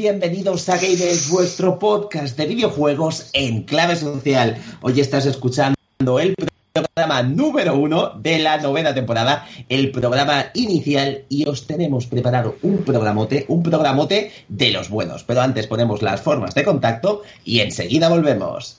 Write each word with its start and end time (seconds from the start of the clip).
Bienvenidos 0.00 0.66
a 0.70 0.76
Gamers, 0.76 1.28
vuestro 1.28 1.78
podcast 1.78 2.34
de 2.38 2.46
videojuegos 2.46 3.28
en 3.34 3.64
clave 3.64 3.96
social. 3.96 4.56
Hoy 4.80 4.98
estás 4.98 5.26
escuchando 5.26 6.18
el 6.18 6.34
programa 6.72 7.22
número 7.22 7.76
uno 7.76 8.08
de 8.16 8.38
la 8.38 8.56
novena 8.56 8.94
temporada, 8.94 9.46
el 9.68 9.90
programa 9.90 10.46
inicial, 10.54 11.24
y 11.28 11.46
os 11.46 11.66
tenemos 11.66 12.06
preparado 12.06 12.56
un 12.62 12.78
programote, 12.78 13.44
un 13.48 13.62
programote 13.62 14.32
de 14.48 14.70
los 14.70 14.88
buenos. 14.88 15.24
Pero 15.24 15.42
antes 15.42 15.66
ponemos 15.66 16.00
las 16.00 16.22
formas 16.22 16.54
de 16.54 16.64
contacto 16.64 17.20
y 17.44 17.60
enseguida 17.60 18.08
volvemos. 18.08 18.78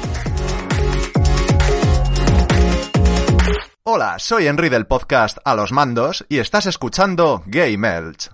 Hola, 3.83 4.19
soy 4.19 4.45
Henry 4.45 4.69
del 4.69 4.85
podcast 4.85 5.39
A 5.43 5.55
los 5.55 5.71
Mandos 5.71 6.23
y 6.29 6.37
estás 6.37 6.67
escuchando 6.67 7.41
Game 7.47 7.87
Elch. 7.91 8.29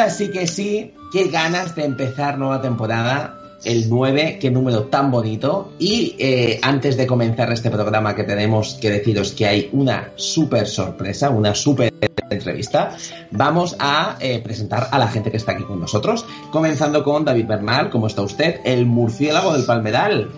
Ahora 0.00 0.12
sí 0.12 0.30
que 0.30 0.46
sí, 0.46 0.94
qué 1.12 1.28
ganas 1.28 1.74
de 1.74 1.84
empezar 1.84 2.38
nueva 2.38 2.62
temporada. 2.62 3.36
El 3.62 3.90
9, 3.90 4.38
qué 4.40 4.50
número 4.50 4.84
tan 4.84 5.10
bonito. 5.10 5.72
Y 5.78 6.16
eh, 6.18 6.58
antes 6.62 6.96
de 6.96 7.06
comenzar 7.06 7.52
este 7.52 7.70
programa 7.70 8.14
que 8.14 8.24
tenemos 8.24 8.78
que 8.80 8.88
deciros 8.88 9.32
que 9.32 9.46
hay 9.46 9.68
una 9.72 10.12
súper 10.16 10.66
sorpresa, 10.66 11.28
una 11.28 11.54
súper 11.54 11.92
entrevista, 12.30 12.96
vamos 13.30 13.76
a 13.78 14.16
eh, 14.20 14.40
presentar 14.42 14.88
a 14.90 14.98
la 14.98 15.08
gente 15.08 15.30
que 15.30 15.36
está 15.36 15.52
aquí 15.52 15.64
con 15.64 15.78
nosotros. 15.78 16.24
Comenzando 16.50 17.04
con 17.04 17.26
David 17.26 17.46
Bernal, 17.46 17.90
¿cómo 17.90 18.06
está 18.06 18.22
usted? 18.22 18.60
El 18.64 18.86
murciélago 18.86 19.52
del 19.52 19.66
Palmeral. 19.66 20.30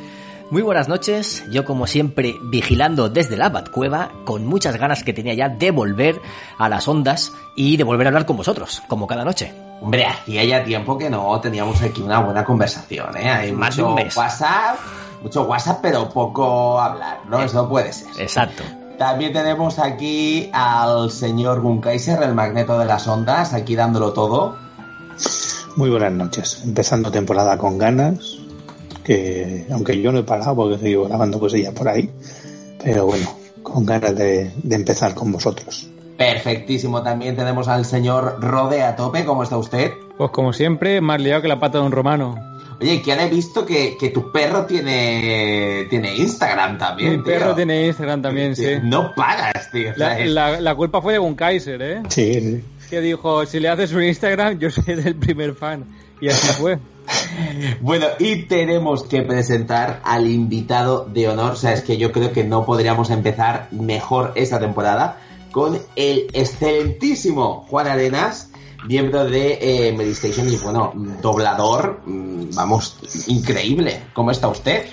Muy 0.52 0.60
buenas 0.60 0.86
noches, 0.86 1.42
yo 1.50 1.64
como 1.64 1.86
siempre 1.86 2.36
vigilando 2.42 3.08
desde 3.08 3.38
la 3.38 3.48
Batcueva, 3.48 4.10
con 4.26 4.46
muchas 4.46 4.76
ganas 4.76 5.02
que 5.02 5.14
tenía 5.14 5.32
ya 5.32 5.48
de 5.48 5.70
volver 5.70 6.20
a 6.58 6.68
las 6.68 6.86
ondas 6.86 7.32
y 7.56 7.78
de 7.78 7.84
volver 7.84 8.06
a 8.06 8.10
hablar 8.10 8.26
con 8.26 8.36
vosotros, 8.36 8.82
como 8.86 9.06
cada 9.06 9.24
noche. 9.24 9.50
Hombre, 9.80 10.04
hacía 10.04 10.44
ya 10.44 10.62
tiempo 10.62 10.98
que 10.98 11.08
no 11.08 11.40
teníamos 11.40 11.80
aquí 11.80 12.02
una 12.02 12.20
buena 12.20 12.44
conversación, 12.44 13.16
¿eh? 13.16 13.30
Hay 13.30 13.52
Más 13.52 13.76
de 13.76 13.82
mucho 13.82 13.94
un 13.94 14.04
mes. 14.04 14.14
WhatsApp, 14.14 14.76
mucho 15.22 15.44
WhatsApp, 15.44 15.78
pero 15.80 16.10
poco 16.10 16.78
hablar, 16.78 17.20
¿no? 17.30 17.40
Eso 17.40 17.62
no 17.62 17.68
puede 17.70 17.90
ser. 17.90 18.08
Exacto. 18.20 18.62
También 18.98 19.32
tenemos 19.32 19.78
aquí 19.78 20.50
al 20.52 21.10
señor 21.10 21.62
Gunkaiser, 21.62 22.22
el 22.22 22.34
magneto 22.34 22.78
de 22.78 22.84
las 22.84 23.08
ondas, 23.08 23.54
aquí 23.54 23.74
dándolo 23.74 24.12
todo. 24.12 24.58
Muy 25.76 25.88
buenas 25.88 26.12
noches. 26.12 26.60
Empezando 26.62 27.10
temporada 27.10 27.56
con 27.56 27.78
ganas, 27.78 28.36
que 29.04 29.66
aunque 29.70 30.00
yo 30.00 30.12
no 30.12 30.20
he 30.20 30.22
parado 30.22 30.54
porque 30.56 30.78
sigo 30.78 31.04
grabando 31.08 31.38
cosillas 31.38 31.74
por 31.74 31.88
ahí, 31.88 32.10
pero 32.82 33.06
bueno, 33.06 33.28
con 33.62 33.84
ganas 33.86 34.16
de, 34.16 34.50
de 34.62 34.76
empezar 34.76 35.14
con 35.14 35.32
vosotros. 35.32 35.88
Perfectísimo. 36.16 37.02
También 37.02 37.36
tenemos 37.36 37.68
al 37.68 37.84
señor 37.84 38.38
Rode 38.40 38.82
a 38.82 38.94
tope. 38.94 39.24
¿Cómo 39.24 39.42
está 39.42 39.56
usted? 39.56 39.92
Pues 40.16 40.30
como 40.30 40.52
siempre, 40.52 41.00
más 41.00 41.20
liado 41.20 41.42
que 41.42 41.48
la 41.48 41.58
pata 41.58 41.78
de 41.78 41.84
un 41.84 41.92
romano. 41.92 42.36
Oye, 42.80 43.00
que 43.00 43.12
ahora 43.12 43.26
he 43.26 43.30
visto 43.30 43.64
que, 43.64 43.96
que 43.98 44.10
tu 44.10 44.32
perro 44.32 44.66
tiene, 44.66 45.86
tiene 45.88 46.16
Instagram 46.16 46.78
también. 46.78 47.18
Mi 47.18 47.22
perro 47.22 47.54
tiene 47.54 47.86
Instagram 47.86 48.22
también, 48.22 48.56
sí. 48.56 48.66
No 48.82 49.14
pagas, 49.14 49.70
tío. 49.70 49.92
La 49.96 50.74
culpa 50.74 51.00
fue 51.00 51.14
de 51.14 51.18
un 51.18 51.34
Kaiser, 51.34 51.80
¿eh? 51.82 52.02
Sí, 52.08 52.34
sí. 52.34 52.64
Que 52.90 53.00
dijo, 53.00 53.46
si 53.46 53.58
le 53.58 53.68
haces 53.68 53.92
un 53.92 54.02
Instagram, 54.02 54.58
yo 54.58 54.70
soy 54.70 54.84
el 54.88 55.16
primer 55.16 55.54
fan. 55.54 55.86
Y 56.20 56.28
así 56.28 56.52
fue. 56.60 56.78
Bueno, 57.80 58.06
y 58.18 58.44
tenemos 58.44 59.04
que 59.04 59.22
presentar 59.22 60.00
al 60.04 60.28
invitado 60.28 61.06
de 61.06 61.28
honor. 61.28 61.52
O 61.52 61.56
sea, 61.56 61.72
es 61.72 61.82
que 61.82 61.96
yo 61.96 62.12
creo 62.12 62.32
que 62.32 62.44
no 62.44 62.64
podríamos 62.64 63.10
empezar 63.10 63.68
mejor 63.70 64.32
esta 64.34 64.60
temporada 64.60 65.18
con 65.50 65.78
el 65.96 66.28
excelentísimo 66.32 67.66
Juan 67.68 67.86
Arenas, 67.86 68.50
miembro 68.86 69.24
de 69.24 69.58
eh, 69.60 69.92
Medistation 69.92 70.48
y, 70.50 70.56
bueno, 70.56 70.92
doblador, 71.20 72.00
mm, 72.06 72.54
vamos, 72.54 72.96
increíble. 73.28 74.02
¿Cómo 74.12 74.30
está 74.30 74.48
usted? 74.48 74.86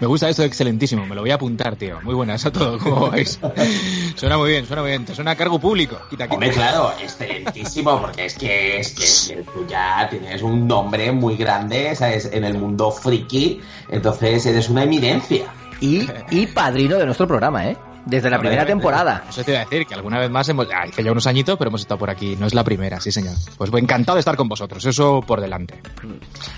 Me 0.00 0.06
gusta 0.06 0.30
esto 0.30 0.42
excelentísimo, 0.44 1.04
me 1.04 1.14
lo 1.14 1.20
voy 1.20 1.30
a 1.30 1.34
apuntar, 1.34 1.76
tío. 1.76 2.00
Muy 2.02 2.14
buenas 2.14 2.46
a 2.46 2.50
todos, 2.50 2.82
¿cómo 2.82 3.10
vais? 3.10 3.38
suena 4.16 4.38
muy 4.38 4.50
bien, 4.50 4.64
suena 4.64 4.80
muy 4.80 4.92
bien. 4.92 5.04
Te 5.04 5.14
suena 5.14 5.32
a 5.32 5.36
cargo 5.36 5.58
público. 5.58 5.98
Quita, 6.08 6.24
quita. 6.24 6.34
Hombre, 6.34 6.50
claro, 6.52 6.92
excelentísimo, 7.02 8.00
porque 8.00 8.24
es 8.24 8.34
que, 8.34 8.78
es 8.78 8.94
que, 9.28 9.34
que 9.34 9.42
tú 9.42 9.66
ya 9.68 10.08
tienes 10.08 10.40
un 10.40 10.66
nombre 10.66 11.12
muy 11.12 11.36
grande, 11.36 11.94
¿sabes? 11.94 12.30
En 12.32 12.44
el 12.44 12.54
mundo 12.56 12.90
friki, 12.90 13.60
entonces 13.90 14.46
eres 14.46 14.70
una 14.70 14.84
eminencia. 14.84 15.44
Y, 15.80 16.08
y 16.30 16.46
padrino 16.46 16.96
de 16.96 17.04
nuestro 17.04 17.28
programa, 17.28 17.68
¿eh? 17.68 17.76
Desde 18.06 18.30
la 18.30 18.38
primera 18.38 18.64
temporada. 18.64 19.24
Eso 19.28 19.44
te 19.44 19.52
iba 19.52 19.60
a 19.60 19.64
decir, 19.64 19.86
que 19.86 19.94
alguna 19.94 20.18
vez 20.18 20.30
más 20.30 20.48
hemos... 20.48 20.66
ah, 20.72 20.84
hace 20.88 21.02
ya 21.02 21.12
unos 21.12 21.26
añitos, 21.26 21.56
pero 21.58 21.68
hemos 21.68 21.82
estado 21.82 21.98
por 21.98 22.10
aquí. 22.10 22.36
No 22.36 22.46
es 22.46 22.54
la 22.54 22.64
primera, 22.64 23.00
sí, 23.00 23.12
señor. 23.12 23.34
Pues 23.56 23.70
encantado 23.74 24.16
de 24.16 24.20
estar 24.20 24.36
con 24.36 24.48
vosotros, 24.48 24.84
eso 24.84 25.20
por 25.20 25.40
delante. 25.40 25.80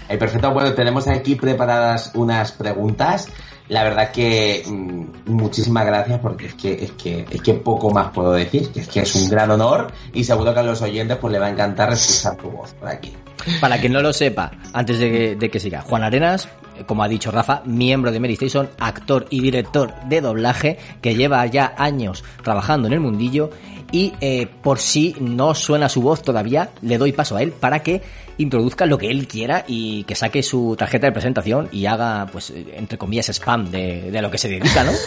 Eh, 0.09 0.17
perfecto, 0.17 0.53
bueno, 0.53 0.73
tenemos 0.75 1.07
aquí 1.09 1.35
preparadas 1.35 2.13
unas 2.15 2.53
preguntas. 2.53 3.29
La 3.69 3.85
verdad 3.85 4.11
que 4.11 4.65
mm, 4.67 5.31
muchísimas 5.31 5.87
gracias 5.87 6.21
porque 6.21 6.47
es 6.47 6.55
que, 6.55 6.85
es 6.85 6.93
que 6.93 7.25
es 7.31 7.41
que 7.41 7.55
poco 7.55 7.91
más 7.91 8.11
puedo 8.11 8.33
decir, 8.33 8.71
que 8.71 8.81
es 8.81 8.89
que 8.89 9.01
es 9.01 9.15
un 9.15 9.29
gran 9.29 9.51
honor 9.51 9.93
y 10.13 10.25
seguro 10.25 10.53
que 10.53 10.61
a 10.61 10.63
los 10.63 10.83
oyentes 10.83 11.17
pues 11.17 11.33
le 11.33 11.39
va 11.39 11.47
a 11.47 11.51
encantar 11.51 11.93
escuchar 11.93 12.37
tu 12.37 12.51
voz 12.51 12.75
por 12.75 12.89
aquí. 12.89 13.13
Para 13.61 13.79
quien 13.79 13.93
no 13.93 14.01
lo 14.01 14.13
sepa, 14.13 14.53
antes 14.73 14.99
de 14.99 15.51
que, 15.51 15.61
siga, 15.61 15.81
Juan 15.83 16.03
Arenas, 16.03 16.49
como 16.87 17.03
ha 17.03 17.09
dicho 17.09 17.31
Rafa, 17.31 17.63
miembro 17.65 18.11
de 18.13 18.21
Mary 18.21 18.35
Station, 18.35 18.71
actor 18.79 19.27
y 19.31 19.41
director 19.41 19.95
de 20.09 20.21
doblaje, 20.21 20.79
que 21.01 21.15
lleva 21.15 21.45
ya 21.47 21.75
años 21.77 22.25
trabajando 22.43 22.89
en 22.89 22.95
el 22.95 23.01
mundillo 23.01 23.51
y 23.91 24.15
eh, 24.21 24.49
por 24.63 24.79
si 24.79 25.15
no 25.21 25.55
suena 25.55 25.89
su 25.89 26.01
voz 26.01 26.23
todavía, 26.23 26.71
le 26.81 26.97
doy 26.97 27.13
paso 27.13 27.37
a 27.37 27.43
él 27.43 27.53
para 27.53 27.83
que 27.83 28.01
introduzca 28.39 28.87
lo 28.87 28.97
que 28.97 29.11
él 29.11 29.29
quiera 29.29 29.65
y 29.69 30.05
que 30.05 30.15
saque 30.15 30.43
su 30.43 30.75
tarjeta 30.79 31.07
de 31.07 31.13
presentación 31.13 31.69
y 31.71 31.85
haga, 31.85 32.27
pues, 32.33 32.51
eh, 32.51 32.75
entre 32.77 32.97
comillas, 32.97 33.29
spam 33.29 33.71
de, 33.71 34.11
de 34.11 34.23
lo 34.23 34.31
que 34.31 34.39
se 34.39 34.49
dedica, 34.49 34.83
¿no? 34.83 34.93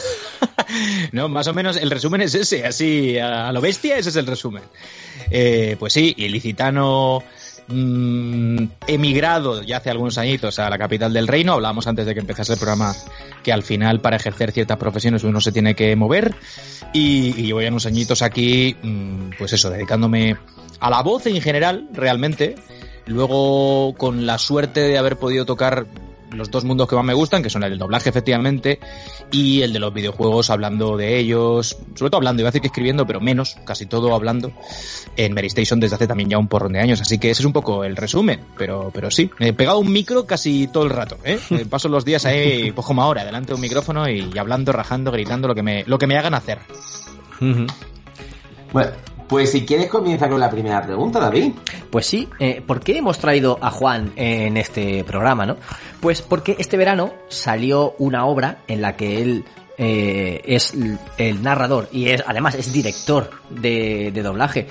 No, 1.11 1.29
más 1.29 1.47
o 1.47 1.53
menos 1.53 1.77
el 1.77 1.89
resumen 1.89 2.21
es 2.21 2.35
ese, 2.35 2.65
así 2.65 3.17
a 3.17 3.51
lo 3.51 3.61
bestia, 3.61 3.97
ese 3.97 4.09
es 4.09 4.15
el 4.15 4.27
resumen. 4.27 4.63
Eh, 5.29 5.75
pues 5.79 5.93
sí, 5.93 6.13
ilicitano 6.17 7.23
mm, 7.67 8.63
emigrado 8.87 9.61
ya 9.63 9.77
hace 9.77 9.89
algunos 9.89 10.17
añitos 10.17 10.59
a 10.59 10.69
la 10.69 10.77
capital 10.77 11.13
del 11.13 11.27
reino. 11.27 11.53
Hablábamos 11.53 11.87
antes 11.87 12.05
de 12.05 12.13
que 12.13 12.19
empezase 12.19 12.53
el 12.53 12.59
programa 12.59 12.93
que 13.43 13.53
al 13.53 13.63
final 13.63 14.01
para 14.01 14.17
ejercer 14.17 14.51
ciertas 14.51 14.77
profesiones 14.77 15.23
uno 15.23 15.41
se 15.41 15.51
tiene 15.51 15.75
que 15.75 15.95
mover. 15.95 16.35
Y, 16.93 17.33
y 17.37 17.47
llevo 17.47 17.61
ya 17.61 17.69
unos 17.69 17.85
añitos 17.85 18.21
aquí, 18.21 18.75
mm, 18.81 19.31
pues 19.37 19.53
eso, 19.53 19.69
dedicándome 19.69 20.37
a 20.79 20.89
la 20.89 21.01
voz 21.01 21.25
en 21.27 21.41
general, 21.41 21.89
realmente. 21.93 22.55
Luego, 23.05 23.93
con 23.97 24.25
la 24.25 24.37
suerte 24.37 24.81
de 24.81 24.97
haber 24.97 25.17
podido 25.17 25.45
tocar 25.45 25.85
los 26.31 26.51
dos 26.51 26.63
mundos 26.63 26.87
que 26.87 26.95
más 26.95 27.05
me 27.05 27.13
gustan, 27.13 27.43
que 27.43 27.49
son 27.49 27.63
el 27.63 27.69
del 27.69 27.79
doblaje, 27.79 28.09
efectivamente, 28.09 28.79
y 29.31 29.61
el 29.61 29.73
de 29.73 29.79
los 29.79 29.93
videojuegos, 29.93 30.49
hablando 30.49 30.97
de 30.97 31.17
ellos, 31.17 31.77
sobre 31.95 32.09
todo 32.09 32.17
hablando, 32.17 32.41
iba 32.41 32.49
a 32.49 32.51
decir 32.51 32.61
que 32.61 32.67
escribiendo, 32.67 33.05
pero 33.05 33.21
menos, 33.21 33.57
casi 33.65 33.85
todo 33.85 34.13
hablando, 34.13 34.51
en 35.15 35.33
Mary 35.33 35.47
Station 35.47 35.79
desde 35.79 35.95
hace 35.95 36.07
también 36.07 36.29
ya 36.29 36.37
un 36.37 36.47
porrón 36.47 36.73
de 36.73 36.79
años. 36.79 37.01
Así 37.01 37.17
que 37.17 37.31
ese 37.31 37.41
es 37.41 37.45
un 37.45 37.53
poco 37.53 37.83
el 37.83 37.95
resumen, 37.95 38.41
pero, 38.57 38.91
pero 38.93 39.11
sí, 39.11 39.29
he 39.39 39.53
pegado 39.53 39.79
un 39.79 39.91
micro 39.91 40.25
casi 40.25 40.67
todo 40.67 40.83
el 40.83 40.89
rato, 40.89 41.17
¿eh? 41.23 41.39
Paso 41.69 41.89
los 41.89 42.05
días 42.05 42.25
ahí, 42.25 42.71
pues 42.71 42.85
como 42.85 43.01
ahora, 43.01 43.23
delante 43.23 43.49
de 43.49 43.55
un 43.55 43.61
micrófono 43.61 44.09
y 44.09 44.37
hablando, 44.37 44.71
rajando, 44.71 45.11
gritando, 45.11 45.47
lo 45.47 45.55
que 45.55 45.63
me, 45.63 45.83
lo 45.85 45.97
que 45.97 46.07
me 46.07 46.17
hagan 46.17 46.33
hacer. 46.33 46.59
Bueno, 48.71 48.91
pues 49.27 49.51
si 49.51 49.65
quieres 49.65 49.87
comienza 49.87 50.29
con 50.29 50.39
la 50.39 50.49
primera 50.49 50.81
pregunta, 50.81 51.19
David. 51.19 51.53
Pues 51.89 52.05
sí, 52.05 52.29
eh, 52.39 52.61
¿por 52.65 52.79
qué 52.79 52.97
hemos 52.97 53.19
traído 53.19 53.57
a 53.61 53.71
Juan 53.71 54.11
en 54.15 54.57
este 54.57 55.03
programa, 55.03 55.45
no? 55.45 55.57
Pues 55.99 56.21
porque 56.21 56.55
este 56.59 56.77
verano 56.77 57.13
salió 57.29 57.95
una 57.99 58.25
obra 58.25 58.59
en 58.67 58.81
la 58.81 58.95
que 58.95 59.21
él 59.21 59.45
eh, 59.77 60.41
es 60.45 60.73
el 61.17 61.43
narrador 61.43 61.89
y 61.91 62.09
es 62.09 62.23
además 62.25 62.55
es 62.55 62.71
director 62.71 63.29
de, 63.49 64.11
de 64.13 64.23
doblaje 64.23 64.67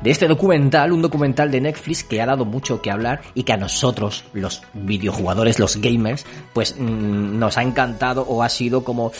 de 0.00 0.10
este 0.10 0.28
documental, 0.28 0.92
un 0.92 1.02
documental 1.02 1.50
de 1.50 1.60
Netflix 1.60 2.04
que 2.04 2.20
ha 2.20 2.26
dado 2.26 2.44
mucho 2.44 2.82
que 2.82 2.90
hablar 2.90 3.22
y 3.34 3.44
que 3.44 3.52
a 3.52 3.56
nosotros, 3.56 4.24
los 4.32 4.62
videojugadores, 4.74 5.58
los 5.58 5.76
gamers, 5.76 6.26
pues 6.52 6.76
mm, 6.78 7.38
nos 7.38 7.56
ha 7.58 7.62
encantado 7.62 8.22
o 8.22 8.42
ha 8.42 8.48
sido 8.48 8.84
como 8.84 9.12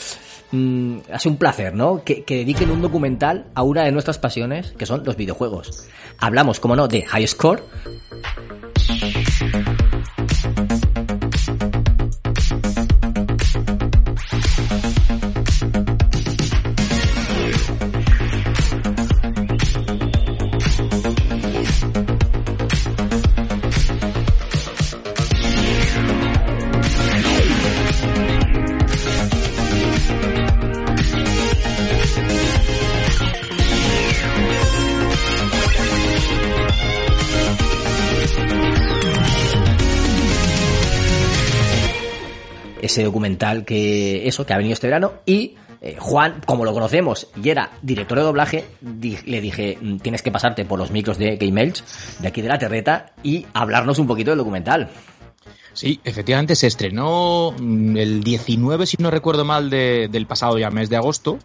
mm, 0.51 0.97
ha 1.11 1.19
sido 1.19 1.33
un 1.33 1.37
placer, 1.37 1.73
¿no? 1.73 2.03
Que, 2.03 2.23
que 2.23 2.37
dediquen 2.37 2.71
un 2.71 2.81
documental 2.81 3.45
a 3.53 3.63
una 3.63 3.83
de 3.83 3.91
nuestras 3.91 4.17
pasiones, 4.17 4.71
que 4.77 4.85
son 4.85 5.03
los 5.05 5.15
videojuegos. 5.15 5.87
Hablamos, 6.19 6.59
como 6.59 6.75
no, 6.75 6.87
de 6.87 7.03
High 7.03 7.27
Score. 7.27 7.63
Ese 42.97 43.03
documental 43.05 43.63
que 43.63 44.27
eso 44.27 44.45
que 44.45 44.53
ha 44.53 44.57
venido 44.57 44.73
este 44.73 44.87
verano 44.87 45.13
y 45.25 45.55
eh, 45.79 45.95
Juan, 45.99 46.41
como 46.47 46.65
lo 46.65 46.73
conocemos 46.73 47.27
y 47.43 47.49
era 47.49 47.69
director 47.83 48.17
de 48.17 48.23
doblaje, 48.23 48.65
di- 48.81 49.17
le 49.27 49.39
dije 49.41 49.77
"Mm, 49.79 49.97
tienes 49.97 50.23
que 50.23 50.31
pasarte 50.31 50.65
por 50.65 50.79
los 50.79 50.89
micros 50.89 51.19
de 51.19 51.37
Game 51.37 51.61
Elch, 51.61 51.83
de 52.19 52.27
aquí 52.27 52.41
de 52.41 52.47
la 52.49 52.57
Terreta 52.57 53.13
y 53.21 53.45
hablarnos 53.53 53.99
un 53.99 54.07
poquito 54.07 54.31
del 54.31 54.39
documental. 54.39 54.89
Sí, 55.73 55.99
efectivamente 56.03 56.55
se 56.55 56.65
estrenó 56.65 57.53
mm, 57.59 57.95
el 57.97 58.23
19, 58.23 58.87
si 58.87 58.97
no 58.99 59.11
recuerdo 59.11 59.45
mal, 59.45 59.69
de- 59.69 60.07
del 60.11 60.25
pasado 60.25 60.57
ya 60.57 60.71
mes 60.71 60.89
de 60.89 60.95
agosto. 60.95 61.37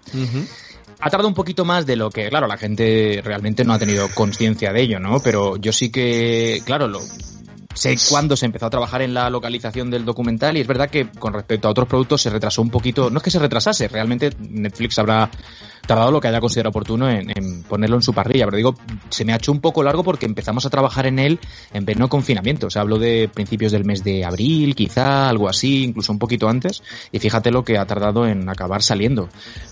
Ha 1.00 1.10
tardado 1.10 1.28
un 1.28 1.34
poquito 1.34 1.66
más 1.66 1.84
de 1.84 1.96
lo 1.96 2.08
que, 2.10 2.28
claro, 2.30 2.46
la 2.46 2.56
gente 2.56 3.20
realmente 3.22 3.64
no 3.64 3.74
ha 3.74 3.78
tenido 3.78 4.08
conciencia 4.14 4.72
de 4.72 4.80
ello, 4.80 4.98
¿no? 5.00 5.18
Pero 5.20 5.56
yo 5.58 5.72
sí 5.72 5.90
que, 5.90 6.62
claro, 6.64 6.88
lo, 6.88 7.00
sé 7.74 7.96
cuándo 8.08 8.36
se 8.36 8.46
empezó 8.46 8.66
a 8.66 8.70
trabajar 8.70 9.02
en 9.02 9.14
la 9.14 9.30
localización 9.30 9.90
del 9.90 10.04
documental 10.04 10.56
y 10.56 10.60
es 10.60 10.66
verdad 10.66 10.90
que 10.90 11.08
con 11.10 11.32
respecto 11.32 11.68
a 11.68 11.70
otros 11.70 11.88
productos 11.88 12.22
se 12.22 12.30
retrasó 12.30 12.62
un 12.62 12.70
poquito, 12.70 13.10
no 13.10 13.18
es 13.18 13.22
que 13.22 13.30
se 13.30 13.38
retrasase, 13.38 13.88
realmente 13.88 14.30
Netflix 14.38 14.98
habrá 14.98 15.30
tardado 15.86 16.12
lo 16.12 16.20
que 16.20 16.28
haya 16.28 16.40
considerado 16.40 16.70
oportuno 16.70 17.10
en, 17.10 17.30
en 17.30 17.62
ponerlo 17.64 17.96
en 17.96 18.02
su 18.02 18.12
parrilla, 18.12 18.44
pero 18.44 18.56
digo, 18.56 18.74
se 19.10 19.24
me 19.24 19.32
ha 19.32 19.36
hecho 19.36 19.52
un 19.52 19.60
poco 19.60 19.82
largo 19.82 20.04
porque 20.04 20.26
empezamos 20.26 20.64
a 20.64 20.70
trabajar 20.70 21.06
en 21.06 21.18
él 21.18 21.40
en 21.72 21.84
pleno 21.84 22.08
confinamiento, 22.08 22.68
o 22.68 22.70
sea, 22.70 22.82
hablo 22.82 22.98
de 22.98 23.28
principios 23.32 23.72
del 23.72 23.84
mes 23.84 24.04
de 24.04 24.24
abril, 24.24 24.74
quizá, 24.74 25.28
algo 25.28 25.48
así, 25.48 25.84
incluso 25.84 26.12
un 26.12 26.18
poquito 26.18 26.48
antes, 26.48 26.82
y 27.10 27.18
fíjate 27.18 27.50
lo 27.50 27.64
que 27.64 27.78
ha 27.78 27.86
tardado 27.86 28.26
en 28.26 28.48
acabar 28.48 28.82
saliendo. 28.82 29.28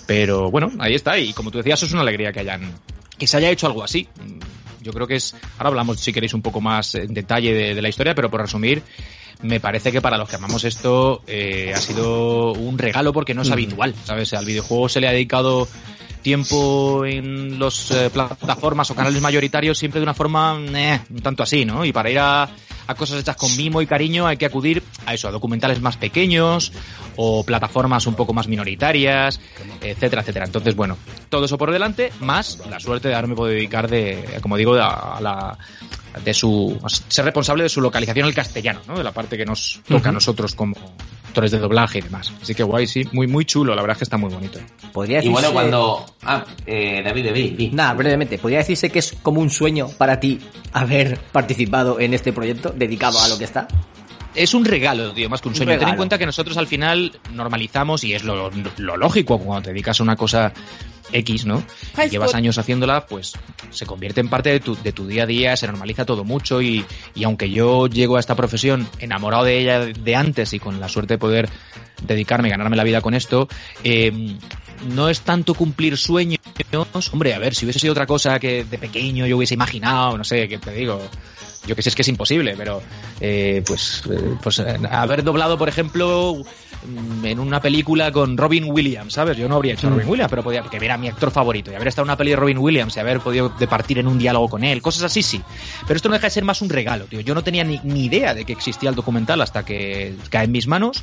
Pero 0.07 0.51
bueno, 0.51 0.71
ahí 0.79 0.95
está, 0.95 1.19
y 1.19 1.33
como 1.33 1.51
tú 1.51 1.59
decías, 1.59 1.83
es 1.83 1.93
una 1.93 2.03
alegría 2.03 2.33
que 2.33 2.41
hayan, 2.41 2.73
que 3.17 3.27
se 3.27 3.37
haya 3.37 3.51
hecho 3.51 3.67
algo 3.67 3.85
así. 3.85 4.09
Yo 4.83 4.93
creo 4.93 5.07
que 5.07 5.17
es, 5.17 5.35
ahora 5.59 5.69
hablamos 5.69 6.01
si 6.01 6.13
queréis 6.13 6.35
un 6.35 6.43
poco 6.43 6.61
más 6.61 6.95
en 6.95 7.13
detalle 7.15 7.53
de, 7.53 7.75
de 7.75 7.83
la 7.83 7.89
historia, 7.89 8.15
pero 8.15 8.31
por 8.31 8.41
resumir, 8.41 8.83
me 9.43 9.61
parece 9.61 9.91
que 9.93 10.01
para 10.03 10.19
los 10.19 10.29
que 10.29 10.37
amamos 10.37 10.65
esto 10.65 11.23
eh, 11.27 11.73
ha 11.75 11.81
sido 11.81 12.53
un 12.53 12.77
regalo 12.79 13.13
porque 13.13 13.35
no 13.35 13.43
es 13.43 13.49
Mm. 13.49 13.53
habitual, 13.53 13.95
¿sabes? 14.05 14.33
Al 14.35 14.45
videojuego 14.45 14.89
se 14.89 15.01
le 15.01 15.09
ha 15.09 15.13
dedicado 15.13 15.67
tiempo 16.21 17.05
en 17.05 17.59
las 17.59 17.93
plataformas 18.13 18.91
o 18.91 18.95
canales 18.95 19.21
mayoritarios 19.21 19.79
siempre 19.79 20.01
de 20.01 20.05
una 20.05 20.15
forma 20.15 20.59
eh, 20.75 21.01
un 21.11 21.21
tanto 21.21 21.43
así, 21.43 21.65
¿no? 21.65 21.85
Y 21.85 21.93
para 21.93 22.11
ir 22.11 22.19
a, 22.19 22.49
a 22.87 22.95
cosas 22.95 23.21
hechas 23.21 23.37
con 23.37 23.57
mimo 23.57 23.81
y 23.83 23.87
cariño 23.87 24.27
hay 24.27 24.37
que 24.37 24.47
acudir 24.47 24.83
a 25.07 25.15
eso, 25.15 25.29
a 25.29 25.31
documentales 25.31 25.81
más 25.81 25.97
pequeños 25.97 26.73
o 27.17 27.45
plataformas 27.45 28.07
un 28.07 28.15
poco 28.15 28.33
más 28.33 28.49
minoritarias, 28.49 29.41
etcétera, 29.81 30.23
etcétera. 30.23 30.47
Entonces, 30.47 30.75
bueno, 30.75 30.97
todo 31.29 31.45
eso 31.45 31.59
por 31.59 31.73
delante, 31.73 32.13
más 32.21 32.59
la 32.69 32.81
suerte 32.81 33.09
de 33.09 33.15
haberme 33.15 33.35
podido 33.35 33.57
dedicar 33.57 33.89
de, 33.89 34.39
como 34.41 34.57
digo, 34.57 34.75
a, 34.75 35.17
a 35.17 35.21
la 35.21 35.59
de 36.25 36.35
su 36.35 36.77
ser 37.09 37.25
responsable 37.25 37.63
de 37.63 37.69
su 37.69 37.81
localización 37.81 38.27
al 38.27 38.35
castellano, 38.35 38.81
¿no? 38.89 38.99
De 38.99 39.05
la 39.05 39.13
parte 39.13 39.37
que 39.37 39.45
nos 39.45 39.81
toca 39.89 40.09
a 40.09 40.13
nosotros 40.13 40.55
como 40.55 40.75
actores 41.31 41.51
de 41.53 41.59
doblaje 41.59 41.99
y 41.99 42.03
demás. 42.03 42.33
Así 42.43 42.55
que 42.55 42.63
guay, 42.63 42.87
sí, 42.87 43.05
muy 43.13 43.27
muy 43.27 43.45
chulo, 43.45 43.75
la 43.75 43.81
verdad 43.83 43.95
es 43.95 43.99
que 43.99 44.05
está 44.05 44.17
muy 44.19 44.33
bonito. 44.33 44.59
Podría 44.93 45.23
Y 45.25 45.29
bueno, 45.29 45.49
decirse- 45.49 45.53
cuando... 45.53 46.07
Ah, 46.23 46.45
eh, 46.67 47.01
David, 47.05 47.27
David, 47.27 47.53
di. 47.57 47.71
Nada, 47.71 47.95
brevemente, 47.95 48.37
podría 48.39 48.59
decirse 48.59 48.91
que 48.91 48.99
es 48.99 49.15
como 49.23 49.41
un 49.41 49.49
sueño 49.51 49.89
para 49.97 50.21
ti 50.21 50.41
haber 50.73 51.19
participado 51.33 51.99
en 52.01 52.13
este 52.15 52.33
proyecto 52.33 52.71
dedicado 52.77 53.19
a 53.21 53.29
lo 53.29 53.39
que 53.39 53.45
está. 53.45 53.67
Es 54.43 54.55
un 54.55 54.65
regalo, 54.65 55.13
tío, 55.13 55.29
más 55.29 55.41
que 55.41 55.49
un 55.49 55.53
Un 55.53 55.57
sueño. 55.57 55.79
Ten 55.79 55.89
en 55.89 55.97
cuenta 55.97 56.19
que 56.19 56.27
nosotros 56.27 56.57
al 56.57 56.67
final 56.67 57.13
normalizamos 57.33 58.05
y 58.05 58.15
es 58.15 58.25
lo, 58.25 58.51
lo 58.79 58.97
lógico 58.97 59.39
cuando 59.39 59.63
te 59.63 59.71
dedicas 59.71 60.01
a 60.01 60.03
una 60.03 60.17
cosa 60.17 60.53
X, 61.13 61.45
¿no? 61.45 61.63
High 61.97 62.09
Y 62.09 62.11
llevas 62.11 62.35
años 62.35 62.57
haciéndola, 62.59 63.07
pues 63.07 63.35
se 63.71 63.87
convierte 63.87 64.21
en 64.21 64.29
parte 64.29 64.51
de 64.51 64.61
tu, 64.61 64.77
de 64.77 64.93
tu 64.93 65.07
día 65.07 65.25
a 65.25 65.27
día, 65.27 65.57
se 65.57 65.67
normaliza 65.67 66.05
todo 66.05 66.25
mucho 66.25 66.63
y, 66.63 66.85
y 67.15 67.25
aunque 67.25 67.51
yo 67.51 67.87
llego 67.87 68.17
a 68.17 68.21
esta 68.21 68.35
profesión 68.35 68.89
enamorado 68.99 69.45
de 69.45 69.59
ella 69.59 69.81
de 69.87 70.17
antes 70.17 70.53
y 70.53 70.59
con 70.59 70.81
la 70.81 70.89
suerte 70.89 71.15
de 71.15 71.19
poder 71.19 71.49
dedicarme 72.07 72.49
y 72.49 72.51
ganarme 72.51 72.77
la 72.77 72.85
vida 72.85 73.01
con 73.01 73.15
esto, 73.15 73.49
eh, 73.85 74.37
no 74.95 75.09
es 75.09 75.21
tanto 75.21 75.55
cumplir 75.55 75.97
sueños. 75.97 76.39
Hombre, 77.13 77.35
a 77.35 77.39
ver, 77.39 77.55
si 77.55 77.67
hubiese 77.67 77.81
sido 77.81 77.93
otra 77.93 78.07
cosa 78.07 78.39
que 78.39 78.65
de 78.65 78.79
pequeño 78.79 79.27
yo 79.27 79.37
hubiese 79.37 79.55
imaginado, 79.55 80.17
no 80.17 80.25
sé, 80.25 80.49
qué 80.49 80.59
te 80.59 80.73
digo. 80.73 81.01
Yo 81.67 81.77
que 81.77 81.83
sé, 81.83 81.91
es 81.91 81.95
que 81.95 82.03
es 82.03 82.09
imposible, 82.09 82.55
pero 82.57 82.81
eh, 83.21 83.63
pues, 83.67 84.03
eh, 84.11 84.35
pues 84.43 84.59
eh, 84.61 84.79
haber 84.91 85.23
doblado, 85.23 85.59
por 85.59 85.69
ejemplo, 85.69 86.37
mm, 86.87 87.25
en 87.27 87.39
una 87.39 87.61
película 87.61 88.11
con 88.11 88.37
Robin 88.37 88.65
Williams, 88.67 89.13
¿sabes? 89.13 89.37
Yo 89.37 89.47
no 89.49 89.57
habría 89.57 89.75
hecho 89.75 89.91
Robin 89.91 90.09
Williams, 90.09 90.31
pero 90.31 90.43
podía, 90.43 90.63
que 90.63 90.77
era 90.79 90.97
mi 90.97 91.09
actor 91.09 91.31
favorito, 91.31 91.71
y 91.71 91.75
haber 91.75 91.89
estado 91.89 92.05
en 92.05 92.09
una 92.09 92.17
peli 92.17 92.31
de 92.31 92.37
Robin 92.37 92.59
Williams 92.59 92.97
y 92.97 93.01
haber 93.01 93.21
podido 93.21 93.51
departir 93.59 93.99
en 93.99 94.07
un 94.07 94.19
diálogo 94.19 94.49
con 94.49 94.65
él, 94.65 94.81
cosas 94.81 95.03
así, 95.03 95.23
sí. 95.23 95.43
Pero 95.87 95.97
esto 95.97 96.09
no 96.09 96.15
deja 96.15 96.29
de 96.29 96.31
ser 96.31 96.45
más 96.45 96.63
un 96.63 96.71
regalo, 96.71 97.05
tío. 97.05 97.21
Yo 97.21 97.35
no 97.35 97.45
tenía 97.45 97.63
ni, 97.63 97.79
ni 97.85 98.07
idea 98.07 98.33
de 98.33 98.47
que 98.47 98.55
existía 98.55 98.89
el 98.89 98.97
documental 98.97 99.41
hasta 99.43 99.65
que 99.65 100.15
cae 100.31 100.45
en 100.45 100.53
mis 100.53 100.67
manos. 100.67 101.03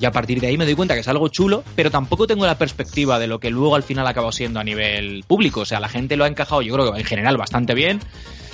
Y 0.00 0.04
a 0.04 0.10
partir 0.10 0.40
de 0.40 0.48
ahí 0.48 0.58
me 0.58 0.64
doy 0.64 0.74
cuenta 0.74 0.94
que 0.94 1.00
es 1.00 1.08
algo 1.08 1.28
chulo, 1.28 1.62
pero 1.76 1.90
tampoco 1.90 2.26
tengo 2.26 2.44
la 2.44 2.58
perspectiva 2.58 3.20
de 3.20 3.28
lo 3.28 3.38
que 3.38 3.50
luego 3.50 3.76
al 3.76 3.84
final 3.84 4.06
acabó 4.06 4.32
siendo 4.32 4.58
a 4.58 4.64
nivel 4.64 5.22
público. 5.28 5.60
O 5.60 5.64
sea, 5.64 5.78
la 5.78 5.88
gente 5.88 6.16
lo 6.16 6.24
ha 6.24 6.28
encajado, 6.28 6.60
yo 6.62 6.74
creo 6.74 6.92
que 6.92 6.98
en 6.98 7.04
general 7.04 7.36
bastante 7.36 7.74
bien. 7.74 8.00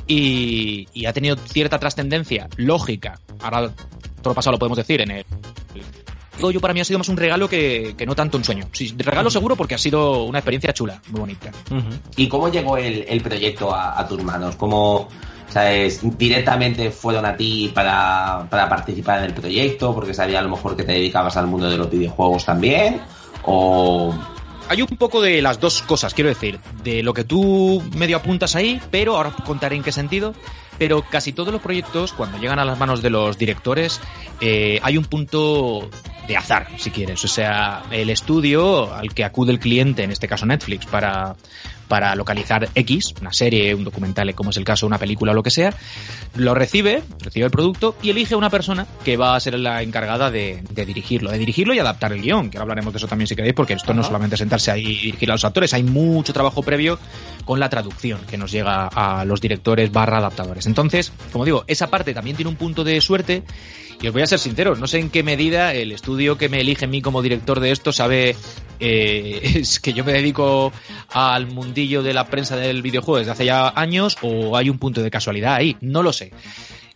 Y, 0.09 0.89
y 0.95 1.07
ha 1.07 1.13
tenido 1.13 1.37
cierta 1.37 1.79
trascendencia 1.79 2.49
lógica. 2.57 3.21
Ahora, 3.41 3.69
todo 3.69 4.31
lo 4.31 4.35
pasado 4.35 4.53
lo 4.53 4.59
podemos 4.59 4.79
decir 4.79 5.03
en 5.03 5.11
el. 5.11 5.27
Todo 6.41 6.51
yo 6.51 6.61
para 6.61 6.73
mí 6.73 6.81
ha 6.81 6.85
sido 6.85 6.99
más 6.99 7.09
un 7.09 7.17
regalo 7.17 7.49
que, 7.49 7.95
que 7.97 8.07
no 8.07 8.15
tanto 8.15 8.39
un 8.39 8.45
sueño. 8.45 8.69
Sí, 8.73 8.95
regalo 8.97 9.29
seguro 9.29 9.57
porque 9.57 9.75
ha 9.75 9.79
sido 9.79 10.25
una 10.25 10.39
experiencia 10.39 10.73
chula, 10.73 11.03
muy 11.11 11.21
bonita. 11.21 11.51
¿Y 12.17 12.29
cómo 12.29 12.49
llegó 12.49 12.77
el, 12.77 13.05
el 13.09 13.21
proyecto 13.21 13.75
a, 13.75 13.99
a 13.99 14.07
tus 14.07 14.23
manos? 14.23 14.55
¿Cómo, 14.57 15.09
sabes, 15.49 16.01
directamente 16.17 16.91
fueron 16.91 17.27
a 17.27 17.37
ti 17.37 17.71
para, 17.75 18.47
para 18.49 18.69
participar 18.69 19.19
en 19.19 19.25
el 19.27 19.35
proyecto? 19.35 19.95
Porque 19.95 20.15
sabía 20.15 20.39
a 20.39 20.43
lo 20.43 20.51
mejor 20.51 20.77
que 20.77 20.85
te 20.85 20.93
dedicabas 20.93 21.37
al 21.37 21.49
mundo 21.49 21.69
de 21.69 21.77
los 21.77 21.91
videojuegos 21.91 22.45
también. 22.45 23.01
¿O 23.45 24.15
hay 24.69 24.83
un 24.83 24.97
poco 24.97 25.21
de 25.21 25.41
las 25.43 25.61
dos 25.61 25.83
cosas, 25.83 26.15
quiero 26.15 26.29
decir, 26.29 26.61
de 26.83 27.03
lo 27.03 27.15
que 27.15 27.25
tú 27.25 27.83
medio 27.97 28.17
apuntas 28.17 28.55
ahí, 28.55 28.81
pero 28.91 29.17
ahora 29.17 29.35
contaré 29.45 29.77
en 29.77 29.83
qué 29.83 29.93
sentido. 29.93 30.35
Pero 30.79 31.03
casi 31.03 31.33
todos 31.33 31.53
los 31.53 31.61
proyectos, 31.61 32.13
cuando 32.13 32.39
llegan 32.39 32.59
a 32.59 32.65
las 32.65 32.79
manos 32.79 33.03
de 33.03 33.11
los 33.11 33.39
directores, 33.39 34.01
eh, 34.41 34.79
hay 34.83 34.97
un 34.97 35.05
punto 35.05 35.91
de 36.29 36.37
azar, 36.37 36.69
si 36.77 36.91
quieres. 36.91 37.25
O 37.25 37.29
sea, 37.29 37.83
el 37.91 38.11
estudio 38.11 38.95
al 38.95 39.15
que 39.15 39.25
acude 39.25 39.51
el 39.51 39.59
cliente, 39.59 40.05
en 40.05 40.11
este 40.11 40.29
caso 40.29 40.47
Netflix, 40.47 40.87
para, 40.87 41.35
para 41.89 42.15
localizar 42.15 42.69
X, 42.75 43.15
una 43.21 43.33
serie, 43.33 43.75
un 43.75 43.83
documental, 43.83 44.33
como 44.35 44.51
es 44.51 44.59
el 44.59 44.65
caso, 44.65 44.87
una 44.87 44.99
película 44.99 45.33
o 45.33 45.35
lo 45.35 45.43
que 45.43 45.51
sea, 45.51 45.75
lo 46.37 46.55
recibe, 46.55 47.03
recibe 47.21 47.47
el 47.47 47.51
producto 47.51 47.97
y 48.03 48.11
elige 48.11 48.35
a 48.35 48.37
una 48.37 48.51
persona 48.51 48.87
que 49.05 49.17
va 49.17 49.35
a 49.35 49.41
ser 49.41 49.59
la 49.59 49.83
encargada 49.83 50.31
de, 50.31 50.63
de 50.71 50.85
dirigirlo, 50.85 51.31
de 51.31 51.39
dirigirlo 51.39 51.75
y 51.75 51.79
adaptar 51.79 52.13
el 52.13 52.21
guion, 52.21 52.51
que 52.51 52.59
ahora 52.59 52.65
hablaremos 52.65 52.93
de 52.93 52.99
eso 52.99 53.09
también 53.09 53.27
si 53.27 53.35
queréis, 53.35 53.55
porque 53.55 53.73
esto 53.73 53.95
no 53.95 54.03
es 54.03 54.07
solamente 54.07 54.37
sentarse 54.37 54.71
ahí 54.71 54.85
y 54.85 55.07
dirigir 55.07 55.31
a 55.31 55.35
los 55.35 55.45
actores, 55.45 55.73
hay 55.73 55.83
mucho 55.83 56.35
trabajo 56.35 56.63
previo 56.63 56.99
con 57.47 57.59
la 57.59 57.71
traducción 57.71 58.21
que 58.29 58.37
nos 58.37 58.53
llega 58.53 58.89
a 58.89 59.25
los 59.25 59.41
directores 59.41 59.91
barra 59.91 60.19
adaptadores. 60.19 60.67
Entonces, 60.69 61.13
como 61.33 61.45
digo, 61.45 61.65
esa 61.67 61.89
parte 61.89 62.13
también 62.13 62.37
tiene 62.37 62.51
un 62.51 62.57
punto 62.57 62.85
de 62.85 63.01
suerte 63.01 63.43
y 64.01 64.07
os 64.07 64.13
voy 64.13 64.23
a 64.23 64.27
ser 64.27 64.39
sincero, 64.39 64.77
no 64.77 64.87
sé 64.87 64.99
en 65.01 65.11
qué 65.11 65.23
medida 65.23 65.75
el 65.75 65.91
estudio 65.91 66.39
que 66.39 66.49
me 66.49 66.61
elige 66.61 66.85
a 66.85 66.89
mí 66.89 67.03
como 67.03 67.23
director 67.23 67.59
de 67.59 67.73
esto 67.73 67.93
sabe 67.93 68.37
eh, 68.79 69.41
es 69.57 69.81
que 69.81 69.93
yo 69.93 70.05
me 70.05 70.13
dedico 70.13 70.73
al 71.13 71.49
mundillo 71.49 72.03
de 72.03 72.13
la 72.13 72.27
prensa 72.27 72.55
del 72.57 72.83
videojuego 72.83 73.19
desde 73.19 73.33
hace 73.33 73.45
ya 73.47 73.73
años 73.75 74.17
o 74.23 74.57
hay 74.57 74.71
un 74.71 74.79
punto 74.79 75.03
de 75.03 75.11
casualidad 75.11 75.55
ahí, 75.55 75.77
no 75.81 76.03
lo 76.03 76.13
sé. 76.13 76.33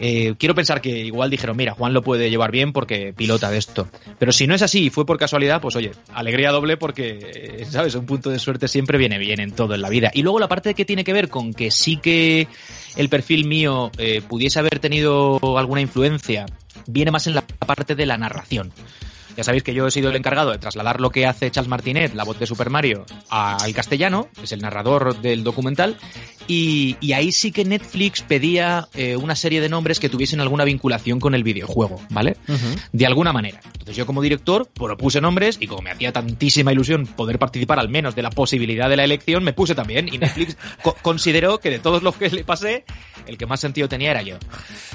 Eh, 0.04 0.34
quiero 0.36 0.56
pensar 0.56 0.80
que 0.80 0.90
igual 0.98 1.30
dijeron, 1.30 1.56
mira, 1.56 1.74
Juan 1.74 1.92
lo 1.92 2.02
puede 2.02 2.28
llevar 2.28 2.50
bien 2.50 2.72
porque 2.72 3.12
pilota 3.16 3.52
de 3.52 3.58
esto. 3.58 3.86
Pero 4.18 4.32
si 4.32 4.48
no 4.48 4.54
es 4.56 4.62
así 4.62 4.86
y 4.86 4.90
fue 4.90 5.06
por 5.06 5.16
casualidad, 5.16 5.60
pues 5.60 5.76
oye, 5.76 5.92
alegría 6.12 6.50
doble 6.50 6.76
porque, 6.76 7.18
eh, 7.20 7.66
¿sabes? 7.70 7.94
Un 7.94 8.04
punto 8.04 8.28
de 8.28 8.40
suerte 8.40 8.66
siempre 8.66 8.98
viene 8.98 9.16
bien 9.18 9.38
en 9.38 9.52
todo 9.52 9.76
en 9.76 9.80
la 9.80 9.88
vida. 9.90 10.10
Y 10.12 10.22
luego 10.22 10.40
la 10.40 10.48
parte 10.48 10.74
que 10.74 10.84
tiene 10.84 11.04
que 11.04 11.12
ver 11.12 11.28
con 11.28 11.54
que 11.54 11.70
sí 11.70 11.98
que 11.98 12.48
el 12.96 13.08
perfil 13.08 13.46
mío 13.46 13.92
eh, 13.96 14.22
pudiese 14.28 14.58
haber 14.58 14.80
tenido 14.80 15.38
alguna 15.56 15.80
influencia, 15.80 16.46
viene 16.88 17.12
más 17.12 17.28
en 17.28 17.36
la 17.36 17.42
parte 17.42 17.94
de 17.94 18.04
la 18.04 18.18
narración. 18.18 18.72
Ya 19.36 19.44
sabéis 19.44 19.62
que 19.62 19.74
yo 19.74 19.86
he 19.86 19.90
sido 19.90 20.10
el 20.10 20.16
encargado 20.16 20.50
de 20.52 20.58
trasladar 20.58 21.00
lo 21.00 21.10
que 21.10 21.26
hace 21.26 21.50
Charles 21.50 21.68
Martinet, 21.68 22.14
la 22.14 22.24
voz 22.24 22.38
de 22.38 22.46
Super 22.46 22.70
Mario, 22.70 23.04
al 23.30 23.72
castellano, 23.74 24.28
es 24.42 24.52
el 24.52 24.60
narrador 24.60 25.20
del 25.20 25.42
documental, 25.44 25.96
y, 26.48 26.96
y 27.00 27.12
ahí 27.12 27.30
sí 27.32 27.52
que 27.52 27.64
Netflix 27.64 28.22
pedía 28.22 28.88
eh, 28.94 29.16
una 29.16 29.36
serie 29.36 29.60
de 29.60 29.68
nombres 29.68 30.00
que 30.00 30.08
tuviesen 30.08 30.40
alguna 30.40 30.64
vinculación 30.64 31.20
con 31.20 31.34
el 31.34 31.44
videojuego, 31.44 32.00
¿vale? 32.10 32.36
De 32.92 33.06
alguna 33.06 33.32
manera. 33.32 33.60
Entonces 33.64 33.96
yo 33.96 34.06
como 34.06 34.20
director 34.22 34.68
propuse 34.68 35.20
nombres 35.20 35.56
y 35.60 35.66
como 35.66 35.82
me 35.82 35.90
hacía 35.90 36.12
tantísima 36.12 36.72
ilusión 36.72 37.06
poder 37.06 37.38
participar 37.38 37.78
al 37.78 37.88
menos 37.88 38.14
de 38.14 38.22
la 38.22 38.30
posibilidad 38.30 38.88
de 38.88 38.96
la 38.96 39.04
elección, 39.04 39.42
me 39.44 39.52
puse 39.52 39.74
también 39.74 40.08
y 40.12 40.18
Netflix 40.18 40.56
co- 40.82 40.96
consideró 41.02 41.58
que 41.58 41.70
de 41.70 41.78
todos 41.78 42.02
los 42.02 42.16
que 42.16 42.28
le 42.28 42.44
pasé, 42.44 42.84
el 43.26 43.38
que 43.38 43.46
más 43.46 43.60
sentido 43.60 43.88
tenía 43.88 44.10
era 44.10 44.22
yo. 44.22 44.36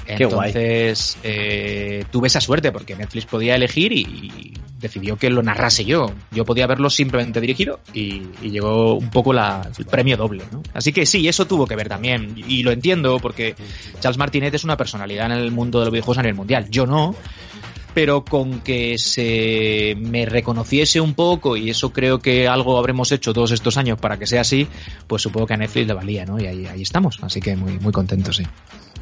Qué 0.06 0.24
guay. 0.26 0.48
Entonces 0.48 1.16
eh, 1.22 2.04
tuve 2.10 2.28
esa 2.28 2.40
suerte 2.40 2.72
porque 2.72 2.94
Netflix 2.94 3.24
podía 3.26 3.54
elegir 3.56 3.92
y 3.92 4.27
decidió 4.78 5.16
que 5.16 5.30
lo 5.30 5.42
narrase 5.42 5.84
yo. 5.84 6.12
Yo 6.30 6.44
podía 6.44 6.66
verlo 6.66 6.90
simplemente 6.90 7.40
dirigido 7.40 7.80
y, 7.92 8.22
llegó 8.42 8.94
un 8.94 9.10
poco 9.10 9.32
la, 9.32 9.68
el 9.76 9.84
premio 9.86 10.16
doble. 10.16 10.44
¿no? 10.50 10.62
Así 10.72 10.92
que 10.92 11.06
sí, 11.06 11.26
eso 11.28 11.46
tuvo 11.46 11.66
que 11.66 11.76
ver 11.76 11.88
también 11.88 12.34
y 12.36 12.62
lo 12.62 12.70
entiendo 12.70 13.18
porque 13.18 13.54
Charles 14.00 14.18
Martinet 14.18 14.54
es 14.54 14.64
una 14.64 14.76
personalidad 14.76 15.26
en 15.26 15.38
el 15.38 15.50
mundo 15.50 15.80
de 15.80 15.86
los 15.86 15.92
videojuegos 15.92 16.18
a 16.18 16.22
nivel 16.22 16.36
mundial. 16.36 16.68
Yo 16.70 16.86
no, 16.86 17.14
pero 17.94 18.24
con 18.24 18.60
que 18.60 18.96
se 18.98 19.96
me 19.98 20.24
reconociese 20.24 21.00
un 21.00 21.14
poco 21.14 21.56
y 21.56 21.70
eso 21.70 21.92
creo 21.92 22.18
que 22.18 22.46
algo 22.46 22.78
habremos 22.78 23.10
hecho 23.12 23.32
todos 23.32 23.50
estos 23.50 23.76
años 23.76 23.98
para 23.98 24.18
que 24.18 24.26
sea 24.26 24.42
así, 24.42 24.68
pues 25.06 25.22
supongo 25.22 25.46
que 25.46 25.54
a 25.54 25.56
Netflix 25.56 25.86
le 25.86 25.94
valía, 25.94 26.24
¿no? 26.24 26.38
Y 26.40 26.46
ahí, 26.46 26.66
ahí 26.66 26.82
estamos, 26.82 27.18
así 27.22 27.40
que 27.40 27.56
muy, 27.56 27.78
muy 27.80 27.92
contentos, 27.92 28.36
sí. 28.36 28.44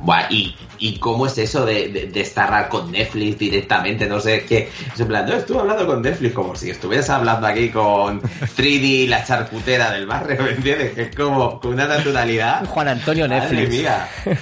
Buah, 0.00 0.26
¿y, 0.30 0.54
¿Y 0.78 0.98
cómo 0.98 1.26
es 1.26 1.38
eso 1.38 1.64
de, 1.64 1.88
de, 1.88 2.06
de 2.08 2.20
estar 2.20 2.68
con 2.68 2.92
Netflix 2.92 3.38
directamente? 3.38 4.06
No 4.06 4.20
sé, 4.20 4.44
qué. 4.46 4.68
Es 4.92 5.00
en 5.00 5.06
plan, 5.08 5.26
no, 5.26 5.34
estuve 5.34 5.60
hablando 5.60 5.86
con 5.86 6.02
Netflix 6.02 6.34
como 6.34 6.54
si 6.54 6.70
estuvieras 6.70 7.08
hablando 7.08 7.46
aquí 7.46 7.70
con 7.70 8.20
3D, 8.20 9.08
la 9.08 9.24
charcutera 9.24 9.90
del 9.92 10.06
barrio, 10.06 10.42
¿me 10.42 10.50
entiendes? 10.50 10.92
Que 10.92 11.02
es 11.02 11.16
como 11.16 11.58
con 11.60 11.72
una 11.74 11.86
naturalidad. 11.88 12.64
Juan 12.66 12.88
Antonio 12.88 13.26
Netflix. 13.26 13.70
mía. 13.70 14.08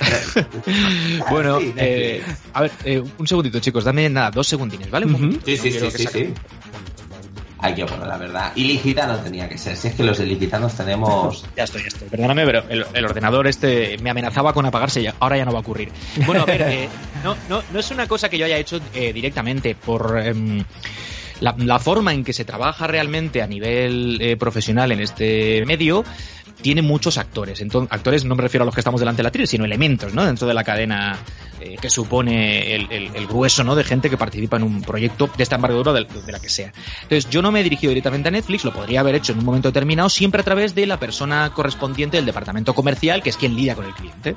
Bueno, 1.30 1.58
Sí, 1.60 1.72
eh, 1.76 2.22
a 2.52 2.62
ver, 2.62 2.70
eh, 2.84 3.02
un 3.18 3.26
segundito, 3.26 3.60
chicos, 3.60 3.84
dame 3.84 4.08
nada, 4.08 4.30
dos 4.30 4.46
segundines, 4.46 4.90
¿vale? 4.90 5.06
Un. 5.06 5.40
Sí, 5.44 5.56
sí, 5.56 5.70
sí, 5.70 5.90
sí, 5.90 6.06
sí. 6.06 6.34
Ay, 7.64 7.74
qué 7.74 7.84
bueno, 7.84 8.04
la 8.04 8.18
verdad. 8.18 8.52
Ilicita 8.56 9.06
no 9.06 9.16
tenía 9.20 9.48
que 9.48 9.56
ser. 9.56 9.74
Si 9.74 9.88
es 9.88 9.94
que 9.94 10.04
los 10.04 10.20
ilicitanos 10.20 10.74
tenemos. 10.74 11.46
Ya 11.56 11.64
estoy, 11.64 11.80
ya 11.80 11.88
estoy. 11.88 12.08
Perdóname, 12.08 12.44
pero 12.44 12.62
el, 12.68 12.84
el 12.92 13.04
ordenador 13.06 13.46
este 13.46 13.96
me 14.02 14.10
amenazaba 14.10 14.52
con 14.52 14.66
apagarse 14.66 15.10
ahora 15.18 15.38
ya 15.38 15.46
no 15.46 15.52
va 15.52 15.58
a 15.58 15.60
ocurrir. 15.62 15.90
Bueno, 16.26 16.42
a 16.42 16.44
ver, 16.44 16.60
eh, 16.68 16.88
no, 17.22 17.34
no, 17.48 17.62
no 17.72 17.78
es 17.78 17.90
una 17.90 18.06
cosa 18.06 18.28
que 18.28 18.36
yo 18.36 18.44
haya 18.44 18.58
hecho 18.58 18.80
eh, 18.92 19.14
directamente 19.14 19.74
por 19.74 20.20
em, 20.22 20.62
la, 21.40 21.54
la 21.56 21.78
forma 21.78 22.12
en 22.12 22.22
que 22.22 22.34
se 22.34 22.44
trabaja 22.44 22.86
realmente 22.86 23.40
a 23.40 23.46
nivel 23.46 24.18
eh, 24.20 24.36
profesional 24.36 24.92
en 24.92 25.00
este 25.00 25.64
medio. 25.64 26.04
Tiene 26.62 26.82
muchos 26.82 27.18
actores. 27.18 27.60
Entonces, 27.60 27.92
actores 27.92 28.24
no 28.24 28.34
me 28.34 28.42
refiero 28.42 28.62
a 28.62 28.66
los 28.66 28.74
que 28.74 28.80
estamos 28.80 29.00
delante 29.00 29.18
de 29.18 29.24
la 29.24 29.30
tele, 29.30 29.46
sino 29.46 29.64
elementos, 29.64 30.14
¿no? 30.14 30.24
Dentro 30.24 30.46
de 30.48 30.54
la 30.54 30.64
cadena 30.64 31.18
eh, 31.60 31.76
que 31.80 31.90
supone 31.90 32.74
el, 32.74 32.90
el- 32.90 33.10
el 33.14 33.26
grueso, 33.26 33.64
¿no? 33.64 33.74
De 33.74 33.84
gente 33.84 34.08
que 34.08 34.16
participa 34.16 34.56
en 34.56 34.62
un 34.62 34.80
proyecto 34.82 35.28
de 35.36 35.42
esta 35.42 35.56
envergadura 35.56 35.92
de, 35.92 36.04
de 36.04 36.32
la 36.32 36.38
que 36.40 36.48
sea. 36.48 36.72
Entonces, 37.02 37.28
yo 37.30 37.42
no 37.42 37.52
me 37.52 37.60
he 37.60 37.62
dirigido 37.62 37.90
directamente 37.90 38.28
a 38.28 38.32
Netflix, 38.32 38.64
lo 38.64 38.72
podría 38.72 39.00
haber 39.00 39.14
hecho 39.16 39.32
en 39.32 39.38
un 39.40 39.44
momento 39.44 39.68
determinado, 39.68 40.08
siempre 40.08 40.40
a 40.40 40.44
través 40.44 40.74
de 40.74 40.86
la 40.86 40.98
persona 40.98 41.50
correspondiente 41.54 42.16
del 42.16 42.26
departamento 42.26 42.74
comercial, 42.74 43.22
que 43.22 43.30
es 43.30 43.36
quien 43.36 43.54
lidia 43.56 43.74
con 43.74 43.84
el 43.84 43.92
cliente. 43.94 44.34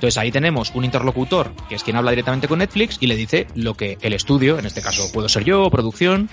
Entonces 0.00 0.16
ahí 0.16 0.32
tenemos 0.32 0.72
un 0.74 0.86
interlocutor, 0.86 1.52
que 1.68 1.74
es 1.74 1.84
quien 1.84 1.94
habla 1.94 2.12
directamente 2.12 2.48
con 2.48 2.60
Netflix 2.60 2.96
y 3.00 3.06
le 3.06 3.16
dice 3.16 3.46
lo 3.54 3.74
que 3.74 3.98
el 4.00 4.14
estudio, 4.14 4.58
en 4.58 4.64
este 4.64 4.80
caso 4.80 5.12
puedo 5.12 5.28
ser 5.28 5.44
yo, 5.44 5.68
producción, 5.68 6.30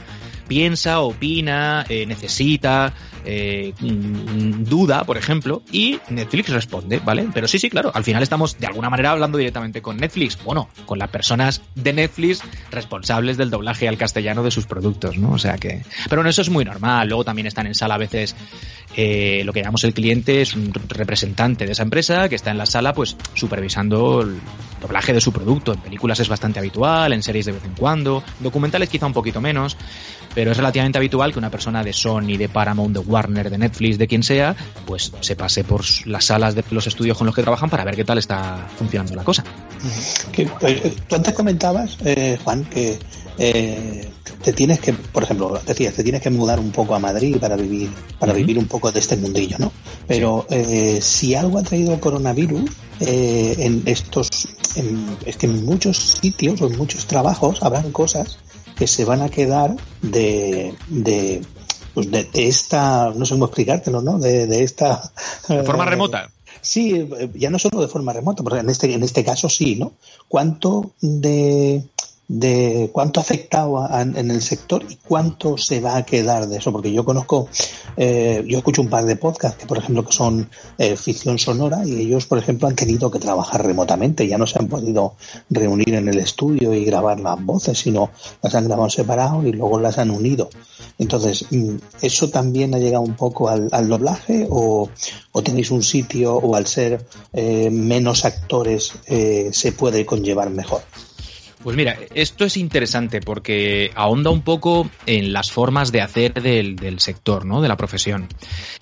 piensa, 0.48 1.02
opina, 1.02 1.86
eh, 1.90 2.06
necesita, 2.06 2.94
eh, 3.26 3.74
mm, 3.78 4.64
duda, 4.64 5.04
por 5.04 5.18
ejemplo, 5.18 5.64
y 5.70 6.00
Netflix 6.08 6.48
responde, 6.48 7.02
¿vale? 7.04 7.28
Pero 7.34 7.46
sí, 7.50 7.60
sí, 7.60 7.70
claro, 7.70 7.92
al 7.94 8.06
final 8.06 8.24
estamos 8.24 8.58
de 8.58 8.68
alguna 8.68 8.90
manera 8.90 9.12
hablando 9.12 9.38
directamente 9.38 9.82
con 9.82 9.98
Netflix, 9.98 10.42
bueno, 10.46 10.70
con 10.86 10.98
las 10.98 11.10
personas 11.10 11.62
de 11.76 11.92
Netflix 11.92 12.42
responsables 12.72 13.36
del 13.36 13.50
doblaje 13.50 13.90
al 13.90 13.98
castellano 13.98 14.44
de 14.44 14.52
sus 14.52 14.66
productos, 14.66 15.18
¿no? 15.18 15.32
O 15.32 15.38
sea 15.38 15.58
que... 15.58 15.84
Pero 16.06 16.22
bueno, 16.22 16.30
eso 16.30 16.42
es 16.42 16.50
muy 16.50 16.64
normal, 16.64 17.10
luego 17.10 17.26
también 17.26 17.48
están 17.48 17.68
en 17.68 17.76
sala 17.76 17.96
a 17.96 17.98
veces 17.98 18.34
eh, 18.96 19.44
lo 19.44 19.54
que 19.54 19.60
llamamos 19.60 19.84
el 19.84 19.94
cliente 19.94 20.42
es 20.42 20.56
un 20.56 20.74
representante 20.74 21.66
de 21.66 21.74
esa 21.74 21.84
empresa 21.84 22.30
que 22.30 22.36
está 22.36 22.52
en 22.52 22.58
la 22.58 22.66
sala 22.66 22.94
pues 22.94 23.16
supervisando 23.34 24.22
el 24.22 24.40
doblaje 24.82 25.14
de 25.14 25.22
su 25.22 25.32
producto. 25.32 25.74
En 25.74 25.80
películas 25.80 26.20
es 26.20 26.30
bastante 26.30 26.60
habitual, 26.60 27.14
en 27.14 27.22
series 27.22 27.46
de 27.46 27.52
vez 27.54 27.64
en 27.66 27.74
cuando, 27.74 28.24
documentales 28.40 28.90
quizá 28.90 29.06
un 29.06 29.14
poquito 29.14 29.42
menos, 29.42 29.78
pero 30.34 30.52
es 30.52 30.58
relativamente 30.58 30.98
habitual 30.98 31.34
que 31.34 31.40
una 31.40 31.50
persona 31.50 31.84
de 31.84 31.94
Sony, 31.94 32.38
de 32.38 32.50
Paramount, 32.50 32.96
de 32.96 33.00
Warner, 33.00 33.50
de 33.50 33.58
Netflix, 33.58 33.98
de 33.98 34.08
quien 34.08 34.24
sea, 34.24 34.56
pues 34.86 35.12
se 35.20 35.36
pase 35.36 35.64
por 35.64 35.84
las 36.06 36.26
salas 36.26 36.56
de 36.56 36.64
los 36.72 36.88
estudios 36.88 37.18
con 37.18 37.26
los 37.26 37.36
que 37.36 37.42
trabajan 37.42 37.70
para 37.70 37.84
ver 37.84 37.96
qué 37.96 38.06
tal 38.06 38.18
está 38.18 38.68
funcionando 38.78 39.16
la 39.16 39.24
cosa. 39.24 39.44
Que, 40.32 40.50
eh, 40.62 40.96
tú 41.08 41.16
antes 41.16 41.34
comentabas, 41.34 41.98
eh, 42.04 42.38
Juan, 42.44 42.66
que 42.66 43.00
eh, 43.38 44.10
te 44.44 44.54
tienes 44.54 44.80
que, 44.80 44.94
por 44.94 45.24
ejemplo, 45.24 45.60
decías, 45.66 45.94
te 45.94 46.04
tienes 46.04 46.22
que 46.22 46.30
mudar 46.30 46.60
un 46.60 46.72
poco 46.72 46.96
a 46.96 47.00
Madrid 47.00 47.38
para 47.40 47.56
vivir, 47.56 47.90
para 48.20 48.34
vivir 48.34 48.58
un 48.58 48.68
poco 48.68 48.92
de 48.92 49.00
este 49.00 49.16
mundillo, 49.18 49.58
¿no? 49.60 49.72
Pero 50.08 50.46
eh, 50.50 51.00
si 51.02 51.36
algo 51.36 51.58
ha 51.60 51.64
traído 51.64 51.94
el 51.94 52.00
coronavirus 52.00 52.70
eh, 53.02 53.56
en 53.60 53.84
estos, 53.86 54.30
en- 54.76 55.18
es 55.26 55.38
que 55.38 55.46
en 55.48 55.66
muchos 55.66 55.98
sitios 56.22 56.62
o 56.62 56.68
en 56.68 56.78
muchos 56.78 57.06
trabajos 57.06 57.62
habrán 57.62 57.92
cosas 57.92 58.38
que 58.78 58.88
se 58.88 59.06
van 59.06 59.22
a 59.22 59.30
quedar 59.30 59.76
de, 60.02 60.74
de 60.88 61.42
pues 61.94 62.12
de, 62.12 62.26
de 62.26 62.48
esta, 62.48 63.12
no 63.16 63.26
sé 63.26 63.34
cómo 63.34 63.46
explicártelo, 63.46 64.02
¿no? 64.04 64.20
De, 64.20 64.46
de 64.46 64.64
esta... 64.64 65.12
De 65.48 65.64
forma 65.64 65.84
eh, 65.84 65.90
remota. 65.90 66.30
Sí, 66.62 67.08
ya 67.34 67.50
no 67.50 67.58
solo 67.60 67.82
de 67.82 67.88
forma 67.88 68.14
remota, 68.14 68.44
porque 68.44 68.60
en 68.60 68.70
este, 68.70 68.94
en 68.94 69.02
este 69.04 69.24
caso 69.24 69.50
sí, 69.50 69.76
¿no? 69.78 69.94
¿Cuánto 70.28 70.92
de, 71.02 71.84
de 72.28 72.90
cuánto 72.92 73.20
ha 73.20 73.24
afectado 73.24 73.88
en 74.00 74.32
el 74.32 74.42
sector 74.42 74.84
y 74.90 74.98
cuánto 74.98 75.58
se 75.58 75.80
va 75.80 75.98
a 75.98 76.06
quedar 76.06 76.48
de 76.48 76.58
eso? 76.58 76.72
Porque 76.72 76.92
yo 76.92 77.06
conozco, 77.06 77.48
eh, 77.96 78.44
yo 78.48 78.58
escucho 78.58 78.82
un 78.82 78.90
par 78.90 79.06
de 79.06 79.16
podcasts 79.16 79.58
que, 79.58 79.66
por 79.66 79.78
ejemplo, 79.78 80.06
que 80.06 80.12
son 80.12 80.50
eh, 80.78 80.98
ficción 80.98 81.40
sonora 81.40 81.86
y 81.86 82.02
ellos, 82.02 82.26
por 82.26 82.38
ejemplo, 82.38 82.68
han 82.68 82.76
tenido 82.76 83.10
que 83.10 83.20
trabajar 83.20 83.66
remotamente, 83.66 84.28
ya 84.28 84.38
no 84.38 84.48
se 84.48 84.60
han 84.60 84.68
podido 84.68 85.16
reunir 85.50 85.94
en 85.94 86.08
el 86.08 86.20
estudio 86.20 86.74
y 86.74 86.84
grabar 86.84 87.20
las 87.20 87.44
voces, 87.44 87.80
sino 87.80 88.12
las 88.42 88.56
han 88.56 88.66
grabado 88.66 88.90
separado 88.90 89.46
y 89.46 89.54
luego 89.54 89.80
las 89.80 89.98
han 89.98 90.12
unido. 90.12 90.50
Entonces, 90.98 91.46
mm, 91.52 91.76
¿eso 92.02 92.30
también 92.30 92.74
ha 92.74 92.80
llegado 92.80 93.04
un 93.04 93.16
poco 93.16 93.50
al, 93.50 93.70
al 93.72 93.88
doblaje 93.88 94.48
o, 94.50 94.90
o 95.32 95.44
tenéis 95.44 95.72
un 95.72 95.84
sitio 95.84 96.36
o 96.36 96.56
al 96.56 96.68
ser 96.68 97.06
eh, 97.34 97.70
menos 97.70 98.26
actores 98.26 98.94
eh, 99.06 99.50
se 99.54 99.72
puede 99.72 100.06
conllevar 100.06 100.50
mejor? 100.50 100.82
Pues 101.64 101.76
mira, 101.76 101.98
esto 102.14 102.46
es 102.46 102.56
interesante 102.56 103.20
porque 103.20 103.92
ahonda 103.96 104.30
un 104.30 104.42
poco 104.42 104.90
en 105.06 105.34
las 105.34 105.52
formas 105.52 105.92
de 105.92 106.02
hacer 106.02 106.34
del, 106.36 106.76
del, 106.76 107.00
sector, 107.00 107.46
¿no? 107.46 107.62
De 107.62 107.68
la 107.68 107.78
profesión. 107.78 108.28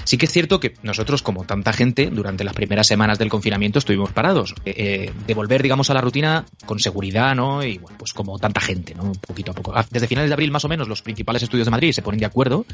Sí 0.03 0.17
que 0.17 0.25
es 0.25 0.31
cierto 0.31 0.59
que 0.59 0.73
nosotros, 0.83 1.21
como 1.21 1.45
tanta 1.45 1.71
gente, 1.71 2.07
durante 2.11 2.43
las 2.43 2.53
primeras 2.53 2.87
semanas 2.87 3.17
del 3.17 3.29
confinamiento 3.29 3.79
estuvimos 3.79 4.11
parados. 4.11 4.53
Eh, 4.65 4.73
eh, 4.77 5.13
de 5.25 5.33
volver, 5.33 5.63
digamos, 5.63 5.89
a 5.89 5.93
la 5.93 6.01
rutina 6.01 6.45
con 6.65 6.79
seguridad, 6.79 7.33
¿no? 7.33 7.63
Y 7.63 7.77
bueno, 7.77 7.97
pues 7.97 8.13
como 8.13 8.37
tanta 8.39 8.59
gente, 8.59 8.93
¿no? 8.93 9.13
Poquito 9.13 9.51
a 9.51 9.53
poco. 9.53 9.73
Desde 9.89 10.07
finales 10.07 10.29
de 10.29 10.33
abril, 10.33 10.51
más 10.51 10.65
o 10.65 10.69
menos, 10.69 10.87
los 10.87 11.01
principales 11.01 11.43
estudios 11.43 11.65
de 11.65 11.71
Madrid 11.71 11.91
se 11.93 12.01
ponen 12.01 12.19
de 12.19 12.25
acuerdo. 12.25 12.65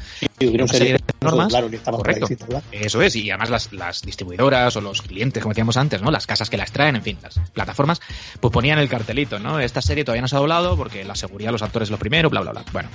Una 0.48 0.68
serie 0.68 0.94
de 0.94 1.00
normas. 1.20 1.48
Claro, 1.48 1.68
correcto. 1.92 2.26
Eso 2.70 3.02
es, 3.02 3.16
y 3.16 3.30
además 3.30 3.50
las, 3.50 3.72
las 3.72 4.02
distribuidoras 4.02 4.76
o 4.76 4.80
los 4.80 5.02
clientes, 5.02 5.42
como 5.42 5.52
decíamos 5.52 5.76
antes, 5.76 6.02
¿no? 6.02 6.10
Las 6.10 6.26
casas 6.26 6.50
que 6.50 6.56
las 6.56 6.72
traen, 6.72 6.96
en 6.96 7.02
fin, 7.02 7.18
las 7.22 7.38
plataformas, 7.52 8.00
pues 8.40 8.52
ponían 8.52 8.78
el 8.78 8.88
cartelito, 8.88 9.38
¿no? 9.38 9.60
Esta 9.60 9.82
serie 9.82 10.04
todavía 10.04 10.22
no 10.22 10.28
se 10.28 10.36
ha 10.36 10.38
doblado 10.38 10.76
porque 10.76 11.04
la 11.04 11.14
seguridad, 11.14 11.52
los 11.52 11.62
actores 11.62 11.86
es 11.86 11.90
lo 11.90 11.98
primero, 11.98 12.30
bla, 12.30 12.40
bla, 12.40 12.52
bla. 12.52 12.64
Bueno, 12.72 12.88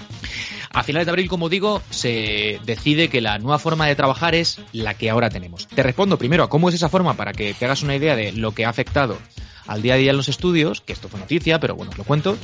a 0.73 0.83
finales 0.83 1.05
de 1.05 1.11
abril, 1.11 1.29
como 1.29 1.49
digo, 1.49 1.81
se 1.89 2.59
decide 2.65 3.09
que 3.09 3.21
la 3.21 3.39
nueva 3.39 3.59
forma 3.59 3.87
de 3.87 3.95
trabajar 3.95 4.35
es 4.35 4.59
la 4.73 4.93
que 4.93 5.09
ahora 5.09 5.29
tenemos. 5.29 5.67
Te 5.67 5.83
respondo 5.83 6.17
primero 6.17 6.43
a 6.43 6.49
cómo 6.49 6.69
es 6.69 6.75
esa 6.75 6.89
forma 6.89 7.15
para 7.15 7.33
que 7.33 7.53
te 7.53 7.65
hagas 7.65 7.83
una 7.83 7.95
idea 7.95 8.15
de 8.15 8.31
lo 8.31 8.53
que 8.53 8.65
ha 8.65 8.69
afectado 8.69 9.17
al 9.67 9.81
día 9.81 9.95
a 9.95 9.97
día 9.97 10.11
en 10.11 10.17
los 10.17 10.29
estudios, 10.29 10.81
que 10.81 10.93
esto 10.93 11.09
fue 11.09 11.19
noticia, 11.19 11.59
pero 11.59 11.75
bueno, 11.75 11.91
os 11.91 11.97
lo 11.97 12.03
cuento. 12.03 12.37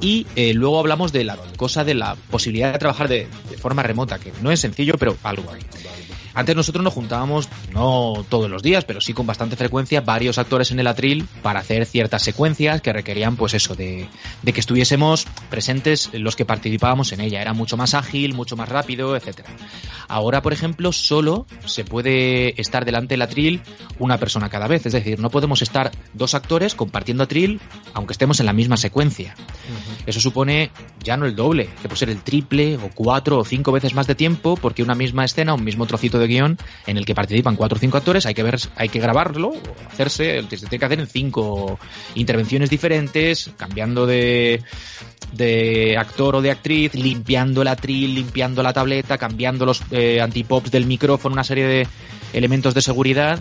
Y 0.00 0.26
eh, 0.36 0.52
luego 0.54 0.78
hablamos 0.78 1.12
de 1.12 1.24
la 1.24 1.36
cosa 1.56 1.84
de 1.84 1.94
la 1.94 2.16
posibilidad 2.30 2.72
de 2.72 2.78
trabajar 2.78 3.08
de, 3.08 3.26
de 3.50 3.56
forma 3.56 3.82
remota, 3.82 4.18
que 4.18 4.32
no 4.42 4.50
es 4.50 4.60
sencillo, 4.60 4.94
pero 4.98 5.16
algo 5.22 5.50
hay. 5.52 5.62
Antes 6.36 6.54
nosotros 6.54 6.84
nos 6.84 6.92
juntábamos, 6.92 7.48
no 7.72 8.24
todos 8.28 8.50
los 8.50 8.62
días, 8.62 8.84
pero 8.84 9.00
sí 9.00 9.14
con 9.14 9.26
bastante 9.26 9.56
frecuencia, 9.56 10.02
varios 10.02 10.36
actores 10.36 10.70
en 10.70 10.78
el 10.78 10.86
atril 10.86 11.26
para 11.42 11.60
hacer 11.60 11.86
ciertas 11.86 12.22
secuencias 12.22 12.82
que 12.82 12.92
requerían, 12.92 13.36
pues 13.36 13.54
eso, 13.54 13.74
de, 13.74 14.06
de 14.42 14.52
que 14.52 14.60
estuviésemos 14.60 15.26
presentes 15.48 16.10
los 16.12 16.36
que 16.36 16.44
participábamos 16.44 17.12
en 17.12 17.22
ella. 17.22 17.40
Era 17.40 17.54
mucho 17.54 17.78
más 17.78 17.94
ágil, 17.94 18.34
mucho 18.34 18.54
más 18.54 18.68
rápido, 18.68 19.16
etcétera. 19.16 19.48
Ahora, 20.08 20.42
por 20.42 20.52
ejemplo, 20.52 20.92
solo 20.92 21.46
se 21.64 21.84
puede 21.84 22.60
estar 22.60 22.84
delante 22.84 23.14
del 23.14 23.22
atril 23.22 23.62
una 23.98 24.18
persona 24.18 24.50
cada 24.50 24.68
vez. 24.68 24.84
Es 24.84 24.92
decir, 24.92 25.18
no 25.18 25.30
podemos 25.30 25.62
estar 25.62 25.90
dos 26.12 26.34
actores 26.34 26.74
compartiendo 26.74 27.24
atril, 27.24 27.62
aunque 27.94 28.12
estemos 28.12 28.40
en 28.40 28.46
la 28.46 28.52
misma 28.52 28.76
secuencia. 28.76 29.34
Uh 29.38 29.42
-huh. 29.42 30.02
Eso 30.06 30.20
supone 30.20 30.70
ya 31.02 31.16
no 31.16 31.24
el 31.24 31.34
doble, 31.34 31.70
que 31.80 31.88
puede 31.88 31.96
ser 31.96 32.10
el 32.10 32.22
triple 32.22 32.76
o 32.76 32.90
cuatro 32.94 33.38
o 33.38 33.44
cinco 33.44 33.72
veces 33.72 33.94
más 33.94 34.06
de 34.06 34.14
tiempo, 34.14 34.56
porque 34.56 34.82
una 34.82 34.94
misma 34.94 35.24
escena, 35.24 35.54
un 35.54 35.64
mismo 35.64 35.86
trocito 35.86 36.18
de 36.18 36.25
guion 36.26 36.58
en 36.86 36.96
el 36.96 37.04
que 37.04 37.14
participan 37.14 37.56
cuatro 37.56 37.76
o 37.76 37.80
cinco 37.80 37.96
actores, 37.96 38.26
hay 38.26 38.34
que 38.34 38.42
ver, 38.42 38.58
hay 38.76 38.88
que 38.88 38.98
grabarlo, 38.98 39.52
hacerse, 39.90 40.42
se 40.42 40.56
tiene 40.56 40.78
que 40.78 40.84
hacer 40.84 41.00
en 41.00 41.06
cinco 41.06 41.78
intervenciones 42.14 42.70
diferentes, 42.70 43.50
cambiando 43.56 44.06
de, 44.06 44.62
de 45.32 45.96
actor 45.98 46.36
o 46.36 46.42
de 46.42 46.50
actriz, 46.50 46.94
limpiando 46.94 47.62
el 47.62 47.68
atril, 47.68 48.14
limpiando 48.14 48.62
la 48.62 48.72
tableta, 48.72 49.18
cambiando 49.18 49.66
los 49.66 49.82
eh, 49.90 50.20
antipops 50.20 50.70
del 50.70 50.86
micrófono, 50.86 51.34
una 51.34 51.44
serie 51.44 51.66
de 51.66 51.88
elementos 52.32 52.74
de 52.74 52.82
seguridad 52.82 53.40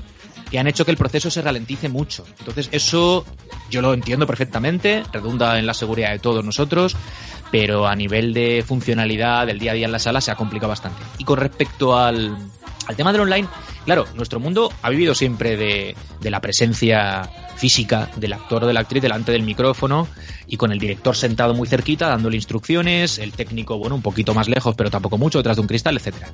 que 0.50 0.60
han 0.60 0.68
hecho 0.68 0.86
que 0.86 0.92
el 0.92 0.98
proceso 0.98 1.30
se 1.32 1.42
ralentice 1.42 1.90
mucho. 1.90 2.24
Entonces, 2.40 2.70
eso 2.72 3.26
yo 3.70 3.82
lo 3.82 3.94
entiendo 3.94 4.28
perfectamente, 4.28 5.04
redunda 5.12 5.58
en 5.58 5.66
la 5.66 5.74
seguridad 5.74 6.12
de 6.12 6.20
todos 6.20 6.44
nosotros, 6.46 6.96
pero 7.52 7.88
a 7.88 7.96
nivel 7.96 8.34
de 8.34 8.64
funcionalidad 8.66 9.48
del 9.48 9.60
día 9.60 9.72
a 9.72 9.76
día 9.76 9.86
en 9.86 9.92
la 9.92 10.00
sala 10.00 10.22
se 10.22 10.32
ha 10.32 10.36
complicado 10.36 10.70
bastante. 10.70 11.02
Y 11.18 11.24
con 11.24 11.40
respecto 11.40 11.98
al, 11.98 12.38
al 12.88 12.96
tema 12.96 13.12
del 13.12 13.22
online, 13.22 13.48
claro, 13.86 14.06
nuestro 14.16 14.40
mundo 14.40 14.72
ha 14.82 14.90
vivido 14.90 15.16
siempre 15.16 15.58
de, 15.58 15.96
la 16.22 16.42
presencia 16.42 17.30
física 17.56 18.10
del 18.16 18.34
actor 18.34 18.64
o 18.64 18.68
de 18.68 18.74
la 18.74 18.82
actriz 18.82 19.02
delante 19.02 19.32
del 19.32 19.44
micrófono 19.44 20.08
y 20.48 20.58
con 20.58 20.72
el 20.72 20.80
director 20.80 21.16
sentado 21.16 21.54
muy 21.54 21.68
cerquita 21.68 22.08
dándole 22.08 22.36
instrucciones, 22.36 23.20
el 23.20 23.32
técnico, 23.32 23.78
bueno, 23.78 23.96
un 23.96 24.02
poquito 24.02 24.34
más 24.34 24.48
lejos, 24.48 24.76
pero 24.76 24.90
tampoco 24.90 25.18
mucho, 25.18 25.40
detrás 25.40 25.58
de 25.58 25.62
un 25.62 25.68
cristal, 25.68 25.98
etcétera. 25.98 26.34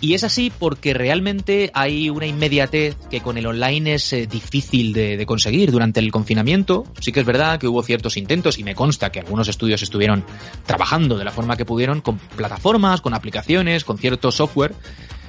Y 0.00 0.14
es 0.14 0.24
así 0.24 0.50
porque 0.58 0.94
realmente 0.94 1.70
hay 1.74 2.10
una 2.10 2.26
inmediatez 2.26 2.96
que 3.08 3.20
con 3.20 3.38
el 3.38 3.46
online 3.46 3.94
es 3.94 4.12
eh, 4.12 4.26
difícil 4.26 4.92
de, 4.92 5.16
de, 5.16 5.26
conseguir. 5.26 5.70
Durante 5.70 6.00
el 6.00 6.10
confinamiento 6.10 6.84
sí 6.98 7.12
que 7.12 7.20
es 7.20 7.26
verdad 7.26 7.60
que 7.60 7.68
hubo 7.68 7.84
ciertos 7.84 8.16
intentos 8.16 8.58
y 8.58 8.64
me 8.64 8.74
consta 8.74 9.12
que 9.12 9.20
algunos 9.20 9.46
estudios 9.46 9.80
estuvieron 9.80 10.24
trabajando 10.66 11.16
de 11.16 11.24
la 11.24 11.30
forma 11.30 11.56
que 11.56 11.64
pudieron 11.64 12.00
con 12.00 12.18
plataformas, 12.18 13.00
con 13.00 13.14
aplicaciones, 13.14 13.84
con 13.84 13.96
cierto 13.96 14.32
software 14.32 14.74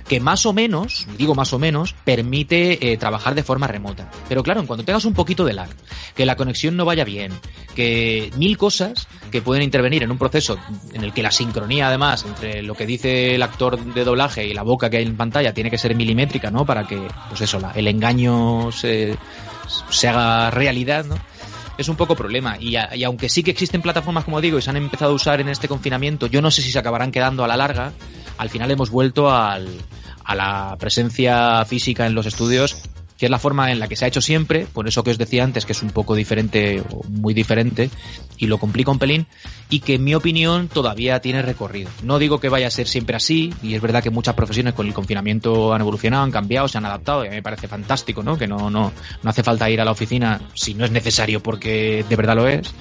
que 0.08 0.20
más 0.20 0.46
o 0.46 0.54
menos, 0.54 1.08
digo 1.18 1.36
más 1.36 1.54
o 1.54 1.60
menos, 1.60 1.96
permite 2.04 2.92
eh, 2.92 2.98
trabajar 2.98 3.36
de 3.36 3.44
forma 3.44 3.68
remota. 3.68 4.10
Pero 4.28 4.44
claro, 4.44 4.60
en 4.60 4.68
cuanto 4.68 4.86
tengas 4.86 5.06
un 5.06 5.14
poquito 5.14 5.46
de 5.46 5.54
lag, 5.54 5.70
que 6.16 6.26
la 6.26 6.36
conexión 6.36 6.76
no 6.76 6.86
vaya 6.86 7.04
bien, 7.04 7.32
que 7.76 8.32
mil 8.38 8.58
cosas 8.58 9.08
que 9.32 9.42
pueden 9.42 9.64
intervenir 9.64 10.04
en 10.04 10.12
un 10.12 10.18
proceso 10.18 10.58
en 10.94 11.04
el 11.04 11.14
que 11.14 11.24
la 11.24 11.32
sincronía 11.32 11.88
además 11.88 12.26
entre 12.26 12.62
lo 12.62 12.76
que 12.76 12.86
dice 12.86 13.36
el 13.36 13.44
actor 13.44 13.80
de 13.80 14.04
doblaje 14.04 14.46
y 14.46 14.54
la 14.54 14.64
boca 14.64 14.90
que 14.90 14.98
hay 14.98 15.04
en 15.04 15.18
pantalla 15.18 15.54
tiene 15.54 15.72
que 15.72 15.78
ser 15.78 15.96
milimétrica, 15.96 16.52
¿no? 16.52 16.66
Para 16.66 16.86
que, 16.86 17.00
pues 17.30 17.42
eso, 17.42 17.60
el 17.76 17.88
engaño 17.88 18.72
se, 18.72 19.18
se 19.90 20.08
haga 20.08 20.52
realidad, 20.52 21.06
¿no? 21.06 21.16
es 21.78 21.90
un 21.90 21.96
poco 21.96 22.16
problema. 22.16 22.58
Y, 22.60 22.76
a, 22.76 22.96
y, 22.96 23.04
aunque 23.04 23.30
sí 23.30 23.44
que 23.44 23.52
existen 23.52 23.82
plataformas, 23.82 24.26
como 24.26 24.42
digo, 24.42 24.58
y 24.58 24.62
se 24.62 24.70
han 24.70 24.78
empezado 24.78 25.12
a 25.12 25.16
usar 25.16 25.42
en 25.42 25.50
este 25.50 25.68
confinamiento, 25.68 26.28
yo 26.28 26.42
no 26.42 26.52
sé 26.52 26.62
si 26.62 26.72
se 26.72 26.80
acabarán 26.80 27.12
quedando 27.12 27.44
a 27.44 27.48
la 27.48 27.58
larga. 27.58 27.94
Al 28.38 28.50
final 28.50 28.72
hemos 28.72 28.90
vuelto 28.90 29.32
al, 29.32 29.68
a 30.24 30.36
la 30.36 30.76
presencia 30.80 31.64
física 31.66 32.06
en 32.06 32.16
los 32.16 32.26
estudios 32.26 32.78
que 33.24 33.28
es 33.28 33.32
la 33.32 33.40
forma 33.40 33.72
en 33.72 33.80
la 33.80 33.88
que 33.88 33.96
se 33.96 34.04
ha 34.04 34.08
hecho 34.10 34.20
siempre, 34.20 34.66
por 34.66 34.86
eso 34.86 35.02
que 35.02 35.12
os 35.12 35.18
decía 35.18 35.46
antes 35.46 35.66
que 35.66 35.72
es 35.72 35.82
un 35.82 35.92
poco 35.92 36.14
diferente 36.14 36.84
o 36.92 37.04
muy 37.08 37.34
diferente 37.34 37.90
y 38.38 38.48
lo 38.48 38.58
complica 38.58 38.92
un 38.92 39.00
pelín 39.00 39.28
y 39.70 39.80
que 39.80 39.96
en 39.96 40.04
mi 40.04 40.14
opinión 40.14 40.68
todavía 40.68 41.22
tiene 41.22 41.42
recorrido. 41.42 41.90
No 42.02 42.20
digo 42.20 42.42
que 42.42 42.50
vaya 42.50 42.68
a 42.68 42.70
ser 42.70 42.86
siempre 42.86 43.16
así 43.16 43.54
y 43.62 43.76
es 43.76 43.82
verdad 43.82 44.04
que 44.04 44.10
muchas 44.10 44.36
profesiones 44.36 44.74
con 44.74 44.88
el 44.88 44.94
confinamiento 44.94 45.74
han 45.74 45.80
evolucionado, 45.80 46.24
han 46.24 46.32
cambiado, 46.32 46.68
se 46.68 46.78
han 46.78 46.86
adaptado 46.86 47.24
y 47.24 47.30
a 47.30 47.32
me 47.32 47.42
parece 47.42 47.70
fantástico, 47.70 48.24
¿no? 48.24 48.38
Que 48.38 48.48
no, 48.48 48.70
no, 48.70 48.92
no 49.22 49.30
hace 49.30 49.42
falta 49.42 49.70
ir 49.70 49.80
a 49.80 49.86
la 49.86 49.92
oficina 49.92 50.42
si 50.54 50.74
no 50.74 50.84
es 50.84 50.92
necesario 50.92 51.42
porque 51.42 52.04
de 52.10 52.16
verdad 52.18 52.36
lo 52.36 52.48
es. 52.48 52.74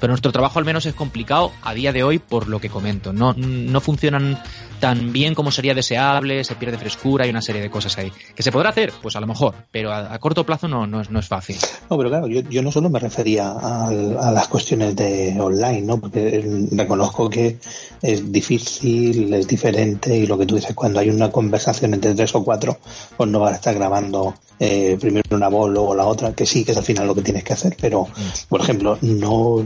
Pero 0.00 0.12
nuestro 0.12 0.32
trabajo 0.32 0.58
al 0.58 0.64
menos 0.64 0.86
es 0.86 0.94
complicado 0.94 1.52
a 1.62 1.74
día 1.74 1.92
de 1.92 2.02
hoy 2.02 2.18
por 2.18 2.48
lo 2.48 2.60
que 2.60 2.68
comento. 2.68 3.12
No, 3.12 3.34
no 3.34 3.80
funcionan 3.80 4.38
tan 4.80 5.12
bien 5.12 5.34
como 5.34 5.50
sería 5.50 5.74
deseable, 5.74 6.44
se 6.44 6.56
pierde 6.56 6.76
frescura 6.76 7.26
y 7.26 7.30
una 7.30 7.40
serie 7.40 7.62
de 7.62 7.70
cosas 7.70 7.96
ahí. 7.96 8.12
¿Que 8.34 8.42
se 8.42 8.52
podrá 8.52 8.70
hacer? 8.70 8.92
Pues 9.00 9.16
a 9.16 9.20
lo 9.20 9.26
mejor, 9.26 9.54
pero 9.70 9.92
a, 9.92 10.12
a 10.12 10.18
corto 10.18 10.44
plazo 10.44 10.68
no, 10.68 10.86
no, 10.86 11.00
es, 11.00 11.10
no 11.10 11.18
es 11.20 11.26
fácil. 11.26 11.56
No, 11.88 11.96
pero 11.96 12.10
claro, 12.10 12.28
yo, 12.28 12.42
yo 12.42 12.62
no 12.62 12.70
solo 12.70 12.90
me 12.90 12.98
refería 12.98 13.48
a, 13.48 13.88
a, 13.88 14.30
las 14.32 14.48
cuestiones 14.48 14.94
de 14.96 15.36
online, 15.40 15.82
¿no? 15.82 15.98
Porque 15.98 16.68
reconozco 16.72 17.30
que 17.30 17.58
es 18.02 18.30
difícil, 18.30 19.32
es 19.32 19.46
diferente 19.46 20.16
y 20.16 20.26
lo 20.26 20.36
que 20.36 20.46
tú 20.46 20.56
dices, 20.56 20.74
cuando 20.74 21.00
hay 21.00 21.08
una 21.08 21.30
conversación 21.30 21.94
entre 21.94 22.14
tres 22.14 22.34
o 22.34 22.44
cuatro, 22.44 22.78
pues 23.16 23.30
no 23.30 23.40
vas 23.40 23.52
a 23.52 23.56
estar 23.56 23.74
grabando 23.74 24.34
eh, 24.58 24.96
primero 25.00 25.36
una 25.36 25.48
voz, 25.48 25.70
luego 25.70 25.94
la 25.94 26.06
otra, 26.06 26.32
que 26.32 26.46
sí, 26.46 26.64
que 26.64 26.72
es 26.72 26.78
al 26.78 26.84
final 26.84 27.06
lo 27.06 27.14
que 27.14 27.22
tienes 27.22 27.44
que 27.44 27.52
hacer, 27.52 27.76
pero, 27.80 28.06
por 28.48 28.60
ejemplo, 28.60 28.98
no, 29.00 29.64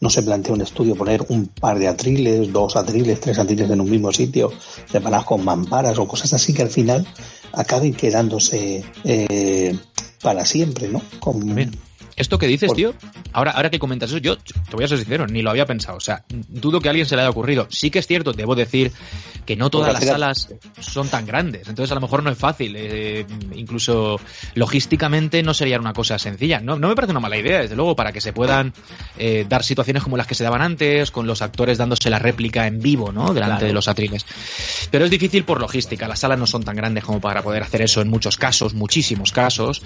no 0.00 0.10
se 0.10 0.22
plantea 0.22 0.54
un 0.54 0.60
estudio 0.60 0.94
poner 0.94 1.24
un 1.28 1.46
par 1.46 1.78
de 1.78 1.88
atriles, 1.88 2.52
dos 2.52 2.76
atriles, 2.76 3.20
tres 3.20 3.38
atriles 3.38 3.70
en 3.70 3.80
un 3.80 3.90
mismo 3.90 4.12
sitio, 4.12 4.52
separados 4.90 5.26
con 5.26 5.44
mamparas 5.44 5.98
o 5.98 6.06
cosas 6.06 6.32
así 6.34 6.52
que 6.52 6.62
al 6.62 6.70
final 6.70 7.06
acaben 7.52 7.94
quedándose 7.94 8.84
eh, 9.04 9.78
para 10.22 10.44
siempre, 10.44 10.88
¿no? 10.88 11.02
Con, 11.20 11.54
Bien. 11.54 11.72
Esto 12.16 12.38
que 12.38 12.46
dices, 12.46 12.72
tío, 12.72 12.94
ahora, 13.32 13.50
ahora 13.50 13.70
que 13.70 13.78
comentas 13.78 14.08
eso, 14.08 14.18
yo 14.18 14.38
te 14.38 14.74
voy 14.74 14.84
a 14.84 14.88
ser 14.88 14.96
sincero, 14.96 15.26
ni 15.26 15.42
lo 15.42 15.50
había 15.50 15.66
pensado. 15.66 15.98
O 15.98 16.00
sea, 16.00 16.24
dudo 16.28 16.80
que 16.80 16.88
a 16.88 16.90
alguien 16.90 17.06
se 17.06 17.14
le 17.14 17.20
haya 17.22 17.30
ocurrido. 17.30 17.66
Sí 17.70 17.90
que 17.90 17.98
es 17.98 18.06
cierto, 18.06 18.32
debo 18.32 18.54
decir 18.54 18.90
que 19.44 19.54
no 19.54 19.68
todas 19.68 19.92
las 19.92 20.04
salas 20.04 20.48
son 20.80 21.08
tan 21.08 21.26
grandes. 21.26 21.68
Entonces, 21.68 21.92
a 21.92 21.94
lo 21.94 22.00
mejor 22.00 22.22
no 22.22 22.30
es 22.30 22.38
fácil. 22.38 22.74
Eh, 22.76 23.26
incluso 23.54 24.18
logísticamente 24.54 25.42
no 25.42 25.52
sería 25.52 25.78
una 25.78 25.92
cosa 25.92 26.18
sencilla. 26.18 26.60
No, 26.60 26.78
no 26.78 26.88
me 26.88 26.94
parece 26.94 27.10
una 27.10 27.20
mala 27.20 27.36
idea, 27.36 27.60
desde 27.60 27.76
luego, 27.76 27.94
para 27.94 28.12
que 28.12 28.22
se 28.22 28.32
puedan 28.32 28.72
eh, 29.18 29.44
dar 29.46 29.62
situaciones 29.62 30.02
como 30.02 30.16
las 30.16 30.26
que 30.26 30.34
se 30.34 30.42
daban 30.42 30.62
antes, 30.62 31.10
con 31.10 31.26
los 31.26 31.42
actores 31.42 31.76
dándose 31.76 32.08
la 32.08 32.18
réplica 32.18 32.66
en 32.66 32.80
vivo, 32.80 33.12
¿no? 33.12 33.34
Delante 33.34 33.56
claro. 33.56 33.66
de 33.66 33.72
los 33.74 33.88
atriles. 33.88 34.24
Pero 34.90 35.04
es 35.04 35.10
difícil 35.10 35.44
por 35.44 35.60
logística. 35.60 36.08
Las 36.08 36.20
salas 36.20 36.38
no 36.38 36.46
son 36.46 36.62
tan 36.64 36.76
grandes 36.76 37.04
como 37.04 37.20
para 37.20 37.42
poder 37.42 37.62
hacer 37.62 37.82
eso 37.82 38.00
en 38.00 38.08
muchos 38.08 38.38
casos, 38.38 38.72
muchísimos 38.72 39.32
casos. 39.32 39.82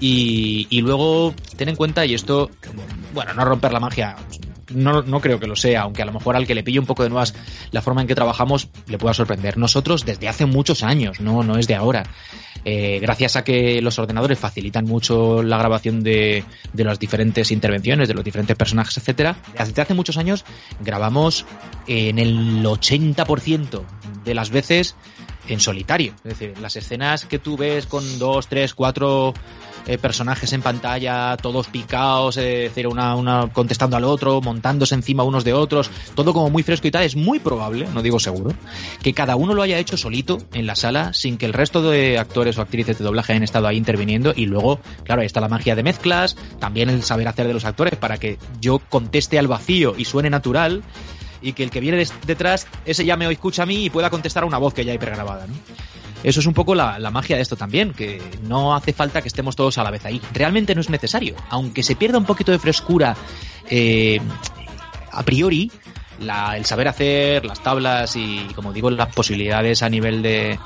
Y, 0.00 0.66
y 0.70 0.80
luego, 0.80 1.34
ten 1.56 1.73
en 1.74 1.76
cuenta, 1.76 2.06
y 2.06 2.14
esto, 2.14 2.50
bueno, 3.12 3.34
no 3.34 3.44
romper 3.44 3.72
la 3.72 3.80
magia, 3.80 4.16
no, 4.72 5.02
no 5.02 5.20
creo 5.20 5.38
que 5.38 5.46
lo 5.46 5.56
sea, 5.56 5.82
aunque 5.82 6.02
a 6.02 6.04
lo 6.04 6.12
mejor 6.12 6.36
al 6.36 6.46
que 6.46 6.54
le 6.54 6.62
pille 6.62 6.78
un 6.78 6.86
poco 6.86 7.02
de 7.02 7.10
nuevas 7.10 7.34
la 7.70 7.82
forma 7.82 8.00
en 8.00 8.06
que 8.06 8.14
trabajamos 8.14 8.68
le 8.86 8.98
pueda 8.98 9.14
sorprender. 9.14 9.58
Nosotros 9.58 10.04
desde 10.04 10.28
hace 10.28 10.46
muchos 10.46 10.82
años, 10.82 11.20
no, 11.20 11.42
no 11.42 11.58
es 11.58 11.66
de 11.66 11.74
ahora. 11.74 12.04
Eh, 12.64 12.98
gracias 13.00 13.36
a 13.36 13.44
que 13.44 13.82
los 13.82 13.98
ordenadores 13.98 14.38
facilitan 14.38 14.86
mucho 14.86 15.42
la 15.42 15.58
grabación 15.58 16.02
de, 16.02 16.44
de 16.72 16.84
las 16.84 16.98
diferentes 16.98 17.50
intervenciones, 17.50 18.08
de 18.08 18.14
los 18.14 18.24
diferentes 18.24 18.56
personajes, 18.56 18.96
etcétera, 18.96 19.36
desde 19.58 19.82
hace 19.82 19.92
muchos 19.92 20.16
años 20.16 20.44
grabamos 20.80 21.44
en 21.86 22.18
el 22.18 22.64
80% 22.64 23.82
de 24.24 24.34
las 24.34 24.48
veces 24.48 24.96
en 25.48 25.60
solitario. 25.60 26.14
Es 26.24 26.38
decir, 26.38 26.58
las 26.58 26.76
escenas 26.76 27.26
que 27.26 27.38
tú 27.38 27.56
ves 27.56 27.86
con 27.86 28.18
dos, 28.18 28.48
tres, 28.48 28.74
cuatro 28.74 29.34
eh, 29.86 29.98
personajes 29.98 30.52
en 30.52 30.62
pantalla, 30.62 31.36
todos 31.36 31.68
picados, 31.68 32.36
eh, 32.36 32.68
decir, 32.68 32.86
una, 32.86 33.14
una 33.16 33.48
contestando 33.52 33.96
al 33.96 34.04
otro, 34.04 34.40
montándose 34.40 34.94
encima 34.94 35.22
unos 35.22 35.44
de 35.44 35.52
otros, 35.52 35.90
todo 36.14 36.32
como 36.32 36.50
muy 36.50 36.62
fresco 36.62 36.88
y 36.88 36.90
tal, 36.90 37.02
es 37.02 37.16
muy 37.16 37.38
probable, 37.38 37.86
no 37.92 38.02
digo 38.02 38.18
seguro, 38.18 38.52
que 39.02 39.12
cada 39.12 39.36
uno 39.36 39.54
lo 39.54 39.62
haya 39.62 39.78
hecho 39.78 39.96
solito 39.96 40.38
en 40.52 40.66
la 40.66 40.74
sala 40.74 41.12
sin 41.12 41.36
que 41.36 41.46
el 41.46 41.52
resto 41.52 41.82
de 41.82 42.18
actores 42.18 42.58
o 42.58 42.62
actrices 42.62 42.98
de 42.98 43.04
doblaje 43.04 43.32
hayan 43.32 43.42
estado 43.42 43.66
ahí 43.66 43.76
interviniendo 43.76 44.32
y 44.34 44.46
luego, 44.46 44.80
claro, 45.04 45.20
ahí 45.20 45.26
está 45.26 45.40
la 45.40 45.48
magia 45.48 45.74
de 45.74 45.82
mezclas, 45.82 46.36
también 46.58 46.88
el 46.88 47.02
saber 47.02 47.28
hacer 47.28 47.46
de 47.46 47.54
los 47.54 47.64
actores 47.64 47.96
para 47.96 48.18
que 48.18 48.38
yo 48.60 48.78
conteste 48.78 49.38
al 49.38 49.48
vacío 49.48 49.94
y 49.96 50.04
suene 50.04 50.30
natural 50.30 50.82
y 51.42 51.52
que 51.52 51.62
el 51.62 51.70
que 51.70 51.80
viene 51.80 52.04
detrás, 52.26 52.66
ese 52.86 53.04
ya 53.04 53.16
me 53.16 53.30
escucha 53.30 53.64
a 53.64 53.66
mí 53.66 53.84
y 53.84 53.90
pueda 53.90 54.10
contestar 54.10 54.44
a 54.44 54.46
una 54.46 54.58
voz 54.58 54.72
que 54.72 54.84
ya 54.84 54.92
hay 54.92 54.98
pregrabada, 54.98 55.46
¿no? 55.46 55.54
Eso 56.24 56.40
es 56.40 56.46
un 56.46 56.54
poco 56.54 56.74
la, 56.74 56.98
la 56.98 57.10
magia 57.10 57.36
de 57.36 57.42
esto 57.42 57.54
también, 57.54 57.92
que 57.92 58.20
no 58.48 58.74
hace 58.74 58.92
falta 58.92 59.20
que 59.22 59.28
estemos 59.28 59.54
todos 59.54 59.76
a 59.78 59.84
la 59.84 59.90
vez 59.90 60.04
ahí. 60.06 60.20
Realmente 60.32 60.74
no 60.74 60.80
es 60.80 60.88
necesario. 60.88 61.36
Aunque 61.50 61.82
se 61.82 61.94
pierda 61.94 62.18
un 62.18 62.24
poquito 62.24 62.50
de 62.50 62.58
frescura 62.58 63.14
eh, 63.68 64.18
a 65.12 65.22
priori, 65.22 65.70
la- 66.24 66.56
el 66.56 66.64
saber 66.64 66.88
hacer, 66.88 67.44
las 67.44 67.62
tablas 67.62 68.16
y, 68.16 68.46
como 68.54 68.72
digo, 68.72 68.90
las 68.90 69.12
posibilidades 69.14 69.82
a 69.82 69.88
nivel 69.88 70.22
de, 70.22 70.58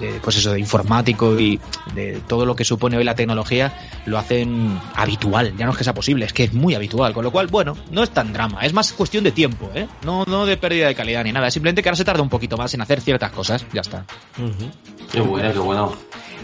de, 0.00 0.20
pues 0.22 0.36
eso, 0.36 0.52
de 0.52 0.60
informático 0.60 1.38
y 1.38 1.58
de 1.94 2.20
todo 2.26 2.44
lo 2.44 2.54
que 2.56 2.64
supone 2.64 2.96
hoy 2.96 3.04
la 3.04 3.14
tecnología, 3.14 3.72
lo 4.06 4.18
hacen 4.18 4.78
habitual. 4.94 5.54
Ya 5.56 5.64
no 5.66 5.72
es 5.72 5.78
que 5.78 5.84
sea 5.84 5.94
posible, 5.94 6.26
es 6.26 6.32
que 6.32 6.44
es 6.44 6.52
muy 6.52 6.74
habitual. 6.74 7.12
Con 7.12 7.24
lo 7.24 7.30
cual, 7.30 7.46
bueno, 7.46 7.76
no 7.90 8.02
es 8.02 8.10
tan 8.10 8.32
drama. 8.32 8.60
Es 8.62 8.72
más 8.72 8.92
cuestión 8.92 9.24
de 9.24 9.32
tiempo, 9.32 9.70
¿eh? 9.74 9.86
No, 10.04 10.24
no 10.26 10.46
de 10.46 10.56
pérdida 10.56 10.88
de 10.88 10.94
calidad 10.94 11.24
ni 11.24 11.32
nada. 11.32 11.50
Simplemente 11.50 11.82
que 11.82 11.88
ahora 11.88 11.96
se 11.96 12.04
tarda 12.04 12.22
un 12.22 12.28
poquito 12.28 12.56
más 12.56 12.72
en 12.74 12.80
hacer 12.80 13.00
ciertas 13.00 13.30
cosas. 13.32 13.64
Ya 13.72 13.80
está. 13.80 14.04
Qué 15.12 15.20
bueno, 15.20 15.52
qué 15.52 15.58
bueno. 15.58 15.92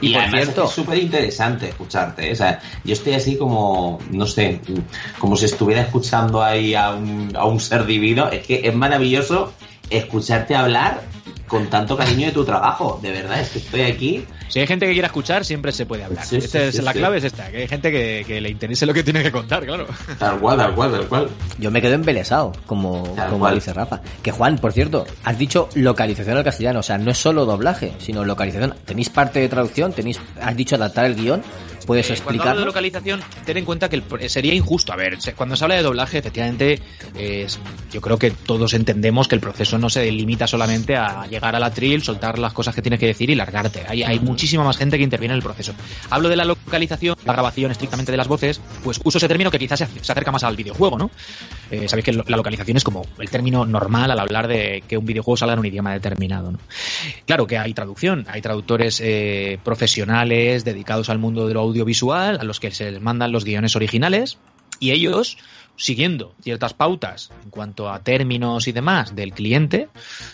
Y 0.02 0.08
Y, 0.08 0.12
por 0.12 0.22
además 0.22 0.42
cierto- 0.42 0.64
es 0.64 0.70
súper 0.72 0.98
interesante 0.98 1.68
escucharte. 1.70 2.28
¿eh? 2.28 2.32
O 2.32 2.36
sea, 2.36 2.60
yo 2.84 2.92
estoy 2.92 3.14
así 3.14 3.36
como, 3.36 3.98
no 4.10 4.26
sé, 4.26 4.60
como 5.18 5.36
si 5.36 5.46
estuviera 5.46 5.80
escuchando 5.82 6.42
ahí 6.42 6.74
a 6.74 6.90
un, 6.90 7.32
a 7.34 7.46
un 7.46 7.58
ser 7.60 7.86
divino. 7.86 8.28
Es 8.28 8.46
que 8.46 8.60
es 8.68 8.74
maravilloso 8.74 9.52
escucharte 9.88 10.54
hablar 10.54 11.02
con 11.46 11.68
tanto 11.70 11.96
cariño 11.96 12.26
de 12.26 12.32
tu 12.32 12.44
trabajo. 12.44 12.98
De 13.02 13.10
verdad, 13.12 13.40
es 13.40 13.50
que 13.50 13.58
estoy 13.58 13.80
aquí. 13.82 14.24
Si 14.52 14.60
hay 14.60 14.66
gente 14.66 14.84
que 14.86 14.92
quiera 14.92 15.06
escuchar, 15.06 15.46
siempre 15.46 15.72
se 15.72 15.86
puede 15.86 16.04
hablar. 16.04 16.26
Sí, 16.26 16.38
sí, 16.38 16.44
Esta 16.44 16.62
es, 16.64 16.76
sí, 16.76 16.82
la 16.82 16.92
sí. 16.92 16.98
clave 16.98 17.16
es 17.16 17.24
esta, 17.24 17.50
que 17.50 17.56
hay 17.56 17.68
gente 17.68 17.90
que, 17.90 18.22
que 18.26 18.38
le 18.38 18.50
interese 18.50 18.84
lo 18.84 18.92
que 18.92 19.02
tiene 19.02 19.22
que 19.22 19.32
contar, 19.32 19.64
claro. 19.64 19.86
Tal 20.18 20.38
cual, 20.40 20.58
tal 20.58 20.74
cual, 20.74 20.92
tal 20.92 21.06
cual. 21.08 21.28
Yo 21.56 21.70
me 21.70 21.80
quedo 21.80 21.94
embelesado, 21.94 22.52
como, 22.66 23.02
Tal 23.16 23.28
como 23.30 23.38
cual. 23.40 23.54
dice 23.54 23.72
Rafa. 23.72 24.02
Que 24.22 24.30
Juan, 24.30 24.58
por 24.58 24.72
cierto, 24.74 25.06
has 25.24 25.38
dicho 25.38 25.70
localización 25.74 26.36
al 26.36 26.44
castellano, 26.44 26.80
o 26.80 26.82
sea, 26.82 26.98
no 26.98 27.10
es 27.12 27.16
solo 27.16 27.46
doblaje, 27.46 27.94
sino 27.96 28.26
localización. 28.26 28.74
¿Tenéis 28.84 29.08
parte 29.08 29.40
de 29.40 29.48
traducción? 29.48 29.94
¿Tenéis, 29.94 30.20
has 30.38 30.54
dicho 30.54 30.76
adaptar 30.76 31.06
el 31.06 31.14
guion? 31.14 31.42
¿Puedes 31.86 32.10
Eh, 32.10 32.14
Cuando 32.22 32.42
hablo 32.44 32.60
de 32.60 32.66
localización, 32.66 33.20
ten 33.44 33.56
en 33.56 33.64
cuenta 33.64 33.88
que 33.88 33.96
el 33.96 34.30
sería 34.30 34.54
injusto. 34.54 34.92
A 34.92 34.96
ver, 34.96 35.18
cuando 35.36 35.56
se 35.56 35.64
habla 35.64 35.76
de 35.76 35.82
doblaje, 35.82 36.18
efectivamente, 36.18 36.80
yo 37.92 38.00
creo 38.00 38.18
que 38.18 38.30
todos 38.30 38.74
entendemos 38.74 39.28
que 39.28 39.34
el 39.34 39.40
proceso 39.40 39.78
no 39.78 39.90
se 39.90 40.10
limita 40.10 40.46
solamente 40.46 40.96
a 40.96 41.26
llegar 41.26 41.54
al 41.56 41.62
atril, 41.62 42.02
soltar 42.02 42.38
las 42.38 42.52
cosas 42.52 42.74
que 42.74 42.82
tienes 42.82 43.00
que 43.00 43.06
decir 43.06 43.30
y 43.30 43.34
largarte. 43.34 43.84
Hay, 43.88 44.02
hay 44.02 44.18
muchísima 44.20 44.64
más 44.64 44.76
gente 44.76 44.96
que 44.98 45.04
interviene 45.04 45.34
en 45.34 45.38
el 45.38 45.42
proceso. 45.42 45.72
Hablo 46.10 46.28
de 46.28 46.36
la 46.36 46.44
localización, 46.44 47.16
la 47.24 47.32
grabación 47.32 47.70
estrictamente 47.70 48.12
de 48.12 48.18
las 48.18 48.28
voces, 48.28 48.60
pues 48.82 49.00
uso 49.04 49.18
ese 49.18 49.28
término 49.28 49.50
que 49.50 49.58
quizás 49.58 49.78
se, 49.80 49.86
se 50.00 50.12
acerca 50.12 50.30
más 50.30 50.44
al 50.44 50.56
videojuego, 50.56 50.98
¿no? 50.98 51.10
Eh, 51.70 51.88
Sabéis 51.88 52.04
que 52.04 52.12
la 52.12 52.36
localización 52.36 52.76
es 52.76 52.84
como 52.84 53.04
el 53.18 53.30
término 53.30 53.64
normal 53.64 54.10
al 54.10 54.18
hablar 54.18 54.48
de 54.48 54.82
que 54.86 54.96
un 54.96 55.06
videojuego 55.06 55.36
salga 55.36 55.54
en 55.54 55.58
un 55.60 55.66
idioma 55.66 55.92
determinado, 55.92 56.52
¿no? 56.52 56.58
Claro 57.26 57.46
que 57.46 57.58
hay 57.58 57.74
traducción, 57.74 58.26
hay 58.28 58.40
traductores 58.42 59.00
eh, 59.02 59.58
profesionales 59.64 60.64
dedicados 60.64 61.08
al 61.08 61.18
mundo 61.18 61.48
de 61.48 61.54
lo 61.54 61.62
audiovisual, 61.72 62.38
a 62.40 62.44
los 62.44 62.60
que 62.60 62.70
se 62.70 62.90
les 62.90 63.00
mandan 63.00 63.32
los 63.32 63.44
guiones 63.44 63.74
originales, 63.76 64.38
y 64.82 64.90
ellos, 64.90 65.38
siguiendo 65.76 66.34
ciertas 66.42 66.74
pautas 66.74 67.30
en 67.44 67.50
cuanto 67.50 67.88
a 67.88 68.02
términos 68.02 68.66
y 68.66 68.72
demás 68.72 69.14
del 69.14 69.32
cliente, 69.32 69.88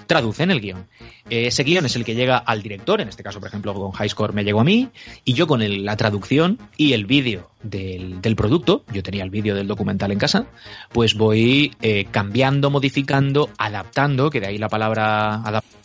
traducen 0.07 0.51
el 0.51 0.61
guion. 0.61 0.89
Ese 1.29 1.65
guion 1.65 1.85
es 1.85 1.97
el 1.97 2.05
que 2.05 2.15
llega 2.15 2.39
al 2.39 2.63
director, 2.63 3.01
en 3.01 3.09
este 3.09 3.23
caso, 3.23 3.41
por 3.41 3.49
ejemplo, 3.49 3.75
con 3.75 3.93
Highscore 3.93 4.33
me 4.33 4.45
llegó 4.45 4.61
a 4.61 4.65
mí, 4.65 4.89
y 5.25 5.35
yo 5.35 5.47
con 5.47 5.61
la 5.85 5.97
traducción 5.97 6.59
y 6.79 6.95
el 6.95 7.05
vídeo 7.05 7.51
del, 7.63 8.23
del 8.23 8.37
producto, 8.37 8.85
yo 8.93 9.03
tenía 9.03 9.23
el 9.23 9.31
vídeo 9.31 9.55
del 9.55 9.67
documental 9.67 10.13
en 10.13 10.19
casa, 10.19 10.47
pues 10.93 11.15
voy 11.15 11.73
eh, 11.83 12.07
cambiando, 12.11 12.71
modificando, 12.71 13.51
adaptando, 13.59 14.31
que 14.31 14.41
de 14.41 14.47
ahí 14.47 14.59
la 14.59 14.69
palabra 14.69 15.43
adaptar 15.43 15.79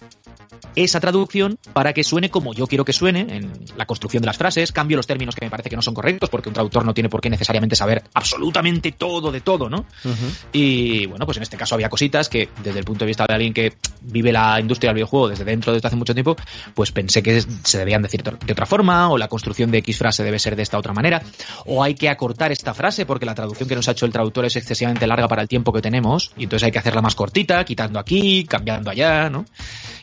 esa 0.75 0.99
traducción 0.99 1.57
para 1.73 1.93
que 1.93 2.03
suene 2.03 2.29
como 2.29 2.53
yo 2.53 2.67
quiero 2.67 2.85
que 2.85 2.93
suene 2.93 3.21
en 3.29 3.51
la 3.77 3.85
construcción 3.85 4.21
de 4.21 4.27
las 4.27 4.37
frases, 4.37 4.71
cambio 4.71 4.97
los 4.97 5.07
términos 5.07 5.35
que 5.35 5.45
me 5.45 5.51
parece 5.51 5.69
que 5.69 5.75
no 5.75 5.81
son 5.81 5.93
correctos, 5.93 6.29
porque 6.29 6.49
un 6.49 6.53
traductor 6.53 6.85
no 6.85 6.93
tiene 6.93 7.09
por 7.09 7.21
qué 7.21 7.29
necesariamente 7.29 7.75
saber 7.75 8.03
absolutamente 8.13 8.91
todo 8.91 9.31
de 9.31 9.41
todo, 9.41 9.69
¿no? 9.69 9.85
Y 10.51 11.05
bueno, 11.05 11.25
pues 11.25 11.37
en 11.37 11.43
este 11.43 11.57
caso 11.57 11.75
había 11.75 11.89
cositas 11.89 12.29
que 12.29 12.49
desde 12.63 12.79
el 12.79 12.85
punto 12.85 13.05
de 13.05 13.07
vista 13.07 13.25
de 13.27 13.33
alguien 13.33 13.53
que 13.53 13.73
vive 14.01 14.31
la 14.31 14.59
industria 14.59 14.89
del 14.89 14.95
videojuego 14.95 15.29
desde 15.29 15.45
dentro 15.45 15.73
desde 15.73 15.87
hace 15.87 15.95
mucho 15.95 16.13
tiempo, 16.13 16.35
pues 16.73 16.91
pensé 16.91 17.21
que 17.21 17.43
se 17.63 17.77
debían 17.77 18.01
decir 18.01 18.23
de 18.23 18.51
otra 18.51 18.65
forma, 18.65 19.09
o 19.09 19.17
la 19.17 19.27
construcción 19.27 19.71
de 19.71 19.79
X 19.79 19.97
frase 19.97 20.23
debe 20.23 20.39
ser 20.39 20.55
de 20.55 20.63
esta 20.63 20.77
otra 20.77 20.93
manera, 20.93 21.21
o 21.65 21.83
hay 21.83 21.95
que 21.95 22.09
acortar 22.09 22.51
esta 22.51 22.73
frase 22.73 23.05
porque 23.05 23.25
la 23.25 23.35
traducción 23.35 23.69
que 23.69 23.75
nos 23.75 23.87
ha 23.87 23.91
hecho 23.91 24.05
el 24.05 24.11
traductor 24.11 24.45
es 24.45 24.55
excesivamente 24.55 25.05
larga 25.07 25.27
para 25.27 25.41
el 25.41 25.47
tiempo 25.47 25.71
que 25.71 25.81
tenemos, 25.81 26.31
y 26.37 26.43
entonces 26.43 26.65
hay 26.65 26.71
que 26.71 26.79
hacerla 26.79 27.01
más 27.01 27.15
cortita, 27.15 27.63
quitando 27.63 27.99
aquí, 27.99 28.45
cambiando 28.45 28.89
allá, 28.89 29.29
¿no? 29.29 29.45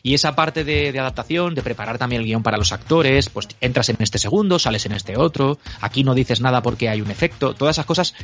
Y 0.02 0.14
esa 0.20 0.36
parte 0.36 0.64
de, 0.64 0.98
adaptación, 0.98 1.54
de 1.54 1.62
preparar 1.62 1.96
también 1.96 2.20
el 2.20 2.26
guion 2.26 2.42
para 2.42 2.58
los 2.58 2.72
actores, 2.72 3.30
pues 3.30 3.48
entras 3.60 3.88
en 3.88 3.96
este 4.00 4.18
segundo, 4.18 4.58
sales 4.58 4.84
en 4.84 4.92
este 4.92 5.16
otro, 5.16 5.58
aquí 5.80 6.04
no 6.04 6.14
dices 6.14 6.40
nada 6.40 6.62
porque 6.62 6.88
hay 6.88 7.00
un 7.00 7.10
efecto, 7.10 7.54
todas 7.54 7.76
esas 7.76 7.86
cosas 7.86 8.14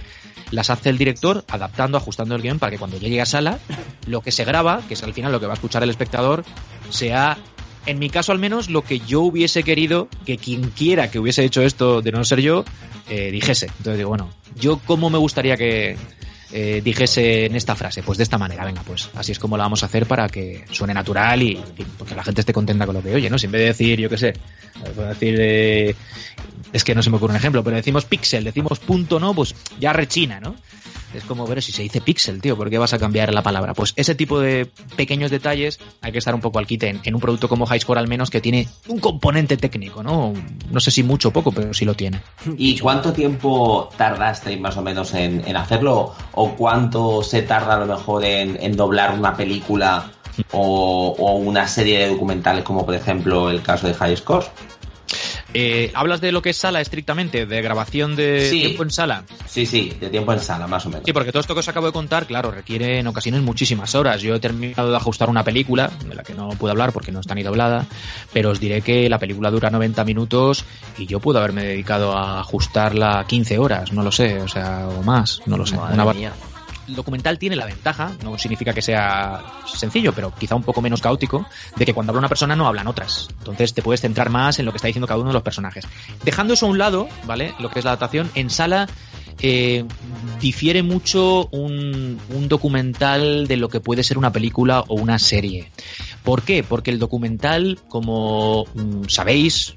las 0.51 0.69
hace 0.69 0.91
el 0.91 0.99
director 0.99 1.45
adaptando, 1.49 1.97
ajustando 1.97 2.35
el 2.35 2.43
guion 2.43 2.59
para 2.59 2.71
que 2.71 2.79
cuando 2.79 2.99
llegue 2.99 3.21
a 3.21 3.27
sala, 3.27 3.59
lo 4.07 4.21
que 4.21 4.31
se 4.31 4.45
graba, 4.45 4.83
que 4.87 4.95
es 4.95 5.03
al 5.03 5.15
final 5.15 5.33
lo 5.33 5.41
que 5.41 5.47
va 5.47 5.55
a 5.55 5.55
escuchar 5.55 5.83
el 5.83 5.91
espectador, 5.91 6.45
sea, 6.91 7.39
en 7.87 7.99
mi 7.99 8.11
caso 8.11 8.33
al 8.33 8.39
menos, 8.39 8.69
lo 8.69 8.83
que 8.83 9.01
yo 9.01 9.23
hubiese 9.23 9.63
querido 9.63 10.09
que 10.27 10.37
quien 10.37 10.71
quiera 10.71 11.11
que 11.11 11.19
hubiese 11.19 11.45
hecho 11.45 11.63
esto 11.63 12.03
de 12.03 12.13
no 12.13 12.25
ser 12.25 12.41
yo, 12.41 12.65
eh, 13.09 13.31
dijese. 13.31 13.67
Entonces 13.79 13.97
digo, 13.97 14.11
bueno, 14.11 14.31
yo 14.55 14.79
cómo 14.85 15.09
me 15.09 15.19
gustaría 15.19 15.57
que, 15.57 15.97
eh, 16.53 16.81
dijese 16.83 17.47
en 17.47 17.57
esta 17.57 17.75
frase, 17.75 18.03
pues 18.03 18.19
de 18.19 18.25
esta 18.25 18.39
manera, 18.39 18.65
venga, 18.65 18.83
pues 18.83 19.11
así 19.15 19.33
es 19.33 19.39
como 19.39 19.57
la 19.57 19.65
vamos 19.65 19.83
a 19.83 19.87
hacer 19.87 20.07
para 20.07 20.29
que 20.29 20.65
suene 20.71 20.95
natural 20.95 21.43
y, 21.43 21.61
porque 21.99 22.15
la 22.15 22.23
gente 22.23 22.43
esté 22.43 22.53
contenta 22.53 22.87
con 22.87 22.95
lo 22.95 23.03
que 23.03 23.15
oye, 23.15 23.29
¿no? 23.29 23.39
Si 23.39 23.47
en 23.47 23.53
vez 23.53 23.61
de 23.63 23.67
decir, 23.67 24.01
yo 24.01 24.09
qué 24.09 24.19
sé, 24.19 24.33
puedo 24.95 25.09
decir, 25.09 25.37
eh, 25.39 25.95
es 26.73 26.85
que 26.85 26.95
no 26.95 27.03
se 27.03 27.11
me 27.11 27.17
ocurre 27.17 27.33
un 27.33 27.39
ejemplo, 27.39 27.65
pero 27.65 27.77
decimos 27.77 28.05
pixel, 28.05 28.45
decimos 28.45 28.79
punto, 28.79 29.19
¿no? 29.19 29.35
Pues 29.35 29.55
ya 29.81 29.93
rechina, 29.93 30.41
¿no? 30.41 30.57
Es 31.15 31.25
como, 31.25 31.47
ver 31.47 31.63
si 31.63 31.73
se 31.73 31.83
dice 31.83 32.01
pixel, 32.01 32.41
tío, 32.41 32.57
¿por 32.57 32.71
qué 32.71 32.79
vas 32.79 32.93
a 32.93 32.99
cambiar 32.99 33.33
la 33.33 33.43
palabra? 33.43 33.75
Pues 33.75 33.93
ese 33.97 34.15
tipo 34.15 34.41
de 34.41 34.71
pequeños 34.97 35.31
detalles 35.31 35.79
hay 36.03 36.13
que 36.13 36.19
estar 36.19 36.35
un 36.35 36.41
poco 36.41 36.59
al 36.59 36.67
quite 36.67 37.01
en, 37.03 37.15
un 37.15 37.21
producto 37.21 37.49
como 37.49 37.67
Highscore 37.67 38.01
al 38.01 38.09
menos 38.09 38.31
que 38.31 38.41
tiene 38.41 38.69
un 38.89 38.99
componente 38.99 39.57
técnico, 39.57 40.03
¿no? 40.03 40.33
No 40.71 40.81
sé 40.81 40.91
si 40.91 41.03
mucho 41.03 41.29
o 41.29 41.33
poco, 41.33 41.53
pero 41.53 41.73
sí 41.73 41.85
lo 41.85 41.95
tiene. 41.95 42.21
¿Y 42.57 42.79
cuánto 42.79 43.13
tiempo 43.13 43.89
tardasteis 43.97 44.61
más 44.61 44.77
o 44.77 44.83
menos 44.83 45.15
en, 45.15 45.57
hacerlo? 45.57 46.15
¿O 46.33 46.51
cuánto 46.51 47.23
se 47.23 47.43
tarda 47.43 47.75
a 47.75 47.79
lo 47.79 47.87
mejor 47.87 48.25
en, 48.25 48.77
doblar 48.77 49.19
una 49.19 49.35
película 49.35 50.11
o, 50.53 51.15
o 51.19 51.37
una 51.37 51.67
serie 51.67 52.01
de 52.01 52.09
documentales 52.09 52.63
como 52.63 52.85
por 52.85 52.95
ejemplo 52.95 53.49
el 53.49 53.63
caso 53.63 53.87
de 53.87 53.95
High 53.95 54.17
Scores? 54.17 54.51
Eh, 55.59 55.91
¿Hablas 55.95 56.21
de 56.21 56.33
lo 56.33 56.43
que 56.43 56.51
es 56.51 56.57
sala 56.59 56.81
estrictamente? 56.81 57.47
¿De 57.47 57.63
grabación 57.63 58.15
de 58.15 58.49
Sí. 58.51 58.61
tiempo 58.61 58.83
en 58.83 58.91
sala? 58.91 59.25
Sí, 59.47 59.65
sí, 59.65 59.93
de 59.99 60.11
tiempo 60.11 60.33
en 60.33 60.41
sala, 60.41 60.67
más 60.67 60.85
o 60.87 60.91
menos. 60.91 61.05
Sí, 61.07 61.13
porque 61.13 61.33
todo 61.33 61.41
esto 61.41 61.55
que 61.55 61.61
os 61.61 61.69
acabo 61.69 61.87
de 61.87 61.93
contar, 61.93 62.27
claro, 62.27 62.51
requiere 62.51 62.99
en 62.99 63.07
ocasiones 63.07 63.41
muchísimas 63.43 63.95
horas. 63.95 64.21
Yo 64.21 64.35
he 64.35 64.41
terminado 64.41 64.91
de 64.91 64.97
ajustar 64.97 65.31
una 65.31 65.45
película, 65.45 65.91
de 66.07 66.15
la 66.15 66.23
que 66.23 66.35
no 66.35 66.51
puedo 66.51 66.73
hablar 66.73 66.93
porque 66.93 67.11
no 67.13 67.21
está 67.21 67.35
ni 67.35 67.43
doblada, 67.43 67.87
pero 68.33 68.51
os 68.51 68.61
diré 68.61 68.83
que 68.83 69.09
la 69.09 69.19
película 69.19 69.51
dura 69.51 69.71
90 69.71 70.05
minutos 70.05 70.65
y 70.99 71.07
yo 71.07 71.21
puedo 71.21 71.39
haberme 71.39 71.65
dedicado 71.65 72.13
a 72.17 72.41
ajustarla 72.41 73.25
15 73.27 73.59
horas, 73.59 73.93
no 73.93 74.03
lo 74.03 74.13
sé, 74.13 74.41
o 74.43 74.49
sea, 74.49 74.87
o 74.89 75.03
más, 75.03 75.41
no 75.47 75.57
lo 75.57 75.65
sé. 75.67 75.77
Madre 75.77 75.95
Una 75.95 76.13
mía. 76.13 76.33
El 76.89 76.95
documental 76.95 77.39
tiene 77.39 77.57
la 77.57 77.67
ventaja, 77.67 78.13
no 78.23 78.39
significa 78.39 78.73
que 78.73 78.83
sea 78.83 79.43
sencillo, 79.67 80.13
pero 80.13 80.33
quizá 80.35 80.55
un 80.55 80.63
poco 80.63 80.81
menos 80.81 81.01
caótico, 81.01 81.47
de 81.77 81.85
que 81.85 81.95
cuando 81.95 82.11
habla 82.11 82.21
una 82.21 82.29
persona 82.29 82.57
no 82.57 82.67
hablan 82.67 82.87
otras. 82.87 83.29
Entonces 83.39 83.75
te 83.75 83.83
puedes 83.83 84.01
centrar 84.01 84.31
más 84.31 84.59
en 84.59 84.67
lo 84.67 84.73
que 84.73 84.77
está 84.77 84.89
diciendo 84.89 85.07
cada 85.07 85.21
uno 85.21 85.31
de 85.31 85.35
los 85.35 85.43
personajes. 85.43 85.87
Dejando 86.25 86.55
eso 86.55 86.67
a 86.67 86.69
un 86.69 86.79
lado, 86.79 87.09
¿vale? 87.25 87.55
Lo 87.59 87.71
que 87.71 87.81
es 87.81 87.85
la 87.85 87.93
adaptación, 87.93 88.31
en 88.35 88.51
sala 88.51 88.89
eh, 89.41 89.85
difiere 90.41 90.83
mucho 90.83 91.49
un, 91.49 92.19
documental 92.49 93.47
de 93.47 93.57
lo 93.57 93.69
que 93.69 93.81
puede 93.81 94.03
ser 94.03 94.19
una 94.19 94.33
película 94.33 94.81
o 94.89 94.95
una 94.95 95.19
serie. 95.19 95.71
¿Por 96.23 96.43
qué? 96.43 96.63
Porque 96.63 96.91
el 96.91 96.99
documental, 96.99 97.79
como 97.89 98.67
mm, 98.75 99.09
sabéis, 99.09 99.75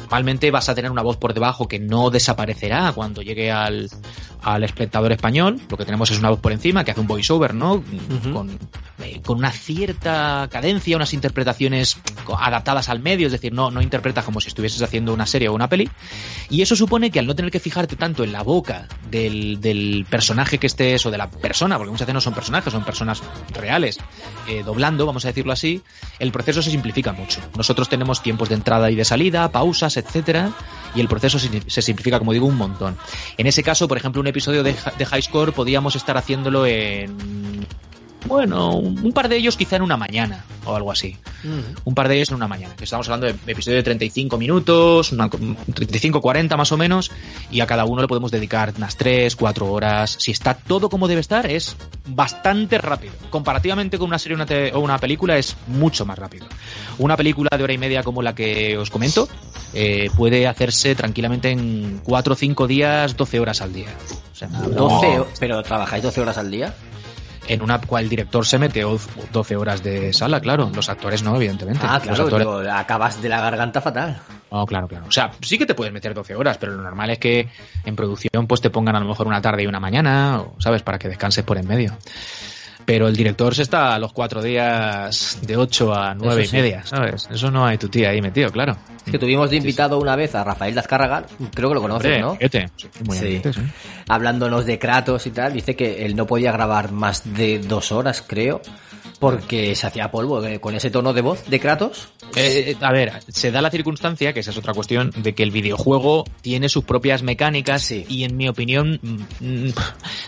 normalmente 0.00 0.50
vas 0.50 0.68
a 0.68 0.74
tener 0.74 0.90
una 0.90 1.02
voz 1.02 1.16
por 1.16 1.34
debajo 1.34 1.68
que 1.68 1.78
no 1.78 2.10
desaparecerá 2.10 2.92
cuando 2.92 3.22
llegue 3.22 3.50
al 3.50 3.88
al 4.42 4.64
espectador 4.64 5.12
español. 5.12 5.60
Lo 5.68 5.76
que 5.76 5.84
tenemos 5.84 6.10
es 6.10 6.18
una 6.18 6.30
voz 6.30 6.40
por 6.40 6.52
encima 6.52 6.84
que 6.84 6.90
hace 6.92 7.00
un 7.00 7.06
voiceover, 7.06 7.54
¿no? 7.54 7.82
con, 8.32 8.58
eh, 9.02 9.20
con 9.24 9.38
una 9.38 9.50
cierta 9.50 10.48
cadencia, 10.50 10.96
unas 10.96 11.12
interpretaciones 11.12 11.98
adaptadas 12.38 12.88
al 12.88 13.00
medio, 13.00 13.26
es 13.26 13.32
decir, 13.32 13.52
no, 13.52 13.70
no 13.70 13.82
interpretas 13.82 14.24
como 14.24 14.40
si 14.40 14.48
estuvieses 14.48 14.82
haciendo 14.82 15.12
una 15.12 15.26
serie 15.26 15.48
o 15.48 15.54
una 15.54 15.68
peli. 15.68 15.88
Y 16.48 16.62
eso 16.62 16.76
supone 16.76 17.10
que 17.10 17.18
al 17.18 17.26
no 17.26 17.34
tener 17.34 17.50
que 17.50 17.60
fijarte 17.60 17.96
tanto 17.96 18.24
en 18.24 18.32
la 18.32 18.42
boca 18.42 18.88
del, 19.10 19.60
del 19.60 20.06
personaje 20.08 20.58
que 20.58 20.66
estés 20.66 21.04
o 21.06 21.10
de 21.10 21.18
la 21.18 21.30
persona, 21.30 21.76
porque 21.76 21.90
muchas 21.90 22.06
veces 22.06 22.14
no 22.14 22.20
son 22.20 22.34
personajes, 22.34 22.72
son 22.72 22.84
personas 22.84 23.22
reales, 23.52 23.98
eh, 24.48 24.62
doblando, 24.64 25.06
vamos 25.06 25.24
a 25.24 25.28
decirlo 25.28 25.52
así, 25.52 25.82
el 26.18 26.32
proceso 26.32 26.62
se 26.62 26.70
simplifica 26.70 27.12
mucho. 27.12 27.40
Nosotros 27.56 27.88
tenemos 27.88 28.22
tiempos 28.22 28.48
de 28.48 28.54
entrada 28.54 28.90
y 28.90 28.94
de 28.94 29.04
salida, 29.04 29.50
pausas, 29.50 29.89
etcétera, 29.96 30.52
y 30.94 31.00
el 31.00 31.08
proceso 31.08 31.38
se, 31.38 31.82
simplifica, 31.82 32.18
como 32.18 32.32
digo, 32.32 32.46
un 32.46 32.56
montón. 32.56 32.96
En 33.36 33.46
ese 33.46 33.62
caso, 33.62 33.88
por 33.88 33.96
ejemplo, 33.96 34.20
un 34.20 34.26
episodio 34.26 34.62
de, 34.62 34.74
de 34.98 35.06
High 35.06 35.22
Score 35.22 35.52
podíamos 35.52 35.96
estar 35.96 36.16
haciéndolo 36.16 36.66
en 36.66 37.66
bueno, 38.26 38.76
un 38.76 39.12
par 39.12 39.28
de 39.28 39.36
ellos 39.36 39.56
quizá 39.56 39.76
en 39.76 39.82
una 39.82 39.96
mañana 39.96 40.44
o 40.64 40.76
algo 40.76 40.92
así. 40.92 41.16
Un 41.84 41.94
par 41.94 42.08
de 42.08 42.16
ellos 42.16 42.28
en 42.28 42.36
una 42.36 42.48
mañana. 42.48 42.74
Estamos 42.80 43.08
hablando 43.08 43.26
de 43.26 43.52
episodio 43.52 43.78
de 43.78 43.82
35 43.82 44.36
minutos, 44.36 45.12
35-40 45.12 46.56
más 46.56 46.70
o 46.70 46.76
menos, 46.76 47.10
y 47.50 47.60
a 47.60 47.66
cada 47.66 47.84
uno 47.84 48.02
le 48.02 48.08
podemos 48.08 48.30
dedicar 48.30 48.72
unas 48.76 48.96
3, 48.96 49.34
4 49.36 49.66
horas. 49.72 50.16
Si 50.18 50.30
está 50.30 50.54
todo 50.54 50.88
como 50.90 51.08
debe 51.08 51.20
estar, 51.20 51.46
es 51.50 51.76
bastante 52.06 52.78
rápido. 52.78 53.14
Comparativamente 53.30 53.98
con 53.98 54.08
una 54.08 54.18
serie 54.18 54.36
una 54.36 54.46
o 54.74 54.80
una 54.80 54.98
película, 54.98 55.38
es 55.38 55.56
mucho 55.66 56.04
más 56.04 56.18
rápido. 56.18 56.46
Una 56.98 57.16
película 57.16 57.56
de 57.56 57.64
hora 57.64 57.72
y 57.72 57.78
media 57.78 58.02
como 58.02 58.22
la 58.22 58.34
que 58.34 58.76
os 58.76 58.90
comento, 58.90 59.28
eh, 59.74 60.10
puede 60.16 60.46
hacerse 60.46 60.94
tranquilamente 60.94 61.50
en 61.50 62.00
4 62.04 62.32
o 62.32 62.36
5 62.36 62.66
días, 62.66 63.16
12 63.16 63.40
horas 63.40 63.60
al 63.60 63.72
día. 63.72 63.88
O 64.32 64.36
sea, 64.36 64.48
12, 64.48 65.24
pero 65.38 65.62
trabajáis 65.62 66.02
12 66.02 66.20
horas 66.20 66.38
al 66.38 66.50
día 66.50 66.74
en 67.50 67.62
una 67.62 67.80
cual 67.80 68.04
el 68.04 68.10
director 68.10 68.46
se 68.46 68.58
mete 68.58 68.82
12 69.32 69.56
horas 69.56 69.82
de 69.82 70.12
sala, 70.12 70.40
claro. 70.40 70.70
Los 70.72 70.88
actores 70.88 71.22
no, 71.22 71.34
evidentemente. 71.34 71.84
Ah, 71.84 71.98
claro, 72.00 72.22
actores... 72.22 72.46
digo, 72.46 72.72
acabas 72.72 73.20
de 73.20 73.28
la 73.28 73.40
garganta 73.40 73.80
fatal. 73.80 74.20
No, 74.52 74.64
claro, 74.66 74.86
claro. 74.86 75.06
O 75.08 75.10
sea, 75.10 75.32
sí 75.40 75.58
que 75.58 75.66
te 75.66 75.74
puedes 75.74 75.92
meter 75.92 76.14
12 76.14 76.36
horas, 76.36 76.58
pero 76.58 76.72
lo 76.72 76.82
normal 76.82 77.10
es 77.10 77.18
que 77.18 77.48
en 77.84 77.96
producción 77.96 78.46
pues 78.46 78.60
te 78.60 78.70
pongan 78.70 78.94
a 78.94 79.00
lo 79.00 79.06
mejor 79.06 79.26
una 79.26 79.40
tarde 79.40 79.64
y 79.64 79.66
una 79.66 79.80
mañana, 79.80 80.44
¿sabes? 80.58 80.82
Para 80.82 80.98
que 80.98 81.08
descanses 81.08 81.44
por 81.44 81.58
en 81.58 81.66
medio. 81.66 81.96
Pero 82.90 83.06
el 83.06 83.14
director 83.14 83.54
se 83.54 83.62
está 83.62 83.94
a 83.94 84.00
los 84.00 84.12
cuatro 84.12 84.42
días 84.42 85.38
de 85.42 85.56
8 85.56 85.94
a 85.94 86.12
nueve 86.12 86.42
Eso 86.42 86.50
sí. 86.50 86.56
y 86.56 86.60
media, 86.60 86.84
¿sabes? 86.84 87.28
Eso 87.30 87.48
no 87.48 87.64
hay 87.64 87.78
tu 87.78 87.88
tía 87.88 88.10
ahí 88.10 88.20
metido, 88.20 88.50
claro. 88.50 88.76
Es 89.06 89.12
que 89.12 89.16
tuvimos 89.16 89.48
de 89.48 89.58
invitado 89.58 89.96
una 90.00 90.16
vez 90.16 90.34
a 90.34 90.42
Rafael 90.42 90.74
Dazcárraga, 90.74 91.24
creo 91.54 91.68
que 91.68 91.74
lo 91.76 91.82
conoces, 91.82 92.20
Hombre, 92.20 92.48
¿no? 92.50 93.12
sí, 93.12 93.40
muy. 93.42 93.42
Hablándonos 94.08 94.66
de 94.66 94.80
Kratos 94.80 95.24
y 95.28 95.30
tal, 95.30 95.52
dice 95.52 95.76
que 95.76 96.04
él 96.04 96.16
no 96.16 96.26
podía 96.26 96.50
grabar 96.50 96.90
más 96.90 97.32
de 97.32 97.60
dos 97.60 97.92
horas, 97.92 98.24
creo, 98.26 98.60
porque 99.20 99.76
se 99.76 99.86
hacía 99.86 100.10
polvo 100.10 100.44
eh, 100.44 100.58
con 100.58 100.74
ese 100.74 100.90
tono 100.90 101.12
de 101.12 101.20
voz 101.20 101.44
de 101.48 101.60
Kratos. 101.60 102.08
Eh, 102.34 102.74
a 102.80 102.90
ver, 102.90 103.12
se 103.28 103.50
da 103.52 103.60
la 103.60 103.70
circunstancia, 103.70 104.32
que 104.32 104.40
esa 104.40 104.50
es 104.50 104.56
otra 104.56 104.72
cuestión, 104.72 105.12
de 105.14 105.34
que 105.34 105.42
el 105.42 105.50
videojuego 105.50 106.24
tiene 106.40 106.68
sus 106.68 106.84
propias 106.84 107.22
mecánicas 107.22 107.82
Sí. 107.82 108.04
y 108.08 108.24
en 108.24 108.36
mi 108.36 108.48
opinión, 108.48 108.98
mm, 109.02 109.44
mm, 109.66 109.72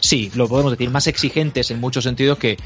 sí, 0.01 0.31
lo 0.35 0.47
podemos 0.47 0.73
decir, 0.73 0.91
más 0.91 1.07
exigentes 1.07 1.71
en 1.71 1.81
muchos 1.81 2.05
sentidos 2.05 2.39
que, 2.39 2.59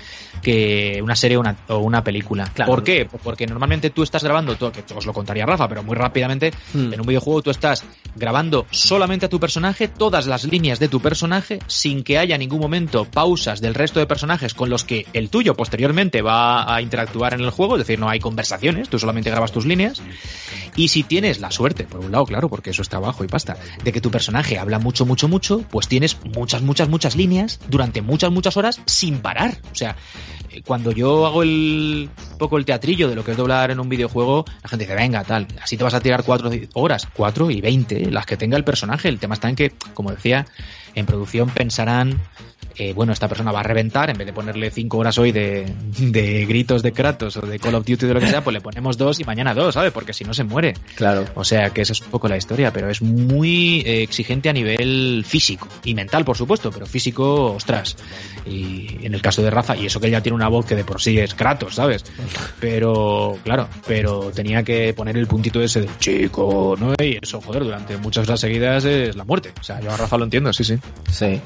que 0.43 1.01
una 1.03 1.15
serie 1.15 1.37
o 1.37 1.41
una, 1.41 1.57
o 1.69 1.79
una 1.79 2.03
película. 2.03 2.45
Claro. 2.53 2.73
¿Por 2.73 2.83
qué? 2.83 3.09
Porque 3.23 3.47
normalmente 3.47 3.91
tú 3.91 4.03
estás 4.03 4.25
grabando, 4.25 4.57
todo, 4.57 4.73
que 4.73 4.83
os 4.95 5.07
lo 5.07 5.13
contaría 5.13 5.47
Rafa, 5.47 5.69
pero 5.69 5.83
muy 5.83 5.95
rápidamente, 5.95 6.53
Mm. 6.75 6.93
en 6.93 7.01
un 7.01 7.07
videojuego 7.07 7.43
tú 7.43 7.51
estás 7.51 7.85
grabando 8.17 8.67
solamente 8.73 9.27
a 9.27 9.29
tu 9.29 9.39
personaje, 9.39 9.87
todas 9.89 10.27
las 10.27 10.45
líneas 10.45 10.81
de 10.81 10.89
tu 10.89 11.01
personaje, 11.01 11.61
sin 11.69 12.03
que 12.03 12.19
haya 12.19 12.35
en 12.35 12.41
ningún 12.41 12.61
momento 12.61 13.05
pausas 13.05 13.61
del 13.61 13.75
resto 13.75 14.01
de 14.01 14.07
personajes 14.07 14.55
con 14.55 14.71
los 14.71 14.83
que 14.85 15.07
el 15.13 15.31
tuyo 15.31 15.55
posteriormente 15.55 16.16
va 16.23 16.75
a 16.75 16.83
interactuar 16.83 17.35
en 17.35 17.41
el 17.41 17.51
juego, 17.51 17.77
es 17.77 17.81
decir, 17.81 17.99
no 17.99 18.09
hay 18.09 18.21
conversaciones, 18.21 18.89
tú 18.89 18.99
solamente 18.99 19.31
grabas 19.31 19.53
tus 19.53 19.67
líneas. 19.67 20.03
Y 20.77 20.89
si 20.89 21.03
tienes 21.03 21.41
la 21.41 21.51
suerte, 21.51 21.85
por 21.85 22.05
un 22.05 22.13
lado, 22.13 22.27
claro, 22.27 22.49
porque 22.49 22.71
eso 22.71 22.83
es 22.83 22.89
trabajo 22.89 23.25
y 23.25 23.29
pasta, 23.29 23.57
de 23.83 23.93
que 23.93 24.01
tu 24.01 24.11
personaje 24.11 24.59
habla 24.59 24.79
mucho, 24.79 25.07
mucho, 25.07 25.27
mucho, 25.27 25.65
pues 25.71 25.89
tienes 25.89 26.19
muchas, 26.35 26.63
muchas, 26.63 26.89
muchas 26.89 27.17
líneas 27.17 27.61
durante 27.69 28.03
muchas, 28.03 28.31
muchas 28.31 28.57
horas 28.57 28.81
sin 28.85 29.21
parar. 29.21 29.59
O 29.73 29.75
sea, 29.75 29.97
eh, 30.51 30.63
cuando 30.67 30.93
yo 30.93 31.27
hago 31.27 31.43
el 31.43 32.11
poco 32.39 32.59
el 32.59 32.65
teatrillo 32.65 33.09
de 33.09 33.15
lo 33.15 33.25
que 33.25 33.31
es 33.31 33.37
doblar 33.37 33.71
en 33.71 33.81
un 33.81 33.89
videojuego, 33.89 34.45
la 34.63 34.69
gente 34.69 34.85
dice, 34.85 34.97
venga, 34.97 35.25
tal, 35.25 35.47
así 35.63 35.77
te 35.77 35.85
vas 35.85 35.95
a 35.95 36.01
tirar 36.01 36.25
cuatro 36.25 36.51
horas, 36.75 37.09
cuatro 37.15 37.51
y 37.51 37.61
veinte, 37.61 38.11
las 38.11 38.27
que 38.27 38.37
tenga 38.37 38.57
el 38.57 38.65
personaje. 38.65 39.09
El 39.09 39.19
tema 39.19 39.35
está 39.35 39.49
en 39.49 39.57
que, 39.57 39.71
como 39.95 40.11
decía, 40.11 40.47
en 40.95 41.07
producción 41.07 41.49
pensarán, 41.51 42.21
eh, 42.79 42.93
bueno, 42.93 43.13
esta 43.13 43.29
persona 43.29 43.53
va 43.53 43.61
a 43.61 43.63
reventar, 43.63 44.11
en 44.11 44.19
vez 44.19 44.27
de 44.27 44.33
ponerle 44.33 44.71
cinco 44.71 44.99
horas 44.99 45.17
hoy 45.19 45.33
de, 45.33 45.73
de 45.99 46.45
gritos 46.47 46.83
de 46.83 46.93
Kratos 46.93 47.37
o 47.39 47.41
de 47.41 47.59
Call 47.59 47.75
of 47.75 47.87
Duty 47.87 48.05
o 48.05 48.09
de 48.09 48.15
lo 48.15 48.21
que 48.21 48.29
sea, 48.29 48.45
pues 48.45 48.53
le 48.53 48.61
ponemos 48.61 48.99
dos 48.99 49.19
y 49.21 49.25
mañana 49.25 49.55
dos, 49.55 49.75
¿sabes? 49.75 49.93
Porque 49.93 50.13
si 50.13 50.25
no 50.25 50.35
se 50.35 50.45
muere. 50.45 50.75
Claro. 50.95 51.25
O 51.35 51.45
sea 51.45 51.71
que 51.71 51.83
esa 51.83 51.93
es 51.93 52.03
un 52.03 52.09
poco 52.09 52.29
la 52.29 52.37
historia, 52.37 52.73
pero 52.73 52.91
es 52.91 53.01
muy 53.01 53.81
eh, 53.87 54.03
exigente 54.03 54.49
a 54.49 54.53
nivel 54.53 55.25
físico 55.27 55.69
y 55.85 55.95
mental, 55.95 56.25
por 56.25 56.37
supuesto, 56.37 56.71
pero 56.71 56.87
físico, 56.87 57.53
ostras. 57.55 57.97
Y 58.45 58.99
en 59.03 59.15
el 59.15 59.23
caso 59.23 59.43
de 59.43 59.51
Rafa, 59.51 59.77
y 59.77 59.87
eso 59.87 59.99
que 59.99 60.07
él 60.07 60.13
ya 60.13 60.21
tiene 60.21 60.37
una 60.37 60.49
voz 60.49 60.67
que 60.67 60.77
de 60.77 60.85
por 60.85 61.01
sí 61.01 61.19
es 61.19 61.35
Kratos, 61.35 61.77
¿sabes? 61.77 62.05
Pero, 62.61 63.39
claro, 63.43 63.69
pero 63.87 64.31
tenía 64.33 64.63
que 64.63 64.93
poner 64.93 65.17
el 65.17 65.27
puntito 65.27 65.63
ese 65.63 65.81
de 65.81 65.89
chico, 65.99 66.77
¿no? 66.79 66.93
Y 67.03 67.19
eso, 67.23 67.41
joder, 67.41 67.65
durante 67.65 67.97
muchas 67.97 68.29
horas 68.29 68.41
seguidas 68.41 68.85
es 68.85 69.17
la 69.17 69.25
muerte. 69.25 69.53
O 69.59 69.63
sea, 69.63 69.81
yo 69.81 69.91
a 69.91 69.97
Rafa 69.97 70.19
lo 70.19 70.25
entiendo, 70.25 70.53
sí, 70.53 70.65
sí. 70.65 70.77
Sí. 71.11 71.41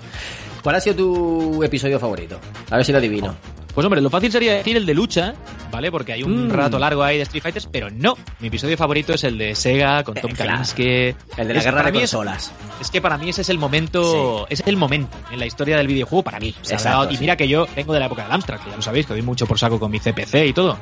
¿Cuál 0.63 0.77
ha 0.77 0.81
sido 0.81 0.97
tu 0.97 1.63
episodio 1.65 1.99
favorito? 1.99 2.39
A 2.71 2.77
ver 2.77 2.85
si 2.85 2.93
lo 2.93 2.99
adivino. 2.99 3.35
Pues 3.75 3.85
hombre, 3.85 4.01
lo 4.01 4.11
fácil 4.11 4.33
sería 4.33 4.55
decir 4.55 4.77
el 4.77 4.85
de 4.85 4.95
lucha, 4.95 5.35
¿vale? 5.71 5.91
Porque 5.93 6.13
hay 6.13 6.23
un 6.25 6.49
Mm. 6.49 6.51
rato 6.51 6.79
largo 6.79 7.03
ahí 7.05 7.17
de 7.19 7.23
Street 7.23 7.43
Fighters, 7.43 7.67
pero 7.71 7.89
no. 7.91 8.17
Mi 8.41 8.49
episodio 8.49 8.77
favorito 8.77 9.13
es 9.15 9.23
el 9.25 9.39
de 9.39 9.55
Sega 9.55 10.03
con 10.03 10.15
Tom 10.17 10.33
Eh, 10.33 10.35
claro. 10.35 10.51
Kalinske. 10.53 11.15
El 11.37 11.49
de 11.49 11.55
la 11.55 11.61
Es- 11.61 11.65
guerra 11.65 11.83
de 11.85 11.93
mí 11.93 11.99
es- 11.99 12.11
consolas. 12.11 12.53
Es 12.81 12.91
que 12.91 13.01
para 13.01 13.17
mí 13.17 13.29
ese 13.31 13.43
es 13.43 13.49
el 13.49 13.59
momento, 13.59 14.47
es 14.51 14.63
el 14.67 14.77
momento 14.77 15.17
en 15.31 15.39
la 15.39 15.47
historia 15.47 15.77
del 15.77 15.87
videojuego 15.87 16.23
para 16.25 16.41
mí. 16.41 16.55
Exacto, 16.69 17.11
y 17.11 17.15
sí. 17.17 17.21
mira 17.21 17.37
que 17.37 17.47
yo 17.47 17.67
vengo 17.77 17.93
de 17.93 18.01
la 18.01 18.07
época 18.07 18.25
del 18.25 18.33
Amstrad, 18.33 18.59
que 18.61 18.71
ya 18.71 18.77
lo 18.77 18.83
sabéis, 18.83 19.07
que 19.07 19.13
doy 19.15 19.23
mucho 19.23 19.47
por 19.47 19.59
saco 19.59 19.79
con 19.79 19.91
mi 19.91 20.01
CPC 20.01 20.47
y 20.47 20.53
todo. 20.53 20.77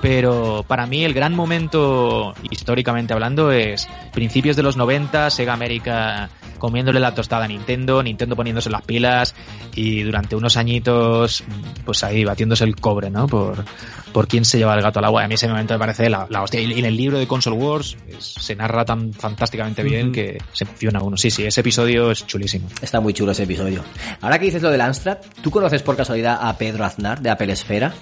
Pero 0.00 0.64
para 0.68 0.86
mí 0.86 1.04
el 1.04 1.14
gran 1.14 1.34
momento, 1.34 2.34
históricamente 2.50 3.12
hablando, 3.14 3.50
es 3.50 3.88
principios 4.12 4.56
de 4.56 4.62
los 4.62 4.76
90, 4.76 5.30
Sega 5.30 5.52
América 5.54 6.30
comiéndole 6.58 6.98
la 6.98 7.14
tostada 7.14 7.44
a 7.44 7.48
Nintendo, 7.48 8.02
Nintendo 8.02 8.34
poniéndose 8.34 8.68
las 8.68 8.82
pilas 8.82 9.34
y 9.76 10.02
durante 10.02 10.34
unos 10.34 10.56
añitos, 10.56 11.44
pues 11.84 12.02
ahí 12.02 12.17
batiéndose 12.24 12.64
el 12.64 12.76
cobre, 12.76 13.10
¿no? 13.10 13.26
Por, 13.26 13.64
por 14.12 14.26
quién 14.28 14.44
se 14.44 14.58
lleva 14.58 14.74
el 14.74 14.82
gato 14.82 14.98
al 14.98 15.04
agua. 15.04 15.22
Y 15.22 15.24
a 15.24 15.28
mí 15.28 15.34
ese 15.34 15.48
momento 15.48 15.74
me 15.74 15.80
parece 15.80 16.08
la, 16.10 16.26
la 16.30 16.42
hostia. 16.42 16.60
Y 16.60 16.78
en 16.78 16.84
el 16.84 16.96
libro 16.96 17.18
de 17.18 17.26
Console 17.26 17.56
Wars 17.56 17.96
es- 18.08 18.34
se 18.40 18.54
narra 18.56 18.84
tan 18.84 19.12
fantásticamente 19.12 19.82
bien 19.82 20.12
que 20.12 20.38
se 20.52 20.64
emociona 20.64 21.00
uno. 21.02 21.16
Sí, 21.16 21.30
sí, 21.30 21.44
ese 21.44 21.60
episodio 21.60 22.10
es 22.10 22.26
chulísimo. 22.26 22.68
Está 22.80 23.00
muy 23.00 23.12
chulo 23.12 23.32
ese 23.32 23.44
episodio. 23.44 23.84
Ahora 24.20 24.38
que 24.38 24.46
dices 24.46 24.62
lo 24.62 24.70
del 24.70 24.80
Amstrad, 24.80 25.18
¿tú 25.42 25.50
conoces 25.50 25.82
por 25.82 25.96
casualidad 25.96 26.38
a 26.40 26.56
Pedro 26.58 26.84
Aznar 26.84 27.20
de 27.20 27.30
Apple 27.30 27.52
Esfera? 27.52 27.92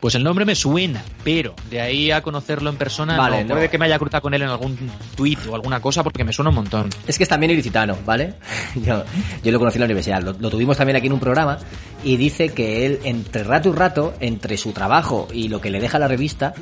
Pues 0.00 0.14
el 0.14 0.24
nombre 0.24 0.46
me 0.46 0.54
suena, 0.54 1.04
pero 1.22 1.54
de 1.68 1.80
ahí 1.80 2.10
a 2.10 2.22
conocerlo 2.22 2.70
en 2.70 2.76
persona, 2.76 3.18
Vale, 3.18 3.42
no. 3.42 3.50
no. 3.50 3.54
Puede 3.56 3.68
que 3.68 3.76
me 3.76 3.84
haya 3.84 3.98
cruzado 3.98 4.22
con 4.22 4.32
él 4.32 4.42
en 4.42 4.48
algún 4.48 4.78
tweet 5.14 5.36
o 5.48 5.54
alguna 5.54 5.80
cosa 5.80 6.02
porque 6.02 6.24
me 6.24 6.32
suena 6.32 6.48
un 6.48 6.54
montón. 6.54 6.88
Es 7.06 7.18
que 7.18 7.24
es 7.24 7.28
también 7.28 7.52
ilicitano, 7.52 7.96
¿vale? 8.06 8.34
Yo, 8.76 9.04
yo 9.42 9.52
lo 9.52 9.58
conocí 9.58 9.76
en 9.76 9.80
la 9.80 9.86
universidad, 9.86 10.22
lo, 10.22 10.32
lo 10.32 10.48
tuvimos 10.50 10.76
también 10.76 10.96
aquí 10.96 11.06
en 11.06 11.12
un 11.12 11.20
programa 11.20 11.58
y 12.02 12.16
dice 12.16 12.50
que 12.50 12.86
él, 12.86 13.00
entre 13.04 13.44
rato 13.44 13.68
y 13.68 13.72
rato, 13.72 14.14
entre 14.20 14.56
su 14.56 14.72
trabajo 14.72 15.28
y 15.32 15.48
lo 15.48 15.60
que 15.60 15.70
le 15.70 15.80
deja 15.80 15.98
la 15.98 16.08
revista, 16.08 16.54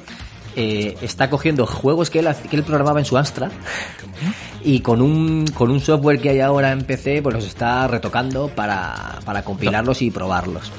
eh, 0.56 0.96
está 1.02 1.30
cogiendo 1.30 1.66
juegos 1.66 2.10
que 2.10 2.18
él, 2.18 2.28
que 2.50 2.56
él 2.56 2.64
programaba 2.64 2.98
en 2.98 3.04
su 3.04 3.16
Astra 3.16 3.50
y 4.64 4.80
con 4.80 5.00
un, 5.00 5.46
con 5.54 5.70
un 5.70 5.80
software 5.80 6.20
que 6.20 6.30
hay 6.30 6.40
ahora 6.40 6.72
en 6.72 6.82
PC, 6.82 7.22
pues 7.22 7.34
los 7.34 7.44
está 7.44 7.86
retocando 7.86 8.48
para, 8.48 9.20
para 9.24 9.44
compilarlos 9.44 10.02
y 10.02 10.10
probarlos. 10.10 10.72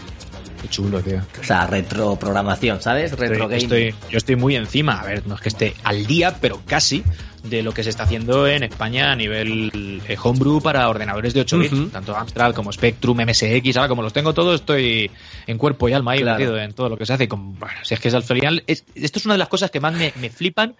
Qué 0.62 0.68
chulo, 0.68 1.02
tío. 1.02 1.22
O 1.40 1.44
sea, 1.44 1.66
retroprogramación, 1.68 2.82
¿sabes? 2.82 3.12
Retro 3.14 3.50
Estoy, 3.52 3.84
estoy- 3.84 3.96
yo 4.12 4.18
estoy 4.18 4.36
muy 4.36 4.56
encima, 4.56 5.00
a 5.00 5.06
ver, 5.06 5.26
no 5.28 5.36
es 5.36 5.42
que 5.42 5.50
esté 5.50 5.74
al 5.84 6.06
día, 6.06 6.38
pero 6.42 6.62
casi 6.66 7.04
de 7.44 7.64
lo 7.64 7.74
que 7.74 7.84
se 7.84 7.90
está 7.90 8.04
haciendo 8.04 8.46
en 8.48 8.64
España 8.64 9.12
a 9.14 9.16
nivel 9.16 10.02
eh, 10.08 10.18
homebrew 10.22 10.60
para 10.62 10.90
ordenadores 10.90 11.34
de 11.34 11.40
8 11.42 11.58
bits, 11.58 11.92
tanto 11.94 12.14
Amstrad 12.16 12.54
como 12.54 12.72
Spectrum, 12.74 13.18
MSX, 13.22 13.78
ahora 13.78 13.88
como 13.88 14.02
los 14.02 14.12
tengo 14.12 14.34
todos, 14.34 14.56
estoy 14.60 15.10
en 15.48 15.58
cuerpo 15.58 15.88
y 15.88 15.94
alma 15.94 16.12
ahí 16.12 16.20
Claro. 16.20 16.38
metido 16.38 16.58
en 16.60 16.74
todo 16.74 16.90
lo 16.90 16.98
que 16.98 17.06
se 17.06 17.14
hace. 17.14 17.30
Con, 17.30 17.58
bueno, 17.58 17.76
si 17.84 17.94
es 17.94 18.00
que 18.02 18.10
es 18.10 18.14
al 18.14 18.24
final, 18.24 18.64
es- 18.68 18.84
esto 18.96 19.20
es 19.20 19.26
una 19.26 19.36
de 19.36 19.40
las 19.40 19.48
cosas 19.48 19.72
que 19.72 19.80
más 19.80 19.94
me, 19.94 20.12
me 20.20 20.30
flipan 20.30 20.76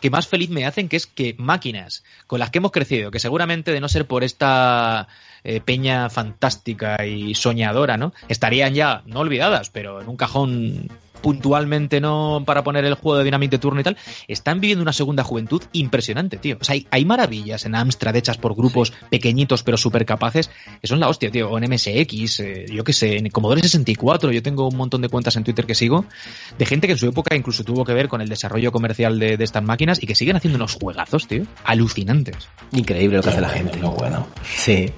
que 0.00 0.10
más 0.10 0.26
feliz 0.26 0.50
me 0.50 0.66
hacen, 0.66 0.88
que 0.90 0.96
es 0.96 1.06
que 1.06 1.34
máquinas 1.38 2.04
con 2.26 2.38
las 2.38 2.50
que 2.50 2.58
hemos 2.58 2.72
crecido, 2.72 3.10
que 3.10 3.18
seguramente 3.20 3.72
de 3.72 3.80
no 3.80 3.88
ser 3.88 4.04
por 4.06 4.22
esta 4.22 5.08
eh, 5.44 5.60
peña 5.60 6.10
fantástica 6.10 7.04
y 7.06 7.34
soñadora, 7.34 7.96
¿no? 7.96 8.12
Estarían 8.28 8.74
ya, 8.74 9.02
no 9.06 9.20
olvidadas, 9.20 9.70
pero 9.70 10.00
en 10.00 10.08
un 10.08 10.16
cajón 10.16 10.88
puntualmente 11.24 12.02
no 12.02 12.42
para 12.44 12.62
poner 12.62 12.84
el 12.84 12.94
juego 12.94 13.16
de 13.16 13.24
Dynamite 13.24 13.58
Turno 13.58 13.80
y 13.80 13.82
tal, 13.82 13.96
están 14.28 14.60
viviendo 14.60 14.82
una 14.82 14.92
segunda 14.92 15.24
juventud 15.24 15.62
impresionante, 15.72 16.36
tío. 16.36 16.58
O 16.60 16.64
sea, 16.64 16.74
hay, 16.74 16.86
hay 16.90 17.06
maravillas 17.06 17.64
en 17.64 17.74
Amstrad 17.74 18.14
hechas 18.14 18.36
por 18.36 18.54
grupos 18.54 18.92
pequeñitos 19.08 19.62
pero 19.62 19.78
súper 19.78 20.04
capaces, 20.04 20.50
que 20.82 20.86
son 20.86 21.00
la 21.00 21.08
hostia, 21.08 21.30
tío. 21.30 21.50
O 21.50 21.56
en 21.56 21.64
MSX, 21.72 22.40
eh, 22.40 22.66
yo 22.70 22.84
qué 22.84 22.92
sé, 22.92 23.16
en 23.16 23.30
Commodore 23.30 23.62
64, 23.62 24.32
yo 24.32 24.42
tengo 24.42 24.68
un 24.68 24.76
montón 24.76 25.00
de 25.00 25.08
cuentas 25.08 25.34
en 25.36 25.44
Twitter 25.44 25.64
que 25.64 25.74
sigo, 25.74 26.04
de 26.58 26.66
gente 26.66 26.86
que 26.86 26.92
en 26.92 26.98
su 26.98 27.08
época 27.08 27.34
incluso 27.34 27.64
tuvo 27.64 27.86
que 27.86 27.94
ver 27.94 28.08
con 28.08 28.20
el 28.20 28.28
desarrollo 28.28 28.70
comercial 28.70 29.18
de, 29.18 29.38
de 29.38 29.44
estas 29.44 29.62
máquinas 29.62 30.02
y 30.02 30.06
que 30.06 30.14
siguen 30.14 30.36
haciendo 30.36 30.56
unos 30.56 30.74
juegazos, 30.74 31.26
tío. 31.26 31.44
Alucinantes. 31.64 32.50
Increíble 32.72 33.16
lo 33.16 33.22
que 33.22 33.30
hace 33.30 33.40
la 33.40 33.48
gente. 33.48 33.78
lo 33.78 33.92
bueno. 33.92 34.26
Sí. 34.44 34.92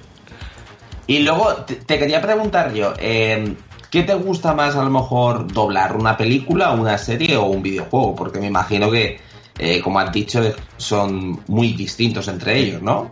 Y 1.07 1.19
luego 1.19 1.53
te, 1.65 1.97
quería 1.97 2.21
preguntar 2.21 2.73
yo, 2.73 2.93
eh, 2.99 3.55
¿qué 3.89 4.03
te 4.03 4.13
gusta 4.13 4.53
más 4.53 4.75
a 4.75 4.83
lo 4.83 4.89
mejor 4.89 5.51
doblar? 5.51 5.95
¿Una 5.95 6.17
película, 6.17 6.71
una 6.71 6.97
serie 6.97 7.37
o 7.37 7.45
un 7.45 7.63
videojuego? 7.63 8.13
Porque 8.15 8.39
me 8.39 8.47
imagino 8.47 8.91
que, 8.91 9.19
eh, 9.57 9.79
como 9.81 9.99
has 9.99 10.11
dicho, 10.11 10.41
son 10.75 11.41
muy 11.47 11.73
distintos 11.73 12.27
entre 12.27 12.57
ellos, 12.59 12.81
¿no? 12.81 13.09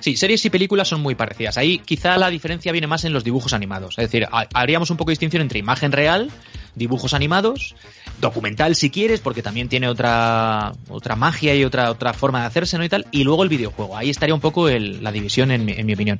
Sí, 0.00 0.16
series 0.16 0.44
y 0.46 0.50
películas 0.50 0.88
son 0.88 1.00
muy 1.02 1.14
parecidas. 1.14 1.58
Ahí 1.58 1.78
quizá 1.80 2.16
la 2.16 2.30
diferencia 2.30 2.72
viene 2.72 2.86
más 2.86 3.04
en 3.04 3.12
los 3.12 3.22
dibujos 3.22 3.52
animados. 3.52 3.98
Es 3.98 4.10
decir, 4.10 4.26
ha- 4.32 4.46
haríamos 4.54 4.90
un 4.90 4.96
poco 4.96 5.10
de 5.10 5.12
distinción 5.12 5.42
entre 5.42 5.58
imagen 5.58 5.92
real, 5.92 6.30
dibujos 6.78 7.12
animados, 7.14 7.74
documental 8.20 8.74
si 8.74 8.90
quieres, 8.90 9.20
porque 9.20 9.42
también 9.42 9.68
tiene 9.68 9.88
otra, 9.88 10.72
otra 10.88 11.14
magia 11.16 11.54
y 11.54 11.64
otra, 11.64 11.90
otra 11.90 12.12
forma 12.12 12.40
de 12.40 12.46
hacerse, 12.46 12.78
¿no? 12.78 12.84
Y 12.84 12.88
tal, 12.88 13.06
y 13.10 13.24
luego 13.24 13.42
el 13.42 13.48
videojuego. 13.48 13.96
Ahí 13.96 14.10
estaría 14.10 14.34
un 14.34 14.40
poco 14.40 14.68
el- 14.68 15.02
la 15.02 15.12
división 15.12 15.50
en 15.50 15.64
mi, 15.64 15.72
en 15.72 15.86
mi 15.86 15.94
opinión. 15.94 16.18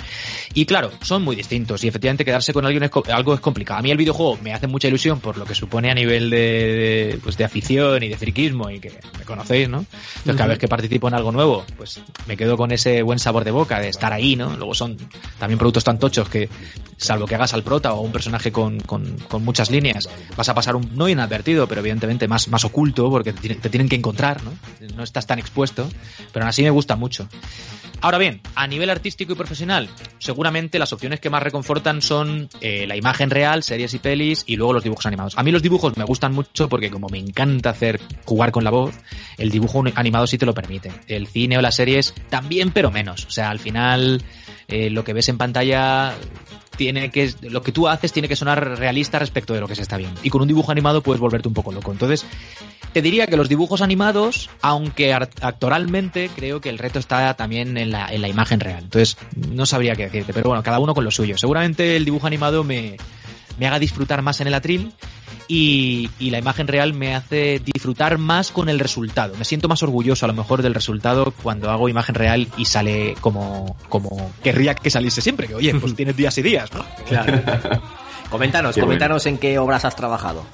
Y 0.55 0.67
claro, 0.67 0.91
son 1.03 1.23
muy 1.23 1.35
distintos 1.37 1.83
y 1.85 1.89
efectivamente 1.89 2.25
quedarse 2.25 2.53
con 2.53 2.65
alguien 2.67 2.83
es, 2.85 2.91
algo 3.13 3.35
es 3.35 3.41
complicado. 3.41 3.79
A 3.81 3.83
mí 3.83 3.91
el 3.91 3.97
videojuego 3.97 4.39
me 4.43 4.53
hace 4.53 4.67
mucha 4.67 4.89
ilusión 4.89 5.21
por 5.21 5.39
lo 5.39 5.45
que 5.45 5.55
supone 5.55 5.91
a 5.91 5.95
nivel 5.95 6.31
de, 6.31 6.37
de, 6.39 7.19
pues 7.23 7.37
de 7.37 7.45
afición 7.45 8.03
y 8.03 8.09
de 8.09 8.17
friquismo 8.17 8.71
y 8.71 8.81
que 8.81 8.91
me 9.19 9.25
conocéis, 9.25 9.69
¿no? 9.69 9.79
Entonces 10.19 10.37
cada 10.37 10.49
vez 10.49 10.59
que 10.59 10.69
participo 10.69 11.09
en 11.09 11.15
algo 11.15 11.33
nuevo, 11.33 11.65
pues 11.77 12.01
me 12.27 12.37
quedo 12.37 12.57
con 12.57 12.71
ese 12.73 13.03
buen 13.03 13.19
sabor 13.19 13.45
de 13.45 13.51
boca 13.51 13.81
de 13.81 13.89
estar 13.89 14.13
ahí, 14.13 14.37
¿no? 14.37 14.57
Luego 14.57 14.75
son 14.75 14.97
también 15.39 15.59
productos 15.59 15.85
tan 15.85 15.99
tochos 15.99 16.29
que, 16.29 16.49
salvo 16.97 17.27
que 17.27 17.35
hagas 17.35 17.55
al 17.55 17.63
prota 17.63 17.93
o 17.95 18.01
un 18.01 18.13
personaje 18.13 18.51
con, 18.53 18.81
con, 18.81 19.17
con 19.29 19.45
muchas 19.45 19.71
líneas, 19.71 20.09
vas 20.37 20.48
a 20.49 20.55
pasar 20.55 20.77
un, 20.77 20.91
no 20.97 21.09
inadvertido, 21.09 21.67
pero 21.67 21.81
evidentemente 21.81 22.29
más, 22.29 22.49
más 22.49 22.65
oculto, 22.65 23.11
porque 23.11 23.33
te, 23.33 23.69
tienen- 23.69 23.89
que 23.89 23.97
encontrar, 23.97 24.43
¿no? 24.43 24.53
No 24.97 25.03
estás 25.03 25.27
tan 25.27 25.39
expuesto, 25.39 25.89
pero 26.33 26.45
aún 26.45 26.51
así 26.51 26.63
me 26.63 26.71
gusta 26.71 26.97
mucho. 26.97 27.29
Ahora 28.01 28.19
bien, 28.19 28.41
a 28.55 28.67
nivel 28.69 28.91
artístico 28.91 29.33
y 29.33 29.35
profesional, 29.35 29.89
seguramente 30.19 30.79
las 30.79 30.93
opciones 30.93 31.19
que 31.19 31.31
más 31.31 31.43
reconfortan 31.43 32.01
son 32.01 32.49
eh, 32.61 32.87
la 32.87 32.95
imagen 32.97 33.29
real, 33.29 33.65
series 33.65 33.93
y 33.93 33.99
pelis, 33.99 34.45
y 34.47 34.55
luego 34.57 34.73
los 34.73 34.85
dibujos 34.85 35.07
animados. 35.07 35.37
A 35.37 35.43
mí 35.43 35.51
los 35.51 35.63
dibujos 35.63 35.97
me 35.97 36.05
gustan 36.05 36.33
mucho 36.33 36.69
porque 36.69 36.91
como 36.91 37.09
me 37.09 37.19
encanta 37.19 37.71
hacer 37.71 38.01
jugar 38.25 38.53
con 38.53 38.63
la 38.63 38.71
voz, 38.71 38.95
el 39.37 39.51
dibujo 39.51 39.83
animado 39.97 40.29
sí 40.29 40.39
te 40.39 40.47
lo 40.47 40.55
permite. 40.55 40.93
El 41.09 41.27
cine 41.27 41.59
o 41.59 41.61
las 41.61 41.75
series 41.75 42.15
también, 42.29 42.71
pero 42.71 42.93
menos. 42.93 43.25
O 43.27 43.31
sea, 43.31 43.51
al 43.51 43.59
final 43.59 44.23
eh, 44.69 44.91
lo 44.91 45.03
que 45.03 45.13
ves 45.13 45.29
en 45.29 45.39
pantalla 45.39 46.15
tiene 46.79 47.11
que 47.11 47.35
lo 47.43 47.61
que 47.61 47.73
tú 47.73 47.89
haces 47.89 48.13
tiene 48.13 48.29
que 48.29 48.37
sonar 48.37 48.79
realista 48.79 49.19
respecto 49.19 49.53
de 49.53 49.61
lo 49.61 49.69
que 49.69 49.75
se 49.75 49.83
está 49.83 49.99
viendo. 49.99 50.19
Y 50.23 50.31
con 50.31 50.41
un 50.41 50.49
dibujo 50.49 50.71
animado 50.71 51.03
puedes 51.03 51.21
volverte 51.21 51.49
un 51.49 51.55
poco 51.55 51.73
loco. 51.73 51.91
Entonces, 51.93 52.25
te 52.93 53.03
diría 53.03 53.27
que 53.27 53.37
los 53.37 53.49
dibujos 53.49 53.83
animados, 53.83 54.49
aunque 54.63 55.13
actoralmente, 55.13 56.31
creo 56.35 56.61
que 56.61 56.71
el 56.71 56.79
reto 56.79 57.01
está 57.01 57.35
también 57.35 57.77
en 57.77 57.91
la, 57.91 58.07
en 58.07 58.23
la 58.23 58.29
imagen 58.29 58.61
real. 58.61 58.85
Entonces, 58.85 59.19
no 59.51 59.67
sabría 59.67 59.97
qué 59.97 60.05
decirte, 60.05 60.33
pero 60.33 60.49
bueno, 60.49 60.63
cada 60.63 60.79
uno 60.79 60.95
con 60.95 61.05
lo 61.05 61.11
suyo. 61.11 61.37
Seguramente 61.37 61.97
el 61.97 62.05
dibujo 62.05 62.29
animado 62.29 62.63
me, 62.63 62.97
me 63.59 63.67
haga 63.67 63.79
disfrutar 63.79 64.23
más 64.23 64.41
en 64.41 64.47
el 64.47 64.55
atril 64.55 64.93
y, 65.49 66.11
y 66.19 66.31
la 66.31 66.39
imagen 66.39 66.69
real 66.69 66.93
me 66.95 67.15
hace 67.15 67.59
disfrutar 67.65 68.19
más 68.19 68.51
con 68.51 68.69
el 68.69 68.79
resultado. 68.79 69.35
Me 69.39 69.45
siento 69.45 69.67
más 69.69 69.83
orgulloso 69.83 70.27
a 70.27 70.29
lo 70.29 70.35
mejor 70.35 70.63
del 70.63 70.75
resultado 70.75 71.33
cuando 71.43 71.71
hago 71.71 71.89
imagen 71.89 72.15
real 72.15 72.49
y 72.57 72.65
sale 72.67 73.15
como, 73.21 73.77
como 73.89 74.31
querría 74.43 74.75
que 74.75 74.91
saliese 74.91 75.21
siempre. 75.23 75.47
Que 75.49 75.55
oye, 75.55 75.75
pues 75.75 75.95
tienes 75.97 76.17
días 76.17 76.37
y 76.39 76.43
días, 76.43 76.71
¿no? 76.73 76.85
Claro. 77.07 77.41
coméntanos, 78.31 78.75
Qué 78.75 78.81
coméntanos 78.83 79.25
en 79.27 79.39
qué 79.39 79.59
obras 79.59 79.85
has 79.85 79.97
trabajado. 79.97 80.45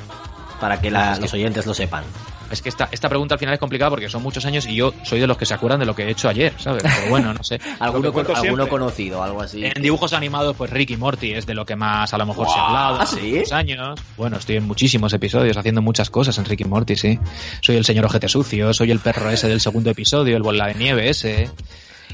Para 0.60 0.80
que 0.80 0.90
la- 0.90 1.18
los 1.18 1.32
oyentes 1.34 1.66
lo 1.66 1.74
sepan. 1.74 2.04
Es 2.50 2.62
que 2.62 2.68
esta, 2.68 2.88
esta 2.92 3.08
pregunta 3.08 3.34
al 3.34 3.38
final 3.38 3.54
es 3.54 3.60
complicada 3.60 3.90
porque 3.90 4.08
son 4.08 4.22
muchos 4.22 4.44
años 4.46 4.66
y 4.66 4.74
yo 4.76 4.92
soy 5.02 5.18
de 5.20 5.26
los 5.26 5.36
que 5.36 5.46
se 5.46 5.54
acuerdan 5.54 5.80
de 5.80 5.86
lo 5.86 5.94
que 5.94 6.04
he 6.04 6.10
hecho 6.10 6.28
ayer, 6.28 6.52
¿sabes? 6.58 6.82
Pero 6.82 7.08
bueno, 7.10 7.32
no 7.34 7.42
sé. 7.42 7.58
Alguno, 7.80 8.12
con- 8.12 8.24
conocido, 8.68 9.22
algo 9.22 9.40
así. 9.42 9.64
En 9.64 9.82
dibujos 9.82 10.12
animados, 10.12 10.54
pues 10.56 10.70
Ricky 10.70 10.96
Morty 10.96 11.32
es 11.32 11.46
de 11.46 11.54
lo 11.54 11.64
que 11.66 11.74
más 11.76 12.12
a 12.14 12.18
lo 12.18 12.26
mejor 12.26 12.48
se 12.48 12.58
ha 12.58 12.66
hablado. 12.66 12.98
¿Ah, 13.00 13.06
sí? 13.06 13.42
años. 13.52 13.98
Bueno, 14.16 14.36
estoy 14.36 14.56
en 14.56 14.64
muchísimos 14.64 15.12
episodios 15.12 15.56
haciendo 15.56 15.80
muchas 15.82 16.10
cosas 16.10 16.36
en 16.38 16.44
Ricky 16.44 16.64
Morty, 16.64 16.96
sí. 16.96 17.18
Soy 17.60 17.76
el 17.76 17.84
señor 17.84 18.04
ojete 18.06 18.28
sucio, 18.28 18.72
soy 18.74 18.90
el 18.90 18.98
perro 19.00 19.30
ese 19.30 19.48
del 19.48 19.60
segundo 19.60 19.90
episodio, 19.90 20.36
el 20.36 20.42
bola 20.42 20.66
de 20.68 20.74
nieve 20.74 21.08
ese. 21.08 21.50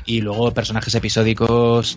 Y 0.04 0.20
luego 0.20 0.52
personajes 0.52 0.94
episódicos, 0.94 1.96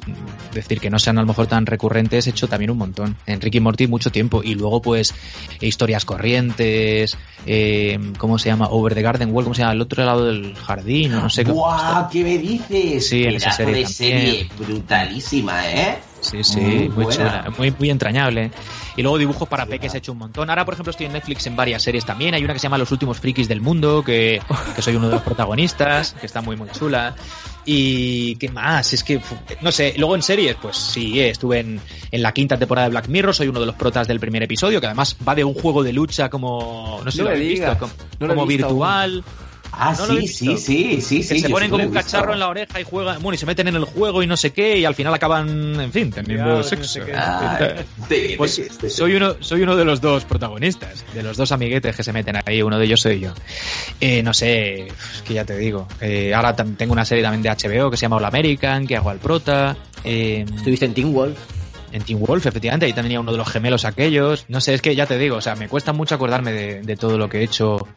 decir 0.53 0.79
que 0.79 0.89
no 0.89 0.99
sean 0.99 1.17
a 1.17 1.21
lo 1.21 1.27
mejor 1.27 1.47
tan 1.47 1.65
recurrentes, 1.65 2.27
he 2.27 2.31
hecho 2.31 2.47
también 2.47 2.71
un 2.71 2.77
montón. 2.77 3.17
En 3.25 3.41
Ricky 3.41 3.59
Morty 3.59 3.87
mucho 3.87 4.11
tiempo. 4.11 4.43
Y 4.43 4.55
luego 4.55 4.81
pues 4.81 5.13
historias 5.61 6.05
corrientes, 6.05 7.17
eh, 7.45 7.99
¿cómo 8.17 8.37
se 8.37 8.49
llama? 8.49 8.67
Over 8.69 8.93
the 8.93 9.01
Garden 9.01 9.33
Wall, 9.33 9.45
¿cómo 9.45 9.55
se 9.55 9.61
llama? 9.61 9.73
El 9.73 9.81
otro 9.81 10.05
lado 10.05 10.25
del 10.25 10.55
jardín, 10.55 11.11
no 11.11 11.29
sé 11.29 11.43
cómo. 11.43 11.55
¡Guau! 11.55 12.09
¿Qué 12.09 12.23
me 12.23 12.37
dices? 12.37 13.07
Sí, 13.07 13.23
en 13.23 13.35
esa 13.35 13.51
serie 13.51 13.75
de 13.75 13.85
serie 13.85 14.49
brutalísima, 14.57 15.69
¿eh? 15.69 15.99
Sí, 16.23 16.43
sí, 16.43 16.59
Muy 16.59 16.89
muy, 16.89 17.13
chula, 17.13 17.51
muy, 17.57 17.73
muy 17.77 17.89
entrañable. 17.89 18.51
Y 18.95 19.01
luego 19.01 19.17
dibujos 19.17 19.47
para 19.47 19.65
peques 19.65 19.93
he 19.93 19.97
hecho 19.97 20.13
un 20.13 20.19
montón. 20.19 20.49
Ahora, 20.49 20.65
por 20.65 20.73
ejemplo, 20.73 20.91
estoy 20.91 21.07
en 21.07 21.13
Netflix 21.13 21.45
en 21.47 21.55
varias 21.55 21.83
series 21.83 22.05
también. 22.05 22.33
Hay 22.33 22.43
una 22.43 22.53
que 22.53 22.59
se 22.59 22.63
llama 22.63 22.77
Los 22.77 22.91
últimos 22.91 23.19
frikis 23.19 23.47
del 23.47 23.61
mundo, 23.61 24.03
que, 24.03 24.41
que 24.75 24.81
soy 24.81 24.95
uno 24.95 25.07
de 25.07 25.15
los 25.15 25.21
protagonistas, 25.21 26.13
que 26.13 26.25
está 26.25 26.41
muy, 26.41 26.55
muy 26.55 26.69
chula. 26.69 27.15
Y 27.65 28.35
qué 28.35 28.49
más, 28.49 28.93
es 28.93 29.03
que, 29.03 29.21
no 29.61 29.71
sé, 29.71 29.93
luego 29.97 30.15
en 30.15 30.21
series, 30.21 30.55
pues 30.61 30.75
sí, 30.75 31.19
eh, 31.21 31.29
estuve 31.29 31.59
en, 31.59 31.79
en 32.11 32.21
la 32.21 32.33
quinta 32.33 32.57
temporada 32.57 32.87
de 32.87 32.91
Black 32.91 33.07
Mirror, 33.07 33.33
soy 33.33 33.47
uno 33.47 33.61
de 33.61 33.65
los 33.65 33.75
protas 33.75 34.05
del 34.05 34.19
primer 34.19 34.43
episodio, 34.43 34.81
que 34.81 34.87
además 34.87 35.15
va 35.25 35.33
de 35.33 35.45
un 35.45 35.53
juego 35.53 35.81
de 35.81 35.93
lucha 35.93 36.29
como, 36.29 36.99
no 37.05 37.09
sé 37.09 37.23
No 37.23 37.29
lo 37.29 37.37
visto, 37.37 37.77
como, 37.77 37.93
no 38.19 38.27
como 38.27 38.45
virtual. 38.45 39.23
Ah, 39.75 39.95
¿No 39.97 40.05
sí, 40.05 40.27
sí, 40.27 40.55
sí, 40.57 41.01
sí, 41.01 41.17
que 41.17 41.23
sí. 41.23 41.39
se 41.39 41.49
ponen 41.49 41.71
como 41.71 41.83
un 41.83 41.91
cacharro 41.91 42.33
en 42.33 42.39
la 42.39 42.47
oreja 42.47 42.79
y 42.79 42.83
juegan, 42.83 43.21
bueno, 43.23 43.33
y 43.33 43.37
se 43.39 43.45
meten 43.47 43.67
en 43.69 43.75
el 43.75 43.85
juego 43.85 44.21
y 44.21 44.27
no 44.27 44.37
sé 44.37 44.51
qué, 44.51 44.77
y 44.77 44.85
al 44.85 44.93
final 44.93 45.11
acaban, 45.13 45.79
en 45.81 45.91
fin, 45.91 46.11
teniendo 46.11 46.45
no 46.57 46.63
sexo. 46.63 46.87
sé 46.87 47.01
qué. 47.05 47.13
Ah, 47.15 47.59
sí, 48.09 48.35
Pues 48.37 48.53
sí, 48.53 48.63
sí, 48.65 48.77
sí. 48.81 48.89
soy 48.91 49.15
uno, 49.15 49.35
soy 49.39 49.63
uno 49.63 49.75
de 49.75 49.83
los 49.83 49.99
dos 49.99 50.25
protagonistas, 50.25 51.03
de 51.13 51.23
los 51.23 51.37
dos 51.37 51.51
amiguetes 51.51 51.95
que 51.95 52.03
se 52.03 52.13
meten 52.13 52.37
ahí, 52.45 52.61
uno 52.61 52.77
de 52.77 52.85
ellos 52.85 53.01
soy 53.01 53.19
yo. 53.19 53.33
Eh, 53.99 54.21
no 54.21 54.33
sé, 54.33 54.87
es 54.87 54.93
que 55.25 55.33
ya 55.33 55.43
te 55.43 55.57
digo. 55.57 55.87
Eh, 56.01 56.33
ahora 56.35 56.55
tengo 56.55 56.93
una 56.93 57.03
serie 57.05 57.23
también 57.23 57.41
de 57.41 57.49
HBO 57.49 57.89
que 57.89 57.97
se 57.97 58.01
llama 58.03 58.17
All 58.17 58.25
American, 58.25 58.85
que 58.85 58.95
hago 58.95 59.09
al 59.09 59.17
prota. 59.17 59.75
Eh, 60.03 60.45
Estuviste 60.55 60.85
en 60.85 60.93
Team 60.93 61.13
Wolf. 61.13 61.37
en 61.91 62.03
Teen 62.03 62.19
Wolf, 62.19 62.45
efectivamente, 62.45 62.85
ahí 62.85 62.91
también 62.93 63.05
tenía 63.09 63.19
uno 63.21 63.31
de 63.31 63.37
los 63.39 63.49
gemelos 63.49 63.85
aquellos. 63.85 64.45
No 64.49 64.61
sé, 64.61 64.75
es 64.75 64.81
que 64.83 64.95
ya 64.95 65.05
te 65.07 65.17
digo, 65.17 65.37
o 65.37 65.41
sea, 65.41 65.55
me 65.55 65.67
cuesta 65.67 65.93
mucho 65.93 66.13
acordarme 66.15 66.51
de, 66.51 66.81
de 66.83 66.95
todo 66.95 67.17
lo 67.17 67.27
que 67.27 67.39
he 67.39 67.43
hecho. 67.43 67.87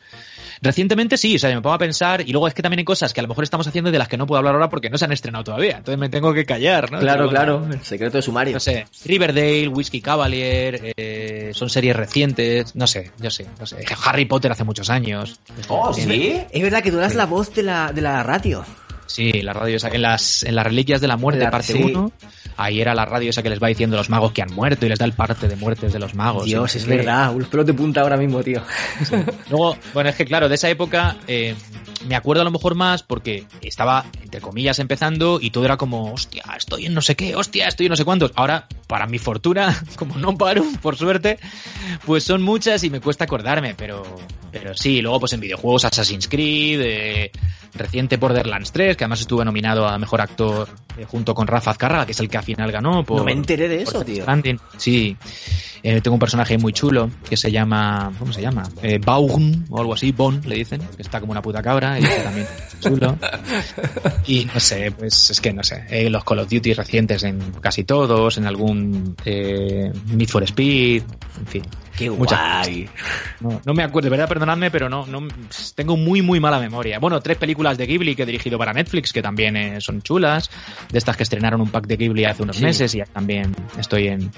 Recientemente 0.62 1.16
sí, 1.16 1.36
o 1.36 1.38
sea, 1.38 1.54
me 1.54 1.60
pongo 1.62 1.74
a 1.74 1.78
pensar, 1.78 2.22
y 2.26 2.32
luego 2.32 2.48
es 2.48 2.54
que 2.54 2.62
también 2.62 2.78
hay 2.80 2.84
cosas 2.84 3.12
que 3.12 3.20
a 3.20 3.22
lo 3.22 3.28
mejor 3.28 3.44
estamos 3.44 3.66
haciendo 3.66 3.90
de 3.90 3.98
las 3.98 4.08
que 4.08 4.16
no 4.16 4.26
puedo 4.26 4.38
hablar 4.38 4.54
ahora 4.54 4.68
porque 4.68 4.90
no 4.90 4.98
se 4.98 5.04
han 5.04 5.12
estrenado 5.12 5.44
todavía, 5.44 5.78
entonces 5.78 5.98
me 5.98 6.08
tengo 6.08 6.32
que 6.32 6.44
callar, 6.46 6.90
¿no? 6.90 6.98
Claro, 6.98 7.24
bueno, 7.24 7.30
claro. 7.30 7.66
El 7.72 7.82
secreto 7.84 8.18
de 8.18 8.22
sumario. 8.22 8.54
no 8.54 8.60
sé, 8.60 8.86
Riverdale, 9.04 9.68
Whiskey 9.68 10.00
Cavalier, 10.00 10.94
eh, 10.96 11.50
son 11.54 11.68
series 11.70 11.94
recientes, 11.96 12.74
no 12.74 12.86
sé, 12.86 13.10
yo 13.20 13.30
sé, 13.30 13.46
no 13.58 13.66
sé. 13.66 13.84
Harry 14.04 14.24
Potter 14.24 14.50
hace 14.52 14.64
muchos 14.64 14.90
años. 14.90 15.40
Oh, 15.68 15.92
sí. 15.92 16.40
Es 16.50 16.62
verdad 16.62 16.82
que 16.82 16.90
tú 16.90 16.98
eras 16.98 17.14
la 17.14 17.26
voz 17.26 17.54
de 17.54 17.62
la, 17.62 17.92
de 17.92 18.00
la 18.02 18.22
radio. 18.22 18.64
Sí, 19.06 19.30
la 19.42 19.52
radio 19.52 19.78
en 19.92 20.02
las, 20.02 20.42
en 20.42 20.56
las 20.56 20.64
reliquias 20.66 21.00
de 21.00 21.06
la 21.08 21.16
muerte, 21.16 21.44
La- 21.44 21.50
parte 21.50 21.72
sí. 21.74 21.94
1, 22.56 22.62
ahí 22.62 22.80
era 22.80 22.94
la 22.94 23.04
radio 23.04 23.30
esa 23.30 23.42
que 23.42 23.50
les 23.50 23.62
va 23.62 23.68
diciendo 23.68 23.96
los 23.96 24.10
magos 24.10 24.32
que 24.32 24.42
han 24.42 24.52
muerto 24.52 24.86
y 24.86 24.88
les 24.88 24.98
da 24.98 25.04
el 25.04 25.12
parte 25.12 25.48
de 25.48 25.56
muertes 25.56 25.92
de 25.92 25.98
los 25.98 26.14
magos. 26.14 26.44
Dios, 26.44 26.74
es 26.74 26.86
verdad. 26.86 27.34
Los 27.36 27.48
pelos 27.48 27.66
de 27.66 27.74
punta 27.74 28.00
ahora 28.00 28.16
mismo, 28.16 28.42
tío. 28.42 28.62
Luego, 29.50 29.76
bueno, 29.94 30.10
es 30.10 30.16
que 30.16 30.24
claro, 30.24 30.48
de 30.48 30.54
esa 30.54 30.68
época 30.68 31.16
eh, 31.26 31.54
me 32.08 32.14
acuerdo 32.14 32.42
a 32.42 32.44
lo 32.44 32.50
mejor 32.50 32.74
más 32.74 33.02
porque 33.02 33.44
estaba, 33.62 34.04
entre 34.26 34.40
comillas, 34.40 34.80
empezando 34.80 35.38
y 35.40 35.50
todo 35.50 35.64
era 35.64 35.76
como, 35.76 36.12
hostia, 36.12 36.42
estoy 36.56 36.86
en 36.86 36.94
no 36.94 37.00
sé 37.00 37.14
qué, 37.14 37.36
hostia, 37.36 37.68
estoy 37.68 37.86
en 37.86 37.90
no 37.90 37.96
sé 37.96 38.04
cuántos. 38.04 38.32
Ahora, 38.34 38.66
para 38.88 39.06
mi 39.06 39.18
fortuna, 39.18 39.80
como 39.96 40.16
no 40.16 40.36
paro, 40.36 40.64
por 40.82 40.96
suerte, 40.96 41.38
pues 42.04 42.24
son 42.24 42.42
muchas 42.42 42.82
y 42.82 42.90
me 42.90 43.00
cuesta 43.00 43.24
acordarme, 43.24 43.74
pero, 43.76 44.02
pero 44.50 44.74
sí, 44.74 45.00
luego 45.00 45.20
pues 45.20 45.32
en 45.32 45.40
videojuegos 45.40 45.84
Assassin's 45.84 46.26
Creed, 46.26 46.80
eh, 46.82 47.30
reciente 47.74 48.16
Borderlands 48.16 48.72
3, 48.72 48.96
que 48.96 49.04
además 49.04 49.20
estuve 49.20 49.44
nominado 49.44 49.86
a 49.86 49.96
Mejor 49.96 50.20
Actor 50.20 50.68
eh, 50.98 51.04
junto 51.06 51.34
con 51.34 51.46
Rafa 51.46 51.70
Azcárraga, 51.70 52.04
que 52.04 52.12
es 52.12 52.20
el 52.20 52.28
que 52.28 52.38
al 52.38 52.44
final 52.44 52.72
ganó. 52.72 53.04
Por, 53.04 53.18
No 53.18 53.24
me 53.24 53.32
enteré 53.32 53.68
de 53.68 53.82
eso, 53.82 54.04
tío. 54.04 54.24
Sí, 54.76 55.16
eh, 55.84 56.00
tengo 56.00 56.14
un 56.14 56.20
personaje 56.20 56.58
muy 56.58 56.72
chulo 56.72 57.10
que 57.28 57.36
se 57.36 57.52
llama, 57.52 58.12
¿cómo 58.18 58.32
se 58.32 58.42
llama? 58.42 58.64
Baugn 59.04 59.66
o 59.70 59.78
algo 59.78 59.94
así, 59.94 60.10
Bon 60.10 60.40
le 60.44 60.56
dicen, 60.56 60.82
que 60.96 61.02
está 61.02 61.20
como 61.20 61.30
una 61.30 61.42
puta 61.42 61.62
cabra 61.62 62.00
y 62.00 62.02
también 62.02 62.48
chulo. 62.80 63.16
Y 64.26 64.44
no 64.46 64.58
sé, 64.58 64.90
pues 64.90 65.30
es 65.30 65.40
que 65.40 65.52
no 65.52 65.62
sé, 65.62 65.84
eh, 65.88 66.10
los 66.10 66.24
Call 66.24 66.40
of 66.40 66.48
Duty 66.48 66.72
recientes 66.74 67.22
en 67.22 67.38
casi 67.60 67.84
todos, 67.84 68.38
en 68.38 68.46
algún 68.46 69.14
eh, 69.24 69.92
Need 70.06 70.28
for 70.28 70.42
Speed, 70.42 71.02
en 71.38 71.46
fin. 71.46 71.62
Qué 71.96 72.10
Muchas 72.10 72.38
guay. 72.66 72.88
No, 73.40 73.60
no 73.64 73.74
me 73.74 73.82
acuerdo, 73.82 74.06
de 74.06 74.10
verdad, 74.10 74.28
perdonadme, 74.28 74.70
pero 74.70 74.88
no, 74.88 75.06
no 75.06 75.26
tengo 75.74 75.96
muy, 75.96 76.20
muy 76.22 76.40
mala 76.40 76.58
memoria. 76.60 76.98
Bueno, 76.98 77.20
tres 77.20 77.38
películas 77.38 77.78
de 77.78 77.86
Ghibli 77.86 78.14
que 78.14 78.22
he 78.24 78.26
dirigido 78.26 78.58
para 78.58 78.72
Netflix, 78.72 79.12
que 79.12 79.22
también 79.22 79.56
eh, 79.56 79.80
son 79.80 80.02
chulas, 80.02 80.50
de 80.90 80.98
estas 80.98 81.16
que 81.16 81.22
estrenaron 81.22 81.60
un 81.60 81.70
pack 81.70 81.86
de 81.86 81.96
Ghibli 81.96 82.24
hace 82.24 82.42
unos 82.42 82.56
Sí. 82.56 82.64
meses 82.64 82.94
y 82.94 83.02
también 83.12 83.54
estoy 83.78 84.08
en, 84.08 84.30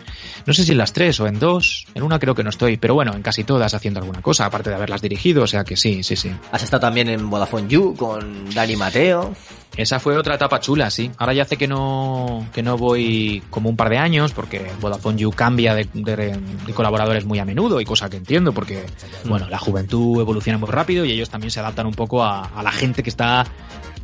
no 0.46 0.52
sé 0.52 0.64
si 0.64 0.72
en 0.72 0.78
las 0.78 0.92
tres 0.92 1.18
o 1.20 1.26
en 1.26 1.38
dos, 1.38 1.86
en 1.94 2.02
una 2.02 2.18
creo 2.18 2.34
que 2.34 2.42
no 2.44 2.50
estoy, 2.50 2.76
pero 2.76 2.94
bueno, 2.94 3.12
en 3.14 3.22
casi 3.22 3.44
todas 3.44 3.74
haciendo 3.74 4.00
alguna 4.00 4.22
cosa, 4.22 4.46
aparte 4.46 4.70
de 4.70 4.76
haberlas 4.76 5.02
dirigido, 5.02 5.42
o 5.42 5.46
sea 5.46 5.64
que 5.64 5.76
sí, 5.76 6.02
sí, 6.02 6.16
sí. 6.16 6.30
Has 6.52 6.62
estado 6.62 6.80
también 6.80 7.08
en 7.08 7.28
Vodafone 7.28 7.68
You 7.68 7.94
con 7.96 8.50
Dani 8.54 8.76
Mateo. 8.76 9.34
Esa 9.76 10.00
fue 10.00 10.16
otra 10.16 10.34
etapa 10.34 10.58
chula, 10.58 10.90
sí. 10.90 11.10
Ahora 11.18 11.34
ya 11.34 11.42
hace 11.42 11.56
que 11.56 11.68
no, 11.68 12.46
que 12.52 12.62
no 12.62 12.76
voy 12.76 13.42
como 13.50 13.68
un 13.68 13.76
par 13.76 13.90
de 13.90 13.98
años, 13.98 14.32
porque 14.32 14.66
Vodafone 14.80 15.18
You 15.18 15.30
cambia 15.30 15.74
de, 15.74 15.86
de- 15.94 16.36
de 16.66 16.72
colaboradores 16.74 17.24
muy 17.26 17.38
a 17.38 17.44
menudo, 17.48 17.80
y 17.80 17.84
cosa 17.84 18.08
que 18.08 18.18
entiendo, 18.18 18.52
porque, 18.52 18.84
bueno, 19.24 19.48
la 19.48 19.58
juventud 19.58 20.20
evoluciona 20.20 20.58
muy 20.58 20.68
rápido 20.68 21.04
y 21.04 21.10
ellos 21.10 21.30
también 21.30 21.50
se 21.50 21.60
adaptan 21.60 21.86
un 21.86 21.94
poco 21.94 22.22
a, 22.22 22.44
a 22.44 22.62
la 22.62 22.70
gente 22.70 23.02
que 23.02 23.10
está 23.10 23.46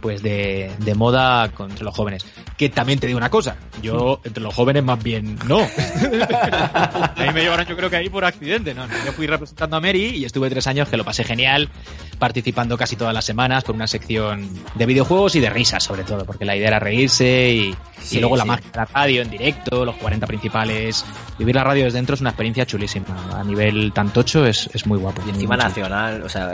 pues 0.05 0.23
de, 0.23 0.71
de 0.81 0.95
moda 0.95 1.51
entre 1.61 1.83
los 1.83 1.97
jóvenes. 1.97 2.27
Que 2.59 2.69
también 2.69 2.99
te 3.01 3.07
digo 3.07 3.17
una 3.17 3.31
cosa, 3.31 3.57
yo 3.81 4.21
entre 4.23 4.43
los 4.43 4.55
jóvenes 4.55 4.85
más 4.85 5.03
bien 5.03 5.39
no. 5.49 5.61
a 5.61 7.15
mí 7.27 7.33
me 7.33 7.41
llevaron 7.41 7.65
yo 7.67 7.75
creo 7.75 7.89
que 7.89 7.97
ahí 7.97 8.11
por 8.11 8.25
accidente, 8.27 8.75
¿no? 8.75 8.87
Yo 9.07 9.13
fui 9.13 9.27
representando 9.27 9.77
a 9.77 9.81
Mary 9.81 10.17
y 10.17 10.25
estuve 10.27 10.51
tres 10.51 10.67
años 10.67 10.91
que 10.91 10.99
lo 10.99 11.05
pasé 11.05 11.25
genial, 11.25 11.71
participando 12.19 12.77
casi 12.77 12.97
todas 12.97 13.15
las 13.15 13.25
semanas 13.25 13.65
con 13.65 13.77
una 13.77 13.87
sección 13.87 14.49
de 14.75 14.87
videojuegos 14.87 15.35
y 15.37 15.41
de 15.41 15.49
risas 15.49 15.83
sobre 15.83 16.05
todo, 16.05 16.27
porque 16.27 16.45
la 16.45 16.55
idea 16.55 16.69
era 16.69 16.79
reírse 16.79 17.51
y, 17.51 17.77
Sí, 18.05 18.19
y 18.19 18.21
luego 18.21 18.37
la 18.37 18.43
sí. 18.43 18.49
magia 18.49 18.71
de 18.71 18.77
la 18.77 18.85
radio 18.85 19.23
en 19.23 19.31
directo, 19.31 19.83
los 19.87 19.97
40 19.97 20.27
principales. 20.27 21.07
Vivir 21.39 21.55
la 21.55 21.65
radio 21.65 21.85
desde 21.85 21.97
dentro 21.97 22.15
es 22.15 22.21
una 22.21 22.29
experiencia 22.31 22.67
chulísima. 22.67 23.07
A 23.35 23.43
nivel 23.43 23.93
tan 23.95 24.11
tocho 24.13 24.45
es, 24.45 24.69
es 24.75 24.87
muy 24.87 24.99
guapo. 24.99 25.23
Y 25.27 25.31
encima 25.31 25.57
nacional, 25.57 26.23
o 26.23 26.29
sea, 26.29 26.51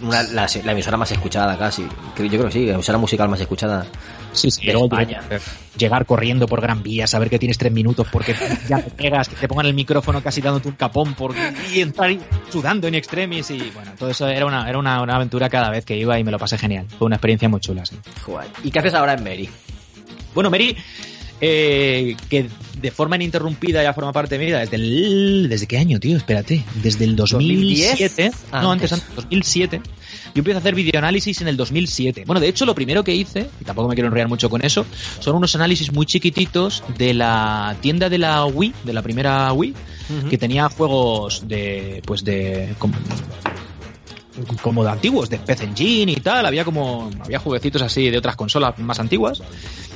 una- 0.00 0.22
la, 0.22 0.48
la 0.64 0.72
emisora 0.72 0.96
más 0.96 1.10
escuchada 1.12 1.58
casi. 1.58 1.82
Yo 1.82 2.26
creo 2.28 2.46
que 2.46 2.50
sí, 2.52 2.70
la 2.94 2.98
musical 2.98 3.28
más 3.28 3.40
escuchada. 3.40 3.86
Sí, 4.32 4.50
sí, 4.50 4.66
de 4.66 4.72
España. 4.72 5.20
tú- 5.28 5.36
llegar 5.78 6.06
corriendo 6.06 6.46
por 6.48 6.60
Gran 6.60 6.82
Vía, 6.82 7.06
saber 7.06 7.28
que 7.30 7.38
tienes 7.38 7.56
tres 7.58 7.72
minutos 7.72 8.06
porque 8.10 8.34
ya 8.68 8.78
te 8.82 8.90
pegas, 8.90 9.28
que 9.28 9.36
te 9.36 9.46
pongan 9.48 9.66
el 9.66 9.74
micrófono 9.74 10.22
casi 10.22 10.40
dándote 10.40 10.68
un 10.68 10.74
capón 10.74 11.14
por, 11.14 11.34
y 11.72 11.80
entrar 11.80 12.10
sudando 12.50 12.86
en 12.88 12.94
extremis 12.96 13.50
y 13.50 13.70
bueno, 13.74 13.92
todo 13.98 14.10
eso 14.10 14.26
era 14.28 14.46
una, 14.46 14.68
era 14.68 14.78
una, 14.78 15.02
una 15.02 15.16
aventura 15.16 15.48
cada 15.48 15.70
vez 15.70 15.84
que 15.84 15.96
iba 15.96 16.18
y 16.18 16.24
me 16.24 16.30
lo 16.32 16.38
pasé 16.38 16.58
genial. 16.58 16.86
Fue 16.98 17.06
una 17.06 17.16
experiencia 17.16 17.48
muy 17.48 17.60
chula, 17.60 17.84
sí. 17.86 17.96
Joder. 18.24 18.48
¿Y 18.64 18.70
qué 18.70 18.78
haces 18.80 18.94
ahora 18.94 19.14
en 19.14 19.22
Mary? 19.24 19.48
Bueno, 20.34 20.50
Mary, 20.50 20.76
eh, 21.40 22.16
que 22.28 22.48
de 22.80 22.90
forma 22.90 23.16
ininterrumpida 23.16 23.82
ya 23.82 23.92
forma 23.92 24.12
parte 24.12 24.34
de 24.34 24.38
mi 24.38 24.46
vida 24.46 24.60
desde 24.60 24.76
el... 24.76 25.46
¿Desde 25.48 25.66
qué 25.66 25.78
año, 25.78 25.98
tío? 26.00 26.16
Espérate. 26.16 26.64
Desde 26.82 27.04
el 27.04 27.16
2007. 27.16 28.30
Ah, 28.52 28.62
no, 28.62 28.72
antes, 28.72 28.92
antes. 28.92 29.08
antes, 29.08 29.24
2007. 29.24 29.80
Yo 30.34 30.40
empiezo 30.40 30.58
a 30.58 30.60
hacer 30.60 30.74
videoanálisis 30.74 31.40
en 31.40 31.48
el 31.48 31.56
2007. 31.56 32.24
Bueno, 32.26 32.40
de 32.40 32.48
hecho, 32.48 32.66
lo 32.66 32.74
primero 32.74 33.04
que 33.04 33.14
hice, 33.14 33.48
y 33.60 33.64
tampoco 33.64 33.88
me 33.88 33.94
quiero 33.94 34.08
enrollar 34.08 34.28
mucho 34.28 34.50
con 34.50 34.64
eso, 34.64 34.84
son 35.20 35.36
unos 35.36 35.54
análisis 35.54 35.92
muy 35.92 36.06
chiquititos 36.06 36.82
de 36.98 37.14
la 37.14 37.76
tienda 37.80 38.08
de 38.08 38.18
la 38.18 38.44
Wii, 38.44 38.74
de 38.84 38.92
la 38.92 39.02
primera 39.02 39.52
Wii, 39.52 39.74
que 40.28 40.36
tenía 40.36 40.68
juegos 40.68 41.46
de, 41.46 42.02
pues 42.04 42.24
de, 42.24 42.74
como, 42.78 42.94
como 44.62 44.84
de 44.84 44.90
antiguos, 44.90 45.28
de 45.30 45.38
PC 45.38 45.64
Engine 45.64 46.12
y 46.12 46.16
tal, 46.16 46.44
había 46.46 46.64
como, 46.64 47.10
había 47.22 47.38
jueguecitos 47.38 47.82
así 47.82 48.10
de 48.10 48.18
otras 48.18 48.36
consolas 48.36 48.78
más 48.78 48.98
antiguas, 49.00 49.42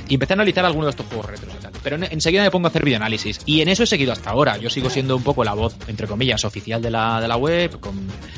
y 0.07 0.15
empecé 0.15 0.33
a 0.33 0.35
analizar 0.35 0.65
algunos 0.65 0.87
de 0.87 0.89
estos 0.91 1.05
juegos 1.07 1.25
retro 1.27 1.49
y 1.57 1.61
tal. 1.61 1.71
Pero 1.83 1.95
en- 1.97 2.05
enseguida 2.05 2.43
me 2.43 2.49
pongo 2.51 2.67
a 2.67 2.69
hacer 2.69 2.83
videoanálisis, 2.83 3.41
y 3.45 3.61
en 3.61 3.69
eso 3.69 3.83
he 3.83 3.87
seguido 3.87 4.11
hasta 4.11 4.29
ahora, 4.31 4.57
yo 4.57 4.69
sigo 4.69 4.89
siendo 4.89 5.15
un 5.15 5.23
poco 5.23 5.43
la 5.43 5.53
voz, 5.53 5.75
entre 5.87 6.07
comillas, 6.07 6.43
oficial 6.45 6.81
de 6.81 6.89
la, 6.89 7.21
de 7.21 7.27
la 7.27 7.37
web, 7.37 7.79
con 7.79 7.95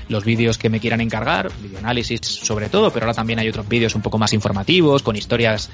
los 0.10 0.26
vídeos 0.26 0.58
que 0.58 0.70
me 0.70 0.80
quieran 0.80 1.02
encargar, 1.02 1.50
videoanálisis 1.62 2.20
sobre 2.22 2.68
todo, 2.70 2.92
pero 2.92 3.06
ahora 3.06 3.14
también 3.16 3.40
hay 3.40 3.48
otros 3.50 3.68
vídeos 3.70 3.96
un 3.96 4.02
poco 4.02 4.18
más 4.18 4.34
informativos, 4.34 5.04
con 5.04 5.16
historias, 5.16 5.70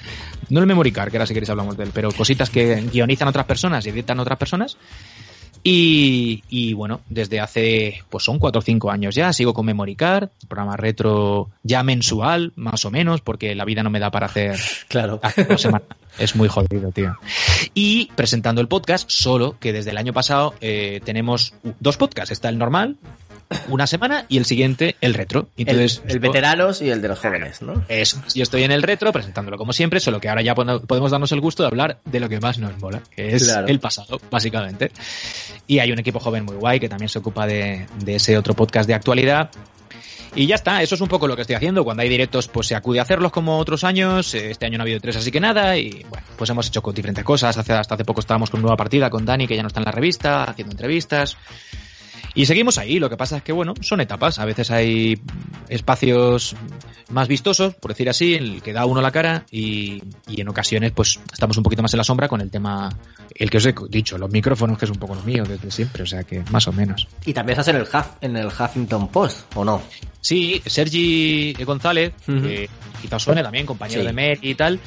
no 0.50 0.60
el 0.60 0.68
memory 0.68 0.92
card, 0.92 1.10
que 1.12 1.18
ahora 1.18 1.26
si 1.26 1.34
queréis 1.34 1.50
hablamos 1.50 1.78
de 1.78 1.86
él, 1.86 1.92
pero 1.94 2.12
cositas 2.12 2.50
que 2.50 2.76
guionizan 2.92 3.28
otras 3.30 3.46
personas 3.46 3.86
y 3.86 3.90
editan 3.90 4.20
otras 4.20 4.38
personas, 4.38 4.78
y, 5.70 6.43
y, 6.47 6.72
bueno, 6.72 7.01
desde 7.09 7.41
hace, 7.41 8.01
pues 8.09 8.24
son 8.24 8.39
cuatro 8.39 8.59
o 8.59 8.61
cinco 8.61 8.89
años 8.89 9.15
ya, 9.15 9.34
sigo 9.34 9.53
con 9.53 9.65
Memory 9.65 9.97
Card, 9.97 10.30
programa 10.47 10.78
retro 10.78 11.49
ya 11.61 11.84
mensual, 11.84 12.53
más 12.55 12.86
o 12.86 12.91
menos, 12.91 13.20
porque 13.20 13.53
la 13.53 13.65
vida 13.65 13.84
no 13.84 13.89
me 13.89 13.99
da 13.99 14.09
para 14.09 14.28
hacer 14.28 14.57
Claro. 14.88 15.20
Es 16.18 16.36
muy 16.36 16.47
jodido, 16.47 16.91
tío. 16.91 17.15
Y 17.76 18.09
presentando 18.15 18.61
el 18.61 18.68
podcast, 18.68 19.07
solo 19.07 19.57
que 19.59 19.72
desde 19.72 19.91
el 19.91 19.97
año 19.97 20.13
pasado 20.13 20.55
eh, 20.61 20.99
tenemos 21.03 21.53
dos 21.80 21.97
podcasts. 21.97 22.32
Está 22.32 22.49
el 22.49 22.57
normal, 22.57 22.95
una 23.70 23.88
semana, 23.88 24.26
y 24.30 24.38
el 24.38 24.45
siguiente, 24.45 24.95
el 25.02 25.14
retro. 25.14 25.50
El, 25.58 25.68
Entonces, 25.70 26.02
el 26.08 26.20
veteranos 26.20 26.82
y 26.82 26.89
el 26.89 27.02
de 27.02 27.08
los 27.08 27.20
jóvenes, 27.20 27.62
¿no? 27.62 27.84
eso, 27.88 28.22
yo 28.36 28.43
estoy 28.43 28.64
en 28.64 28.72
el 28.72 28.84
retro 28.84 29.12
presentándolo 29.12 29.58
como 29.58 29.74
siempre, 29.74 30.00
solo 30.00 30.20
que 30.20 30.30
ahora 30.30 30.41
ya 30.41 30.54
podemos 30.56 31.12
darnos 31.12 31.32
el 31.32 31.41
gusto 31.41 31.64
de 31.64 31.68
hablar 31.68 32.00
de 32.06 32.20
lo 32.20 32.28
que 32.30 32.39
más 32.39 32.58
nos 32.58 32.78
mola, 32.80 33.02
que 33.16 33.36
es 33.36 33.43
Claro. 33.45 33.68
el 33.68 33.80
pasado, 33.80 34.20
básicamente. 34.30 34.91
Y 35.66 35.80
hay 35.80 35.91
un 35.91 36.00
equipo 36.00 36.20
joven 36.20 36.45
muy 36.45 36.56
guay 36.56 36.80
que 36.80 36.89
también 36.89 37.10
se 37.10 37.20
ocupa 37.20 37.48
de, 37.48 37.86
de 38.04 38.16
ese 38.16 38.38
otro 38.38 38.54
podcast 38.54 38.88
de 38.88 38.93
actualidad. 38.95 39.50
Y 40.36 40.45
ya 40.45 40.56
está, 40.56 40.84
eso 40.84 40.93
es 40.93 41.02
un 41.02 41.08
poco 41.08 41.28
lo 41.28 41.36
que 41.36 41.41
estoy 41.41 41.56
haciendo. 41.56 41.84
Cuando 41.84 42.04
hay 42.04 42.10
directos, 42.10 42.48
pues 42.48 42.68
se 42.68 42.76
acude 42.76 43.00
a 43.00 43.02
hacerlos 43.04 43.32
como 43.32 43.58
otros 43.58 43.84
años. 43.84 44.36
Este 44.36 44.68
año 44.68 44.78
no 44.78 44.84
ha 44.84 44.86
habido 44.86 45.00
tres, 45.00 45.16
así 45.16 45.32
que 45.32 45.39
nada. 45.39 45.76
Y 45.78 46.06
bueno, 46.10 46.28
pues 46.38 46.50
hemos 46.52 46.68
hecho 46.68 46.82
diferentes 46.93 47.24
cosas. 47.24 47.58
Hace, 47.58 47.74
hasta 47.74 47.95
hace 47.95 48.06
poco 48.06 48.20
estábamos 48.20 48.52
con 48.52 48.62
nueva 48.62 48.78
partida 48.78 49.10
con 49.10 49.26
Dani, 49.26 49.48
que 49.48 49.56
ya 49.56 49.64
no 49.64 49.70
está 49.70 49.80
en 49.80 49.86
la 49.86 49.91
revista, 49.91 50.43
haciendo 50.43 50.74
entrevistas. 50.74 51.38
Y 52.34 52.46
seguimos 52.46 52.78
ahí, 52.78 53.00
lo 53.00 53.10
que 53.10 53.18
pasa 53.18 53.38
es 53.38 53.44
que, 53.44 53.52
bueno, 53.52 53.74
son 53.82 54.00
etapas. 54.02 54.40
A 54.40 54.46
veces 54.46 54.70
hay 54.72 55.20
espacios 55.70 56.56
más 57.10 57.28
vistosos, 57.28 57.74
por 57.76 57.92
decir 57.92 58.10
así, 58.10 58.36
en 58.36 58.44
el 58.44 58.62
que 58.62 58.74
da 58.74 58.86
uno 58.86 59.02
la 59.02 59.12
cara 59.12 59.46
y, 59.52 60.02
y 60.28 60.42
en 60.42 60.50
ocasiones, 60.50 60.92
pues, 60.92 61.20
estamos 61.32 61.58
un 61.58 61.64
poquito 61.64 61.82
más 61.82 61.94
en 61.94 61.98
la 62.00 62.04
sombra 62.04 62.28
con 62.28 62.42
el 62.42 62.50
tema, 62.52 62.90
el 63.34 63.50
que 63.50 63.58
os 63.58 63.66
he 63.66 63.74
dicho, 63.90 64.18
los 64.18 64.30
micrófonos, 64.30 64.78
que 64.78 64.86
es 64.86 64.92
un 64.92 64.98
poco 64.98 65.16
lo 65.16 65.24
mío 65.24 65.44
desde 65.48 65.72
siempre, 65.72 66.04
o 66.04 66.06
sea 66.06 66.24
que 66.24 66.44
más 66.52 66.68
o 66.68 66.74
menos. 66.74 67.08
Y 67.26 67.34
también 67.34 67.58
estás 67.60 67.74
en 67.74 67.78
el, 67.78 67.84
Huff, 67.84 68.08
en 68.22 68.36
el 68.38 68.48
Huffington 68.48 69.08
Post, 69.08 69.56
¿o 69.56 69.64
no? 69.64 69.82
Sí, 70.20 70.62
Sergi 70.66 71.54
González, 71.64 72.14
que 72.26 72.70
quizás 73.02 73.24
suene 73.24 73.42
también, 73.44 73.66
compañero 73.66 74.02
Sí. 74.02 74.08
de 74.08 74.14
Mary 74.14 74.40
y 74.42 74.56
tal, 74.56 74.80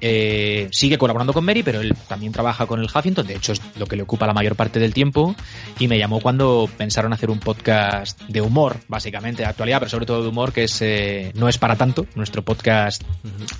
eh, 0.00 0.68
sigue 0.72 0.96
colaborando 0.96 1.34
con 1.34 1.44
Mary, 1.44 1.62
pero 1.62 1.80
él 1.80 1.94
también 2.08 2.32
trabaja 2.32 2.66
con 2.66 2.80
el 2.80 2.86
Huffington, 2.86 3.26
de 3.26 3.34
hecho 3.36 3.52
es 3.52 3.60
lo 3.76 3.86
que 3.86 3.96
le 3.96 4.02
ocupa 4.04 4.26
la 4.26 4.32
mayor 4.32 4.56
parte 4.56 4.78
del 4.78 4.94
tiempo, 4.94 5.34
y 5.78 5.88
me 5.88 5.98
llamó 5.98 6.20
cuando 6.20 6.70
pensaron 6.96 7.12
hacer 7.12 7.28
un 7.28 7.40
podcast 7.40 8.18
de 8.22 8.40
humor, 8.40 8.78
básicamente, 8.88 9.42
de 9.42 9.48
actualidad, 9.50 9.80
pero 9.80 9.90
sobre 9.90 10.06
todo 10.06 10.22
de 10.22 10.28
humor, 10.30 10.54
que 10.54 10.64
es 10.64 10.80
eh, 10.80 11.30
No 11.34 11.46
es 11.46 11.58
para 11.58 11.76
tanto, 11.76 12.06
nuestro 12.14 12.40
podcast 12.40 13.02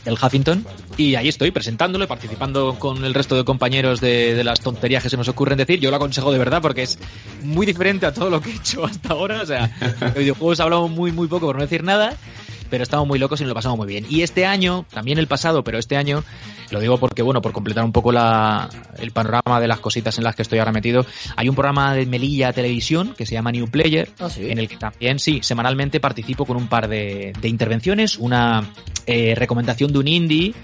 del 0.07 0.14
Huffington, 0.14 0.64
y 0.97 1.16
ahí 1.16 1.28
estoy 1.28 1.51
presentándolo 1.51 2.07
y 2.07 2.07
participando 2.07 2.78
con 2.78 3.05
el 3.05 3.12
resto 3.12 3.37
de 3.37 3.45
compañeros 3.45 4.01
de, 4.01 4.34
de 4.34 4.43
las 4.43 4.61
tonterías 4.61 5.03
que 5.03 5.11
se 5.11 5.18
nos 5.18 5.28
ocurren 5.28 5.59
decir, 5.59 5.80
yo 5.80 5.91
lo 5.91 5.97
aconsejo 5.97 6.32
de 6.32 6.39
verdad 6.39 6.62
porque 6.62 6.84
es 6.84 6.99
muy 7.43 7.66
diferente 7.66 8.07
a 8.07 8.14
todo 8.14 8.30
lo 8.30 8.41
que 8.41 8.53
he 8.53 8.55
hecho 8.55 8.87
hasta 8.87 9.11
ahora, 9.11 9.43
o 9.43 9.47
sea, 9.47 9.66
de 9.66 10.18
videojuegos 10.18 10.59
hablamos 10.61 10.91
muy 10.91 11.12
muy 11.12 11.28
poco 11.28 11.45
por 11.45 11.57
no 11.57 11.61
decir 11.61 11.84
nada, 11.84 12.16
pero 12.70 12.82
estamos 12.82 13.06
muy 13.06 13.18
locos 13.18 13.40
y 13.40 13.44
nos 13.44 13.48
lo 13.50 13.54
pasamos 13.54 13.78
muy 13.78 13.86
bien. 13.86 14.06
Y 14.08 14.22
este 14.22 14.46
año, 14.46 14.84
también 14.92 15.18
el 15.18 15.26
pasado, 15.26 15.62
pero 15.64 15.78
este 15.78 15.96
año, 15.96 16.22
lo 16.70 16.80
digo 16.80 16.98
porque, 16.98 17.22
bueno, 17.22 17.40
por 17.42 17.52
completar 17.52 17.84
un 17.84 17.92
poco 17.92 18.12
la, 18.12 18.68
el 18.98 19.10
panorama 19.12 19.60
de 19.60 19.68
las 19.68 19.80
cositas 19.80 20.18
en 20.18 20.24
las 20.24 20.34
que 20.34 20.42
estoy 20.42 20.58
ahora 20.58 20.72
metido, 20.72 21.06
hay 21.36 21.48
un 21.48 21.54
programa 21.54 21.94
de 21.94 22.06
Melilla 22.06 22.52
Televisión 22.52 23.14
que 23.16 23.26
se 23.26 23.34
llama 23.34 23.52
New 23.52 23.68
Player, 23.68 24.08
Ah, 24.18 24.28
sí. 24.30 24.50
en 24.50 24.58
el 24.58 24.68
que 24.68 24.76
también, 24.76 25.18
sí, 25.18 25.40
semanalmente 25.42 26.00
participo 26.00 26.44
con 26.44 26.56
un 26.56 26.68
par 26.68 26.88
de, 26.88 27.32
de 27.40 27.48
intervenciones, 27.48 28.18
una 28.18 28.64
eh, 29.06 29.34
recomendación 29.36 29.92
de 29.92 29.98
un 29.98 30.08
indie 30.08 30.54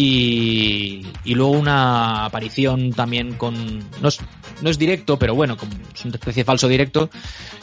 y, 0.00 1.04
y 1.24 1.34
luego 1.34 1.50
una 1.50 2.24
aparición 2.24 2.92
también 2.92 3.32
con... 3.34 3.80
No 4.00 4.06
es, 4.08 4.20
no 4.62 4.70
es 4.70 4.78
directo, 4.78 5.18
pero 5.18 5.34
bueno, 5.34 5.56
como 5.56 5.72
es 5.92 6.04
una 6.04 6.14
especie 6.14 6.42
de 6.42 6.44
falso 6.44 6.68
directo 6.68 7.10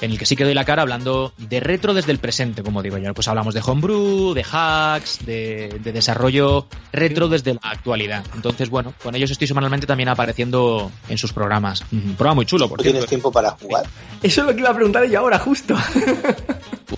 en 0.01 0.11
el 0.11 0.19
que 0.19 0.25
sí 0.25 0.35
que 0.35 0.43
doy 0.43 0.53
la 0.53 0.65
cara 0.65 0.81
hablando 0.81 1.31
de 1.37 1.61
retro 1.61 1.93
desde 1.93 2.11
el 2.11 2.19
presente, 2.19 2.61
como 2.61 2.83
digo 2.83 2.97
yo. 2.97 3.13
Pues 3.13 3.29
hablamos 3.29 3.53
de 3.53 3.61
homebrew, 3.65 4.33
de 4.33 4.43
hacks, 4.51 5.25
de, 5.25 5.79
de 5.81 5.93
desarrollo 5.93 6.67
retro 6.91 7.29
desde 7.29 7.53
la 7.53 7.61
actualidad. 7.63 8.25
Entonces, 8.35 8.69
bueno, 8.69 8.93
con 9.01 9.15
ellos 9.15 9.31
estoy 9.31 9.47
semanalmente 9.47 9.87
también 9.87 10.09
apareciendo 10.09 10.91
en 11.07 11.17
sus 11.17 11.31
programas. 11.31 11.85
Un 11.93 12.15
programa 12.15 12.35
muy 12.35 12.45
chulo, 12.45 12.67
por 12.67 12.79
¿No 12.79 12.83
tienes 12.83 12.99
cierto. 13.03 13.09
tiempo 13.11 13.31
para 13.31 13.51
jugar? 13.51 13.85
Eso 14.21 14.41
es 14.41 14.47
lo 14.47 14.53
que 14.53 14.59
iba 14.59 14.71
a 14.71 14.75
preguntar 14.75 15.05
yo 15.09 15.19
ahora, 15.19 15.39
justo. 15.39 15.73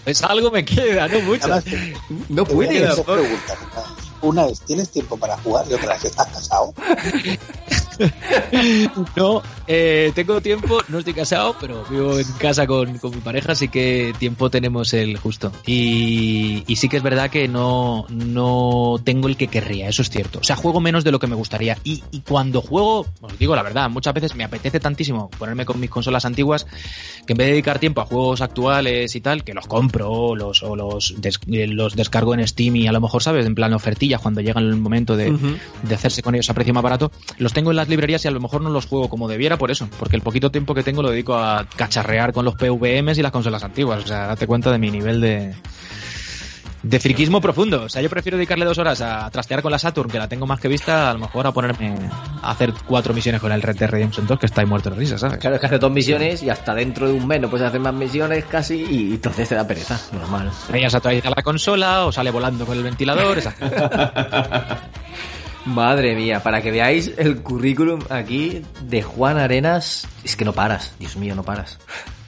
Pues 0.03 0.23
algo 0.23 0.49
me 0.49 0.65
queda, 0.65 1.07
no 1.07 1.21
mucho. 1.21 1.45
Además, 1.53 1.65
No 2.27 2.43
puedes. 2.43 2.89
Una 4.21 4.47
es, 4.47 4.61
¿tienes 4.61 4.89
tiempo 4.89 5.17
para 5.17 5.37
jugar? 5.37 5.65
Y 5.69 5.73
otra 5.73 5.95
es, 5.95 6.05
¿estás 6.05 6.27
casado? 6.27 6.73
no, 9.15 9.41
eh, 9.67 10.11
tengo 10.15 10.41
tiempo, 10.41 10.79
no 10.87 10.99
estoy 10.99 11.13
casado, 11.13 11.55
pero 11.59 11.83
vivo 11.89 12.17
en 12.19 12.25
casa 12.33 12.67
con, 12.67 12.97
con 12.99 13.11
mi 13.11 13.21
pareja, 13.21 13.51
así 13.53 13.67
que 13.67 14.13
tiempo 14.17 14.49
tenemos 14.49 14.93
el 14.93 15.17
justo. 15.17 15.51
Y, 15.65 16.63
y 16.67 16.75
sí 16.75 16.89
que 16.89 16.97
es 16.97 17.03
verdad 17.03 17.29
que 17.29 17.47
no, 17.47 18.05
no 18.09 18.95
tengo 19.03 19.27
el 19.27 19.37
que 19.37 19.47
querría, 19.47 19.89
eso 19.89 20.01
es 20.01 20.09
cierto. 20.09 20.39
O 20.39 20.43
sea, 20.43 20.55
juego 20.55 20.79
menos 20.79 21.03
de 21.03 21.11
lo 21.11 21.19
que 21.19 21.27
me 21.27 21.35
gustaría. 21.35 21.77
Y, 21.83 22.03
y 22.11 22.21
cuando 22.21 22.61
juego, 22.61 23.05
os 23.21 23.39
digo 23.39 23.55
la 23.55 23.63
verdad, 23.63 23.89
muchas 23.89 24.13
veces 24.13 24.35
me 24.35 24.43
apetece 24.43 24.79
tantísimo 24.79 25.29
ponerme 25.37 25.65
con 25.65 25.79
mis 25.79 25.89
consolas 25.89 26.25
antiguas 26.25 26.65
que 27.25 27.33
en 27.33 27.37
vez 27.37 27.47
de 27.47 27.51
dedicar 27.53 27.79
tiempo 27.79 28.01
a 28.01 28.05
juegos 28.05 28.41
actuales 28.41 29.15
y 29.15 29.21
tal, 29.21 29.43
que 29.43 29.53
los 29.53 29.67
compro 29.67 30.35
los, 30.35 30.63
o 30.63 30.75
los, 30.75 31.15
des- 31.17 31.39
eh, 31.51 31.67
los 31.67 31.95
descargo 31.95 32.33
en 32.33 32.47
Steam 32.47 32.75
y 32.77 32.87
a 32.87 32.91
lo 32.91 33.01
mejor, 33.01 33.21
¿sabes? 33.23 33.45
En 33.45 33.55
plan 33.55 33.73
ofertilla 33.73 34.17
cuando 34.17 34.41
llega 34.41 34.61
el 34.61 34.75
momento 34.77 35.15
de, 35.17 35.31
de 35.83 35.95
hacerse 35.95 36.21
con 36.21 36.35
ellos 36.35 36.49
a 36.49 36.53
precio 36.53 36.73
más 36.73 36.83
barato, 36.83 37.11
los 37.37 37.53
tengo 37.53 37.71
en 37.71 37.77
las 37.87 37.89
librerías 37.89 38.23
y 38.25 38.27
a 38.27 38.31
lo 38.31 38.41
mejor 38.41 38.61
no 38.61 38.69
los 38.69 38.85
juego 38.85 39.09
como 39.09 39.27
debiera 39.27 39.57
por 39.57 39.71
eso, 39.71 39.89
porque 39.97 40.17
el 40.17 40.21
poquito 40.21 40.51
tiempo 40.51 40.75
que 40.75 40.83
tengo 40.83 41.01
lo 41.01 41.09
dedico 41.09 41.35
a 41.35 41.65
cacharrear 41.75 42.33
con 42.33 42.43
los 42.43 42.55
PVMs 42.55 43.17
y 43.17 43.21
las 43.21 43.31
consolas 43.31 43.63
antiguas. 43.63 44.03
O 44.03 44.07
sea, 44.07 44.27
date 44.27 44.45
cuenta 44.45 44.71
de 44.71 44.77
mi 44.77 44.91
nivel 44.91 45.21
de, 45.21 45.55
de 46.83 46.99
friquismo 46.99 47.39
profundo. 47.39 47.83
O 47.83 47.89
sea, 47.89 48.01
yo 48.01 48.09
prefiero 48.09 48.37
dedicarle 48.37 48.65
dos 48.65 48.77
horas 48.77 48.99
a 49.01 49.29
trastear 49.29 49.61
con 49.61 49.71
la 49.71 49.79
Saturn, 49.79 50.09
que 50.09 50.19
la 50.19 50.27
tengo 50.27 50.45
más 50.45 50.59
que 50.59 50.67
vista, 50.67 51.09
a 51.09 51.13
lo 51.13 51.19
mejor 51.19 51.47
a 51.47 51.53
ponerme 51.53 51.95
a 52.41 52.51
hacer 52.51 52.73
cuatro 52.85 53.13
misiones 53.13 53.39
con 53.39 53.53
el 53.53 53.61
Red 53.61 53.77
Dead 53.77 53.89
Redemption 53.89 54.27
2, 54.27 54.37
que 54.37 54.47
está 54.47 54.61
ahí 54.61 54.67
muerto 54.67 54.89
de 54.89 54.97
risa, 54.97 55.17
¿sabes? 55.17 55.37
Claro, 55.37 55.55
es 55.55 55.61
que 55.61 55.67
hace 55.67 55.79
dos 55.79 55.91
misiones 55.91 56.43
y 56.43 56.49
hasta 56.49 56.73
dentro 56.75 57.07
de 57.07 57.13
un 57.13 57.25
mes 57.25 57.39
no 57.39 57.49
puedes 57.49 57.65
hacer 57.65 57.79
más 57.79 57.93
misiones 57.93 58.43
casi 58.45 58.83
y 58.83 59.13
entonces 59.13 59.47
te 59.47 59.55
da 59.55 59.65
pereza, 59.65 59.97
normal. 60.11 60.51
Ella 60.73 60.89
se 60.89 60.97
actualiza 60.97 61.29
la 61.29 61.41
consola 61.41 62.05
o 62.05 62.11
sale 62.11 62.31
volando 62.31 62.65
con 62.65 62.77
el 62.77 62.83
ventilador, 62.83 63.37
esas 63.37 63.55
Madre 65.67 66.15
mía, 66.15 66.41
para 66.41 66.61
que 66.61 66.71
veáis 66.71 67.11
el 67.17 67.41
currículum 67.43 67.99
aquí 68.09 68.61
de 68.83 69.03
Juan 69.03 69.37
Arenas, 69.37 70.07
es 70.23 70.37
que 70.37 70.45
no 70.45 70.53
paras, 70.53 70.93
Dios 70.97 71.17
mío, 71.17 71.35
no 71.35 71.43
paras. 71.43 71.77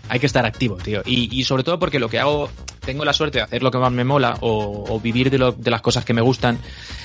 hay 0.09 0.19
que 0.19 0.25
estar 0.25 0.45
activo, 0.45 0.75
tío. 0.75 1.01
Y, 1.05 1.29
y 1.39 1.45
sobre 1.45 1.63
todo 1.63 1.79
porque 1.79 1.99
lo 1.99 2.09
que 2.09 2.19
hago, 2.19 2.49
tengo 2.89 3.05
la 3.05 3.13
suerte 3.13 3.37
de 3.37 3.43
hacer 3.43 3.61
lo 3.61 3.69
que 3.69 3.77
más 3.77 3.91
me 3.91 4.03
mola 4.03 4.35
o, 4.41 4.83
o 4.89 4.99
vivir 4.99 5.29
de, 5.29 5.37
lo- 5.37 5.51
de 5.51 5.69
las 5.69 5.81
cosas 5.81 6.03
que 6.05 6.13
me 6.15 6.21
gustan. 6.21 6.57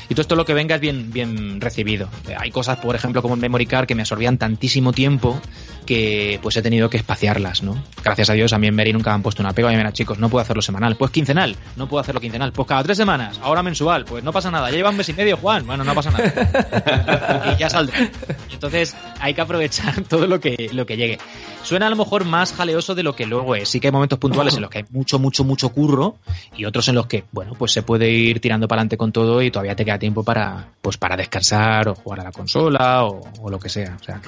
Y 0.08 0.14
todo 0.14 0.22
esto 0.22 0.34
lo 0.36 0.44
que 0.46 0.54
venga 0.54 0.74
es 0.76 0.80
bien, 0.80 1.10
bien 1.12 1.60
recibido. 1.60 2.08
Eh, 2.28 2.34
Hay 2.38 2.50
cosas, 2.50 2.78
por 2.78 2.94
ejemplo, 2.96 3.20
como 3.22 3.34
el 3.34 3.40
Memory 3.40 3.66
Card 3.66 3.86
que 3.86 3.94
me 3.94 4.02
absorbían 4.02 4.38
tantísimo 4.38 4.92
tiempo 4.92 5.38
que 5.86 6.38
pues 6.42 6.56
he 6.56 6.62
tenido 6.62 6.88
que 6.88 6.96
espaciarlas, 6.96 7.62
¿no? 7.62 7.82
Gracias 8.02 8.30
a 8.30 8.32
Dios 8.32 8.52
a 8.54 8.58
mí 8.58 8.66
en 8.66 8.74
Meri 8.74 8.92
nunca 8.94 9.10
me 9.10 9.16
han 9.16 9.22
puesto 9.22 9.42
una 9.42 9.52
pega 9.52 9.70
y 9.72 9.76
mira, 9.76 9.92
chicos, 9.92 10.18
no 10.18 10.28
puedo 10.30 10.40
hacerlo 10.42 10.62
semanal. 10.62 10.96
Pues 10.96 11.10
quincenal, 11.10 11.56
no 11.76 11.86
puedo 11.88 12.00
hacerlo 12.00 12.20
quincenal. 12.22 12.52
Pues 12.52 12.66
cada 12.66 12.82
tres 12.82 12.96
semanas, 12.96 13.38
ahora 13.42 13.62
mensual, 13.62 14.04
pues 14.06 14.24
no 14.24 14.32
pasa 14.32 14.50
nada. 14.50 14.70
Ya 14.70 14.76
lleva 14.76 14.90
un 14.90 14.96
mes 14.96 15.08
y 15.10 15.12
medio, 15.12 15.36
Juan. 15.36 15.66
Bueno, 15.66 15.84
no 15.84 15.94
pasa 15.94 16.10
nada. 16.10 17.54
y 17.56 17.60
ya 17.60 17.68
saldré. 17.70 18.10
Entonces 18.52 18.96
hay 19.20 19.34
que 19.34 19.40
aprovechar 19.40 20.00
todo 20.08 20.26
lo 20.26 20.40
que, 20.40 20.70
lo 20.72 20.86
que 20.86 20.96
llegue. 20.96 21.18
Suena 21.62 21.86
a 21.86 21.90
lo 21.90 21.96
mejor 21.96 22.24
más 22.26 22.52
jaleoso 22.52 22.94
de 22.94 23.02
lo 23.02 23.14
que 23.16 23.24
luego 23.26 23.54
es. 23.54 23.68
Sí 23.70 23.80
que 23.80 23.88
hay 23.88 23.92
momentos 23.92 24.18
puntuales 24.18 24.54
en 24.54 24.60
los 24.62 24.70
que 24.70 24.78
hay 24.78 24.84
mucho, 24.90 25.18
mucho, 25.18 25.44
mucho 25.44 25.70
curro 25.74 26.16
y 26.56 26.64
otros 26.64 26.88
en 26.88 26.94
los 26.94 27.06
que, 27.06 27.24
bueno, 27.32 27.52
pues 27.58 27.72
se 27.72 27.82
puede 27.82 28.10
ir 28.10 28.40
tirando 28.40 28.68
para 28.68 28.80
adelante 28.80 28.96
con 28.96 29.12
todo 29.12 29.42
y 29.42 29.50
todavía 29.50 29.74
te 29.74 29.84
queda 29.84 29.98
tiempo 29.98 30.22
para, 30.22 30.68
pues 30.80 30.96
para 30.96 31.16
descansar 31.16 31.88
o 31.88 31.94
jugar 31.94 32.20
a 32.20 32.24
la 32.24 32.32
consola 32.32 33.04
o, 33.04 33.50
lo 33.50 33.58
que 33.58 33.68
sea. 33.68 33.96
O 34.00 34.04
sea, 34.04 34.20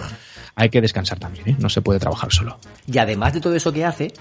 hay 0.55 0.69
que 0.69 0.81
descansar 0.81 1.19
también, 1.19 1.49
¿eh? 1.49 1.57
No 1.59 1.69
se 1.69 1.81
puede 1.81 1.99
trabajar 1.99 2.33
solo. 2.33 2.59
Y 2.87 2.99
además 2.99 3.33
de 3.33 3.41
todo 3.41 3.55
eso 3.55 3.73
que 3.73 3.85
hace, 3.85 4.13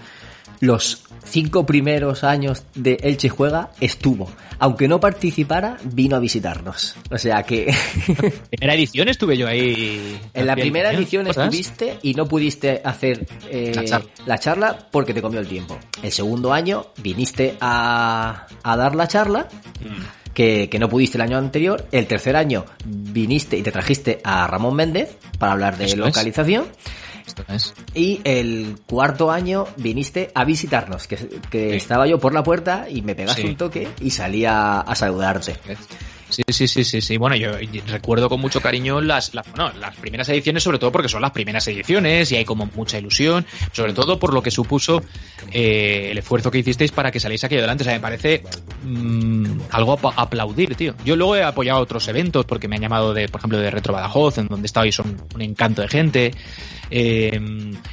los 0.59 1.03
cinco 1.23 1.65
primeros 1.65 2.23
años 2.23 2.63
de 2.75 2.97
Elche 3.01 3.29
Juega 3.29 3.71
estuvo. 3.79 4.29
Aunque 4.57 4.87
no 4.87 4.99
participara, 5.01 5.77
vino 5.83 6.15
a 6.15 6.19
visitarnos. 6.19 6.95
O 7.11 7.17
sea 7.17 7.43
que 7.43 7.73
Primera 8.49 8.73
edición 8.75 9.09
estuve 9.09 9.37
yo 9.37 9.47
ahí. 9.47 10.19
en 10.33 10.47
la 10.47 10.55
primera 10.55 10.91
edición 10.93 11.25
¿Recuerdas? 11.25 11.53
estuviste 11.53 11.99
y 12.03 12.13
no 12.13 12.25
pudiste 12.27 12.81
hacer 12.85 13.27
eh, 13.49 13.73
La 13.75 13.83
charla. 13.83 14.09
la 14.25 14.37
charla 14.39 14.87
porque 14.91 15.13
te 15.13 15.21
comió 15.21 15.39
el 15.41 15.47
tiempo. 15.47 15.77
El 16.01 16.11
segundo 16.11 16.53
año 16.53 16.87
viniste 17.01 17.57
a, 17.59 18.47
a 18.63 18.77
dar 18.77 18.95
la 18.95 19.07
charla. 19.07 19.47
Mm. 19.81 20.33
Que, 20.35 20.67
que 20.69 20.79
no 20.79 20.89
pudiste 20.89 21.17
el 21.17 21.21
año 21.21 21.37
anterior. 21.37 21.87
El 21.93 22.07
tercer 22.07 22.35
año 22.35 22.65
viniste 22.85 23.55
y 23.57 23.61
te 23.63 23.71
trajiste 23.71 24.19
a 24.23 24.45
Ramón 24.47 24.75
Méndez 24.75 25.15
para 25.39 25.53
hablar 25.53 25.77
de 25.77 25.85
Eso 25.85 25.95
es. 26.07 26.13
Localización. 27.37 27.75
Esto 27.77 27.91
es. 27.91 27.95
Y 27.95 28.21
el 28.23 28.77
cuarto 28.87 29.31
año 29.31 29.67
viniste 29.77 30.31
a 30.33 30.45
visitarnos, 30.45 31.07
que, 31.07 31.17
que 31.49 31.71
Sí. 31.71 31.75
estaba 31.77 32.07
yo 32.07 32.19
por 32.19 32.33
la 32.33 32.43
puerta 32.43 32.87
y 32.89 33.01
me 33.01 33.15
pegaste 33.15 33.41
Sí. 33.41 33.47
un 33.47 33.57
toque 33.57 33.87
y 34.01 34.11
salí 34.11 34.45
a, 34.45 34.81
a 34.81 34.95
saludarte. 34.95 35.53
Sí, 35.53 35.75
sí, 36.29 36.67
sí, 36.67 36.83
sí, 36.83 37.01
sí. 37.01 37.17
Bueno, 37.17 37.35
yo 37.35 37.51
recuerdo 37.87 38.29
con 38.29 38.39
mucho 38.39 38.61
cariño 38.61 39.01
las, 39.01 39.33
las, 39.33 39.49
bueno, 39.51 39.71
las 39.79 39.95
primeras 39.95 40.29
ediciones, 40.29 40.63
sobre 40.63 40.79
todo 40.79 40.91
porque 40.91 41.09
son 41.09 41.21
las 41.21 41.31
primeras 41.31 41.67
ediciones 41.67 42.31
y 42.31 42.37
hay 42.37 42.45
como 42.45 42.69
mucha 42.75 42.97
ilusión, 42.97 43.45
sobre 43.71 43.93
todo 43.93 44.19
por 44.19 44.33
lo 44.33 44.41
que 44.41 44.51
supuso 44.51 45.03
eh, 45.51 46.09
el 46.11 46.17
esfuerzo 46.17 46.51
que 46.51 46.59
hicisteis 46.59 46.91
para 46.91 47.11
que 47.11 47.19
saliese 47.19 47.45
aquí 47.45 47.55
adelante. 47.57 47.83
O 47.83 47.85
sea, 47.85 47.93
me 47.93 47.99
parece 47.99 48.43
mm, 48.83 49.59
algo 49.71 49.99
a 50.03 50.21
aplaudir, 50.21 50.75
tío. 50.75 50.95
Yo 51.03 51.15
luego 51.15 51.35
he 51.35 51.43
apoyado 51.43 51.79
otros 51.79 52.07
eventos 52.07 52.45
porque 52.45 52.67
me 52.67 52.75
han 52.75 52.81
llamado 52.81 53.13
de, 53.13 53.27
por 53.29 53.39
ejemplo, 53.39 53.57
de 53.57 53.71
Retro 53.71 53.93
Badajoz, 53.93 54.37
en 54.37 54.47
donde 54.47 54.65
estabais 54.65 54.97
un, 54.99 55.21
un 55.33 55.41
encanto 55.41 55.81
de 55.81 55.87
gente. 55.87 56.31
Eh, 56.89 57.39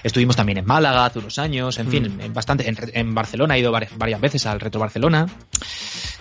estuvimos 0.03 0.37
también 0.37 0.59
en 0.59 0.67
Málaga 0.67 1.07
hace 1.07 1.19
unos 1.19 1.39
años, 1.39 1.79
en 1.79 1.89
fin, 1.89 2.21
en 2.21 2.35
bastante, 2.35 2.69
en, 2.69 2.77
en 2.93 3.15
Barcelona 3.15 3.57
he 3.57 3.61
ido 3.61 3.73
varias, 3.73 3.97
varias 3.97 4.21
veces 4.21 4.47
al 4.47 4.61
Retro 4.61 4.81
Barcelona 4.81 5.27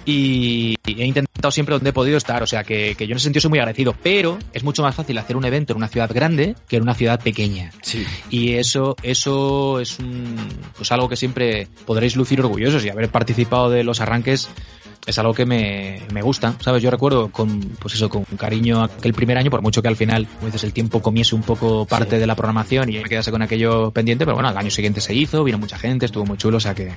y 0.06 0.76
he 0.86 1.06
intentado 1.06 1.31
siempre 1.50 1.74
donde 1.74 1.90
he 1.90 1.94
podido 1.94 2.18
estar, 2.18 2.44
o 2.44 2.48
sea 2.48 2.64
que, 2.64 2.94
que 2.96 3.08
yo 3.08 3.14
en 3.14 3.18
ese 3.18 3.24
sentido 3.24 3.42
soy 3.42 3.50
muy 3.50 3.60
agradecido, 3.60 3.96
pero 4.04 4.38
es 4.54 4.64
mucho 4.64 4.84
más 4.84 4.94
fácil 4.94 5.18
hacer 5.18 5.36
un 5.36 5.46
evento 5.46 5.74
en 5.74 5.78
una 5.78 5.88
ciudad 5.88 6.12
grande 6.14 6.56
que 6.68 6.76
en 6.76 6.84
una 6.84 6.94
ciudad 6.94 7.20
pequeña. 7.22 7.72
Sí. 7.82 8.06
Y 8.30 8.54
eso, 8.54 8.96
eso 9.02 9.80
es 9.80 9.98
un, 9.98 10.36
pues 10.76 10.92
algo 10.92 11.10
que 11.10 11.16
siempre 11.16 11.68
podréis 11.86 12.16
lucir 12.16 12.42
orgullosos 12.42 12.86
y 12.86 12.90
haber 12.90 13.10
participado 13.10 13.70
de 13.70 13.84
los 13.84 14.02
arranques 14.02 14.50
es 15.06 15.18
algo 15.18 15.34
que 15.34 15.46
me, 15.46 16.02
me 16.14 16.22
gusta, 16.22 16.56
¿sabes? 16.60 16.84
Yo 16.84 16.92
recuerdo 16.92 17.32
con, 17.32 17.60
pues 17.80 17.96
eso, 17.96 18.10
con 18.10 18.24
cariño 18.24 18.84
aquel 18.84 19.14
primer 19.14 19.38
año, 19.38 19.50
por 19.50 19.62
mucho 19.62 19.82
que 19.82 19.88
al 19.88 19.96
final, 19.96 20.28
como 20.28 20.48
dices, 20.48 20.64
el 20.64 20.74
tiempo 20.74 21.02
comiese 21.02 21.36
un 21.36 21.42
poco 21.42 21.86
parte 21.86 22.20
de 22.20 22.28
la 22.28 22.36
programación 22.36 22.90
y 22.90 23.00
me 23.00 23.04
quedase 23.04 23.32
con 23.32 23.42
aquello 23.42 23.92
pendiente, 23.92 24.26
pero 24.26 24.36
bueno, 24.36 24.50
al 24.50 24.58
año 24.58 24.70
siguiente 24.70 25.02
se 25.02 25.14
hizo, 25.14 25.44
vino 25.44 25.58
mucha 25.58 25.78
gente, 25.78 26.06
estuvo 26.06 26.26
muy 26.26 26.38
chulo, 26.38 26.58
o 26.58 26.60
sea 26.60 26.76
que, 26.76 26.92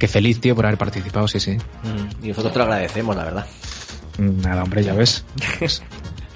que 0.00 0.08
feliz, 0.08 0.40
tío, 0.40 0.56
por 0.56 0.66
haber 0.66 0.78
participado, 0.78 1.28
sí, 1.28 1.38
sí. 1.38 1.52
Mm, 1.52 2.24
Y 2.24 2.28
nosotros 2.30 2.52
te 2.52 2.58
lo 2.58 2.64
agradecemos, 2.64 3.14
la 3.14 3.24
verdad. 3.24 3.46
Mm, 4.18 4.40
Nada, 4.40 4.64
hombre, 4.64 4.82
ya 4.82 4.94
ves. 4.94 5.24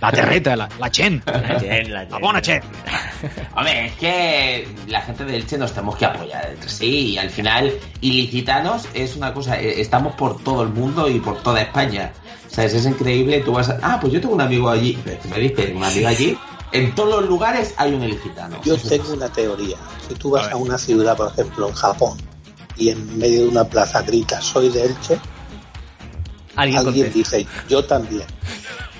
La 0.00 0.12
terreta, 0.12 0.54
la, 0.54 0.68
la 0.78 0.90
chen. 0.90 1.22
La 1.24 2.18
buena 2.20 2.42
chen. 2.42 2.60
Hombre, 3.56 3.86
es 3.86 3.92
que 3.94 4.68
la 4.86 5.00
gente 5.00 5.24
del 5.24 5.36
Elche 5.36 5.56
nos 5.56 5.72
tenemos 5.72 5.96
que 5.96 6.04
apoyar 6.04 6.50
entre 6.50 6.68
sí 6.68 7.12
y 7.12 7.16
al 7.16 7.30
final 7.30 7.72
ilicitanos 8.02 8.86
es 8.92 9.16
una 9.16 9.32
cosa, 9.32 9.58
eh, 9.58 9.80
estamos 9.80 10.14
por 10.14 10.42
todo 10.44 10.62
el 10.62 10.68
mundo 10.68 11.08
y 11.08 11.20
por 11.20 11.42
toda 11.42 11.62
España. 11.62 12.12
¿Sabes? 12.48 12.74
Es 12.74 12.84
increíble, 12.84 13.40
tú 13.40 13.52
vas 13.52 13.70
a... 13.70 13.78
Ah, 13.82 13.98
pues 13.98 14.12
yo 14.12 14.20
tengo 14.20 14.34
un 14.34 14.42
amigo 14.42 14.68
allí, 14.68 14.98
¿Pero 15.02 15.18
¿qué 15.22 15.28
me 15.28 15.38
dices? 15.38 15.74
Un 15.74 15.84
amigo 15.84 16.08
allí. 16.08 16.38
En 16.72 16.94
todos 16.94 17.20
los 17.22 17.26
lugares 17.30 17.72
hay 17.78 17.94
un 17.94 18.02
ilicitano. 18.02 18.60
Yo 18.62 18.76
tengo 18.76 19.10
una 19.14 19.28
teoría. 19.32 19.76
Si 20.06 20.14
tú 20.16 20.32
vas 20.32 20.52
a 20.52 20.56
una 20.56 20.76
ciudad, 20.76 21.16
por 21.16 21.32
ejemplo, 21.32 21.68
en 21.68 21.74
Japón, 21.74 22.18
y 22.76 22.90
en 22.90 23.18
medio 23.18 23.42
de 23.42 23.48
una 23.48 23.64
plaza 23.64 24.02
gritas, 24.02 24.44
soy 24.44 24.68
de 24.70 24.84
Elche, 24.84 25.18
Alguien, 26.56 27.12
dice, 27.12 27.46
yo 27.68 27.84
también. 27.84 28.26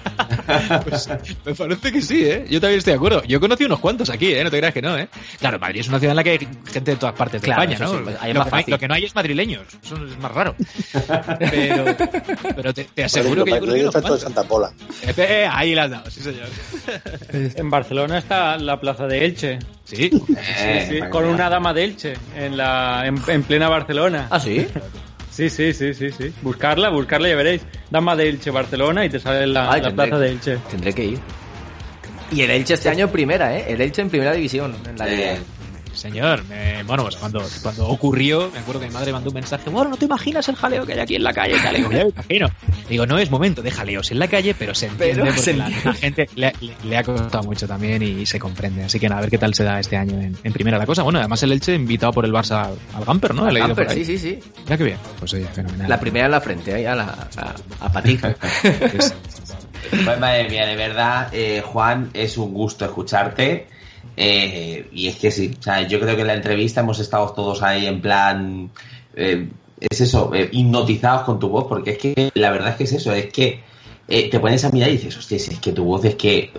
Pues, 0.84 1.08
me 1.44 1.54
parece 1.54 1.92
que 1.92 2.02
sí, 2.02 2.24
¿eh? 2.24 2.44
Yo 2.50 2.60
también 2.60 2.78
estoy 2.78 2.92
de 2.92 2.96
acuerdo. 2.96 3.22
Yo 3.24 3.40
conocí 3.40 3.64
unos 3.64 3.80
cuantos 3.80 4.10
aquí, 4.10 4.32
¿eh? 4.32 4.44
No 4.44 4.50
te 4.50 4.58
creas 4.58 4.74
que 4.74 4.82
no, 4.82 4.96
¿eh? 4.98 5.08
Claro, 5.40 5.58
Madrid 5.58 5.80
es 5.80 5.88
una 5.88 5.98
ciudad 5.98 6.12
en 6.12 6.16
la 6.16 6.24
que 6.24 6.30
hay 6.30 6.38
gente 6.38 6.90
de 6.92 6.96
todas 6.96 7.14
partes 7.14 7.40
de 7.40 7.46
Claro, 7.46 7.62
España, 7.62 7.78
¿no? 7.86 7.90
sí, 7.92 8.00
pues, 8.04 8.16
ahí 8.20 8.30
es 8.30 8.34
lo, 8.34 8.40
más 8.40 8.46
que 8.46 8.50
no 8.50 8.56
hay, 8.56 8.62
fácil. 8.62 8.72
lo 8.72 8.78
que 8.78 8.88
no 8.88 8.94
hay 8.94 9.04
es 9.04 9.14
madrileños. 9.14 9.62
Eso 9.82 9.96
es 9.96 10.18
más 10.18 10.32
raro. 10.32 10.54
Pero, 11.38 11.84
pero 12.54 12.74
te, 12.74 12.84
te 12.84 13.04
aseguro 13.04 13.44
ejemplo, 13.44 13.44
que 13.44 13.50
yo 13.50 13.60
conocí 13.60 13.78
el 13.78 13.82
unos 13.84 13.94
efecto 13.94 14.14
de. 14.14 14.20
Santa 14.20 14.44
Pola. 14.44 14.72
Eh, 15.02 15.14
eh, 15.16 15.48
ahí 15.50 15.74
la 15.74 15.84
has 15.84 15.90
dado, 15.90 16.10
sí, 16.10 16.20
señor. 16.20 16.46
En 17.56 17.70
Barcelona 17.70 18.18
está 18.18 18.56
la 18.58 18.78
plaza 18.80 19.06
de 19.06 19.24
Elche. 19.24 19.58
Sí. 19.84 20.10
Eh, 20.36 20.86
Sí, 20.88 21.00
con 21.10 21.24
una 21.24 21.48
dama 21.48 21.72
de 21.72 21.84
Elche 21.84 22.14
en, 22.36 22.56
la, 22.56 23.06
en, 23.06 23.20
en 23.26 23.42
plena 23.42 23.68
Barcelona. 23.68 24.28
Ah, 24.30 24.40
sí. 24.40 24.66
Sí, 25.34 25.50
sí, 25.50 25.72
sí, 25.72 25.92
sí, 25.94 26.10
sí. 26.12 26.32
Buscarla, 26.42 26.90
buscarla, 26.90 27.28
ya 27.28 27.34
veréis. 27.36 27.62
Dama 27.90 28.14
de 28.14 28.28
Elche, 28.28 28.50
Barcelona, 28.50 29.04
y 29.04 29.10
te 29.10 29.18
sale 29.18 29.46
la, 29.48 29.70
Ay, 29.72 29.80
la 29.80 29.88
tendré- 29.88 29.94
plaza 30.08 30.18
de 30.18 30.28
Elche. 30.30 30.58
Tendré 30.70 30.92
que 30.92 31.04
ir. 31.04 31.18
Y 32.30 32.42
el 32.42 32.50
Elche 32.52 32.74
este 32.74 32.88
año 32.88 33.06
en 33.06 33.10
primera, 33.10 33.56
¿eh? 33.58 33.64
El 33.68 33.80
Elche 33.80 34.00
en 34.02 34.10
primera 34.10 34.32
división. 34.32 34.74
En 34.88 34.96
la 34.98 35.06
liga. 35.06 35.32
Eh, 35.34 35.38
Señor, 35.94 36.44
me- 36.44 36.82
bueno, 36.82 37.02
pues 37.04 37.16
cuando, 37.16 37.42
cuando 37.62 37.88
ocurrió, 37.88 38.50
me 38.52 38.58
acuerdo 38.58 38.80
que 38.80 38.86
mi 38.88 38.92
madre 38.92 39.12
mandó 39.12 39.30
un 39.30 39.34
mensaje, 39.34 39.70
bueno, 39.70 39.90
no 39.90 39.96
te 39.96 40.04
imaginas 40.04 40.48
el 40.48 40.56
jaleo 40.56 40.84
que 40.84 40.92
hay 40.94 40.98
aquí 41.00 41.14
en 41.16 41.22
la 41.24 41.32
calle, 41.32 41.54
tal. 41.62 41.76
Digo, 41.76 41.90
ya 41.92 42.04
me 42.04 42.10
imagino. 42.10 42.48
Digo, 42.88 43.06
no 43.06 43.18
es 43.18 43.30
momento 43.30 43.62
de 43.62 43.70
jaleos 43.70 44.10
en 44.10 44.18
la 44.18 44.28
calle, 44.28 44.54
pero 44.58 44.74
se 44.74 44.86
entiende 44.86 45.14
Pero 45.14 45.26
porque 45.26 45.40
se 45.40 45.54
la, 45.54 45.66
entiende. 45.66 45.88
la 45.88 45.94
gente 45.94 46.28
le, 46.34 46.52
le- 46.60 46.76
le 46.84 46.96
ha 46.96 47.02
costado 47.04 47.44
mucho 47.44 47.66
también 47.66 48.02
y, 48.02 48.26
se 48.26 48.38
comprende. 48.38 48.84
Así 48.84 48.98
que 48.98 49.08
nada, 49.08 49.18
a 49.18 49.22
ver 49.22 49.30
qué 49.30 49.38
tal 49.38 49.54
se 49.54 49.64
da 49.64 49.78
este 49.80 49.96
año 49.96 50.20
en, 50.20 50.36
en 50.42 50.52
primera 50.52 50.76
la 50.78 50.86
cosa. 50.86 51.02
Bueno, 51.02 51.18
además 51.18 51.42
el 51.42 51.52
Elche 51.52 51.74
invitado 51.74 52.12
por 52.12 52.24
el 52.24 52.32
Barça 52.32 52.64
al, 52.66 52.74
al 52.94 53.04
Gamper, 53.04 53.34
¿no? 53.34 53.46
Sí, 53.94 54.04
sí, 54.04 54.18
sí. 54.18 54.38
Mira 54.64 54.76
qué 54.76 54.84
bien. 54.84 54.98
Pues 55.18 55.32
oye, 55.34 55.46
fenomenal. 55.46 55.88
La 55.88 56.00
primera 56.00 56.26
en 56.26 56.30
la 56.32 56.40
frente, 56.40 56.74
ahí 56.74 56.84
a, 56.86 56.94
la, 56.94 57.28
a, 57.36 57.54
a 57.86 57.92
patir. 57.92 58.20
Es- 58.62 59.14
Pues 59.90 60.18
madre 60.18 60.48
mía, 60.48 60.64
de 60.66 60.76
verdad, 60.76 61.28
eh, 61.32 61.62
Juan, 61.64 62.08
es 62.14 62.38
un 62.38 62.54
gusto 62.54 62.86
escucharte. 62.86 63.66
Eh, 64.16 64.88
y 64.92 65.08
es 65.08 65.16
que 65.16 65.30
sí, 65.30 65.52
o 65.58 65.62
sea, 65.62 65.86
yo 65.86 65.98
creo 66.00 66.14
que 66.14 66.22
en 66.22 66.28
la 66.28 66.34
entrevista 66.34 66.80
hemos 66.80 67.00
estado 67.00 67.30
todos 67.30 67.62
ahí 67.62 67.86
en 67.86 68.00
plan, 68.00 68.70
eh, 69.14 69.48
es 69.80 70.00
eso, 70.00 70.32
eh, 70.34 70.48
hipnotizados 70.52 71.22
con 71.22 71.38
tu 71.38 71.48
voz, 71.48 71.66
porque 71.68 71.92
es 71.92 71.98
que 71.98 72.30
la 72.34 72.50
verdad 72.50 72.70
es 72.70 72.76
que 72.76 72.84
es 72.84 72.92
eso, 72.92 73.12
es 73.12 73.32
que 73.32 73.60
eh, 74.06 74.30
te 74.30 74.38
pones 74.38 74.64
a 74.64 74.70
mirar 74.70 74.90
y 74.90 74.92
dices, 74.92 75.16
hostia, 75.16 75.38
si 75.38 75.52
es 75.52 75.58
que 75.60 75.72
tu 75.72 75.84
voz 75.84 76.04
es 76.04 76.14
que 76.14 76.52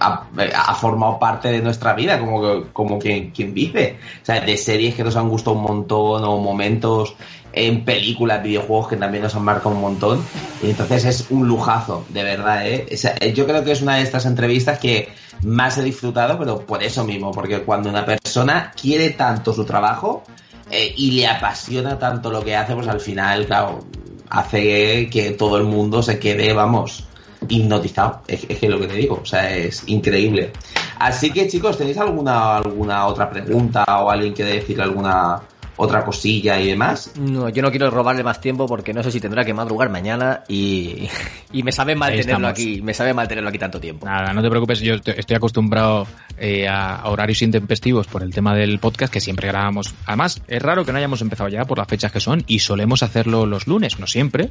ha, 0.00 0.26
ha 0.36 0.74
formado 0.74 1.18
parte 1.18 1.50
de 1.50 1.60
nuestra 1.60 1.94
vida, 1.94 2.18
como, 2.18 2.64
como 2.72 2.98
quien, 2.98 3.30
quien 3.30 3.54
dice. 3.54 3.98
O 4.22 4.24
sea, 4.24 4.40
de 4.40 4.56
series 4.56 4.94
que 4.94 5.04
nos 5.04 5.16
han 5.16 5.28
gustado 5.28 5.56
un 5.56 5.62
montón 5.62 6.24
o 6.24 6.38
momentos 6.38 7.14
en 7.52 7.84
películas, 7.84 8.42
videojuegos 8.42 8.88
que 8.88 8.96
también 8.96 9.22
nos 9.22 9.34
han 9.34 9.44
marcado 9.44 9.74
un 9.74 9.80
montón. 9.80 10.24
Y 10.62 10.70
entonces 10.70 11.04
es 11.04 11.30
un 11.30 11.46
lujazo, 11.46 12.04
de 12.08 12.22
verdad, 12.22 12.66
¿eh? 12.66 12.96
Sea, 12.96 13.18
yo 13.18 13.46
creo 13.46 13.64
que 13.64 13.72
es 13.72 13.82
una 13.82 13.96
de 13.96 14.02
estas 14.02 14.26
entrevistas 14.26 14.78
que 14.78 15.08
más 15.42 15.78
he 15.78 15.82
disfrutado, 15.82 16.38
pero 16.38 16.60
por 16.60 16.82
eso 16.82 17.04
mismo, 17.04 17.32
porque 17.32 17.62
cuando 17.62 17.90
una 17.90 18.04
persona 18.04 18.72
quiere 18.80 19.10
tanto 19.10 19.52
su 19.52 19.64
trabajo 19.64 20.22
eh, 20.70 20.94
y 20.96 21.12
le 21.12 21.26
apasiona 21.26 21.98
tanto 21.98 22.30
lo 22.30 22.42
que 22.42 22.56
hace, 22.56 22.74
pues 22.74 22.88
al 22.88 23.00
final, 23.00 23.46
claro, 23.46 23.84
hace 24.30 25.08
que 25.10 25.32
todo 25.32 25.56
el 25.58 25.64
mundo 25.64 26.02
se 26.02 26.18
quede, 26.18 26.52
vamos, 26.52 27.04
hipnotizado. 27.48 28.22
Es, 28.26 28.46
es 28.48 28.58
que 28.58 28.68
lo 28.68 28.78
que 28.78 28.86
te 28.86 28.94
digo, 28.94 29.20
o 29.22 29.26
sea, 29.26 29.54
es 29.54 29.82
increíble. 29.86 30.52
Así 30.98 31.32
que 31.32 31.48
chicos, 31.48 31.76
¿tenéis 31.76 31.98
alguna, 31.98 32.58
alguna 32.58 33.06
otra 33.06 33.28
pregunta 33.28 33.84
o 34.00 34.08
alguien 34.08 34.32
quiere 34.32 34.52
decir 34.54 34.80
alguna 34.80 35.42
otra 35.76 36.04
cosilla 36.04 36.60
y 36.60 36.68
demás? 36.68 37.12
No, 37.18 37.48
yo 37.48 37.62
no 37.62 37.70
quiero 37.70 37.90
robarle 37.90 38.22
más 38.22 38.40
tiempo 38.40 38.66
porque 38.66 38.92
no 38.92 39.02
sé 39.02 39.10
si 39.10 39.20
tendrá 39.20 39.44
que 39.44 39.54
madrugar 39.54 39.90
mañana 39.90 40.42
y, 40.48 41.08
y 41.52 41.62
me 41.62 41.72
sabe 41.72 41.94
mal 41.94 42.12
Ahí 42.12 42.20
tenerlo 42.20 42.48
estamos. 42.48 42.50
aquí, 42.50 42.82
me 42.82 42.94
sabe 42.94 43.14
mal 43.14 43.28
tenerlo 43.28 43.48
aquí 43.48 43.58
tanto 43.58 43.80
tiempo. 43.80 44.06
Nada, 44.06 44.32
no 44.32 44.42
te 44.42 44.50
preocupes, 44.50 44.80
yo 44.80 44.94
estoy 44.94 45.36
acostumbrado 45.36 46.06
eh, 46.38 46.68
a 46.68 47.02
horarios 47.04 47.42
intempestivos 47.42 48.06
por 48.06 48.22
el 48.22 48.32
tema 48.32 48.54
del 48.54 48.78
podcast 48.78 49.12
que 49.12 49.20
siempre 49.20 49.48
grabamos. 49.48 49.94
Además, 50.06 50.42
es 50.48 50.62
raro 50.62 50.84
que 50.84 50.92
no 50.92 50.98
hayamos 50.98 51.22
empezado 51.22 51.48
ya 51.48 51.64
por 51.64 51.78
las 51.78 51.88
fechas 51.88 52.12
que 52.12 52.20
son 52.20 52.44
y 52.46 52.58
solemos 52.58 53.02
hacerlo 53.02 53.46
los 53.46 53.66
lunes, 53.66 53.98
no 53.98 54.06
siempre, 54.06 54.50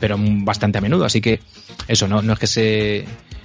pero 0.00 0.16
bastante 0.18 0.78
a 0.78 0.80
menudo. 0.80 1.04
Así 1.04 1.20
que 1.20 1.40
eso, 1.88 2.08
no, 2.08 2.22
no 2.22 2.34
es 2.34 2.38
que 2.38 2.46
se, 2.46 3.04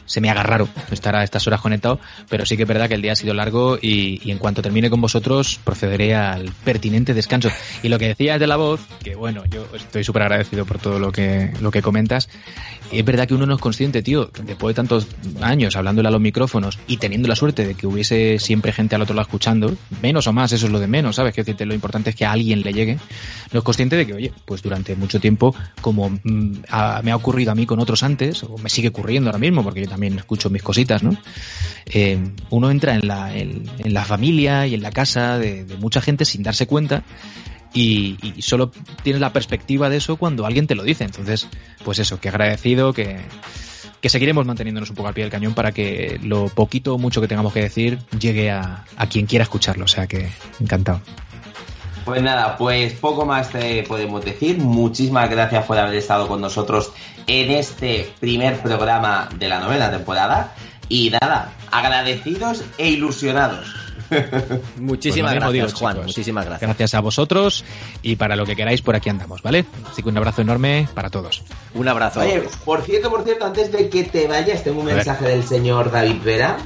se 0.09 0.21
me 0.21 0.29
haga 0.31 0.41
raro 0.41 0.67
estar 0.91 1.15
a 1.15 1.23
estas 1.23 1.45
horas 1.45 1.61
conectado, 1.61 1.99
pero 2.29 2.45
sí 2.45 2.57
que 2.57 2.63
es 2.63 2.67
verdad 2.67 2.87
que 2.87 2.95
el 2.95 3.01
día 3.03 3.11
ha 3.11 3.15
sido 3.15 3.33
largo 3.35 3.77
y, 3.79 4.19
y 4.23 4.31
en 4.31 4.39
cuanto 4.39 4.63
termine 4.63 4.89
con 4.89 4.99
vosotros 4.99 5.59
procederé 5.63 6.15
al 6.15 6.51
pertinente 6.63 7.13
descanso. 7.13 7.49
Y 7.83 7.89
lo 7.89 7.99
que 7.99 8.07
decías 8.07 8.39
de 8.39 8.47
la 8.47 8.55
voz, 8.55 8.81
que 9.03 9.13
bueno, 9.15 9.43
yo 9.45 9.67
estoy 9.75 10.03
súper 10.03 10.23
agradecido 10.23 10.65
por 10.65 10.79
todo 10.79 10.97
lo 10.99 11.11
que, 11.11 11.51
lo 11.61 11.69
que 11.69 11.83
comentas, 11.83 12.27
es 12.91 13.05
verdad 13.05 13.27
que 13.27 13.35
uno 13.35 13.45
no 13.45 13.53
es 13.53 13.61
consciente, 13.61 14.01
tío, 14.01 14.31
después 14.43 14.73
de 14.73 14.77
tantos 14.77 15.07
años 15.41 15.75
hablándole 15.75 16.07
a 16.07 16.11
los 16.11 16.19
micrófonos 16.21 16.79
y 16.87 16.97
teniendo 16.97 17.27
la 17.27 17.35
suerte 17.35 17.67
de 17.67 17.75
que 17.75 17.85
hubiese 17.85 18.39
siempre 18.39 18.71
gente 18.73 18.95
al 18.95 19.03
otro 19.03 19.13
lado 19.13 19.27
escuchando, 19.27 19.75
menos 20.01 20.25
o 20.25 20.33
más, 20.33 20.51
eso 20.53 20.65
es 20.65 20.71
lo 20.71 20.79
de 20.79 20.87
menos, 20.87 21.17
¿sabes? 21.17 21.35
Que 21.35 21.65
lo 21.65 21.73
importante 21.75 22.09
es 22.09 22.15
que 22.15 22.25
a 22.25 22.31
alguien 22.31 22.61
le 22.61 22.73
llegue. 22.73 22.97
No 23.53 23.59
es 23.59 23.63
consciente 23.63 23.95
de 23.95 24.07
que, 24.07 24.13
oye, 24.15 24.33
pues 24.45 24.63
durante 24.63 24.95
mucho 24.95 25.19
tiempo, 25.19 25.53
como 25.81 26.09
mm, 26.23 26.51
a- 26.69 27.01
me 27.03 27.11
ha 27.11 27.15
ocurrido 27.15 27.51
a 27.51 27.55
mí 27.55 27.67
con 27.67 27.79
otros 27.79 28.01
antes, 28.01 28.41
o 28.43 28.57
me 28.57 28.69
sigue 28.69 28.87
ocurriendo 28.87 29.29
ahora 29.29 29.37
mismo, 29.39 29.63
porque 29.63 29.81
yo 29.81 29.87
también 29.89 29.98
escucho 30.07 30.49
mis 30.49 30.63
cositas, 30.63 31.03
¿no? 31.03 31.17
Eh, 31.85 32.17
uno 32.49 32.71
entra 32.71 32.95
en 32.95 33.07
la, 33.07 33.35
en, 33.35 33.63
en 33.79 33.93
la 33.93 34.05
familia 34.05 34.67
y 34.67 34.73
en 34.73 34.81
la 34.81 34.91
casa 34.91 35.37
de, 35.39 35.65
mucha 35.79 36.01
gente 36.01 36.25
sin 36.25 36.43
darse 36.43 36.67
cuenta 36.67 37.03
y, 37.73 38.17
y 38.21 38.41
solo 38.41 38.71
tienes 39.03 39.21
la 39.21 39.33
perspectiva 39.33 39.89
de 39.89 39.97
eso 39.97 40.17
cuando 40.17 40.45
alguien 40.45 40.67
te 40.67 40.75
lo 40.75 40.83
dice. 40.83 41.03
Entonces, 41.03 41.47
pues 41.83 41.99
eso, 41.99 42.19
que 42.19 42.29
agradecido, 42.29 42.93
que, 42.93 43.17
que 44.01 44.09
seguiremos 44.09 44.45
manteniéndonos 44.45 44.89
un 44.89 44.95
poco 44.95 45.09
al 45.09 45.13
pie 45.13 45.23
del 45.23 45.31
cañón 45.31 45.53
para 45.53 45.71
que 45.71 46.19
lo 46.23 46.47
poquito 46.47 46.95
o 46.95 46.97
mucho 46.97 47.21
que 47.21 47.27
tengamos 47.27 47.53
que 47.53 47.61
decir 47.61 47.99
llegue 48.19 48.49
a, 48.51 48.85
a 48.95 49.07
quien 49.07 49.25
quiera 49.25 49.43
escucharlo. 49.43 49.85
O 49.85 49.89
sea 49.89 50.07
que 50.07 50.29
encantado. 50.59 51.01
Pues 52.09 52.23
nada, 52.23 52.57
pues 52.57 52.93
poco 52.93 53.23
más 53.25 53.49
te 53.49 53.83
podemos 53.83 54.25
decir. 54.25 54.57
Muchísimas 54.57 55.29
gracias 55.29 55.63
por 55.65 55.77
haber 55.77 55.93
estado 55.95 56.27
con 56.27 56.41
nosotros 56.41 56.91
en 57.27 57.51
este 57.51 58.11
primer 58.19 58.59
programa 58.61 59.29
de 59.37 59.47
la 59.47 59.59
novena 59.59 59.91
temporada. 59.91 60.55
Y 60.87 61.11
nada, 61.11 61.53
agradecidos 61.71 62.63
e 62.79 62.89
ilusionados. 62.89 63.67
Muchísimas 64.77 65.33
Pues 65.33 65.39
gracias, 65.43 65.53
digo, 65.53 65.79
Juan, 65.79 65.93
chicos. 65.93 66.07
muchísimas 66.07 66.45
gracias. 66.47 66.67
Gracias 66.67 66.93
a 66.95 66.99
vosotros 67.01 67.63
y 68.01 68.15
para 68.15 68.35
lo 68.35 68.43
que 68.47 68.55
queráis 68.55 68.81
por 68.81 68.95
aquí 68.95 69.07
andamos, 69.09 69.43
¿vale? 69.43 69.65
Así 69.87 70.01
que 70.01 70.09
un 70.09 70.17
abrazo 70.17 70.41
enorme 70.41 70.87
para 70.95 71.11
todos. 71.11 71.43
Un 71.75 71.87
abrazo. 71.87 72.21
Oye, 72.21 72.41
por 72.65 72.81
cierto, 72.81 73.11
por 73.11 73.23
cierto, 73.23 73.45
antes 73.45 73.71
de 73.71 73.87
que 73.87 74.03
te 74.05 74.27
vayas, 74.27 74.63
tengo 74.63 74.79
un 74.79 74.87
mensaje 74.87 75.25
del 75.25 75.43
señor 75.43 75.91
David 75.91 76.23
Vera. 76.23 76.57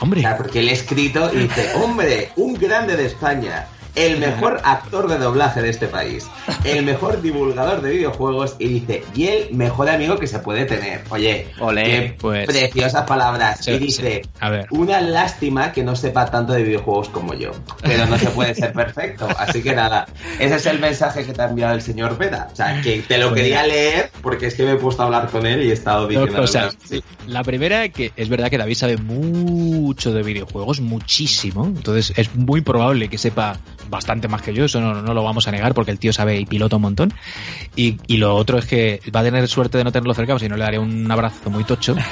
Hombre, 0.00 0.20
O 0.20 0.22
sea, 0.24 0.36
porque 0.36 0.62
le 0.62 0.72
he 0.72 0.74
escrito 0.74 1.30
y 1.32 1.38
dice, 1.38 1.72
hombre, 1.82 2.32
un 2.36 2.52
grande 2.54 2.96
de 2.96 3.06
España, 3.06 3.66
el 3.94 4.18
mejor 4.18 4.60
actor 4.64 5.08
de 5.08 5.18
doblaje 5.18 5.62
de 5.62 5.70
este 5.70 5.86
país, 5.86 6.28
el 6.64 6.84
mejor 6.84 7.20
divulgador 7.22 7.80
de 7.80 7.90
videojuegos 7.90 8.56
y 8.58 8.68
dice, 8.68 9.04
y 9.14 9.26
el 9.26 9.54
mejor 9.54 9.88
amigo 9.88 10.18
que 10.18 10.26
se 10.26 10.38
puede 10.38 10.64
tener. 10.64 11.02
Oye, 11.10 11.48
Olé, 11.58 11.84
qué 11.84 12.16
pues- 12.20 12.46
preciosas 12.46 13.04
palabras. 13.06 13.60
Sí, 13.64 13.72
y 13.72 13.78
dice, 13.78 14.22
sí. 14.22 14.30
A 14.40 14.50
ver. 14.50 14.66
una 14.70 15.00
lástima 15.00 15.72
que 15.72 15.82
no 15.82 15.96
sepa 15.96 16.26
tanto 16.30 16.52
de 16.52 16.62
videojuegos 16.62 17.08
como 17.08 17.34
yo, 17.34 17.50
pero 17.82 18.06
no 18.06 18.18
se 18.18 18.30
puede 18.30 18.54
ser 18.54 18.72
perfecto. 18.72 19.28
Así 19.38 19.62
que 19.62 19.74
nada, 19.74 20.06
ese 20.38 20.56
es 20.56 20.66
el 20.66 20.78
mensaje 20.78 21.24
que 21.24 21.32
te 21.32 21.42
ha 21.42 21.48
enviado 21.48 21.74
el 21.74 21.82
señor 21.82 22.16
Vera. 22.16 22.48
O 22.52 22.56
sea, 22.56 22.80
que 22.82 23.02
te 23.02 23.18
lo 23.18 23.30
Pues 23.30 23.42
quería 23.42 23.66
leer 23.66 24.10
porque 24.22 24.46
es 24.46 24.54
que 24.54 24.64
me 24.64 24.72
he 24.72 24.76
puesto 24.76 25.02
a 25.02 25.06
hablar 25.06 25.28
con 25.28 25.46
él 25.46 25.62
y 25.64 25.70
he 25.70 25.72
estado 25.72 26.06
diciendo... 26.06 26.46
Sí. 26.46 27.02
La 27.26 27.42
primera, 27.44 27.88
que 27.88 28.12
es 28.16 28.28
verdad 28.28 28.50
que 28.50 28.58
David 28.58 28.74
sabe 28.74 28.96
mucho 28.96 30.12
de 30.12 30.22
videojuegos, 30.22 30.80
muchísimo. 30.80 31.64
Entonces 31.66 32.12
es 32.16 32.34
muy 32.34 32.60
probable 32.60 33.08
que 33.08 33.18
sepa 33.18 33.58
bastante 33.90 34.28
más 34.28 34.42
que 34.42 34.54
yo, 34.54 34.64
eso 34.64 34.80
no, 34.80 35.02
no 35.02 35.12
lo 35.12 35.22
vamos 35.22 35.46
a 35.48 35.50
negar 35.50 35.74
porque 35.74 35.90
el 35.90 35.98
tío 35.98 36.12
sabe 36.12 36.38
y 36.38 36.46
pilota 36.46 36.76
un 36.76 36.82
montón. 36.82 37.12
Y, 37.76 37.98
y 38.06 38.16
lo 38.16 38.34
otro 38.34 38.58
es 38.58 38.66
que 38.66 39.00
va 39.14 39.20
a 39.20 39.22
tener 39.24 39.46
suerte 39.48 39.78
de 39.78 39.84
no 39.84 39.92
tenerlo 39.92 40.14
cerca, 40.14 40.38
si 40.38 40.48
no 40.48 40.56
le 40.56 40.64
daré 40.64 40.78
un 40.78 41.10
abrazo 41.10 41.50
muy 41.50 41.64
tocho. 41.64 41.96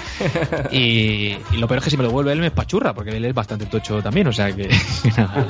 Y, 0.71 1.37
y 1.53 1.57
lo 1.57 1.67
peor 1.67 1.79
es 1.79 1.85
que 1.85 1.91
si 1.91 1.97
me 1.97 2.03
lo 2.03 2.11
vuelve 2.11 2.33
él 2.33 2.41
me 2.41 2.47
espachurra, 2.47 2.93
porque 2.93 3.17
él 3.17 3.25
es 3.25 3.35
bastante 3.35 3.67
tocho 3.67 4.03
también, 4.03 4.27
o 4.27 4.33
sea 4.33 4.55
que, 4.55 4.69
nada, 5.17 5.47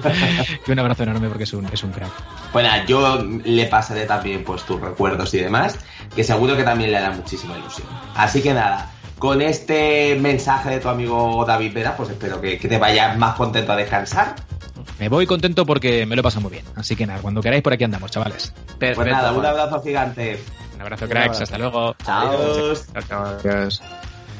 que 0.64 0.72
un 0.72 0.78
abrazo 0.78 1.02
enorme 1.04 1.28
porque 1.28 1.44
es 1.44 1.52
un, 1.52 1.66
es 1.66 1.82
un 1.82 1.90
crack. 1.90 2.10
Bueno, 2.52 2.68
yo 2.86 3.22
le 3.44 3.66
pasaré 3.66 4.04
también 4.04 4.44
pues 4.44 4.64
tus 4.64 4.80
recuerdos 4.80 5.32
y 5.34 5.38
demás, 5.38 5.78
que 6.14 6.24
seguro 6.24 6.56
que 6.56 6.62
también 6.62 6.92
le 6.92 6.98
hará 6.98 7.10
muchísima 7.10 7.56
ilusión. 7.56 7.88
Así 8.14 8.42
que 8.42 8.52
nada, 8.52 8.90
con 9.18 9.42
este 9.42 10.16
mensaje 10.20 10.70
de 10.70 10.80
tu 10.80 10.88
amigo 10.88 11.44
David 11.46 11.72
Vera, 11.74 11.96
pues 11.96 12.10
espero 12.10 12.40
que, 12.40 12.58
que 12.58 12.68
te 12.68 12.78
vayas 12.78 13.16
más 13.18 13.34
contento 13.36 13.72
a 13.72 13.76
descansar. 13.76 14.34
Me 14.98 15.08
voy 15.08 15.26
contento 15.26 15.64
porque 15.64 16.06
me 16.06 16.16
lo 16.16 16.20
he 16.20 16.22
pasado 16.22 16.42
muy 16.42 16.50
bien. 16.50 16.64
Así 16.74 16.96
que 16.96 17.06
nada, 17.06 17.20
cuando 17.20 17.40
queráis 17.40 17.62
por 17.62 17.72
aquí 17.72 17.84
andamos, 17.84 18.10
chavales. 18.10 18.52
Perfecto, 18.78 19.02
Pues 19.02 19.12
nada, 19.12 19.32
un 19.32 19.46
abrazo 19.46 19.80
gigante. 19.82 20.40
Un 20.74 20.82
abrazo, 20.82 21.08
cracks. 21.08 21.40
Hasta 21.40 21.58
luego. 21.58 21.94
Chao. 22.04 22.30
Adiós. 23.44 23.80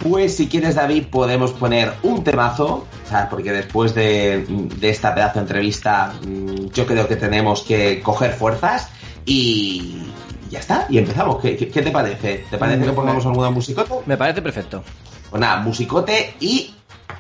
Pues 0.01 0.37
si 0.37 0.47
quieres, 0.49 0.77
David, 0.77 1.07
podemos 1.11 1.53
poner 1.53 1.93
un 2.05 2.23
temazo, 2.23 2.87
o 3.05 3.09
sea, 3.09 3.29
porque 3.29 3.51
después 3.51 3.95
de, 3.97 4.45
de 4.49 4.91
esta 4.91 5.13
pedazo 5.15 5.35
de 5.35 5.41
entrevista, 5.41 6.13
mm, 6.25 6.67
yo 6.73 6.87
creo 6.87 7.09
que 7.09 7.17
tenemos 7.17 7.63
que 7.63 8.01
coger 8.01 8.33
fuerzas 8.33 8.89
y 9.27 10.05
ya 10.51 10.61
está, 10.61 10.87
y 10.89 10.99
empezamos. 10.99 11.41
¿Qué, 11.41 11.57
qué- 11.57 11.69
qué 11.69 11.83
te 11.83 11.91
parece? 11.91 12.45
¿Te 12.49 12.59
parece 12.59 12.85
que 12.85 12.93
pongamos 12.93 13.27
alguna 13.27 13.51
musicota? 13.51 13.95
Me 14.07 14.17
parece 14.17 14.41
perfecto. 14.41 14.85
Pues 15.31 15.41
nada, 15.41 15.61
musicote 15.63 16.35
y 16.39 16.75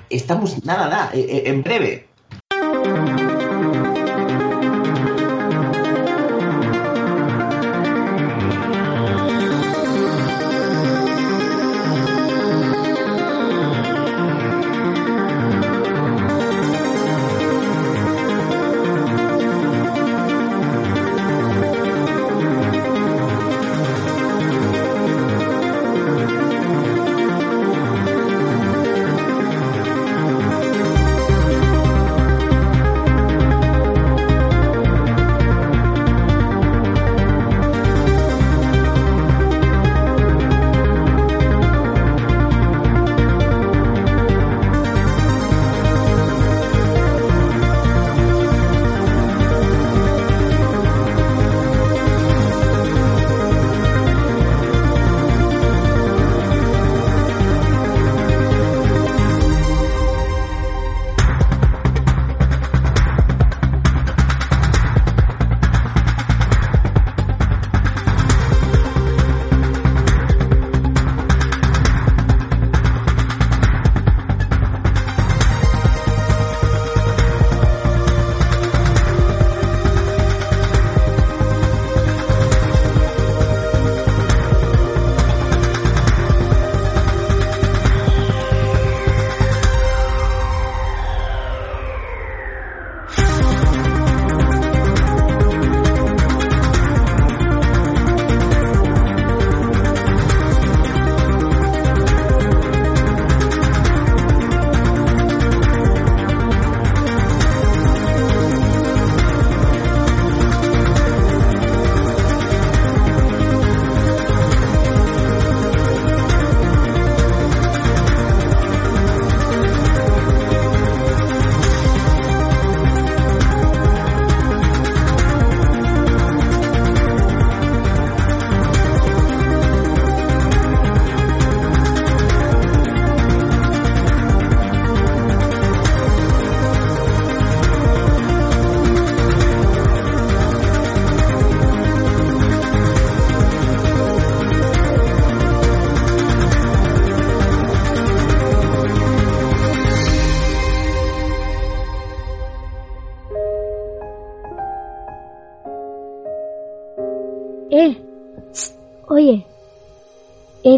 estamos, 0.09 0.65
nada, 0.65 0.89
nada, 0.89 1.11
eh, 1.13 1.27
eh, 1.29 1.43
en 1.47 1.63
breve. 1.65 2.07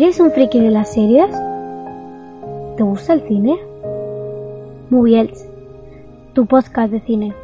¿Eres 0.03 0.19
un 0.19 0.31
friki 0.31 0.59
de 0.59 0.71
las 0.71 0.95
series? 0.95 1.31
¿Te 2.77 2.83
gusta 2.83 3.13
el 3.13 3.21
cine? 3.29 3.59
Moviels, 4.89 5.47
tu 6.33 6.47
podcast 6.47 6.91
de 6.91 7.01
cine. 7.01 7.35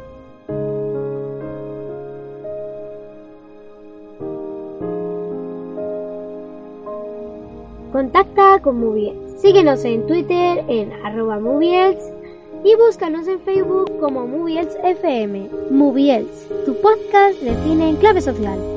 Contacta 7.91 8.59
con 8.63 8.79
Moviels. 8.79 9.39
Síguenos 9.39 9.85
en 9.85 10.07
Twitter 10.07 10.65
en 10.67 10.91
arroba 11.05 11.39
Moviels 11.39 12.11
y 12.63 12.75
búscanos 12.75 13.27
en 13.27 13.39
Facebook 13.41 13.99
como 13.99 14.25
Moviels 14.25 14.75
FM. 14.83 15.47
Moviels, 15.69 16.47
tu 16.65 16.73
podcast 16.81 17.39
de 17.39 17.53
cine 17.63 17.89
en 17.89 17.95
clave 17.97 18.21
social. 18.21 18.76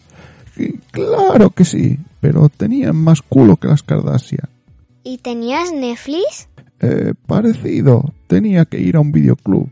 Sí, 0.55 0.79
claro 0.91 1.49
que 1.51 1.65
sí, 1.65 1.99
pero 2.19 2.49
tenían 2.49 2.95
más 2.95 3.21
culo 3.21 3.57
que 3.57 3.67
las 3.67 3.83
Kardashian. 3.83 4.49
¿Y 5.03 5.17
tenías 5.17 5.71
Netflix? 5.71 6.47
Eh, 6.79 7.13
parecido, 7.25 8.13
tenía 8.27 8.65
que 8.65 8.79
ir 8.79 8.95
a 8.95 8.99
un 8.99 9.11
videoclub. 9.11 9.69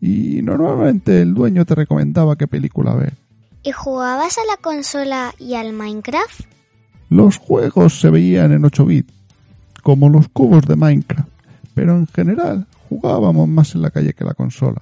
Y 0.00 0.40
normalmente 0.42 1.20
el 1.20 1.34
dueño 1.34 1.64
te 1.64 1.74
recomendaba 1.74 2.36
qué 2.36 2.46
película 2.46 2.94
ver. 2.94 3.14
¿Y 3.62 3.72
jugabas 3.72 4.38
a 4.38 4.44
la 4.50 4.56
consola 4.56 5.34
y 5.38 5.54
al 5.54 5.72
Minecraft? 5.72 6.42
Los 7.10 7.36
juegos 7.36 8.00
se 8.00 8.08
veían 8.08 8.52
en 8.52 8.64
8 8.64 8.86
bits, 8.86 9.12
como 9.82 10.08
los 10.08 10.28
cubos 10.28 10.66
de 10.66 10.76
Minecraft, 10.76 11.28
pero 11.74 11.96
en 11.96 12.06
general 12.06 12.66
jugábamos 12.88 13.48
más 13.48 13.74
en 13.74 13.82
la 13.82 13.90
calle 13.90 14.14
que 14.14 14.24
en 14.24 14.28
la 14.28 14.34
consola. 14.34 14.80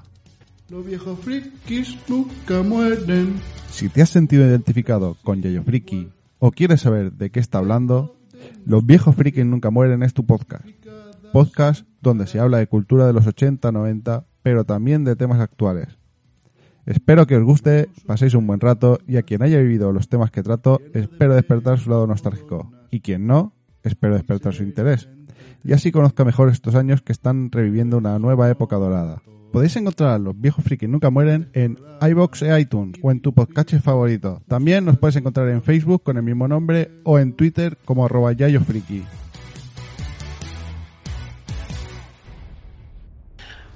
Los 0.70 0.84
viejos 0.84 1.18
frikis 1.20 1.96
nunca 2.08 2.62
mueren. 2.62 3.36
Si 3.70 3.88
te 3.88 4.02
has 4.02 4.10
sentido 4.10 4.46
identificado 4.46 5.16
con 5.24 5.40
Yayo 5.40 5.62
Friki 5.62 6.10
o 6.38 6.50
quieres 6.50 6.82
saber 6.82 7.12
de 7.12 7.30
qué 7.30 7.40
está 7.40 7.56
hablando, 7.58 8.16
Los 8.66 8.84
viejos 8.84 9.16
frikis 9.16 9.46
nunca 9.46 9.70
mueren 9.70 10.02
es 10.02 10.12
tu 10.12 10.26
podcast. 10.26 10.66
Podcast 11.32 11.86
donde 12.02 12.26
se 12.26 12.38
habla 12.38 12.58
de 12.58 12.66
cultura 12.66 13.06
de 13.06 13.14
los 13.14 13.26
80, 13.26 13.72
90, 13.72 14.26
pero 14.42 14.64
también 14.64 15.04
de 15.04 15.16
temas 15.16 15.40
actuales. 15.40 15.98
Espero 16.84 17.26
que 17.26 17.36
os 17.36 17.44
guste, 17.44 17.88
paséis 18.06 18.34
un 18.34 18.46
buen 18.46 18.60
rato 18.60 18.98
y 19.06 19.16
a 19.16 19.22
quien 19.22 19.42
haya 19.42 19.58
vivido 19.58 19.90
los 19.92 20.08
temas 20.08 20.30
que 20.30 20.42
trato, 20.42 20.80
espero 20.92 21.34
despertar 21.34 21.78
su 21.78 21.90
lado 21.90 22.06
nostálgico. 22.06 22.70
Y 22.90 23.00
quien 23.00 23.26
no, 23.26 23.54
espero 23.82 24.14
despertar 24.14 24.52
su 24.52 24.64
interés. 24.64 25.08
Y 25.64 25.72
así 25.72 25.92
conozca 25.92 26.24
mejor 26.24 26.50
estos 26.50 26.74
años 26.74 27.00
que 27.00 27.12
están 27.12 27.50
reviviendo 27.50 27.96
una 27.96 28.18
nueva 28.18 28.50
época 28.50 28.76
dorada. 28.76 29.22
Podéis 29.52 29.76
encontrar 29.76 30.10
a 30.10 30.18
los 30.18 30.38
viejos 30.38 30.62
frikis 30.62 30.88
nunca 30.90 31.08
mueren 31.08 31.48
en 31.54 31.78
iBox 32.02 32.42
e 32.42 32.60
iTunes 32.60 32.98
o 33.02 33.10
en 33.10 33.20
tu 33.20 33.32
podcast 33.32 33.72
favorito. 33.82 34.42
También 34.46 34.84
nos 34.84 34.98
puedes 34.98 35.16
encontrar 35.16 35.48
en 35.48 35.62
Facebook 35.62 36.02
con 36.02 36.18
el 36.18 36.22
mismo 36.22 36.46
nombre 36.48 36.90
o 37.04 37.18
en 37.18 37.32
Twitter 37.32 37.78
como 37.86 38.04
arroba 38.04 38.32
yayofriki. 38.32 39.04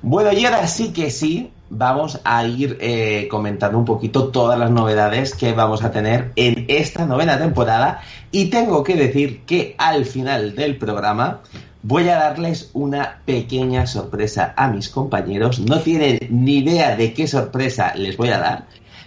Bueno, 0.03 0.33
y 0.33 0.45
ahora 0.45 0.67
sí 0.67 0.93
que 0.93 1.11
sí, 1.11 1.53
vamos 1.71 2.21
a 2.25 2.45
ir 2.45 2.77
eh, 2.81 3.29
comentando 3.31 3.79
un 3.79 3.87
poquito 3.87 4.29
todas 4.29 4.59
las 4.59 4.71
novedades 4.71 5.35
que 5.35 5.53
vamos 5.55 5.83
a 5.83 5.91
tener 5.91 6.33
en 6.37 6.67
esta 6.69 7.07
novena 7.07 7.39
temporada. 7.39 8.03
Y 8.31 8.51
tengo 8.51 8.85
que 8.85 8.95
decir 8.95 9.43
que 9.47 9.75
al 9.79 10.05
final 10.05 10.55
del 10.55 10.77
programa 10.77 11.41
voy 11.83 12.09
a 12.09 12.17
darles 12.17 12.71
una 12.73 13.21
pequeña 13.25 13.87
sorpresa 13.87 14.55
a 14.57 14.69
mis 14.69 14.89
compañeros. 14.89 15.61
No 15.61 15.81
tienen 15.81 16.19
ni 16.31 16.59
idea 16.59 16.97
de 16.97 17.13
qué 17.13 17.27
sorpresa 17.27 17.95
les 17.95 18.17
voy 18.17 18.29
a 18.29 18.39
dar. 18.39 18.65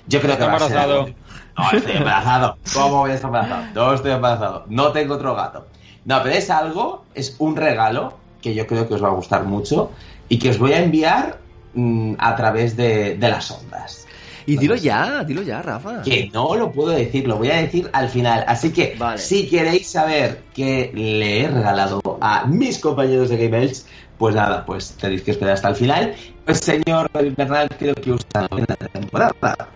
Yo 0.07 0.21
creo 0.21 0.37
que 0.37 0.45
va 0.45 0.55
a 0.55 0.59
ser... 0.59 0.67
embarazado. 0.71 1.09
No, 1.57 1.71
estoy 1.71 1.95
embarazado. 1.95 2.57
¿Cómo 2.73 2.97
voy 2.99 3.11
a 3.11 3.13
estar 3.15 3.29
embarazado? 3.29 3.63
No 3.73 3.93
estoy 3.93 4.11
embarazado. 4.11 4.65
No 4.67 4.91
tengo 4.91 5.15
otro 5.15 5.35
gato. 5.35 5.67
No, 6.03 6.21
pero 6.21 6.35
es 6.35 6.49
algo, 6.49 7.05
es 7.15 7.35
un 7.39 7.55
regalo 7.55 8.17
que 8.41 8.53
yo 8.53 8.67
creo 8.67 8.87
que 8.87 8.93
os 8.93 9.03
va 9.03 9.07
a 9.07 9.13
gustar 9.13 9.45
mucho 9.45 9.91
y 10.29 10.37
que 10.37 10.49
os 10.49 10.59
voy 10.59 10.73
a 10.73 10.83
enviar 10.83 11.39
mm, 11.73 12.15
a 12.19 12.35
través 12.35 12.75
de, 12.75 13.15
de 13.15 13.29
las 13.29 13.49
ondas. 13.49 14.04
Y 14.47 14.57
dilo 14.57 14.75
ya, 14.75 15.23
dilo 15.23 15.41
ya, 15.41 15.61
Rafa. 15.61 16.01
Que 16.03 16.29
no 16.33 16.55
lo 16.55 16.71
puedo 16.71 16.89
decir, 16.89 17.27
lo 17.27 17.37
voy 17.37 17.49
a 17.49 17.55
decir 17.61 17.89
al 17.93 18.09
final. 18.09 18.43
Así 18.47 18.71
que, 18.71 18.97
si 19.17 19.47
queréis 19.47 19.87
saber 19.87 20.41
qué 20.53 20.91
le 20.93 21.41
he 21.41 21.47
regalado 21.47 22.01
a 22.21 22.45
mis 22.45 22.77
compañeros 22.79 23.29
de 23.29 23.37
Game 23.37 23.63
Elch, 23.63 23.77
pues 24.17 24.35
nada, 24.35 24.65
pues 24.65 24.91
tenéis 24.91 25.23
que 25.23 25.31
esperar 25.31 25.55
hasta 25.55 25.69
el 25.69 25.75
final. 25.75 26.15
Pues 26.45 26.59
señor 26.59 27.09
Bernal, 27.11 27.69
creo 27.77 27.95
que 27.95 28.11
usa 28.11 28.47
la 28.51 28.75
temporada. 28.89 29.69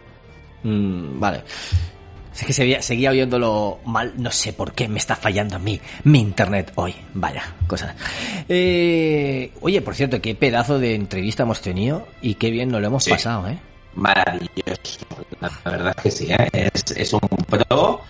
Mm, 0.64 1.20
vale. 1.20 1.44
Es 2.36 2.46
que 2.46 2.54
seguía, 2.54 2.82
seguía 2.82 3.10
oyéndolo 3.10 3.80
mal, 3.86 4.14
no 4.18 4.32
sé 4.32 4.54
por 4.54 4.72
qué 4.72 4.88
me 4.88 4.98
está 4.98 5.16
fallando 5.18 5.58
a 5.58 5.60
mí 5.60 5.82
mi 6.06 6.20
internet 6.22 6.72
hoy. 6.76 6.96
Vaya, 7.14 7.44
cosas. 7.68 7.96
Eh, 8.48 9.52
oye, 9.62 9.82
por 9.82 9.94
cierto, 9.96 10.22
qué 10.22 10.36
pedazo 10.36 10.80
de 10.80 10.96
entrevista 10.96 11.44
hemos 11.44 11.60
tenido 11.62 12.08
y 12.22 12.36
qué 12.36 12.50
bien 12.50 12.70
nos 12.70 12.80
lo 12.80 12.88
hemos 12.88 13.04
Sí. 13.04 13.10
pasado, 13.12 13.48
¿eh? 13.50 13.60
Maravilloso. 14.00 15.06
La 15.42 15.72
verdad 15.72 15.94
es 15.98 16.04
que 16.04 16.12
sí, 16.12 16.28
¿eh? 16.32 16.70
es, 16.74 16.92
es 16.92 17.14
un 17.14 17.20
pro 17.48 18.02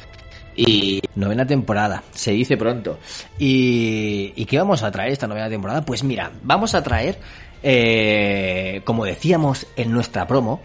y... 0.55 1.01
Novena 1.15 1.45
temporada, 1.45 2.03
se 2.13 2.31
dice 2.31 2.57
pronto. 2.57 2.99
¿Y, 3.37 4.33
¿y 4.35 4.45
qué 4.45 4.57
vamos 4.57 4.83
a 4.83 4.91
traer 4.91 5.11
esta 5.11 5.27
novena 5.27 5.49
temporada? 5.49 5.85
Pues 5.85 6.03
mira, 6.03 6.31
vamos 6.43 6.75
a 6.75 6.83
traer, 6.83 7.19
eh, 7.63 8.81
como 8.83 9.05
decíamos 9.05 9.67
en 9.75 9.91
nuestra 9.91 10.27
promo, 10.27 10.61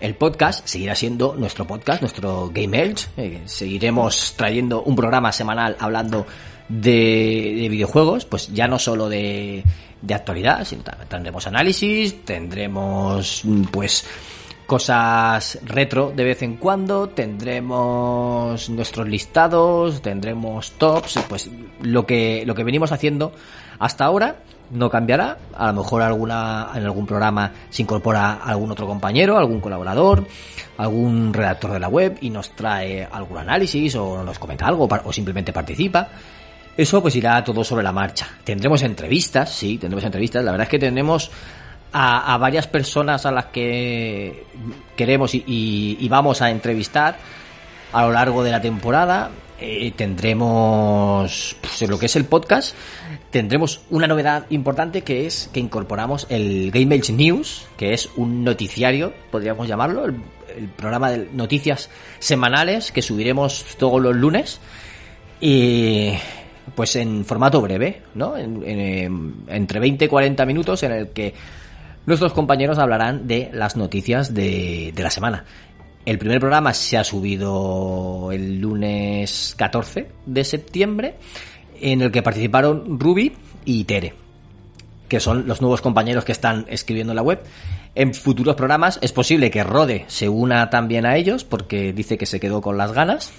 el 0.00 0.14
podcast 0.14 0.66
seguirá 0.66 0.94
siendo 0.94 1.34
nuestro 1.36 1.66
podcast, 1.66 2.00
nuestro 2.00 2.50
Game 2.52 2.80
Elch. 2.80 3.08
Eh, 3.16 3.42
seguiremos 3.44 4.34
trayendo 4.36 4.82
un 4.82 4.96
programa 4.96 5.30
semanal 5.32 5.76
hablando 5.78 6.26
de, 6.68 7.54
de 7.60 7.68
videojuegos, 7.68 8.24
pues 8.24 8.52
ya 8.52 8.66
no 8.66 8.78
solo 8.78 9.08
de, 9.08 9.62
de 10.02 10.14
actualidad, 10.14 10.64
sino 10.64 10.82
tendremos 11.08 11.46
análisis, 11.46 12.24
tendremos 12.24 13.42
mm, 13.44 13.62
pues 13.64 14.04
cosas 14.66 15.58
retro 15.64 16.12
de 16.14 16.24
vez 16.24 16.42
en 16.42 16.56
cuando, 16.56 17.08
tendremos 17.08 18.68
nuestros 18.70 19.08
listados, 19.08 20.02
tendremos 20.02 20.72
tops, 20.72 21.18
pues 21.28 21.50
lo 21.82 22.06
que 22.06 22.44
lo 22.46 22.54
que 22.54 22.64
venimos 22.64 22.92
haciendo 22.92 23.32
hasta 23.78 24.04
ahora 24.04 24.36
no 24.70 24.90
cambiará, 24.90 25.38
a 25.54 25.66
lo 25.68 25.82
mejor 25.82 26.02
alguna 26.02 26.70
en 26.74 26.84
algún 26.84 27.06
programa 27.06 27.52
se 27.70 27.82
incorpora 27.82 28.34
algún 28.42 28.70
otro 28.70 28.86
compañero, 28.86 29.36
algún 29.36 29.60
colaborador, 29.60 30.26
algún 30.78 31.32
redactor 31.32 31.72
de 31.72 31.80
la 31.80 31.88
web 31.88 32.18
y 32.20 32.30
nos 32.30 32.50
trae 32.56 33.06
algún 33.10 33.38
análisis 33.38 33.94
o 33.96 34.22
nos 34.22 34.38
comenta 34.38 34.66
algo 34.66 34.88
o 35.04 35.12
simplemente 35.12 35.52
participa. 35.52 36.08
Eso 36.76 37.00
pues 37.00 37.14
irá 37.14 37.44
todo 37.44 37.62
sobre 37.62 37.84
la 37.84 37.92
marcha. 37.92 38.26
Tendremos 38.42 38.82
entrevistas, 38.82 39.50
sí, 39.50 39.78
tendremos 39.78 40.04
entrevistas. 40.04 40.44
La 40.44 40.50
verdad 40.50 40.64
es 40.64 40.70
que 40.70 40.78
tendremos 40.78 41.30
a, 41.94 42.34
a 42.34 42.38
varias 42.38 42.66
personas 42.66 43.24
a 43.24 43.30
las 43.32 43.46
que 43.46 44.44
queremos 44.96 45.34
y, 45.34 45.44
y- 45.46 46.08
vamos 46.08 46.42
a 46.42 46.50
entrevistar 46.50 47.16
a 47.92 48.02
lo 48.02 48.12
largo 48.12 48.42
de 48.44 48.50
la 48.50 48.60
temporada. 48.60 49.30
Eh, 49.60 49.92
tendremos 49.96 51.56
pues, 51.60 51.88
lo 51.88 51.96
que 51.96 52.06
es 52.06 52.16
el 52.16 52.24
podcast 52.24 52.74
tendremos 53.30 53.82
una 53.90 54.08
novedad 54.08 54.46
importante 54.50 55.02
que 55.02 55.26
es 55.26 55.48
que 55.52 55.60
incorporamos 55.60 56.26
el 56.28 56.72
Game 56.72 56.92
Age 56.96 57.12
News 57.12 57.64
que 57.76 57.94
es 57.94 58.10
un 58.16 58.42
noticiario 58.42 59.12
podríamos 59.30 59.68
llamarlo 59.68 60.06
el, 60.06 60.16
programa 60.76 61.12
de 61.12 61.28
noticias 61.32 61.88
semanales 62.18 62.90
que 62.90 63.00
subiremos 63.00 63.64
todos 63.78 64.02
los 64.02 64.16
lunes 64.16 64.58
y 65.40 66.12
pues 66.74 66.96
en 66.96 67.24
formato 67.24 67.60
breve, 67.60 68.02
¿no? 68.14 68.36
En- 68.36 68.62
en, 68.66 69.34
entre 69.48 69.78
20 69.80 70.04
y 70.04 70.08
40 70.08 70.46
minutos 70.46 70.82
en 70.82 70.92
el 70.92 71.08
que 71.10 71.32
nuestros 72.06 72.32
compañeros 72.32 72.78
hablarán 72.78 73.26
de 73.26 73.50
las 73.52 73.76
noticias 73.76 74.34
de, 74.34 74.92
de 74.94 75.02
la 75.02 75.10
semana. 75.10 75.44
El 76.04 76.18
primer 76.18 76.38
programa 76.38 76.74
se 76.74 76.98
ha 76.98 77.04
subido 77.04 78.30
el 78.30 78.60
lunes 78.60 79.54
14 79.56 80.08
de 80.26 80.44
septiembre, 80.44 81.14
en 81.80 82.02
el 82.02 82.12
que 82.12 82.22
participaron 82.22 83.00
Ruby 83.00 83.32
y 83.64 83.84
Tere. 83.84 84.14
que 85.08 85.20
son 85.20 85.46
los 85.46 85.60
nuevos 85.60 85.80
compañeros 85.80 86.24
que 86.24 86.32
están 86.32 86.66
escribiendo 86.68 87.12
en 87.12 87.16
la 87.16 87.22
web. 87.22 87.40
En 87.94 88.12
futuros 88.12 88.56
programas 88.56 88.98
es 89.00 89.12
posible 89.12 89.50
que 89.50 89.64
Rode 89.64 90.04
se 90.08 90.28
una 90.28 90.68
también 90.68 91.06
a 91.06 91.16
ellos 91.16 91.44
porque 91.44 91.92
dice 91.92 92.18
que 92.18 92.26
se 92.26 92.40
quedó 92.40 92.60
con 92.60 92.76
las 92.76 92.92
ganas 92.92 93.32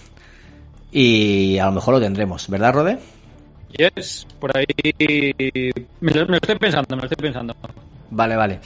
y 0.92 1.58
a 1.58 1.66
lo 1.66 1.74
mejor 1.74 1.96
lo 1.96 2.00
tendremos, 2.00 2.48
¿verdad 2.50 2.74
Rode? 2.74 3.00
Yes, 3.78 4.26
por 4.40 4.58
ahí 4.58 4.66
me 6.00 6.12
lo, 6.12 6.22
me 6.22 6.32
lo 6.32 6.36
estoy 6.36 6.56
pensando, 6.56 6.96
me 6.96 7.02
lo 7.02 7.08
estoy 7.10 7.22
pensando. 7.22 7.54
Vale, 8.16 8.36
vale. 8.38 8.60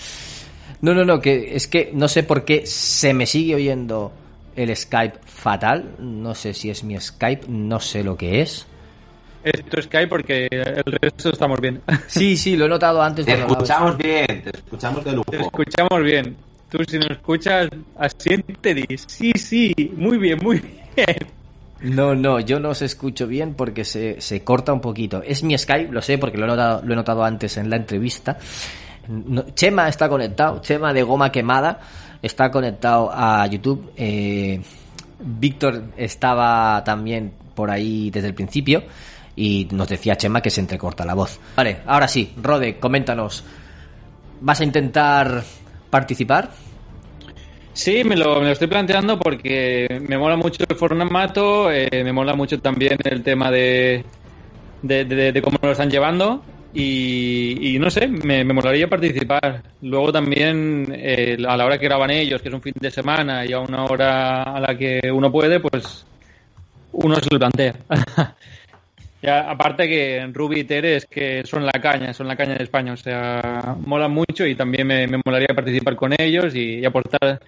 No, 0.82 0.94
no, 0.94 1.04
no, 1.04 1.20
que 1.20 1.56
es 1.56 1.68
que 1.68 1.90
no 1.94 2.08
sé 2.08 2.24
por 2.24 2.46
qué 2.46 2.66
se 2.66 3.14
me 3.14 3.26
sigue 3.26 3.56
oyendo 3.56 4.12
el 4.56 4.76
Skype 4.76 5.20
fatal. 5.26 5.96
No 6.00 6.36
sé 6.36 6.54
si 6.54 6.70
es 6.70 6.84
mi 6.84 7.00
Skype, 7.00 7.48
no 7.48 7.80
sé 7.80 8.04
lo 8.04 8.16
que 8.16 8.42
es. 8.42 8.68
Esto 9.44 9.80
es 9.80 9.86
Skype 9.86 10.08
porque 10.08 10.48
el 10.52 10.84
resto 11.02 11.30
estamos 11.30 11.60
bien. 11.60 11.82
Sí, 12.08 12.38
sí, 12.38 12.56
lo 12.56 12.66
he 12.66 12.70
notado 12.70 13.02
antes. 13.02 13.26
Te 13.26 13.34
escuchamos 13.34 13.98
bien, 13.98 14.44
te 14.44 14.52
escuchamos 14.56 15.04
de 15.04 15.12
lujo. 15.14 15.32
Te 15.32 15.42
escuchamos 15.42 16.04
bien. 16.04 16.36
Tú 16.70 16.78
si 16.88 17.00
nos 17.00 17.10
escuchas, 17.10 17.70
asiente 17.98 18.76
di. 18.76 18.86
Sí, 19.08 19.32
sí, 19.36 19.74
muy 19.96 20.20
bien, 20.20 20.38
muy 20.44 20.62
bien. 20.96 21.18
No, 21.82 22.14
no, 22.14 22.40
yo 22.40 22.60
no 22.60 22.70
os 22.70 22.82
escucho 22.82 23.26
bien 23.26 23.54
porque 23.56 23.86
se, 23.86 24.22
se 24.22 24.44
corta 24.44 24.74
un 24.74 24.82
poquito. 24.82 25.24
Es 25.24 25.44
mi 25.44 25.58
Skype, 25.58 25.92
lo 25.92 26.02
sé 26.02 26.18
porque 26.18 26.38
lo 26.38 26.44
he 26.44 26.48
notado, 26.48 26.82
lo 26.86 26.94
he 26.94 26.96
notado 26.96 27.24
antes 27.24 27.58
en 27.58 27.70
la 27.70 27.78
entrevista. 27.78 28.38
Chema 29.56 29.88
está 29.88 30.08
conectado, 30.10 30.60
Chema 30.62 30.94
de 30.94 31.04
goma 31.04 31.32
quemada 31.32 31.80
está 32.22 32.52
conectado 32.52 33.10
a 33.14 33.46
YouTube. 33.48 33.92
Eh, 33.98 34.62
Víctor 35.20 35.84
estaba 35.98 36.84
también 36.84 37.34
por 37.56 37.70
ahí 37.72 38.10
desde 38.12 38.28
el 38.30 38.34
principio 38.34 38.84
y 39.36 39.68
nos 39.72 39.88
decía 39.90 40.16
Chema 40.16 40.42
que 40.42 40.50
se 40.50 40.62
entrecorta 40.62 41.06
la 41.06 41.14
voz. 41.14 41.40
Vale, 41.56 41.80
ahora 41.86 42.08
sí, 42.08 42.34
Rode, 42.42 42.78
coméntanos. 42.80 43.44
¿Vas 44.42 44.62
a 44.62 44.64
intentar 44.64 45.44
participar? 45.90 46.50
Sí, 47.74 48.04
me 48.04 48.16
lo, 48.16 48.46
estoy 48.48 48.68
planteando 48.68 49.18
porque 49.20 50.02
me 50.08 50.18
mola 50.18 50.36
mucho 50.36 50.64
el 50.68 50.76
formato, 50.76 51.72
eh, 51.72 51.90
me 52.04 52.12
mola 52.14 52.34
mucho 52.36 52.60
también 52.60 52.98
el 53.04 53.24
tema 53.24 53.50
de- 53.52 54.04
de 54.82 55.42
cómo 55.44 55.58
lo 55.62 55.72
están 55.72 55.90
llevando 55.90 56.42
y, 56.74 57.76
y 57.76 57.80
no 57.80 57.90
sé, 57.90 58.08
me, 58.08 58.44
me 58.44 58.54
molaría 58.54 58.88
participar. 58.88 59.62
Luego 59.82 60.12
también 60.12 60.88
eh, 60.96 61.38
a 61.48 61.58
la 61.58 61.66
hora 61.66 61.78
que 61.80 61.86
graban 61.86 62.12
ellos, 62.12 62.42
que 62.42 62.50
es 62.50 62.54
un 62.54 62.62
fin 62.62 62.74
de 62.80 62.92
semana 62.92 63.46
y 63.46 63.54
a 63.54 63.60
una 63.60 63.86
hora 63.86 64.44
a 64.44 64.60
la 64.60 64.78
que 64.78 65.00
uno 65.12 65.32
puede, 65.32 65.60
pues 65.60 66.06
uno 66.92 67.16
se 67.16 67.28
lo 67.32 67.40
plantea. 67.40 67.76
Ya, 69.22 69.52
aparte 69.52 69.86
que 69.90 70.26
Ruby 70.32 70.62
y 70.62 70.64
Tere 70.64 70.96
es 70.96 71.06
que 71.06 71.44
son 71.46 71.66
la 71.66 71.74
caña, 71.74 72.14
son 72.14 72.26
la 72.30 72.38
caña 72.38 72.56
de 72.56 72.64
España, 72.64 72.94
o 72.94 72.96
sea, 72.96 73.76
mola 73.86 74.08
mucho 74.08 74.46
y 74.46 74.56
también 74.56 74.88
me, 74.88 75.08
me 75.08 75.20
molaría 75.26 75.54
participar 75.54 75.98
con 75.98 76.14
ellos 76.18 76.56
y, 76.56 76.76
y 76.80 76.86
aportar 76.86 77.42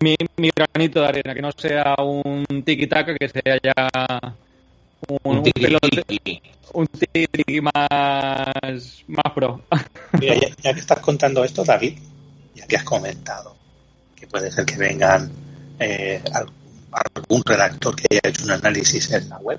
mi, 0.00 0.14
mi 0.38 0.48
granito 0.56 1.02
de 1.02 1.08
arena, 1.08 1.34
que 1.34 1.42
no 1.42 1.50
sea 1.52 1.94
un 1.98 2.46
tiki-taka, 2.64 3.14
que 3.18 3.28
sea 3.28 3.58
ya 3.62 3.74
un, 5.08 5.36
un 5.36 5.42
pelote- 5.60 6.04
un 6.74 6.86
tiki 6.86 7.60
más, 7.60 9.04
más 9.06 9.32
pro. 9.34 9.60
Mira, 10.20 10.34
ya, 10.34 10.48
ya 10.62 10.74
que 10.74 10.80
estás 10.80 11.00
contando 11.00 11.44
esto, 11.44 11.64
David, 11.64 11.98
ya 12.54 12.66
que 12.66 12.76
has 12.76 12.84
comentado 12.84 13.56
que 14.16 14.26
puede 14.26 14.50
ser 14.50 14.64
que 14.64 14.76
vengan 14.76 15.30
eh, 15.78 16.22
al- 16.32 16.50
algún 17.16 17.42
redactor 17.44 17.96
que 17.96 18.06
haya 18.10 18.20
hecho 18.24 18.44
un 18.44 18.50
análisis 18.52 19.10
en 19.12 19.28
la 19.28 19.38
web 19.38 19.58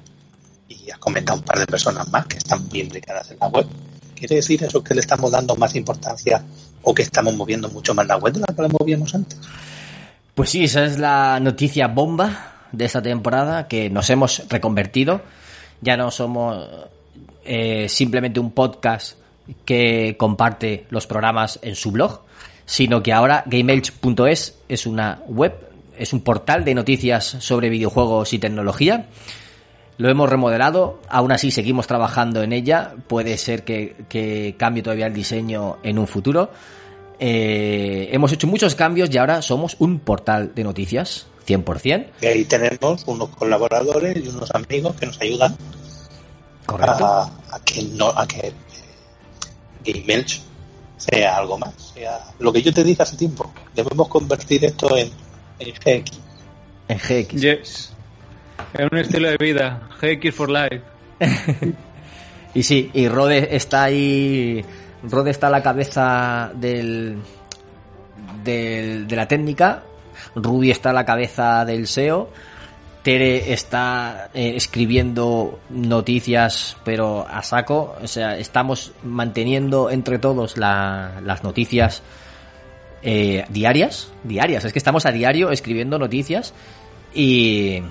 y 0.69 0.89
has 0.89 0.97
comentado 0.99 1.39
un 1.39 1.45
par 1.45 1.59
de 1.59 1.65
personas 1.65 2.07
más 2.09 2.25
que 2.27 2.37
están 2.37 2.67
bien 2.69 2.85
implicadas 2.85 3.31
en 3.31 3.37
la 3.39 3.47
web, 3.47 3.67
¿quiere 4.15 4.35
decir 4.35 4.63
eso 4.63 4.83
que 4.83 4.93
le 4.93 5.01
estamos 5.01 5.31
dando 5.31 5.55
más 5.55 5.75
importancia 5.75 6.43
o 6.83 6.93
que 6.93 7.01
estamos 7.01 7.33
moviendo 7.35 7.69
mucho 7.69 7.93
más 7.93 8.07
la 8.07 8.17
web 8.17 8.33
de 8.33 8.39
la 8.41 8.55
que 8.55 8.61
la 8.61 8.67
movíamos 8.69 9.13
antes? 9.15 9.37
Pues 10.35 10.49
sí, 10.49 10.63
esa 10.63 10.85
es 10.85 10.97
la 10.97 11.39
noticia 11.39 11.87
bomba 11.87 12.67
de 12.71 12.85
esta 12.85 13.01
temporada, 13.01 13.67
que 13.67 13.89
nos 13.89 14.09
hemos 14.09 14.43
reconvertido. 14.49 15.21
Ya 15.81 15.95
no 15.97 16.09
somos 16.09 16.65
eh, 17.45 17.87
simplemente 17.89 18.39
un 18.39 18.51
podcast 18.51 19.17
que 19.65 20.15
comparte 20.17 20.85
los 20.89 21.07
programas 21.07 21.59
en 21.61 21.75
su 21.75 21.91
blog, 21.91 22.21
sino 22.65 23.03
que 23.03 23.13
ahora 23.13 23.43
GameEdge.es 23.45 24.59
es 24.69 24.85
una 24.85 25.21
web, 25.27 25.53
es 25.97 26.13
un 26.13 26.21
portal 26.21 26.63
de 26.63 26.73
noticias 26.73 27.25
sobre 27.39 27.69
videojuegos 27.69 28.33
y 28.33 28.39
tecnología. 28.39 29.07
Lo 29.97 30.09
hemos 30.09 30.29
remodelado, 30.29 30.99
aún 31.07 31.31
así 31.31 31.51
seguimos 31.51 31.85
trabajando 31.85 32.41
en 32.41 32.51
ella. 32.51 32.95
Puede 33.07 33.37
ser 33.37 33.63
que, 33.63 34.55
cambie 34.57 34.81
todavía 34.81 35.07
el 35.07 35.13
diseño 35.13 35.77
en 35.83 35.99
un 35.99 36.07
futuro. 36.07 36.49
Eh, 37.19 38.09
hemos 38.11 38.31
hecho 38.31 38.47
muchos 38.47 38.73
cambios 38.75 39.09
y 39.13 39.17
ahora 39.17 39.41
somos 39.41 39.75
un 39.79 39.99
portal 39.99 40.53
de 40.55 40.63
noticias, 40.63 41.27
100%. 41.45 42.07
Y 42.21 42.25
ahí 42.25 42.45
tenemos 42.45 43.03
unos 43.05 43.29
colaboradores 43.29 44.17
y 44.17 44.27
unos 44.29 44.49
amigos 44.51 44.95
que 44.95 45.05
nos 45.05 45.21
ayudan 45.21 45.55
a, 46.67 47.29
a 47.51 47.59
que 47.63 47.83
no 47.83 48.07
a 48.09 48.25
que 48.27 48.47
eh, 48.47 48.53
Game 49.85 50.13
Elch 50.13 50.41
sea 50.97 51.37
algo 51.37 51.57
más, 51.57 51.73
sea 51.93 52.19
lo 52.39 52.51
que 52.53 52.61
yo 52.61 52.73
te 52.73 52.83
dije 52.83 53.03
hace 53.03 53.17
tiempo. 53.17 53.51
Debemos 53.75 54.07
convertir 54.07 54.63
esto 54.65 54.95
en, 54.97 55.11
en 55.59 55.73
GX. 55.73 56.11
En 56.87 56.97
GX. 56.97 57.41
Yes. 57.41 57.93
Es 58.73 58.91
un 58.91 58.97
estilo 58.97 59.29
de 59.29 59.37
vida. 59.37 59.89
GX 60.01 60.33
for 60.35 60.49
life. 60.49 60.81
Y 62.55 62.61
sí, 62.61 62.91
y 62.93 63.07
Rode 63.07 63.55
está 63.55 63.81
ahí. 63.85 64.63
Rode 65.01 65.31
está 65.31 65.47
a 65.47 65.49
la 65.49 65.63
cabeza 65.63 66.51
del, 66.53 67.17
del- 68.43 69.07
de 69.07 69.15
la 69.15 69.27
técnica. 69.27 69.81
Ruby 70.35 70.69
está 70.69 70.91
a 70.91 70.93
la 70.93 71.03
cabeza 71.03 71.65
del 71.65 71.87
SEO. 71.87 72.29
Tere 73.03 73.51
está 73.51 74.29
eh, 74.33 74.53
escribiendo 74.55 75.59
noticias, 75.69 76.77
pero 76.85 77.27
a 77.29 77.43
saco. 77.43 77.95
O 78.01 78.07
sea, 78.07 78.37
estamos 78.37 78.93
manteniendo 79.03 79.89
entre 79.89 80.19
todos 80.19 80.57
la- 80.57 81.19
las 81.23 81.43
noticias 81.43 82.01
eh, 83.01 83.43
diarias. 83.49 84.09
Diarias, 84.23 84.63
es 84.63 84.71
que 84.71 84.79
estamos 84.79 85.05
a 85.05 85.11
diario 85.11 85.51
escribiendo 85.51 85.99
noticias. 85.99 86.53
Y, 87.13 87.81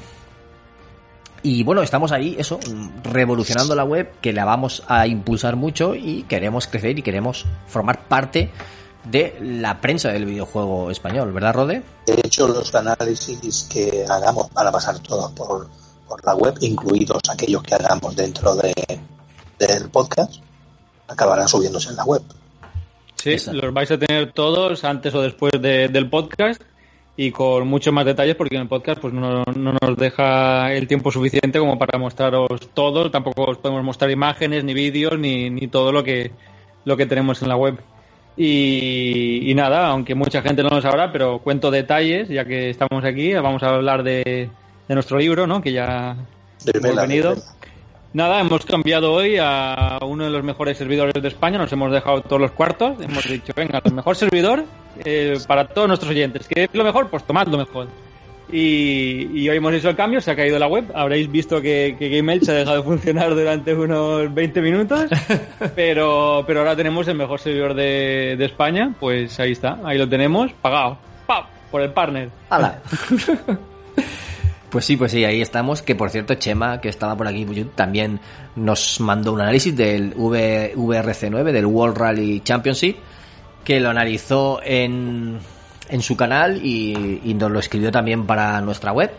y 1.43 1.63
bueno, 1.63 1.83
estamos 1.83 2.11
ahí, 2.13 2.35
eso, 2.39 2.59
revolucionando 3.05 3.75
la 3.75 3.85
web, 3.85 4.13
que 4.23 4.33
la 4.33 4.47
vamos 4.47 4.83
a 4.89 5.07
impulsar 5.07 5.57
mucho 5.57 5.95
y 5.95 6.23
queremos 6.23 6.67
crecer 6.67 6.99
y 6.99 7.03
queremos 7.03 7.45
formar 7.67 8.05
parte 8.09 8.51
de 9.05 9.37
la 9.41 9.81
prensa 9.81 10.11
del 10.11 10.25
videojuego 10.27 10.91
español, 10.91 11.33
¿verdad, 11.33 11.55
Rode? 11.55 11.83
De 12.07 12.15
hecho, 12.25 12.47
los 12.49 12.75
análisis 12.75 13.69
que 13.73 14.05
hagamos 14.09 14.53
van 14.53 14.67
a 14.67 14.73
pasar 14.73 14.99
todos 15.01 15.31
por, 15.33 15.69
por 16.09 16.25
la 16.25 16.35
web, 16.35 16.55
incluidos 16.61 17.21
aquellos 17.31 17.63
que 17.63 17.75
hagamos 17.75 18.15
dentro 18.15 18.55
de, 18.57 18.73
del 19.59 19.89
podcast, 19.91 20.35
acabarán 21.09 21.49
subiéndose 21.49 21.91
en 21.91 21.97
la 21.97 22.05
web. 22.05 22.23
Sí, 23.17 23.37
los 23.53 23.73
vais 23.73 23.91
a 23.91 23.99
tener 23.99 24.33
todos 24.33 24.83
antes 24.85 25.15
o 25.15 25.21
después 25.23 25.53
de- 25.61 25.89
del 25.89 26.09
podcast 26.11 26.61
y 27.17 27.31
con 27.31 27.69
muchos 27.69 27.93
más 27.93 28.05
detalles 28.07 28.35
porque 28.37 28.57
en 28.57 28.63
el 28.63 28.69
podcast 28.69 29.01
pues 29.01 29.13
no, 29.13 29.45
no 29.45 29.73
nos 29.81 29.97
deja 29.97 30.73
el 30.73 30.89
tiempo 30.89 31.13
suficiente 31.13 31.59
como 31.59 31.79
para 31.79 31.99
mostraros 31.99 32.69
todo, 32.75 33.11
tampoco 33.11 33.45
os 33.51 33.59
podemos 33.59 33.85
mostrar 33.85 34.11
imágenes 34.11 34.65
ni 34.65 34.75
vídeos 34.75 35.19
ni, 35.19 35.51
ni 35.51 35.69
todo 35.69 35.93
lo 35.93 36.03
que 36.03 36.33
lo 36.85 36.97
que 36.97 37.07
tenemos 37.07 37.43
en 37.43 37.49
la 37.49 37.57
web. 37.57 37.79
Y, 38.37 39.51
y 39.51 39.55
nada, 39.55 39.89
aunque 39.89 40.15
mucha 40.15 40.43
gente 40.43 40.63
no 40.63 40.71
lo 40.71 40.81
sabrá, 40.81 41.13
pero 41.13 41.41
cuento 41.41 41.71
detalles, 41.71 42.29
ya 42.29 42.45
que 42.45 42.71
estamos 42.71 43.05
aquí, 43.05 43.35
vamos 43.35 43.63
a 43.63 43.69
hablar 43.69 44.03
de, 44.03 44.49
de 44.89 44.95
nuestro 44.95 45.19
libro, 45.19 45.47
¿no? 45.47 45.61
Que 45.61 45.73
ya 45.73 46.13
hemos 46.13 46.27
Revela, 46.65 47.03
venido. 47.03 47.35
Nada, 48.15 48.41
hemos 48.41 48.65
cambiado 48.67 49.13
hoy 49.13 49.37
a 49.41 49.99
uno 50.03 50.25
de 50.25 50.31
los 50.31 50.45
mejores 50.45 50.77
servidores 50.77 51.15
de 51.15 51.29
España, 51.29 51.59
nos 51.59 51.73
hemos 51.73 51.91
dejado 51.91 52.21
todos 52.21 52.41
los 52.41 52.51
cuartos, 52.51 53.01
hemos 53.01 53.27
dicho, 53.27 53.53
venga, 53.57 53.81
el 53.83 53.95
mejor 53.95 54.17
servidor 54.17 54.65
eh, 55.05 55.39
para 55.47 55.67
todos 55.69 55.89
nuestros 55.89 56.11
oyentes. 56.11 56.47
¿Qué 56.47 56.65
es 56.65 56.71
lo 56.75 56.85
mejor? 56.85 57.09
Pues 57.09 57.25
tomad 57.25 57.47
lo 57.49 57.57
mejor. 57.59 57.89
Y, 58.53 59.29
y 59.33 59.49
hoy 59.49 59.57
hemos 59.57 59.73
hecho 59.73 59.89
el 59.89 59.97
cambio, 59.97 60.21
se 60.21 60.31
ha 60.31 60.37
caído 60.37 60.59
la 60.59 60.67
web, 60.67 60.85
habréis 60.95 61.31
visto 61.33 61.61
que, 61.63 61.97
que 61.99 62.11
GameEdge 62.11 62.51
ha 62.51 62.53
dejado 62.53 62.77
de 62.77 62.83
funcionar 62.83 63.31
durante 63.35 63.75
unos 63.75 64.33
20 64.33 64.61
minutos, 64.61 65.07
pero, 65.75 66.45
pero 66.47 66.61
ahora 66.61 66.77
tenemos 66.77 67.09
el 67.09 67.17
mejor 67.17 67.41
servidor 67.41 67.73
de, 67.75 68.37
de 68.37 68.45
España, 68.45 68.95
pues 69.01 69.41
ahí 69.41 69.53
está, 69.53 69.79
ahí 69.85 69.97
lo 69.97 70.07
tenemos, 70.09 70.53
pagado, 70.61 70.99
¡pam! 71.27 71.45
por 71.71 71.81
el 71.81 71.91
partner. 71.93 72.29
¡Hala! 72.51 72.81
Pues 74.71 74.87
sí, 74.87 74.97
pues 74.97 75.13
sí, 75.13 75.23
ahí 75.23 75.43
estamos. 75.43 75.83
Que 75.83 75.95
por 75.95 76.09
cierto, 76.09 76.33
Chema, 76.37 76.81
que 76.81 76.89
estaba 76.89 77.15
por 77.15 77.29
aquí, 77.29 77.45
también 77.75 78.21
nos 78.57 79.01
mandó 79.01 79.35
un 79.35 79.43
análisis 79.43 79.77
del 79.77 80.15
V- 80.17 80.73
VRC9, 80.75 81.53
del 81.53 81.67
World 81.67 81.99
Rally 81.99 82.41
Championship, 82.41 82.97
que 83.65 83.81
lo 83.81 83.91
analizó 83.91 84.61
en, 84.65 85.39
en 85.93 86.03
su 86.03 86.17
canal 86.17 86.61
y, 86.65 87.21
y 87.25 87.35
nos 87.35 87.51
lo 87.51 87.61
escribió 87.61 87.93
también 87.93 88.27
para 88.27 88.61
nuestra 88.61 88.93
web. 88.93 89.13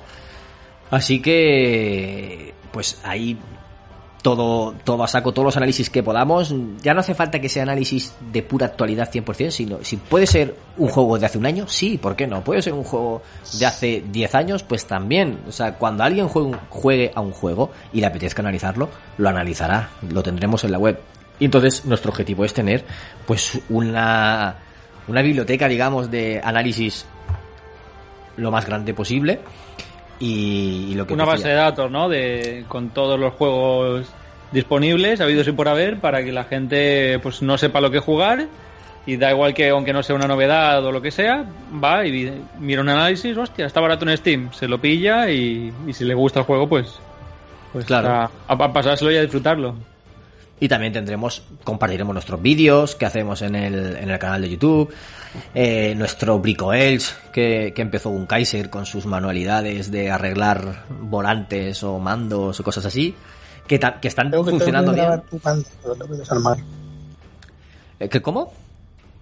Así 0.92 1.22
que, 1.22 2.54
pues 2.72 3.00
ahí 3.04 3.38
todo, 4.24 4.74
todo 4.84 5.04
a 5.04 5.08
saco, 5.08 5.34
todos 5.34 5.46
los 5.46 5.58
análisis 5.58 5.90
que 5.90 6.02
podamos. 6.02 6.56
Ya 6.82 6.94
no 6.96 7.02
hace 7.02 7.14
falta 7.14 7.40
que 7.40 7.50
sea 7.50 7.64
análisis 7.64 8.16
de 8.32 8.42
pura 8.42 8.68
actualidad 8.68 9.12
100%, 9.12 9.52
sino 9.52 9.84
si 9.84 9.98
puede 9.98 10.26
ser 10.26 10.56
un 10.78 10.88
juego 10.88 11.20
de 11.20 11.28
hace 11.28 11.38
un 11.38 11.46
año, 11.46 11.68
sí, 11.68 11.98
¿por 11.98 12.16
qué 12.16 12.26
no? 12.26 12.44
Puede 12.44 12.62
ser 12.62 12.74
un 12.74 12.84
juego 12.84 13.22
de 13.60 13.66
hace 13.66 14.04
10 14.10 14.36
años, 14.36 14.64
pues 14.64 14.88
también. 14.88 15.40
O 15.48 15.52
sea, 15.52 15.76
cuando 15.76 16.04
alguien 16.04 16.28
juegue, 16.28 16.58
juegue 16.70 17.12
a 17.14 17.22
un 17.22 17.32
juego 17.32 17.72
y 17.92 18.00
le 18.00 18.08
apetezca 18.08 18.42
analizarlo, 18.42 18.90
lo 19.18 19.30
analizará, 19.30 19.90
lo 20.10 20.24
tendremos 20.24 20.64
en 20.64 20.72
la 20.72 20.80
web. 20.80 21.00
Y 21.40 21.46
entonces 21.46 21.84
nuestro 21.86 22.12
objetivo 22.12 22.46
es 22.46 22.54
tener 22.54 22.86
pues 23.26 23.60
una, 23.70 24.56
una 25.08 25.22
biblioteca, 25.22 25.68
digamos, 25.68 26.10
de 26.10 26.42
análisis 26.44 27.06
lo 28.38 28.52
más 28.52 28.66
grande 28.66 28.94
posible. 28.94 29.40
Y, 30.20 30.88
y 30.90 30.96
lo 30.96 31.06
que 31.06 31.14
Una 31.14 31.26
base 31.26 31.50
de 31.50 31.56
datos, 31.56 31.92
¿no? 31.92 32.08
De, 32.08 32.66
con 32.68 32.90
todos 32.90 33.20
los 33.20 33.34
juegos 33.34 34.08
disponibles, 34.52 35.20
habidos 35.20 35.48
y 35.48 35.52
por 35.52 35.68
haber, 35.68 36.00
para 36.00 36.24
que 36.24 36.32
la 36.32 36.44
gente 36.46 37.20
pues 37.20 37.42
no 37.42 37.58
sepa 37.58 37.82
lo 37.82 37.92
que 37.92 38.00
jugar 38.00 38.48
y 39.06 39.18
da 39.18 39.32
igual 39.32 39.54
que 39.54 39.70
aunque 39.70 39.92
no 39.92 40.02
sea 40.04 40.16
una 40.16 40.28
novedad 40.28 40.86
o 40.86 40.92
lo 40.92 41.02
que 41.02 41.12
sea, 41.12 41.46
va 41.84 42.06
y 42.06 42.32
mira 42.60 42.82
un 42.82 42.90
análisis, 42.90 43.36
hostia, 43.36 43.66
está 43.66 43.82
barato 43.82 44.08
en 44.08 44.16
Steam, 44.16 44.54
se 44.54 44.68
lo 44.68 44.80
pilla 44.80 45.30
y, 45.30 45.74
y 45.88 45.94
si 45.94 46.06
le 46.06 46.14
gusta 46.14 46.40
el 46.42 46.46
juego, 46.46 46.70
pues, 46.70 47.00
pues 47.74 47.86
Claro. 47.86 48.10
a, 48.10 48.32
a 48.48 48.72
pasárselo 48.74 49.12
y 49.12 49.18
a 49.18 49.22
disfrutarlo. 49.22 49.76
Y 50.64 50.70
también 50.70 50.94
tendremos, 50.94 51.42
compartiremos 51.66 52.14
nuestros 52.14 52.42
vídeos 52.42 52.96
que 52.96 53.06
hacemos 53.06 53.42
en 53.42 53.54
el, 53.54 53.98
en 53.98 54.10
el 54.10 54.18
canal 54.18 54.44
de 54.44 54.52
YouTube, 54.52 54.94
eh, 55.54 55.94
nuestro 55.94 56.40
Brico 56.40 56.72
Elch, 56.72 57.14
que, 57.34 57.74
que 57.76 57.82
empezó 57.82 58.10
un 58.10 58.26
Kaiser 58.26 58.70
con 58.70 58.86
sus 58.86 59.06
manualidades 59.06 59.92
de 59.92 60.10
arreglar 60.10 60.86
volantes 61.02 61.84
o 61.84 62.00
mandos 62.00 62.62
o 62.62 62.64
cosas 62.64 62.86
así, 62.86 63.14
que, 63.68 63.78
que 63.78 64.08
están 64.08 64.32
que- 64.32 64.38
funcionando 64.38 64.94
bien. 64.94 65.22
Tu 65.30 65.38
mando, 65.44 65.66
que 65.82 65.88
lo 65.90 65.96
tengo 65.96 66.12
que 66.14 66.18
desarmar. 66.20 66.58
Eh, 68.00 68.08
¿Que 68.08 68.22
cómo? 68.22 68.54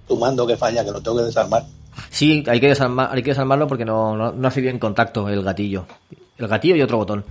Tu 0.07 0.15
mando 0.19 0.45
que 0.45 0.55
falla, 0.55 0.85
que 0.85 0.91
lo 0.91 1.01
tengo 1.01 1.17
que 1.17 1.23
desarmar. 1.23 1.63
Sí, 2.11 2.43
hay 2.47 2.59
que, 2.59 2.67
desarmar, 2.67 3.09
hay 3.11 3.23
que 3.23 3.31
desarmarlo 3.31 3.65
porque 3.65 3.83
no, 3.83 4.15
no, 4.15 4.31
no 4.31 4.47
hace 4.47 4.61
bien 4.61 4.77
contacto 4.77 5.27
el 5.27 5.41
gatillo. 5.41 5.87
El 6.37 6.47
gatillo 6.47 6.75
y 6.75 6.83
otro 6.83 6.97
botón. 6.97 7.25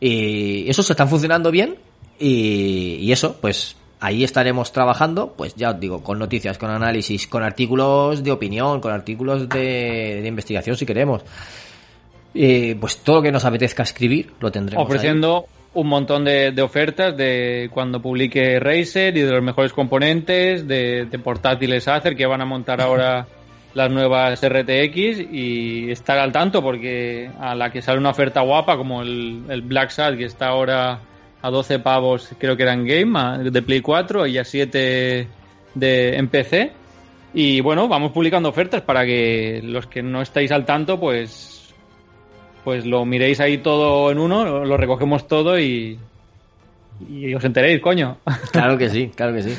Y 0.00 0.68
esos 0.68 0.90
están 0.90 1.08
funcionando 1.08 1.52
bien 1.52 1.76
y, 2.20 2.96
y 3.00 3.12
eso, 3.12 3.36
pues 3.40 3.76
ahí 4.00 4.24
estaremos 4.24 4.72
trabajando, 4.72 5.34
pues 5.36 5.54
ya 5.54 5.70
os 5.70 5.80
digo, 5.80 6.02
con 6.02 6.18
noticias, 6.18 6.58
con 6.58 6.70
análisis, 6.70 7.26
con 7.26 7.42
artículos 7.42 8.22
de 8.24 8.32
opinión, 8.32 8.80
con 8.80 8.92
artículos 8.92 9.48
de, 9.48 10.20
de 10.22 10.28
investigación 10.28 10.76
si 10.76 10.86
queremos. 10.86 11.22
Eh, 12.34 12.76
pues 12.80 12.98
todo 12.98 13.16
lo 13.16 13.22
que 13.22 13.32
nos 13.32 13.44
apetezca 13.44 13.82
escribir 13.82 14.32
lo 14.40 14.50
tendremos. 14.50 14.82
ahí. 14.82 14.86
ofreciendo 14.86 15.46
un 15.74 15.86
montón 15.86 16.24
de, 16.24 16.52
de 16.52 16.62
ofertas 16.62 17.16
de 17.16 17.68
cuando 17.72 18.00
publique 18.00 18.58
Razer 18.58 19.16
y 19.16 19.20
de 19.20 19.30
los 19.30 19.42
mejores 19.42 19.72
componentes, 19.72 20.66
de, 20.66 21.06
de 21.06 21.18
portátiles 21.18 21.86
Acer 21.88 22.16
que 22.16 22.26
van 22.26 22.40
a 22.40 22.44
montar 22.44 22.80
ahora 22.82 23.26
las 23.74 23.90
nuevas 23.90 24.40
RTX 24.44 25.30
y 25.32 25.90
estar 25.90 26.18
al 26.18 26.32
tanto 26.32 26.60
porque 26.60 27.30
a 27.38 27.54
la 27.54 27.70
que 27.70 27.82
sale 27.82 27.98
una 27.98 28.10
oferta 28.10 28.40
guapa 28.40 28.76
como 28.76 29.02
el, 29.02 29.44
el 29.48 29.62
Black 29.62 29.90
Sad 29.90 30.16
que 30.16 30.24
está 30.24 30.48
ahora 30.48 31.00
a 31.42 31.50
12 31.50 31.78
pavos 31.78 32.30
creo 32.38 32.56
que 32.56 32.62
era 32.64 32.72
en 32.74 32.86
Game 32.86 33.50
de 33.50 33.62
Play 33.62 33.80
4 33.80 34.26
y 34.26 34.38
a 34.38 34.44
7 34.44 35.28
de, 35.74 36.16
en 36.16 36.28
PC 36.28 36.72
y 37.32 37.60
bueno 37.60 37.88
vamos 37.88 38.12
publicando 38.12 38.48
ofertas 38.48 38.82
para 38.82 39.04
que 39.04 39.60
los 39.62 39.86
que 39.86 40.02
no 40.02 40.20
estáis 40.22 40.50
al 40.52 40.64
tanto 40.64 40.98
pues 40.98 41.60
pues 42.64 42.84
lo 42.84 43.04
miréis 43.04 43.40
ahí 43.40 43.58
todo 43.58 44.10
en 44.10 44.18
uno, 44.18 44.44
lo, 44.44 44.64
lo 44.64 44.76
recogemos 44.76 45.26
todo 45.26 45.58
y, 45.58 45.98
y 47.08 47.34
os 47.34 47.44
enteréis, 47.44 47.80
coño. 47.80 48.18
Claro 48.52 48.76
que 48.76 48.90
sí, 48.90 49.10
claro 49.14 49.34
que 49.34 49.42
sí. 49.42 49.56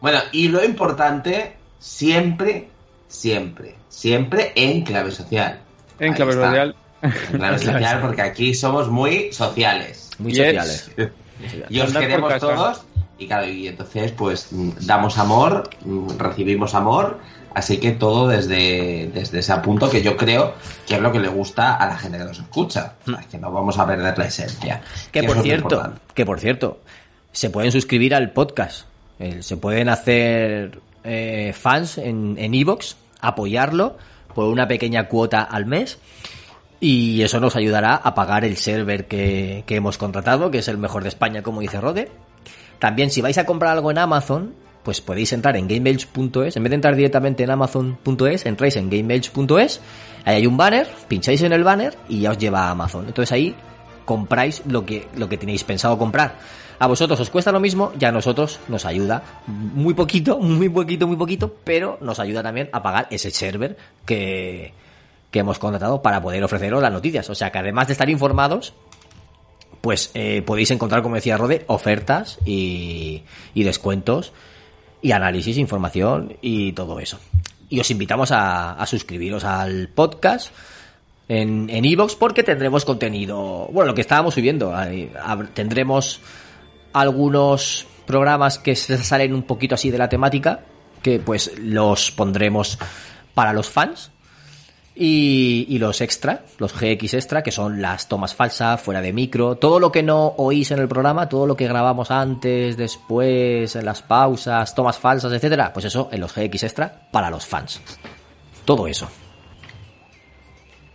Bueno, 0.00 0.18
y 0.32 0.48
lo 0.48 0.64
importante, 0.64 1.54
siempre, 1.78 2.68
siempre, 3.08 3.74
siempre 3.88 4.52
en 4.54 4.82
clave 4.82 5.10
social. 5.10 5.60
En 5.98 6.10
Ahí 6.10 6.16
clave 6.16 6.32
está. 6.32 6.46
social. 6.46 6.76
Clave 7.32 7.58
social, 7.58 8.00
porque 8.00 8.22
aquí 8.22 8.54
somos 8.54 8.88
muy 8.88 9.32
sociales. 9.32 10.10
Muy 10.18 10.32
Yes. 10.32 10.46
sociales. 10.46 10.90
Y 11.68 11.80
os 11.80 11.92
queremos 11.92 12.38
todos. 12.38 12.82
Y 13.18 13.26
claro, 13.26 13.46
y 13.46 13.68
entonces 13.68 14.12
pues 14.12 14.48
mm, 14.50 14.70
damos 14.82 15.18
amor, 15.18 15.68
mm, 15.84 16.16
recibimos 16.16 16.74
amor, 16.74 17.18
así 17.54 17.78
que 17.78 17.92
todo 17.92 18.28
desde, 18.28 19.10
desde 19.12 19.40
ese 19.40 19.54
punto 19.56 19.90
que 19.90 20.02
yo 20.02 20.16
creo 20.16 20.54
que 20.86 20.94
es 20.94 21.00
lo 21.00 21.12
que 21.12 21.18
le 21.18 21.28
gusta 21.28 21.74
a 21.74 21.86
la 21.86 21.96
gente 21.96 22.18
que 22.18 22.24
nos 22.24 22.38
escucha. 22.38 22.94
O 23.06 23.10
sea, 23.10 23.20
que 23.30 23.38
no 23.38 23.52
vamos 23.52 23.78
a 23.78 23.86
perder 23.86 24.16
la 24.16 24.24
esencia. 24.24 24.80
Que 25.12 25.22
por 25.22 25.42
cierto, 25.42 25.92
que 26.14 26.24
por 26.24 26.40
cierto, 26.40 26.80
se 27.32 27.50
pueden 27.50 27.72
suscribir 27.72 28.14
al 28.14 28.30
podcast. 28.30 28.86
Eh, 29.18 29.42
se 29.42 29.56
pueden 29.56 29.88
hacer 29.88 30.80
eh, 31.04 31.52
fans 31.52 31.98
en 31.98 32.36
en 32.38 32.54
Evox, 32.54 32.96
apoyarlo 33.20 33.96
por 34.34 34.46
una 34.46 34.66
pequeña 34.66 35.08
cuota 35.08 35.42
al 35.42 35.66
mes. 35.66 35.98
Y 36.80 37.22
eso 37.22 37.40
nos 37.40 37.56
ayudará 37.56 37.94
a 37.94 38.14
pagar 38.14 38.44
el 38.44 38.56
server 38.56 39.06
que, 39.06 39.64
que 39.66 39.76
hemos 39.76 39.96
contratado, 39.96 40.50
que 40.50 40.58
es 40.58 40.68
el 40.68 40.78
mejor 40.78 41.02
de 41.02 41.08
España, 41.08 41.42
como 41.42 41.60
dice 41.60 41.80
Rode. 41.80 42.10
También, 42.78 43.10
si 43.10 43.22
vais 43.22 43.38
a 43.38 43.46
comprar 43.46 43.72
algo 43.72 43.90
en 43.90 43.98
Amazon, 43.98 44.54
pues 44.84 45.00
podéis 45.00 45.32
entrar 45.32 45.56
en 45.56 45.66
gamebelch.es. 45.66 46.56
En 46.56 46.62
vez 46.62 46.70
de 46.70 46.74
entrar 46.74 46.94
directamente 46.94 47.42
en 47.42 47.50
amazon.es, 47.50 48.46
entráis 48.46 48.76
en 48.76 48.90
gamebelch.es. 48.90 49.80
Ahí 50.24 50.36
hay 50.36 50.46
un 50.46 50.56
banner, 50.56 50.86
pincháis 51.08 51.42
en 51.42 51.52
el 51.52 51.64
banner 51.64 51.96
y 52.08 52.20
ya 52.20 52.30
os 52.30 52.38
lleva 52.38 52.68
a 52.68 52.70
Amazon. 52.70 53.06
Entonces 53.06 53.32
ahí 53.32 53.54
compráis 54.04 54.62
lo 54.66 54.84
que, 54.84 55.08
lo 55.16 55.28
que 55.28 55.38
tenéis 55.38 55.64
pensado 55.64 55.98
comprar. 55.98 56.38
A 56.78 56.86
vosotros 56.86 57.18
os 57.18 57.30
cuesta 57.30 57.50
lo 57.50 57.60
mismo 57.60 57.92
y 57.98 58.04
a 58.04 58.12
nosotros 58.12 58.60
nos 58.68 58.84
ayuda 58.84 59.22
muy 59.46 59.94
poquito, 59.94 60.38
muy 60.40 60.68
poquito, 60.68 61.06
muy 61.06 61.16
poquito, 61.16 61.54
pero 61.64 61.98
nos 62.02 62.20
ayuda 62.20 62.42
también 62.42 62.68
a 62.72 62.82
pagar 62.82 63.06
ese 63.10 63.30
server 63.30 63.76
que, 64.04 64.74
que 65.34 65.40
hemos 65.40 65.58
contratado 65.58 66.00
para 66.00 66.22
poder 66.22 66.44
ofreceros 66.44 66.80
las 66.80 66.92
noticias. 66.92 67.28
O 67.28 67.34
sea 67.34 67.50
que 67.50 67.58
además 67.58 67.88
de 67.88 67.94
estar 67.94 68.08
informados, 68.08 68.72
pues 69.80 70.12
eh, 70.14 70.42
podéis 70.46 70.70
encontrar, 70.70 71.02
como 71.02 71.16
decía 71.16 71.36
Rode, 71.36 71.64
ofertas 71.66 72.38
y, 72.44 73.24
descuentos 73.52 74.32
y 75.02 75.10
análisis, 75.10 75.58
información 75.58 76.36
y 76.40 76.70
todo 76.70 77.00
eso. 77.00 77.18
Y 77.68 77.80
os 77.80 77.90
invitamos 77.90 78.30
a, 78.30 78.80
suscribiros 78.86 79.42
al 79.42 79.88
podcast 79.88 80.54
en 81.26 81.68
en 81.68 81.84
iVoox 81.84 82.14
porque 82.14 82.44
tendremos 82.44 82.84
contenido, 82.84 83.68
bueno, 83.72 83.88
lo 83.88 83.94
que 83.96 84.02
estábamos 84.02 84.34
subiendo, 84.34 84.72
tendremos 85.52 86.20
algunos 86.92 87.88
programas 88.06 88.58
que 88.58 88.76
se 88.76 88.98
salen 88.98 89.34
un 89.34 89.42
poquito 89.42 89.74
así 89.74 89.90
de 89.90 89.98
la 89.98 90.08
temática, 90.08 90.60
que 91.02 91.18
pues 91.18 91.58
los 91.58 92.12
pondremos 92.12 92.78
para 93.34 93.52
los 93.52 93.68
fans, 93.68 94.12
y, 94.96 95.66
y 95.68 95.78
los 95.78 96.00
extra, 96.00 96.42
los 96.58 96.72
GX 96.72 97.14
extra, 97.14 97.42
que 97.42 97.50
son 97.50 97.82
las 97.82 98.08
tomas 98.08 98.34
falsas, 98.34 98.80
fuera 98.80 99.00
de 99.00 99.12
micro, 99.12 99.56
todo 99.56 99.80
lo 99.80 99.90
que 99.90 100.02
no 100.02 100.34
oís 100.36 100.70
en 100.70 100.78
el 100.78 100.88
programa, 100.88 101.28
todo 101.28 101.46
lo 101.46 101.56
que 101.56 101.66
grabamos 101.66 102.10
antes, 102.10 102.76
después, 102.76 103.74
las 103.76 104.02
pausas, 104.02 104.74
tomas 104.74 104.98
falsas, 104.98 105.32
etcétera, 105.32 105.72
pues 105.72 105.86
eso 105.86 106.08
en 106.12 106.20
los 106.20 106.32
GX 106.34 106.62
extra 106.62 107.08
para 107.10 107.28
los 107.30 107.44
fans. 107.44 107.80
Todo 108.64 108.86
eso. 108.86 109.08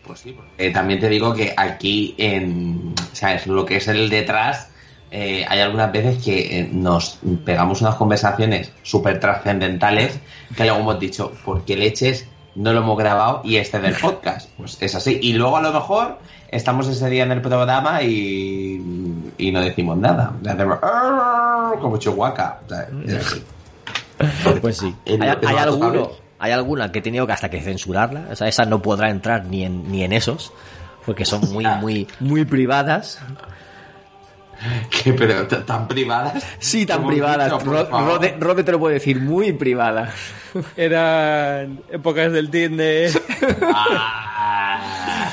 Pues 0.05 0.21
sí, 0.21 0.31
porque 0.31 0.71
también 0.71 0.99
te 0.99 1.09
digo 1.09 1.33
que 1.33 1.53
aquí, 1.55 2.15
en, 2.17 2.95
¿sabes? 3.11 3.45
Lo 3.47 3.65
que 3.65 3.75
es 3.75 3.87
el 3.89 4.09
detrás, 4.09 4.71
eh, 5.11 5.45
hay 5.47 5.59
algunas 5.59 5.91
veces 5.91 6.23
que 6.23 6.59
eh, 6.59 6.69
nos 6.71 7.19
pegamos 7.43 7.81
unas 7.81 7.95
conversaciones 7.95 8.71
súper 8.81 9.19
trascendentales 9.19 10.19
que 10.55 10.63
luego 10.63 10.79
hemos 10.79 10.99
dicho, 10.99 11.31
¿por 11.43 11.65
qué 11.65 11.75
leches 11.75 12.27
no 12.60 12.74
lo 12.74 12.80
hemos 12.80 12.97
grabado 12.97 13.41
y 13.45 13.55
este 13.55 13.80
del 13.80 13.95
podcast? 13.95 14.49
Pues 14.57 14.78
es 14.82 14.93
así. 14.93 15.18
Y 15.22 15.32
luego 15.34 15.55
a 15.55 15.62
lo 15.62 15.72
mejor 15.72 16.20
estamos 16.49 16.89
ese 16.89 17.10
día 17.10 17.24
en 17.24 17.32
el 17.32 17.41
programa 17.41 18.03
y, 18.03 19.32
y 19.38 19.51
no 19.51 19.62
decimos 19.62 19.97
nada. 19.97 20.34
Hacemos 20.45 20.78
"Arr", 20.84 21.80
como 21.80 21.97
chihuahua. 21.97 22.60
Pues 24.60 24.78
sí. 24.78 24.93
Hay, 25.07 25.55
alguno, 25.55 26.10
hay 26.38 26.51
alguna 26.51 26.91
que 26.91 26.99
he 26.99 27.01
tenido 27.01 27.26
que 27.26 27.32
hasta 27.32 27.49
que 27.49 27.62
censurarla. 27.62 28.26
O 28.30 28.36
sea, 28.36 28.49
esa 28.49 28.66
no 28.66 28.82
podrá 28.82 29.10
entrar 29.10 29.45
ni 29.45 29.64
en, 29.64 29.89
ni 29.89 30.03
en 30.03 30.12
esos. 30.12 30.51
Porque 31.05 31.24
son 31.24 31.49
muy, 31.53 31.66
muy, 31.80 32.07
muy 32.20 32.43
privadas. 32.43 33.20
¿Qué, 34.89 35.14
pero 35.14 35.47
tan 35.47 35.88
privadas? 35.88 36.43
Sí, 36.60 36.86
tan 36.86 37.05
privadas. 37.07 37.51
dicho, 37.51 37.64
Ro-. 37.66 37.89
Rode, 37.89 38.36
Rode 38.39 38.64
te 38.64 38.72
lo 38.72 38.80
puedo 38.80 38.93
decir, 38.93 39.20
muy 39.20 39.53
privadas. 39.53 40.14
Eran 40.76 41.82
épocas 41.89 42.32
del 42.32 42.49
Tinder. 42.49 43.12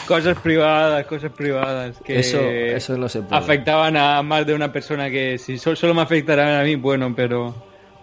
cosas 0.07 0.39
privadas, 0.39 1.05
cosas 1.07 1.33
privadas 1.33 1.97
que 2.05 2.20
Eso, 2.20 2.39
eso 2.41 2.97
no 2.97 3.09
se 3.09 3.22
puede. 3.22 3.37
afectaban 3.43 3.97
a 3.97 4.22
más 4.22 4.47
de 4.47 4.55
una 4.55 4.70
persona 4.72 5.11
que 5.11 5.39
si 5.39 5.59
so- 5.59 5.74
solo 5.74 5.95
me 5.95 6.03
afectaran 6.03 6.61
a 6.61 6.62
mí, 6.62 6.77
bueno, 6.77 7.12
pero 7.16 7.55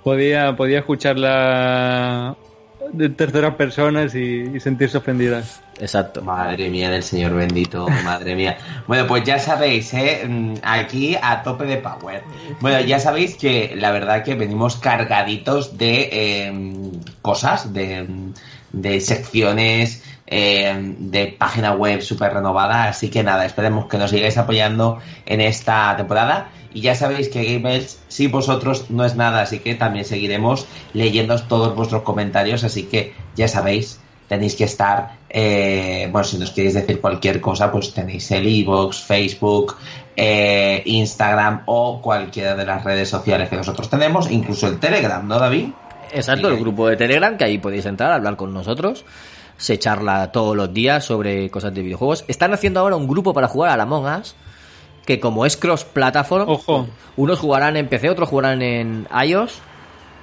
podía, 0.03 0.55
podía 0.55 0.79
escucharla 0.79 2.35
de 2.91 3.09
terceras 3.09 3.55
personas 3.55 4.15
y, 4.15 4.51
y 4.53 4.59
sentirse 4.59 4.97
ofendidas. 4.97 5.61
Exacto. 5.79 6.21
Madre 6.21 6.69
mía 6.69 6.89
del 6.89 7.03
Señor 7.03 7.33
bendito, 7.33 7.87
madre 8.03 8.35
mía. 8.35 8.57
Bueno, 8.87 9.07
pues 9.07 9.23
ya 9.23 9.39
sabéis, 9.39 9.93
¿eh? 9.93 10.23
Mm, 10.27 10.55
aquí 10.61 11.17
a 11.21 11.41
tope 11.43 11.65
de 11.65 11.77
power. 11.77 12.23
Bueno, 12.59 12.81
ya 12.81 12.99
sabéis 12.99 13.35
que 13.35 13.73
la 13.75 13.91
verdad 13.91 14.23
que 14.23 14.35
venimos 14.35 14.77
cargaditos 14.77 15.77
de 15.77 16.09
eh, 16.11 16.53
cosas, 17.21 17.73
de, 17.73 18.07
de 18.71 18.99
secciones, 19.01 20.03
eh, 20.35 20.95
de 20.97 21.27
página 21.27 21.73
web 21.73 22.01
súper 22.01 22.33
renovada. 22.33 22.85
Así 22.85 23.09
que 23.09 23.21
nada, 23.21 23.45
esperemos 23.45 23.85
que 23.85 23.99
nos 23.99 24.09
sigáis 24.09 24.35
apoyando 24.35 24.97
en 25.27 25.41
esta 25.41 25.95
temporada. 25.95 26.49
Y 26.73 26.81
ya 26.81 26.95
sabéis 26.95 27.29
que 27.29 27.43
Gamers, 27.43 27.99
si 28.07 28.25
vosotros 28.25 28.89
no 28.89 29.05
es 29.05 29.15
nada, 29.15 29.41
así 29.43 29.59
que 29.59 29.75
también 29.75 30.05
seguiremos 30.05 30.65
leyendo 30.93 31.39
todos 31.43 31.75
vuestros 31.75 32.01
comentarios. 32.01 32.63
Así 32.63 32.83
que 32.83 33.13
ya 33.35 33.47
sabéis, 33.47 33.99
tenéis 34.27 34.55
que 34.55 34.63
estar, 34.63 35.19
eh, 35.29 36.09
bueno, 36.11 36.23
si 36.23 36.39
nos 36.39 36.49
queréis 36.49 36.73
decir 36.73 36.99
cualquier 36.99 37.39
cosa, 37.39 37.71
pues 37.71 37.93
tenéis 37.93 38.31
el 38.31 38.47
iVoox, 38.47 39.03
Facebook, 39.03 39.75
eh, 40.15 40.81
Instagram 40.83 41.61
o 41.67 42.01
cualquiera 42.01 42.55
de 42.55 42.65
las 42.65 42.83
redes 42.83 43.07
sociales 43.07 43.49
que 43.49 43.55
nosotros 43.55 43.87
tenemos, 43.87 44.31
incluso 44.31 44.65
el 44.65 44.79
Telegram, 44.79 45.27
¿no, 45.27 45.37
David? 45.37 45.67
Exacto, 46.11 46.47
el 46.47 46.57
grupo 46.57 46.87
de 46.87 46.95
Telegram, 46.95 47.37
que 47.37 47.43
ahí 47.43 47.59
podéis 47.59 47.85
entrar, 47.85 48.11
hablar 48.11 48.35
con 48.35 48.51
nosotros. 48.51 49.05
Se 49.57 49.77
charla 49.79 50.31
todos 50.31 50.55
los 50.55 50.73
días 50.73 51.05
sobre 51.05 51.49
cosas 51.49 51.73
de 51.73 51.81
videojuegos. 51.81 52.25
Están 52.27 52.53
haciendo 52.53 52.79
ahora 52.79 52.95
un 52.95 53.07
grupo 53.07 53.33
para 53.33 53.47
jugar 53.47 53.71
a 53.71 53.77
la 53.77 53.85
Us, 54.19 54.35
que 55.05 55.19
como 55.19 55.45
es 55.45 55.57
cross-platform, 55.57 56.57
unos 57.17 57.39
jugarán 57.39 57.77
en 57.77 57.87
PC, 57.87 58.09
otros 58.09 58.29
jugarán 58.29 58.61
en 58.61 59.07
iOS. 59.25 59.59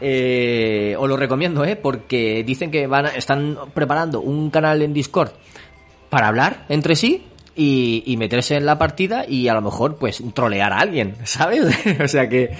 Eh, 0.00 0.96
os 0.98 1.08
lo 1.08 1.16
recomiendo, 1.16 1.64
¿eh? 1.64 1.76
Porque 1.76 2.42
dicen 2.44 2.70
que 2.70 2.86
van, 2.86 3.06
a- 3.06 3.10
están 3.10 3.56
preparando 3.74 4.20
un 4.20 4.50
canal 4.50 4.80
en 4.82 4.94
Discord 4.94 5.32
para 6.08 6.28
hablar 6.28 6.64
entre 6.70 6.96
sí 6.96 7.26
y, 7.54 8.02
y 8.06 8.16
meterse 8.16 8.56
en 8.56 8.64
la 8.64 8.78
partida 8.78 9.24
y 9.28 9.48
a 9.48 9.54
lo 9.54 9.60
mejor 9.60 9.96
pues 9.96 10.22
trolear 10.34 10.72
a 10.72 10.78
alguien, 10.78 11.16
¿sabes? 11.24 11.66
o 12.02 12.08
sea 12.08 12.28
que, 12.30 12.50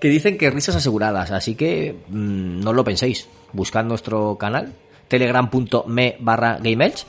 que 0.00 0.08
dicen 0.08 0.38
que 0.38 0.50
risas 0.50 0.76
aseguradas, 0.76 1.32
así 1.32 1.56
que 1.56 1.96
mm, 2.08 2.60
no 2.60 2.72
lo 2.72 2.84
penséis. 2.84 3.28
Buscad 3.52 3.84
nuestro 3.84 4.36
canal, 4.38 4.72
telegram.me 5.08 6.16
barra 6.20 6.58
GameEdge 6.58 7.04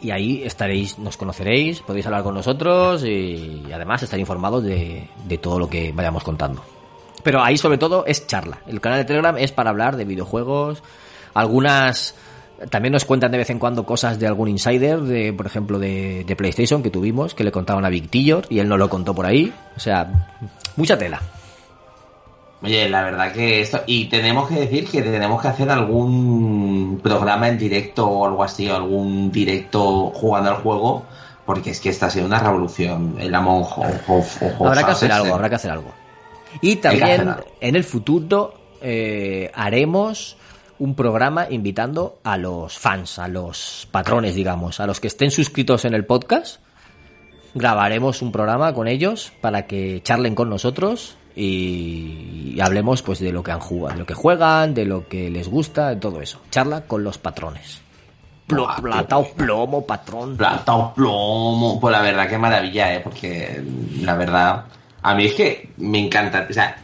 y 0.00 0.10
ahí 0.10 0.42
estaréis, 0.44 0.98
nos 0.98 1.16
conoceréis, 1.16 1.80
podéis 1.80 2.06
hablar 2.06 2.22
con 2.22 2.34
nosotros 2.34 3.04
y, 3.04 3.62
además 3.72 4.02
estar 4.02 4.18
informados 4.18 4.62
de, 4.64 5.08
de 5.26 5.38
todo 5.38 5.58
lo 5.58 5.68
que 5.68 5.92
vayamos 5.92 6.22
contando. 6.22 6.62
Pero 7.22 7.42
ahí 7.42 7.56
sobre 7.56 7.78
todo 7.78 8.04
es 8.06 8.26
charla. 8.26 8.58
El 8.66 8.80
canal 8.80 8.98
de 8.98 9.04
Telegram 9.04 9.36
es 9.38 9.52
para 9.52 9.70
hablar 9.70 9.96
de 9.96 10.04
videojuegos, 10.04 10.82
algunas 11.34 12.14
también 12.70 12.92
nos 12.92 13.04
cuentan 13.04 13.30
de 13.30 13.38
vez 13.38 13.50
en 13.50 13.58
cuando 13.58 13.84
cosas 13.84 14.18
de 14.18 14.26
algún 14.26 14.48
insider, 14.48 15.00
de 15.00 15.32
por 15.32 15.46
ejemplo 15.46 15.78
de, 15.78 16.24
de 16.24 16.36
PlayStation 16.36 16.82
que 16.82 16.90
tuvimos, 16.90 17.34
que 17.34 17.44
le 17.44 17.52
contaban 17.52 17.84
a 17.84 17.90
Big 17.90 18.08
Tillor 18.08 18.46
y 18.48 18.60
él 18.60 18.68
nos 18.68 18.78
lo 18.78 18.88
contó 18.88 19.14
por 19.14 19.26
ahí. 19.26 19.52
O 19.76 19.80
sea, 19.80 20.08
mucha 20.76 20.96
tela. 20.96 21.20
Oye, 22.62 22.88
la 22.88 23.02
verdad 23.02 23.32
que 23.32 23.60
esto. 23.60 23.82
Y 23.86 24.06
tenemos 24.06 24.48
que 24.48 24.54
decir 24.54 24.88
que 24.88 25.02
tenemos 25.02 25.42
que 25.42 25.48
hacer 25.48 25.70
algún 25.70 27.00
programa 27.02 27.48
en 27.48 27.58
directo 27.58 28.06
o 28.06 28.26
algo 28.26 28.42
así, 28.42 28.68
o 28.68 28.76
algún 28.76 29.30
directo 29.30 30.10
jugando 30.14 30.50
al 30.50 30.56
juego, 30.56 31.04
porque 31.44 31.70
es 31.70 31.80
que 31.80 31.90
esta 31.90 32.06
ha 32.06 32.10
sido 32.10 32.26
una 32.26 32.38
revolución. 32.38 33.16
El 33.20 33.34
Among 33.34 33.66
Us. 34.08 34.42
Habrá 34.58 34.84
que 34.84 34.92
hacer 34.92 35.12
algo, 35.12 35.34
habrá 35.34 35.48
que 35.48 35.54
hacer 35.56 35.70
algo. 35.70 35.92
Y 36.62 36.76
también 36.76 37.28
algo. 37.28 37.44
en 37.60 37.76
el 37.76 37.84
futuro 37.84 38.54
eh, 38.80 39.50
haremos 39.54 40.38
un 40.78 40.94
programa 40.94 41.46
invitando 41.50 42.18
a 42.24 42.38
los 42.38 42.78
fans, 42.78 43.18
a 43.18 43.28
los 43.28 43.86
patrones, 43.90 44.34
digamos, 44.34 44.80
a 44.80 44.86
los 44.86 45.00
que 45.00 45.08
estén 45.08 45.30
suscritos 45.30 45.84
en 45.84 45.94
el 45.94 46.06
podcast. 46.06 46.60
Grabaremos 47.54 48.22
un 48.22 48.32
programa 48.32 48.72
con 48.74 48.88
ellos 48.88 49.32
para 49.40 49.66
que 49.66 50.02
charlen 50.02 50.34
con 50.34 50.50
nosotros 50.50 51.16
y, 51.36 52.52
y 52.56 52.60
hablemos 52.60 53.02
pues 53.02 53.20
de 53.20 53.30
lo 53.32 53.42
que 53.42 53.52
han 53.52 53.60
jugado, 53.60 53.94
de 53.94 54.00
lo 54.00 54.06
que 54.06 54.14
juegan, 54.14 54.74
de 54.74 54.84
lo 54.86 55.06
que 55.06 55.30
les 55.30 55.48
gusta, 55.48 55.90
de 55.90 55.96
todo 55.96 56.20
eso. 56.20 56.40
Charla 56.50 56.82
con 56.82 57.04
los 57.04 57.18
patrones. 57.18 57.80
Plo- 58.48 58.80
plata 58.80 59.18
o 59.18 59.28
plomo, 59.32 59.84
patrón. 59.86 60.36
Plata 60.36 60.74
o 60.74 60.94
plomo. 60.94 61.78
Pues 61.80 61.92
la 61.92 62.00
verdad, 62.02 62.28
qué 62.28 62.38
maravilla, 62.38 62.94
¿eh? 62.94 63.00
Porque 63.00 63.62
la 64.02 64.14
verdad, 64.14 64.64
a 65.02 65.14
mí 65.14 65.26
es 65.26 65.34
que 65.34 65.70
me 65.78 65.98
encanta. 65.98 66.46
O 66.48 66.52
sea, 66.52 66.76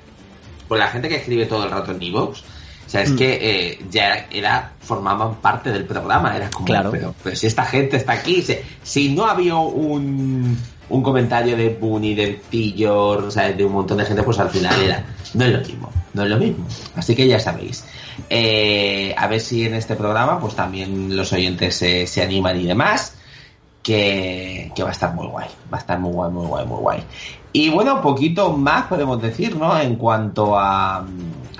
pues 0.68 0.78
la 0.80 0.88
gente 0.88 1.08
que 1.08 1.16
escribe 1.16 1.46
todo 1.46 1.64
el 1.64 1.70
rato 1.70 1.92
en 1.92 2.02
Evox, 2.02 2.42
o 2.86 2.90
sea, 2.90 3.02
es 3.02 3.12
Mm. 3.12 3.16
que 3.16 3.38
eh, 3.40 3.84
ya 3.90 4.26
era, 4.30 4.72
formaban 4.80 5.36
parte 5.36 5.70
del 5.70 5.84
programa. 5.84 6.36
Era 6.36 6.50
como, 6.50 6.66
Claro. 6.66 6.90
pero, 6.90 7.14
pero 7.22 7.36
si 7.36 7.46
esta 7.46 7.64
gente 7.64 7.96
está 7.96 8.12
aquí, 8.12 8.42
si, 8.42 8.56
si 8.82 9.08
no 9.14 9.26
había 9.26 9.56
un, 9.56 10.58
un 10.90 11.02
comentario 11.02 11.56
de 11.56 11.70
Bunny, 11.70 12.14
de 12.14 12.40
Tillor, 12.50 13.24
o 13.24 13.30
sea, 13.30 13.50
de 13.52 13.64
un 13.64 13.72
montón 13.72 13.96
de 13.98 14.04
gente, 14.04 14.22
pues 14.22 14.38
al 14.38 14.50
final 14.50 14.80
era, 14.82 15.04
no 15.34 15.44
es 15.44 15.52
lo 15.52 15.58
mismo, 15.60 15.90
no 16.12 16.22
es 16.24 16.28
lo 16.30 16.36
mismo. 16.36 16.66
Así 16.96 17.14
que 17.14 17.26
ya 17.26 17.38
sabéis. 17.40 17.84
Eh, 18.28 19.14
a 19.16 19.26
ver 19.26 19.40
si 19.40 19.64
en 19.64 19.74
este 19.74 19.96
programa, 19.96 20.38
pues 20.38 20.54
también 20.54 21.16
los 21.16 21.32
oyentes 21.32 21.74
se, 21.76 22.06
se 22.06 22.22
animan 22.22 22.60
y 22.60 22.64
demás 22.66 23.14
que, 23.82 24.70
que 24.74 24.82
va 24.82 24.90
a 24.90 24.92
estar 24.92 25.14
muy 25.14 25.26
guay, 25.26 25.48
va 25.72 25.78
a 25.78 25.80
estar 25.80 25.98
muy 25.98 26.12
guay, 26.12 26.30
muy 26.30 26.46
guay, 26.46 26.66
muy 26.66 26.78
guay. 26.78 27.02
Y 27.54 27.68
bueno, 27.70 28.00
poquito 28.00 28.50
más 28.56 28.84
podemos 28.86 29.20
decir, 29.20 29.56
¿no? 29.56 29.78
En 29.78 29.96
cuanto 29.96 30.58
a, 30.58 31.04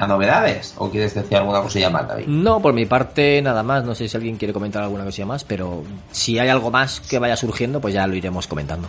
a 0.03 0.07
novedades, 0.09 0.75
¿o 0.79 0.91
quieres 0.91 1.15
decir 1.15 1.37
alguna 1.37 1.61
cosilla 1.61 1.89
más, 1.89 2.09
David? 2.09 2.27
No, 2.27 2.61
por 2.61 2.75
mi 2.75 2.87
parte 2.87 3.41
nada 3.41 3.63
más. 3.63 3.85
No 3.85 3.95
sé 3.95 4.09
si 4.09 4.17
alguien 4.17 4.37
quiere 4.37 4.53
comentar 4.53 4.83
alguna 4.83 5.05
cosilla 5.05 5.27
más, 5.27 5.45
pero 5.45 5.85
si 6.11 6.41
hay 6.41 6.49
algo 6.49 6.73
más 6.73 6.99
que 6.99 7.21
vaya 7.21 7.37
surgiendo, 7.37 7.81
pues 7.81 7.95
ya 7.95 8.05
lo 8.09 8.17
iremos 8.17 8.49
comentando. 8.49 8.89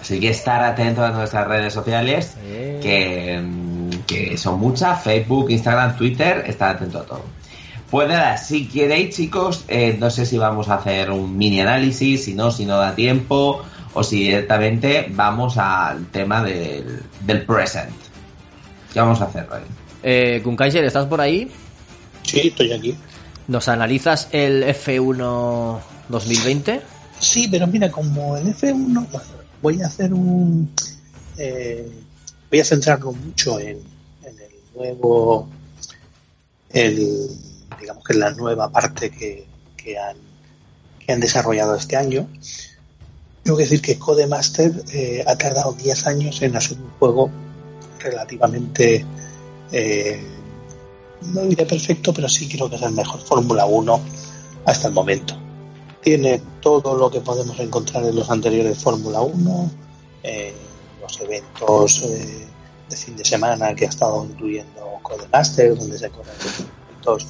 Así 0.00 0.18
que 0.18 0.30
estar 0.30 0.64
atento 0.64 1.04
a 1.04 1.10
nuestras 1.10 1.46
redes 1.46 1.74
sociales, 1.74 2.34
que, 2.80 3.42
mm, 3.44 3.90
que 4.06 4.38
son 4.38 4.58
muchas, 4.58 5.02
Facebook, 5.02 5.50
Instagram, 5.50 5.98
Twitter, 5.98 6.44
estar 6.46 6.76
atento 6.76 7.00
a 7.00 7.02
todo. 7.02 7.24
Pues 7.90 8.08
nada, 8.08 8.38
si 8.38 8.66
queréis 8.68 9.14
chicos, 9.14 9.66
eh, 9.68 9.98
no 10.00 10.08
sé 10.08 10.24
si 10.24 10.38
vamos 10.38 10.70
a 10.70 10.76
hacer 10.76 11.10
un 11.10 11.36
mini 11.36 11.60
análisis, 11.60 12.24
si 12.24 12.32
no, 12.32 12.50
si 12.50 12.64
no 12.64 12.78
da 12.78 12.94
tiempo, 12.94 13.60
o 13.92 14.02
si 14.02 14.20
directamente 14.20 15.08
vamos 15.10 15.58
al 15.58 16.06
tema 16.06 16.42
del, 16.42 17.02
del 17.20 17.42
present. 17.44 17.92
¿Qué 18.94 18.98
vamos 18.98 19.20
a 19.20 19.24
hacer, 19.24 19.46
Rey? 19.50 19.81
Eh, 20.02 20.40
Kunkaiser, 20.42 20.84
¿estás 20.84 21.06
por 21.06 21.20
ahí? 21.20 21.50
Sí, 22.22 22.48
estoy 22.48 22.72
aquí. 22.72 22.96
¿Nos 23.48 23.68
analizas 23.68 24.28
el 24.32 24.62
F1 24.64 25.80
2020? 26.08 26.80
Sí, 27.18 27.48
pero 27.50 27.66
mira, 27.66 27.90
como 27.90 28.36
el 28.36 28.46
F1, 28.54 29.06
voy 29.60 29.82
a 29.82 29.86
hacer 29.86 30.12
un. 30.12 30.72
eh, 31.38 31.88
voy 32.50 32.60
a 32.60 32.64
centrarlo 32.64 33.12
mucho 33.12 33.58
en, 33.60 33.78
en 34.24 34.38
el 34.38 34.52
nuevo. 34.74 35.48
El, 36.70 37.28
digamos 37.80 38.04
que 38.04 38.12
en 38.14 38.20
la 38.20 38.30
nueva 38.32 38.70
parte 38.70 39.10
que, 39.10 39.46
que 39.76 39.98
han, 39.98 40.16
que 41.04 41.12
han 41.12 41.20
desarrollado 41.20 41.76
este 41.76 41.96
año. 41.96 42.28
Tengo 43.42 43.56
que 43.56 43.64
decir 43.64 43.82
que 43.82 43.98
Codemaster 43.98 44.72
eh, 44.92 45.24
ha 45.26 45.36
tardado 45.36 45.72
10 45.72 46.06
años 46.06 46.40
en 46.42 46.56
hacer 46.56 46.78
un 46.78 46.90
juego 46.98 47.30
relativamente. 47.98 49.04
Eh, 49.72 50.20
no 51.32 51.42
diré 51.42 51.66
perfecto, 51.66 52.12
pero 52.12 52.28
sí 52.28 52.48
creo 52.48 52.68
que 52.68 52.76
es 52.76 52.82
el 52.82 52.92
mejor 52.92 53.20
Fórmula 53.20 53.64
1 53.66 54.00
hasta 54.66 54.88
el 54.88 54.94
momento. 54.94 55.34
Tiene 56.00 56.42
todo 56.60 56.96
lo 56.96 57.10
que 57.10 57.20
podemos 57.20 57.58
encontrar 57.60 58.04
en 58.04 58.16
los 58.16 58.30
anteriores 58.30 58.78
Fórmula 58.78 59.20
1, 59.20 59.70
eh, 60.24 60.54
los 61.00 61.20
eventos 61.20 62.02
eh, 62.02 62.46
de 62.88 62.96
fin 62.96 63.16
de 63.16 63.24
semana 63.24 63.74
que 63.74 63.86
ha 63.86 63.88
estado 63.88 64.24
incluyendo 64.24 64.98
Codemaster, 65.02 65.76
donde 65.76 65.98
se 65.98 66.10
corren 66.10 66.34
circuitos 66.38 67.26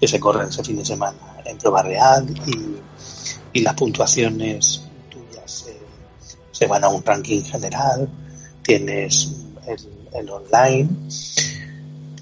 que 0.00 0.08
se 0.08 0.20
corren 0.20 0.48
ese 0.48 0.64
fin 0.64 0.76
de 0.76 0.84
semana 0.84 1.18
en 1.44 1.58
prueba 1.58 1.82
real 1.82 2.26
y, 2.46 3.58
y 3.58 3.62
las 3.62 3.74
puntuaciones 3.74 4.82
tuyas 5.08 5.66
eh, 5.68 5.78
se 6.50 6.66
van 6.66 6.84
a 6.84 6.88
un 6.88 7.04
ranking 7.04 7.42
general, 7.42 8.08
tienes 8.62 9.30
el 10.14 10.30
online, 10.30 10.88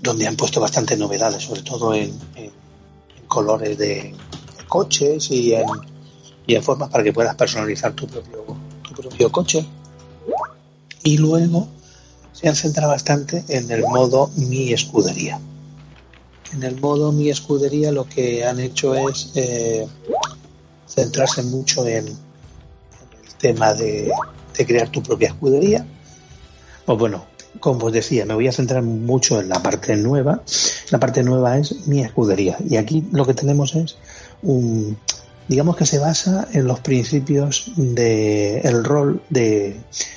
donde 0.03 0.27
han 0.27 0.37
puesto 0.37 0.61
bastantes 0.61 0.99
novedades, 0.99 1.45
sobre 1.45 1.62
todo 1.62 1.95
en, 1.95 2.12
colores 3.29 3.79
de, 3.79 4.15
coches 4.69 5.31
y 5.31 5.55
en, 5.55 5.66
y 6.47 6.55
en 6.55 6.62
formas 6.62 6.91
para 6.91 7.05
que 7.05 7.12
puedas 7.12 7.35
personalizar 7.35 7.93
tu 7.93 8.07
propio, 8.07 8.45
tu 8.83 9.03
propio 9.03 9.31
coche. 9.31 9.65
Y 11.05 11.19
luego 11.19 11.69
se 12.33 12.49
han 12.49 12.57
centrado 12.57 12.91
bastante 12.91 13.45
en 13.49 13.70
el 13.70 13.83
modo 13.83 14.31
mi 14.37 14.73
escudería. 14.73 15.41
En 16.53 16.62
el 16.62 16.81
modo 16.81 17.12
mi 17.12 17.31
escudería 17.31 17.93
lo 17.93 18.07
que 18.07 18.45
han 18.45 18.61
hecho 18.61 18.95
es 18.95 19.31
eh, 19.35 19.87
centrarse 20.87 21.43
mucho 21.43 21.87
en, 21.87 22.09
en 22.09 22.16
el 23.24 23.35
tema 23.39 23.73
de, 23.73 24.11
de 24.57 24.66
crear 24.66 24.89
tu 24.91 25.03
propia 25.03 25.29
escudería. 25.29 25.87
Pues 26.85 26.99
bueno, 26.99 27.24
como 27.63 27.87
os 27.87 27.93
decía, 27.93 28.27
me 28.27 28.35
voy 28.35 28.49
a 28.49 28.53
centrar 28.53 28.83
mucho 28.83 29.41
en 29.41 29.49
la 29.49 29.63
parte 29.63 29.95
nueva. 29.97 30.43
La 30.91 30.99
parte 30.99 31.23
nueva 31.23 31.59
es 31.59 31.87
mi 31.87 32.01
escudería. 32.01 32.59
Y 32.69 32.77
aquí 32.77 33.07
lo 33.13 33.25
que 33.25 33.35
tenemos 33.35 33.77
es 33.77 33.97
un, 34.43 34.99
digamos 35.47 35.77
que 35.77 35.87
se 35.87 36.01
basa 36.01 36.49
en 36.53 36.67
los 36.67 36.81
principios 36.81 37.71
del 37.77 38.83
rol 38.83 39.23
de 39.31 39.77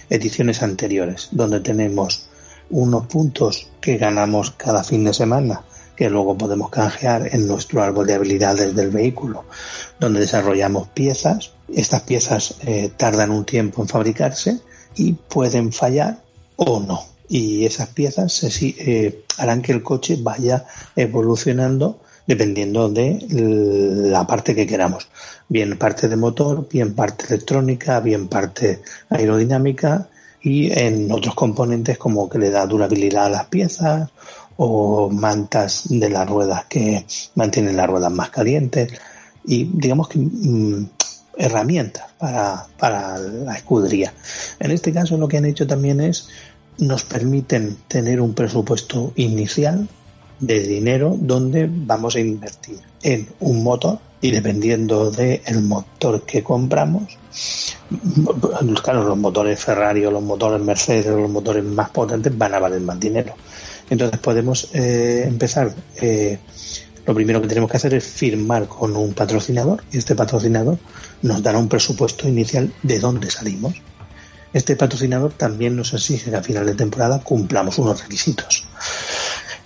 ediciones 0.10 0.64
anteriores, 0.64 1.30
donde 1.32 1.60
tenemos 1.60 2.28
unos 2.72 3.06
puntos 3.06 3.68
que 3.80 3.98
ganamos 3.98 4.50
cada 4.50 4.84
fin 4.84 5.04
de 5.04 5.14
semana, 5.14 5.62
que 5.96 6.10
luego 6.10 6.36
podemos 6.36 6.72
canjear 6.72 7.30
en 7.32 7.48
nuestro 7.48 7.84
árbol 7.84 8.08
de 8.08 8.16
habilidades 8.16 8.76
del 8.76 8.90
vehículo, 8.90 9.46
donde 10.00 10.20
desarrollamos 10.20 10.88
piezas. 10.88 11.52
Estas 11.72 12.02
piezas 12.02 12.56
eh, 12.66 12.92
tardan 12.98 13.30
un 13.30 13.46
tiempo 13.46 13.84
en 13.84 13.88
fabricarse 13.88 14.60
y 14.96 15.14
pueden 15.14 15.72
fallar 15.72 16.24
o 16.56 16.80
no. 16.80 17.15
Y 17.28 17.66
esas 17.66 17.90
piezas 17.90 18.44
eh, 18.62 19.24
harán 19.38 19.62
que 19.62 19.72
el 19.72 19.84
coche 19.84 20.18
vaya 20.22 20.66
evolucionando 20.96 22.00
dependiendo 22.28 22.90
de 22.90 23.26
la 23.30 24.26
parte 24.26 24.56
que 24.56 24.66
queramos. 24.66 25.08
Bien 25.48 25.78
parte 25.78 26.08
de 26.08 26.16
motor, 26.16 26.68
bien 26.70 26.94
parte 26.96 27.26
electrónica, 27.28 28.00
bien 28.00 28.28
parte 28.28 28.82
aerodinámica 29.10 30.08
y 30.42 30.72
en 30.72 31.12
otros 31.12 31.36
componentes 31.36 31.98
como 31.98 32.30
que 32.30 32.40
le 32.40 32.50
da 32.50 32.66
durabilidad 32.66 33.26
a 33.26 33.30
las 33.30 33.46
piezas 33.46 34.10
o 34.58 35.10
mantas 35.10 35.84
de 35.90 36.10
las 36.10 36.28
ruedas 36.28 36.66
que 36.66 37.06
mantienen 37.36 37.78
las 37.78 37.88
ruedas 37.88 38.12
más 38.12 38.30
calientes 38.30 38.94
y 39.44 39.66
digamos 39.66 40.08
que 40.08 40.20
mm, 40.20 40.90
herramientas 41.38 42.06
para, 42.18 42.66
para 42.80 43.18
la 43.18 43.56
escudería. 43.56 44.14
En 44.60 44.72
este 44.72 44.94
caso 44.94 45.18
lo 45.18 45.28
que 45.28 45.38
han 45.38 45.46
hecho 45.46 45.68
también 45.68 46.00
es 46.00 46.30
nos 46.78 47.04
permiten 47.04 47.78
tener 47.88 48.22
un 48.22 48.34
presupuesto 48.34 49.14
inicial 49.16 49.88
de 50.40 50.60
dinero 50.60 51.16
donde 51.18 51.70
vamos 51.72 52.16
a 52.16 52.20
invertir 52.20 52.80
en 53.04 53.28
un 53.40 53.64
motor 53.64 54.00
y 54.22 54.32
dependiendo 54.32 55.12
del 55.12 55.62
motor 55.62 56.24
que 56.24 56.44
compramos, 56.44 57.18
claro, 58.82 59.04
los 59.04 59.18
motores 59.18 59.60
Ferrari 59.60 60.06
o 60.06 60.12
los 60.12 60.24
motores 60.24 60.60
Mercedes 60.62 61.08
o 61.08 61.20
los 61.20 61.30
motores 61.30 61.64
más 61.64 61.92
potentes 61.92 62.36
van 62.36 62.54
a 62.56 62.60
valer 62.60 62.82
más 62.82 63.00
dinero. 63.00 63.36
Entonces 63.90 64.20
podemos 64.20 64.70
eh, 64.74 65.26
empezar, 65.28 65.74
eh, 66.02 66.40
lo 67.06 67.14
primero 67.14 67.40
que 67.42 67.48
tenemos 67.48 67.70
que 67.70 67.78
hacer 67.78 67.94
es 67.94 68.04
firmar 68.04 68.68
con 68.68 68.96
un 68.96 69.14
patrocinador 69.14 69.84
y 69.92 70.00
este 70.00 70.16
patrocinador 70.16 70.80
nos 71.22 71.44
dará 71.44 71.60
un 71.60 71.70
presupuesto 71.70 72.28
inicial 72.28 72.74
de 72.82 73.00
dónde 73.00 73.30
salimos. 73.30 73.76
Este 74.56 74.78
patrocinador 74.78 75.34
también 75.34 75.76
nos 75.76 75.94
exige 75.94 76.32
que 76.32 76.38
a 76.38 76.42
final 76.42 76.66
de 76.66 76.76
temporada 76.76 77.20
cumplamos 77.20 77.78
unos 77.78 78.02
requisitos. 78.02 78.64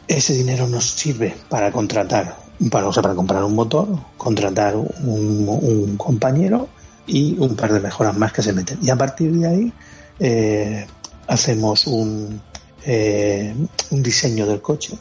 Ese 0.07 0.33
dinero 0.33 0.67
nos 0.67 0.89
sirve 0.89 1.35
para 1.47 1.71
contratar, 1.71 2.35
para, 2.71 2.87
o 2.87 2.91
sea, 2.91 3.03
para 3.03 3.13
comprar 3.13 3.43
un 3.43 3.53
motor, 3.53 3.87
contratar 4.17 4.75
un, 4.75 5.95
compañero 5.95 6.69
y 7.05 7.37
un 7.37 7.55
par 7.55 7.71
de 7.71 7.81
mejoras 7.81 8.17
más 8.17 8.33
que 8.33 8.41
se 8.41 8.51
meten. 8.51 8.79
Y 8.81 8.89
a 8.89 8.95
partir 8.95 9.31
de 9.31 9.47
ahí 9.47 9.73
eh, 10.19 10.87
hacemos 11.27 11.85
un, 11.85 12.41
eh, 12.83 13.53
un 13.91 14.01
diseño 14.01 14.47
del 14.47 14.59
coche. 14.59 14.97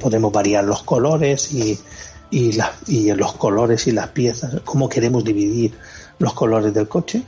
podemos 0.00 0.30
variar 0.30 0.62
los 0.62 0.84
colores 0.84 1.52
y, 1.52 1.76
y 2.30 3.12
los 3.12 3.32
colores 3.32 3.88
y 3.88 3.90
las 3.90 4.10
piezas, 4.10 4.60
cómo 4.64 4.88
queremos 4.88 5.24
dividir 5.24 5.76
los 6.20 6.32
colores 6.32 6.72
del 6.72 6.86
coche 6.86 7.24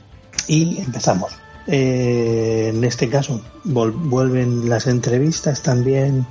y 0.47 0.79
empezamos. 0.79 1.40
Eh, 1.67 2.71
en 2.73 2.83
este 2.83 3.07
caso 3.07 3.39
vuelven 3.63 4.67
las 4.67 4.87
entrevistas 4.87 5.61
también 5.61 6.25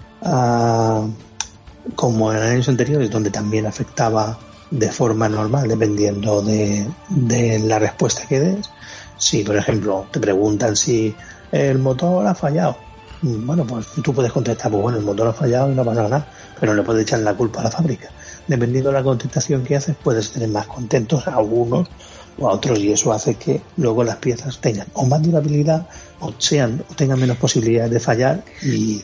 como 1.95 2.33
en 2.33 2.39
años 2.39 2.69
anteriores, 2.69 3.11
donde 3.11 3.31
también 3.31 3.67
afectaba 3.67 4.39
de 4.71 4.91
forma 4.91 5.29
normal, 5.29 5.69
dependiendo 5.69 6.43
de, 6.43 6.89
la 7.65 7.79
respuesta 7.79 8.27
que 8.27 8.41
des. 8.41 8.71
Si, 9.17 9.43
por 9.43 9.57
ejemplo, 9.57 10.07
te 10.11 10.21
preguntan 10.21 10.77
si 10.77 11.15
el 11.53 11.79
motor 11.79 12.27
ha 12.27 12.35
fallado, 12.35 12.77
bueno, 13.23 13.67
pues 13.67 13.87
tú 14.03 14.15
puedes 14.15 14.33
contestar, 14.33 14.71
pues 14.71 14.83
bueno, 14.83 14.99
el 14.99 15.05
motor 15.05 15.29
ha 15.29 15.33
fallado 15.33 15.71
y 15.71 15.75
no 15.75 15.85
pasa 15.85 16.05
nada, 16.05 16.27
pero 16.59 16.73
no 16.73 16.79
le 16.79 16.85
puedes 16.85 17.03
echar 17.03 17.21
la 17.21 17.35
culpa 17.35 17.61
a 17.61 17.65
la 17.65 17.71
fábrica. 17.71 18.09
Dependiendo 18.47 18.91
de 18.91 18.95
la 18.95 19.03
contestación 19.03 19.63
que 19.63 19.77
haces, 19.77 19.97
puedes 20.03 20.33
tener 20.33 20.49
más 20.49 20.67
contentos 20.67 21.27
a 21.29 21.37
algunos 21.37 21.89
o 22.39 22.49
a 22.49 22.53
otros 22.53 22.79
y 22.79 22.93
eso 22.93 23.13
hace 23.13 23.35
que 23.35 23.61
luego 23.77 24.05
las 24.05 24.17
piezas 24.17 24.59
tengan 24.61 24.87
o 24.95 25.07
más 25.07 25.23
durabilidad 25.23 25.87
o 26.21 26.33
sean 26.39 26.85
o 26.91 26.95
tengan 26.95 27.19
menos 27.21 27.37
posibilidades 27.37 27.91
de 27.91 28.01
fallar 28.01 28.45
y 28.63 29.03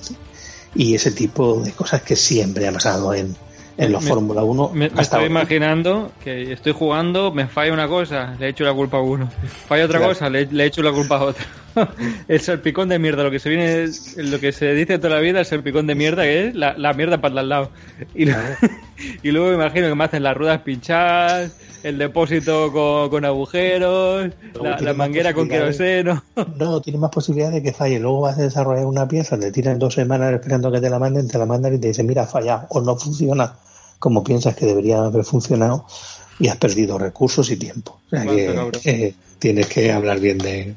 y 0.76 0.94
ese 0.94 1.10
tipo 1.10 1.60
de 1.60 1.72
cosas 1.72 2.02
que 2.02 2.16
siempre 2.16 2.68
ha 2.68 2.72
pasado 2.72 3.14
en, 3.14 3.34
en 3.78 3.92
los 3.92 4.04
Fórmula 4.04 4.42
1. 4.42 4.70
Me, 4.74 4.86
estoy 4.86 5.24
imaginando 5.24 6.12
que 6.22 6.52
estoy 6.52 6.72
jugando, 6.72 7.32
me 7.32 7.46
falla 7.46 7.72
una 7.72 7.88
cosa, 7.88 8.36
le 8.38 8.48
echo 8.48 8.64
la 8.64 8.74
culpa 8.74 8.98
a 8.98 9.00
uno. 9.00 9.30
Falla 9.68 9.86
otra 9.86 10.00
cosa, 10.00 10.28
le, 10.28 10.46
le 10.46 10.66
echo 10.66 10.82
la 10.82 10.92
culpa 10.92 11.16
a 11.16 11.24
otro. 11.24 11.44
el 12.28 12.40
serpicón 12.40 12.88
de 12.88 12.98
mierda, 12.98 13.22
lo 13.22 13.30
que 13.30 13.38
se 13.38 13.48
viene, 13.48 13.86
lo 14.16 14.40
que 14.40 14.52
se 14.52 14.72
dice 14.72 14.98
toda 14.98 15.16
la 15.16 15.20
vida, 15.20 15.40
el 15.40 15.46
serpicón 15.46 15.86
de 15.86 15.94
mierda, 15.94 16.22
que 16.22 16.48
es 16.48 16.54
la, 16.54 16.76
la 16.76 16.92
mierda 16.92 17.20
para 17.20 17.40
el 17.40 17.48
lado. 17.48 17.70
Y, 18.14 18.26
y 19.22 19.30
luego 19.30 19.48
me 19.48 19.54
imagino 19.54 19.88
que 19.88 19.94
me 19.94 20.04
hacen 20.04 20.22
las 20.22 20.36
ruedas 20.36 20.62
pinchadas, 20.62 21.56
el 21.82 21.98
depósito 21.98 22.72
con, 23.10 23.24
agujeros, 23.24 24.30
la, 24.80 24.92
manguera 24.94 25.34
con 25.34 25.48
queroseno. 25.48 26.22
No, 26.56 26.80
tiene 26.80 26.98
más 26.98 27.10
posibilidad 27.10 27.52
de 27.52 27.62
que 27.62 27.72
falle. 27.72 28.00
Luego 28.00 28.22
vas 28.22 28.38
a 28.38 28.42
desarrollar 28.42 28.86
una 28.86 29.06
pieza, 29.06 29.38
te 29.38 29.52
tiran 29.52 29.78
dos 29.78 29.94
semanas 29.94 30.32
esperando 30.32 30.72
que 30.72 30.80
te 30.80 30.90
la 30.90 30.98
manden, 30.98 31.28
te 31.28 31.38
la 31.38 31.46
mandan 31.46 31.74
y 31.74 31.78
te 31.78 31.88
dicen, 31.88 32.06
mira, 32.06 32.26
falla 32.26 32.66
o 32.70 32.80
no 32.80 32.96
funciona 32.96 33.54
como 33.98 34.24
piensas 34.24 34.56
que 34.56 34.66
debería 34.66 35.04
haber 35.04 35.24
funcionado 35.24 35.86
y 36.38 36.48
has 36.48 36.56
perdido 36.56 36.98
recursos 36.98 37.50
y 37.50 37.56
tiempo. 37.56 38.00
O 38.06 38.10
sea 38.10 38.24
que 38.82 39.14
tienes 39.38 39.66
que 39.66 39.92
hablar 39.92 40.20
bien 40.20 40.38
de, 40.38 40.74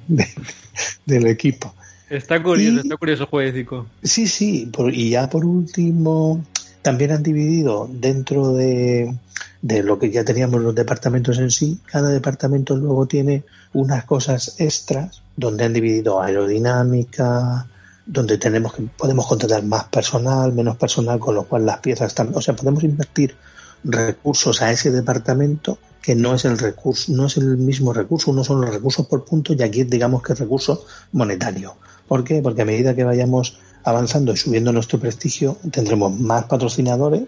del 1.06 1.28
equipo. 1.28 1.74
Está 2.10 2.42
curioso, 2.42 2.82
está 2.82 2.98
curioso 2.98 3.24
el 3.24 3.30
jueguecico. 3.30 3.86
Sí, 4.04 4.28
sí, 4.28 4.72
y 4.94 5.10
ya 5.12 5.30
por 5.30 5.46
último, 5.46 6.44
también 6.82 7.12
han 7.12 7.22
dividido 7.22 7.88
dentro 7.92 8.54
de, 8.54 9.14
de 9.62 9.84
lo 9.84 10.00
que 10.00 10.10
ya 10.10 10.24
teníamos 10.24 10.62
los 10.62 10.74
departamentos 10.74 11.38
en 11.38 11.52
sí, 11.52 11.80
cada 11.86 12.10
departamento 12.10 12.76
luego 12.76 13.06
tiene 13.06 13.44
unas 13.74 14.06
cosas 14.06 14.56
extras 14.60 15.22
donde 15.36 15.66
han 15.66 15.74
dividido 15.74 16.22
aerodinámica, 16.22 17.68
donde 18.06 18.38
tenemos 18.38 18.74
que 18.74 18.84
podemos 18.84 19.28
contratar 19.28 19.64
más 19.64 19.86
personal, 19.86 20.52
menos 20.52 20.78
personal, 20.78 21.20
con 21.20 21.36
lo 21.36 21.44
cual 21.44 21.66
las 21.66 21.80
piezas 21.80 22.08
están, 22.08 22.32
o 22.34 22.42
sea, 22.42 22.56
podemos 22.56 22.84
invertir 22.84 23.36
recursos 23.84 24.62
a 24.62 24.72
ese 24.72 24.92
departamento 24.92 25.78
que 26.02 26.16
no 26.16 26.34
es 26.34 26.46
el 26.46 26.58
recurso, 26.58 27.12
no 27.12 27.26
es 27.26 27.38
el 27.38 27.58
mismo 27.58 27.94
recurso, 27.94 28.32
uno 28.32 28.44
son 28.44 28.62
los 28.62 28.70
recursos 28.70 29.06
por 29.08 29.26
punto 29.26 29.54
y 29.54 29.62
aquí 29.62 29.84
digamos 29.84 30.24
que 30.24 30.34
es 30.34 30.40
recurso 30.40 30.86
monetario. 31.12 31.76
¿Por 32.08 32.24
qué? 32.24 32.42
Porque 32.42 32.62
a 32.62 32.66
medida 32.66 32.96
que 32.96 33.04
vayamos 33.04 33.60
avanzando 33.84 34.34
y 34.34 34.38
subiendo 34.38 34.72
nuestro 34.72 35.00
prestigio, 35.00 35.58
tendremos 35.72 36.18
más 36.20 36.46
patrocinadores 36.46 37.24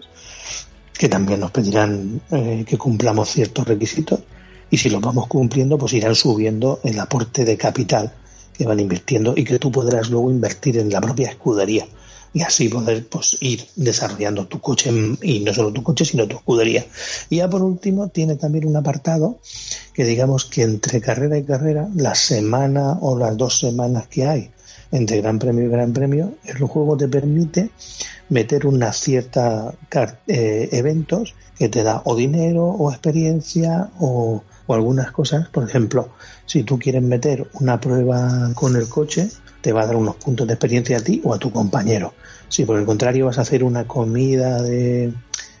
que 0.92 1.08
también 1.08 1.40
nos 1.40 1.50
pedirán 1.50 2.20
eh, 2.30 2.64
que 2.66 2.78
cumplamos 2.78 3.30
ciertos 3.30 3.66
requisitos 3.66 4.20
y 4.70 4.78
si 4.78 4.88
los 4.88 5.00
vamos 5.00 5.26
cumpliendo, 5.26 5.76
pues 5.76 5.92
irán 5.92 6.14
subiendo 6.14 6.80
el 6.82 6.98
aporte 6.98 7.44
de 7.44 7.56
capital 7.56 8.12
que 8.54 8.66
van 8.66 8.80
invirtiendo 8.80 9.34
y 9.36 9.44
que 9.44 9.58
tú 9.58 9.70
podrás 9.70 10.10
luego 10.10 10.30
invertir 10.30 10.78
en 10.78 10.90
la 10.90 11.00
propia 11.00 11.28
escudería 11.28 11.86
y 12.34 12.42
así 12.42 12.68
poder 12.68 13.06
pues 13.08 13.36
ir 13.40 13.64
desarrollando 13.76 14.46
tu 14.46 14.60
coche 14.60 14.90
y 15.22 15.40
no 15.40 15.52
solo 15.52 15.72
tu 15.72 15.82
coche 15.82 16.04
sino 16.04 16.26
tu 16.26 16.36
escudería. 16.36 16.86
Y 17.28 17.36
ya 17.36 17.48
por 17.48 17.62
último 17.62 18.08
tiene 18.08 18.36
también 18.36 18.66
un 18.66 18.76
apartado 18.76 19.38
que 19.92 20.04
digamos 20.04 20.46
que 20.46 20.62
entre 20.62 21.00
carrera 21.00 21.36
y 21.38 21.44
carrera 21.44 21.88
la 21.94 22.14
semana 22.14 22.98
o 23.00 23.18
las 23.18 23.36
dos 23.36 23.58
semanas 23.58 24.06
que 24.08 24.26
hay 24.26 24.50
entre 24.90 25.20
gran 25.20 25.38
premio 25.38 25.64
y 25.64 25.68
gran 25.68 25.92
premio 25.92 26.34
el 26.44 26.58
juego 26.58 26.96
te 26.96 27.08
permite 27.08 27.70
meter 28.28 28.66
una 28.66 28.92
cierta 28.92 29.74
eh, 30.26 30.68
eventos 30.72 31.34
que 31.58 31.68
te 31.68 31.82
da 31.82 32.02
o 32.04 32.14
dinero 32.14 32.64
o 32.64 32.90
experiencia 32.90 33.90
o, 34.00 34.42
o 34.66 34.74
algunas 34.74 35.10
cosas. 35.12 35.48
Por 35.48 35.64
ejemplo 35.64 36.10
si 36.46 36.62
tú 36.62 36.78
quieres 36.78 37.02
meter 37.02 37.48
una 37.60 37.80
prueba 37.80 38.50
con 38.54 38.76
el 38.76 38.88
coche 38.88 39.28
te 39.62 39.72
va 39.72 39.82
a 39.82 39.86
dar 39.86 39.96
unos 39.96 40.16
puntos 40.16 40.46
de 40.46 40.54
experiencia 40.54 40.98
a 40.98 41.00
ti 41.00 41.22
o 41.24 41.32
a 41.32 41.38
tu 41.38 41.50
compañero. 41.50 42.12
Si 42.48 42.64
por 42.66 42.78
el 42.78 42.84
contrario 42.84 43.26
vas 43.26 43.38
a 43.38 43.42
hacer 43.42 43.64
una 43.64 43.86
comida 43.86 44.60
de, 44.60 45.14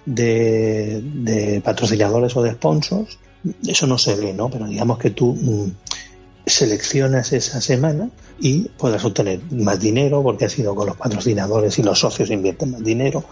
de, 0.04 1.62
patrocinadores 1.64 2.36
o 2.36 2.42
de 2.42 2.52
sponsors, 2.52 3.18
eso 3.66 3.86
no 3.86 3.96
se 3.96 4.14
ve, 4.16 4.34
¿no? 4.34 4.50
Pero 4.50 4.66
digamos 4.66 4.98
que 4.98 5.10
tú 5.10 5.34
mm, 5.34 5.70
seleccionas 6.44 7.32
esa 7.32 7.60
semana 7.60 8.10
y 8.40 8.68
podrás 8.76 9.04
obtener 9.04 9.40
más 9.52 9.78
dinero 9.78 10.22
porque 10.22 10.46
has 10.46 10.58
ido 10.58 10.74
con 10.74 10.88
los 10.88 10.96
patrocinadores 10.96 11.78
y 11.78 11.82
los 11.82 12.00
socios 12.00 12.30
invierten 12.30 12.72
más 12.72 12.82
dinero. 12.82 13.24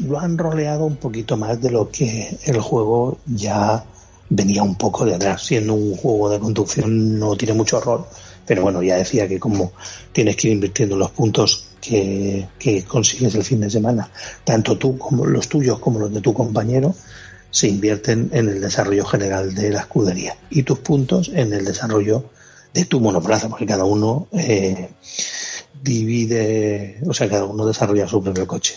Lo 0.00 0.18
han 0.18 0.36
roleado 0.36 0.84
un 0.84 0.96
poquito 0.96 1.36
más 1.36 1.60
de 1.60 1.70
lo 1.70 1.90
que 1.90 2.36
el 2.44 2.60
juego 2.60 3.18
ya 3.26 3.84
venía 4.28 4.62
un 4.64 4.74
poco 4.74 5.04
de 5.04 5.14
atrás. 5.14 5.42
Siendo 5.46 5.74
un 5.74 5.96
juego 5.96 6.28
de 6.28 6.40
conducción 6.40 7.18
no 7.18 7.36
tiene 7.36 7.54
mucho 7.54 7.80
rol 7.80 8.04
Pero 8.46 8.62
bueno, 8.62 8.82
ya 8.82 8.96
decía 8.96 9.28
que 9.28 9.38
como 9.38 9.72
tienes 10.12 10.36
que 10.36 10.48
ir 10.48 10.54
invirtiendo 10.54 10.96
los 10.96 11.10
puntos 11.10 11.68
que, 11.80 12.48
que 12.58 12.84
consigues 12.84 13.34
el 13.34 13.44
fin 13.44 13.60
de 13.60 13.70
semana, 13.70 14.10
tanto 14.44 14.76
tú 14.76 14.98
como 14.98 15.26
los 15.26 15.48
tuyos 15.48 15.78
como 15.78 15.98
los 15.98 16.12
de 16.12 16.20
tu 16.20 16.34
compañero, 16.34 16.94
se 17.50 17.68
invierten 17.68 18.30
en 18.32 18.48
el 18.48 18.60
desarrollo 18.60 19.04
general 19.04 19.54
de 19.54 19.70
la 19.70 19.80
escudería 19.80 20.36
y 20.50 20.62
tus 20.62 20.78
puntos 20.78 21.30
en 21.34 21.52
el 21.52 21.64
desarrollo 21.64 22.24
de 22.72 22.86
tu 22.86 23.00
monoplaza, 23.00 23.48
porque 23.48 23.66
cada 23.66 23.84
uno 23.84 24.28
eh, 24.32 24.88
divide, 25.82 27.00
o 27.06 27.12
sea, 27.12 27.28
cada 27.28 27.44
uno 27.44 27.66
desarrolla 27.66 28.08
su 28.08 28.22
propio 28.22 28.46
coche. 28.46 28.76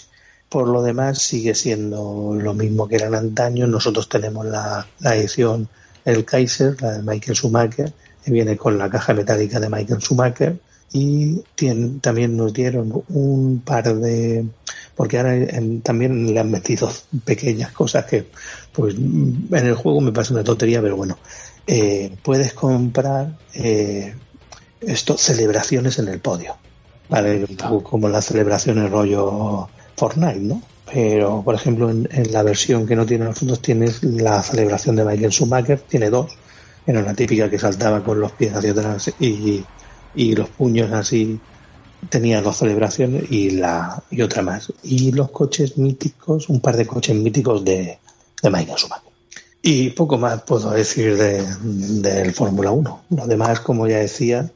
Por 0.50 0.68
lo 0.68 0.82
demás, 0.82 1.20
sigue 1.20 1.56
siendo 1.56 2.36
lo 2.40 2.54
mismo 2.54 2.88
que 2.88 2.98
eran 2.98 3.16
antaño. 3.16 3.68
Nosotros 3.68 4.10
tenemos 4.10 4.46
la, 4.46 4.88
la 5.00 5.16
edición 5.16 5.68
El 6.04 6.24
Kaiser, 6.24 6.82
la 6.82 6.94
de 6.94 7.02
Michael 7.02 7.36
Schumacher, 7.36 7.94
viene 8.31 8.57
con 8.57 8.77
la 8.77 8.89
caja 8.89 9.14
metálica 9.14 9.60
de 9.60 9.69
Michael 9.69 10.02
Schumacher. 10.02 10.57
Y 10.93 11.41
también 12.02 12.38
nos 12.38 12.53
dieron 12.53 13.03
un 13.10 13.61
par 13.65 13.93
de. 13.95 14.45
Porque 14.95 15.18
ahora 15.18 15.35
en- 15.35 15.81
también 15.81 16.34
le 16.34 16.39
han 16.39 16.52
metido 16.52 16.89
pequeñas 17.26 17.72
cosas 17.72 18.06
que, 18.06 18.27
pues, 18.72 18.95
en 18.95 19.47
el 19.52 19.76
juego 19.76 19.99
me 20.02 20.11
parece 20.11 20.34
una 20.34 20.43
tontería, 20.43 20.81
pero 20.81 20.95
bueno. 20.95 21.18
Eh, 21.68 22.15
puedes 22.23 22.53
comprar 22.53 23.38
eh, 23.56 24.14
esto, 24.81 25.18
celebraciones 25.18 25.97
en 25.99 26.07
el 26.10 26.19
podio. 26.19 26.56
¿vale? 27.10 27.45
Como 27.84 28.07
las 28.10 28.26
celebraciones 28.26 28.89
rollo 28.89 29.68
Fortnite, 29.97 30.39
¿no? 30.39 30.61
Pero, 30.91 31.41
por 31.43 31.56
ejemplo, 31.56 31.89
en, 31.89 32.07
en 32.11 32.31
la 32.31 32.43
versión 32.43 32.85
que 32.88 32.95
no 32.95 33.06
tiene 33.06 33.26
los 33.26 33.38
fondos 33.39 33.61
tienes 33.61 34.03
la 34.03 34.41
celebración 34.43 34.95
de 34.95 35.03
Michael 35.06 35.31
Schumacher, 35.31 35.80
tiene 35.81 36.10
dos. 36.10 36.31
Era 36.88 36.99
una 36.99 37.14
típica 37.14 37.49
que 37.49 37.57
saltaba 37.60 38.03
con 38.03 38.20
los 38.20 38.32
pies 38.34 38.53
hacia 38.53 38.72
atrás 38.72 39.12
y, 39.20 39.64
y 40.16 40.36
los 40.36 40.49
puños 40.49 40.91
así. 40.91 41.40
Tenía 42.10 42.41
dos 42.41 42.57
celebraciones 42.57 43.32
y 43.32 43.49
la 43.52 44.03
y 44.12 44.22
otra 44.22 44.44
más. 44.44 44.72
Y 44.84 45.12
los 45.12 45.32
coches 45.32 45.78
míticos, 45.78 46.49
un 46.49 46.60
par 46.60 46.78
de 46.78 46.86
coches 46.86 47.16
míticos 47.16 47.66
de, 47.66 47.98
de 48.44 48.49
Schumacher. 48.49 49.12
Y 49.64 49.90
poco 49.90 50.20
más 50.20 50.44
puedo 50.44 50.70
decir 50.70 51.18
de, 51.18 51.44
del 51.64 52.34
Fórmula 52.34 52.70
1. 52.70 53.02
Lo 53.10 53.26
demás, 53.26 53.60
como 53.62 53.88
ya 53.88 53.98
decía, 53.98 54.52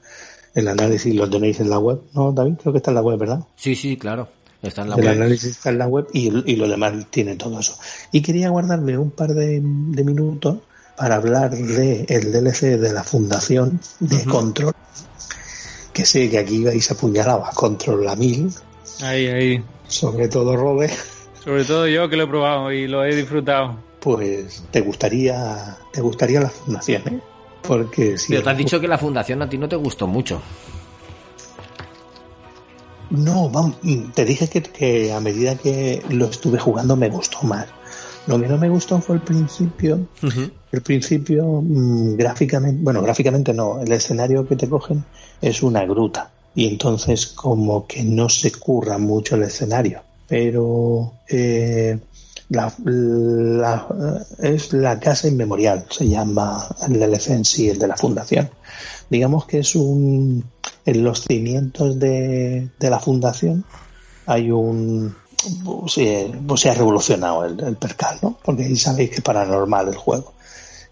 el 0.53 0.67
análisis 0.67 1.15
lo 1.15 1.27
tenéis 1.27 1.59
en 1.59 1.71
la 1.71 1.79
web, 1.79 2.01
¿no, 2.13 2.31
David? 2.31 2.57
Creo 2.61 2.73
que 2.73 2.77
está 2.77 2.91
en 2.91 2.95
la 2.95 3.01
web, 3.01 3.17
¿verdad? 3.17 3.39
Sí, 3.55 3.73
sí, 3.73 3.97
claro. 3.97 4.27
Está 4.61 4.83
en 4.83 4.89
la 4.89 4.95
el 4.97 5.01
web. 5.05 5.11
análisis 5.13 5.49
está 5.51 5.71
en 5.71 5.79
la 5.79 5.87
web 5.87 6.07
y, 6.13 6.27
y 6.51 6.55
lo 6.57 6.67
demás 6.67 6.93
tiene 7.09 7.35
todo 7.37 7.59
eso. 7.59 7.75
Y 8.11 8.21
quería 8.21 8.49
guardarme 8.49 8.99
un 8.99 9.09
par 9.09 9.33
de, 9.33 9.59
de 9.63 10.03
minutos 10.03 10.59
para 10.99 11.15
hablar 11.15 11.51
de 11.51 12.05
el 12.09 12.31
DLC 12.31 12.77
de 12.77 12.91
la 12.93 13.03
fundación 13.03 13.79
de 14.01 14.23
Control, 14.25 14.73
que 15.93 16.05
sé 16.05 16.29
que 16.29 16.37
aquí 16.39 16.63
vais 16.63 16.91
apuñalados 16.91 17.47
a 17.47 17.51
Control 17.53 18.05
la 18.05 18.15
mil, 18.15 18.53
Ahí, 19.01 19.27
ahí. 19.27 19.63
sobre 19.87 20.27
todo 20.27 20.55
Robert, 20.57 20.93
Sobre 21.43 21.63
todo 21.63 21.87
yo 21.87 22.09
que 22.09 22.17
lo 22.17 22.23
he 22.23 22.27
probado 22.27 22.71
y 22.73 22.85
lo 22.87 23.05
he 23.05 23.15
disfrutado. 23.15 23.77
pues 24.01 24.63
te 24.71 24.81
gustaría 24.81 25.77
te 25.93 26.01
gustaría 26.01 26.41
la 26.41 26.49
fundación, 26.49 27.01
¿eh? 27.07 27.19
Porque 27.61 28.17
si 28.17 28.33
Pero 28.33 28.43
te 28.43 28.49
has 28.49 28.57
dicho 28.57 28.79
que 28.79 28.87
la 28.87 28.97
fundación 28.97 29.41
a 29.41 29.49
ti 29.49 29.57
no 29.57 29.69
te 29.69 29.75
gustó 29.77 30.05
mucho. 30.07 30.41
No, 33.09 33.49
vamos, 33.49 33.77
te 34.13 34.23
dije 34.25 34.47
que, 34.47 34.61
que 34.61 35.11
a 35.13 35.19
medida 35.19 35.55
que 35.55 36.03
lo 36.09 36.25
estuve 36.25 36.59
jugando 36.59 36.95
me 36.95 37.09
gustó 37.09 37.41
más. 37.43 37.67
Lo 38.29 38.39
que 38.39 38.47
no 38.47 38.57
me 38.57 38.69
gustó 38.69 39.01
fue 39.01 39.15
el 39.15 39.21
principio. 39.21 39.99
El 40.71 40.81
principio, 40.81 41.61
mm, 41.63 42.15
gráficamente, 42.15 42.79
bueno, 42.83 43.01
gráficamente 43.01 43.53
no, 43.53 43.81
el 43.81 43.91
escenario 43.91 44.47
que 44.47 44.55
te 44.55 44.69
cogen 44.69 45.03
es 45.41 45.63
una 45.63 45.83
gruta. 45.85 46.29
Y 46.55 46.67
entonces 46.67 47.27
como 47.27 47.85
que 47.87 48.03
no 48.03 48.29
se 48.29 48.51
curra 48.51 48.97
mucho 48.97 49.35
el 49.35 49.43
escenario. 49.43 50.01
Pero 50.27 51.13
eh, 51.27 51.97
la, 52.49 52.71
la- 52.85 54.25
es 54.39 54.73
la 54.73 54.99
casa 54.99 55.27
inmemorial, 55.27 55.85
se 55.89 56.07
llama 56.07 56.67
el 56.87 56.99
DLC 56.99 57.29
en 57.31 57.45
sí, 57.45 57.69
el 57.69 57.79
de 57.79 57.87
la 57.87 57.97
fundación. 57.97 58.49
Digamos 59.09 59.45
que 59.45 59.59
es 59.59 59.75
un... 59.75 60.43
En 60.85 61.03
los 61.03 61.23
cimientos 61.23 61.99
de, 61.99 62.69
de 62.79 62.89
la 62.89 62.99
fundación 62.99 63.63
hay 64.25 64.49
un... 64.51 65.15
Se, 65.87 66.31
pues 66.45 66.61
se 66.61 66.69
ha 66.69 66.73
revolucionado 66.73 67.45
el, 67.45 67.77
percal, 67.77 68.19
¿no? 68.21 68.37
Porque 68.43 68.63
ahí 68.63 68.75
sabéis 68.75 69.09
que 69.09 69.15
es 69.17 69.21
paranormal 69.21 69.87
el 69.87 69.95
juego. 69.95 70.33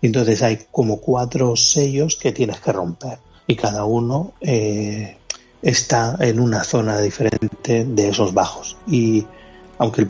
Entonces 0.01 0.41
hay 0.43 0.67
como 0.71 0.97
cuatro 1.01 1.55
sellos 1.55 2.15
que 2.15 2.31
tienes 2.31 2.59
que 2.59 2.71
romper 2.71 3.19
y 3.47 3.55
cada 3.55 3.85
uno 3.85 4.33
eh, 4.41 5.17
está 5.61 6.15
en 6.19 6.39
una 6.39 6.63
zona 6.63 6.99
diferente 6.99 7.85
de 7.85 8.09
esos 8.09 8.33
bajos. 8.33 8.77
Y 8.87 9.25
aunque 9.77 10.05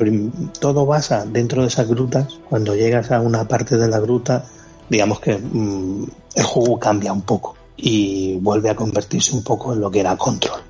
todo 0.59 0.85
basa 0.85 1.26
dentro 1.26 1.61
de 1.61 1.68
esas 1.68 1.88
grutas, 1.88 2.39
cuando 2.49 2.76
llegas 2.76 3.11
a 3.11 3.22
una 3.22 3.47
parte 3.47 3.77
de 3.77 3.88
la 3.88 3.99
gruta, 3.99 4.45
digamos 4.89 5.19
que 5.19 5.38
mm, 5.38 6.05
el 6.35 6.43
juego 6.43 6.80
cambia 6.80 7.14
un 7.14 7.22
poco 7.22 7.55
y 7.76 8.38
vuelve 8.38 8.69
a 8.69 8.76
convertirse 8.76 9.35
un 9.35 9.43
poco 9.43 9.73
en 9.73 9.81
lo 9.81 9.91
que 9.91 9.99
era 9.99 10.18
control. 10.18 10.61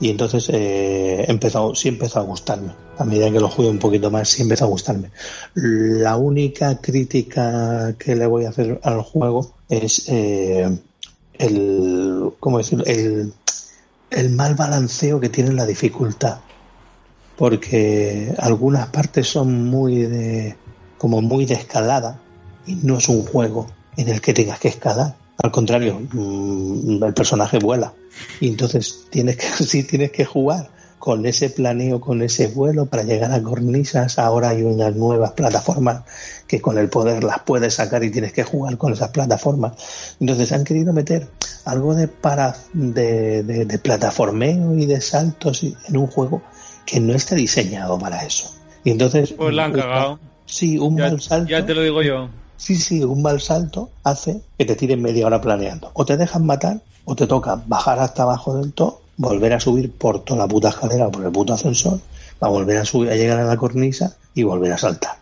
Y 0.00 0.10
entonces 0.10 0.48
eh, 0.52 1.24
empezó, 1.28 1.74
sí 1.74 1.88
empezó 1.88 2.20
a 2.20 2.22
gustarme. 2.22 2.72
A 2.98 3.04
medida 3.04 3.30
que 3.30 3.40
lo 3.40 3.48
jugué 3.48 3.68
un 3.68 3.78
poquito 3.78 4.10
más, 4.10 4.28
sí 4.28 4.42
empezó 4.42 4.64
a 4.64 4.68
gustarme. 4.68 5.10
La 5.54 6.16
única 6.16 6.80
crítica 6.80 7.94
que 7.98 8.14
le 8.14 8.26
voy 8.26 8.44
a 8.44 8.50
hacer 8.50 8.80
al 8.84 9.02
juego 9.02 9.54
es 9.68 10.08
eh, 10.08 10.78
el, 11.34 12.30
¿cómo 12.38 12.58
decirlo? 12.58 12.84
El, 12.86 13.32
el 14.10 14.30
mal 14.30 14.54
balanceo 14.54 15.18
que 15.20 15.28
tiene 15.28 15.52
la 15.52 15.66
dificultad. 15.66 16.38
Porque 17.36 18.34
algunas 18.38 18.88
partes 18.88 19.28
son 19.28 19.64
muy 19.64 20.02
de, 20.02 20.56
como 20.96 21.20
muy 21.22 21.44
de 21.44 21.54
escalada 21.54 22.20
y 22.66 22.74
no 22.76 22.98
es 22.98 23.08
un 23.08 23.24
juego 23.24 23.66
en 23.96 24.08
el 24.08 24.20
que 24.20 24.34
tengas 24.34 24.60
que 24.60 24.68
escalar. 24.68 25.16
Al 25.42 25.50
contrario, 25.50 26.00
mm, 26.12 27.02
el 27.02 27.14
personaje 27.14 27.58
vuela. 27.58 27.92
Y 28.40 28.48
entonces 28.48 29.06
tienes 29.10 29.36
que, 29.36 29.46
sí 29.64 29.84
tienes 29.84 30.10
que 30.10 30.24
jugar 30.24 30.70
con 30.98 31.24
ese 31.26 31.48
planeo, 31.50 32.00
con 32.00 32.22
ese 32.22 32.48
vuelo 32.48 32.86
para 32.86 33.04
llegar 33.04 33.30
a 33.32 33.40
cornisas. 33.40 34.18
Ahora 34.18 34.48
hay 34.50 34.62
unas 34.62 34.96
nuevas 34.96 35.32
plataformas 35.32 36.02
que 36.48 36.60
con 36.60 36.76
el 36.76 36.88
poder 36.88 37.22
las 37.22 37.38
puedes 37.40 37.74
sacar 37.74 38.02
y 38.02 38.10
tienes 38.10 38.32
que 38.32 38.42
jugar 38.42 38.76
con 38.78 38.92
esas 38.92 39.10
plataformas. 39.10 40.16
Entonces 40.18 40.50
han 40.50 40.64
querido 40.64 40.92
meter 40.92 41.28
algo 41.64 41.94
de 41.94 42.08
para 42.08 42.56
de, 42.72 43.44
de- 43.44 43.64
de 43.64 43.78
plataformeo 43.78 44.74
y 44.76 44.86
de 44.86 45.00
saltos 45.00 45.62
en 45.62 45.96
un 45.96 46.08
juego 46.08 46.42
que 46.84 46.98
no 46.98 47.14
está 47.14 47.36
diseñado 47.36 47.96
para 47.98 48.24
eso. 48.26 48.52
Y 48.82 48.90
entonces 48.90 49.32
Pues 49.32 49.54
la 49.54 49.66
han 49.66 49.72
cagado. 49.72 50.18
Sí, 50.46 50.78
un 50.78 50.96
mal 50.96 51.20
salto. 51.20 51.48
Ya 51.50 51.64
te 51.64 51.74
lo 51.74 51.82
digo 51.82 52.02
yo. 52.02 52.28
Sí, 52.58 52.76
sí, 52.76 53.02
un 53.02 53.22
mal 53.22 53.40
salto 53.40 53.88
hace 54.04 54.42
que 54.58 54.66
te 54.66 54.76
tiren 54.76 55.00
media 55.00 55.26
hora 55.26 55.40
planeando. 55.40 55.90
O 55.94 56.04
te 56.04 56.16
dejan 56.16 56.44
matar, 56.44 56.82
o 57.06 57.16
te 57.16 57.26
toca 57.26 57.62
bajar 57.66 57.98
hasta 58.00 58.24
abajo 58.24 58.56
del 58.56 58.74
todo, 58.74 59.00
volver 59.16 59.54
a 59.54 59.60
subir 59.60 59.90
por 59.92 60.24
toda 60.24 60.40
la 60.40 60.48
puta 60.48 60.68
escalera 60.68 61.06
o 61.06 61.10
por 61.10 61.24
el 61.24 61.32
puto 61.32 61.54
ascensor, 61.54 62.00
para 62.38 62.52
volver 62.52 62.78
a 62.78 62.84
subir, 62.84 63.10
a 63.10 63.16
llegar 63.16 63.38
a 63.38 63.44
la 63.44 63.56
cornisa 63.56 64.16
y 64.34 64.42
volver 64.42 64.72
a 64.72 64.78
saltar. 64.78 65.16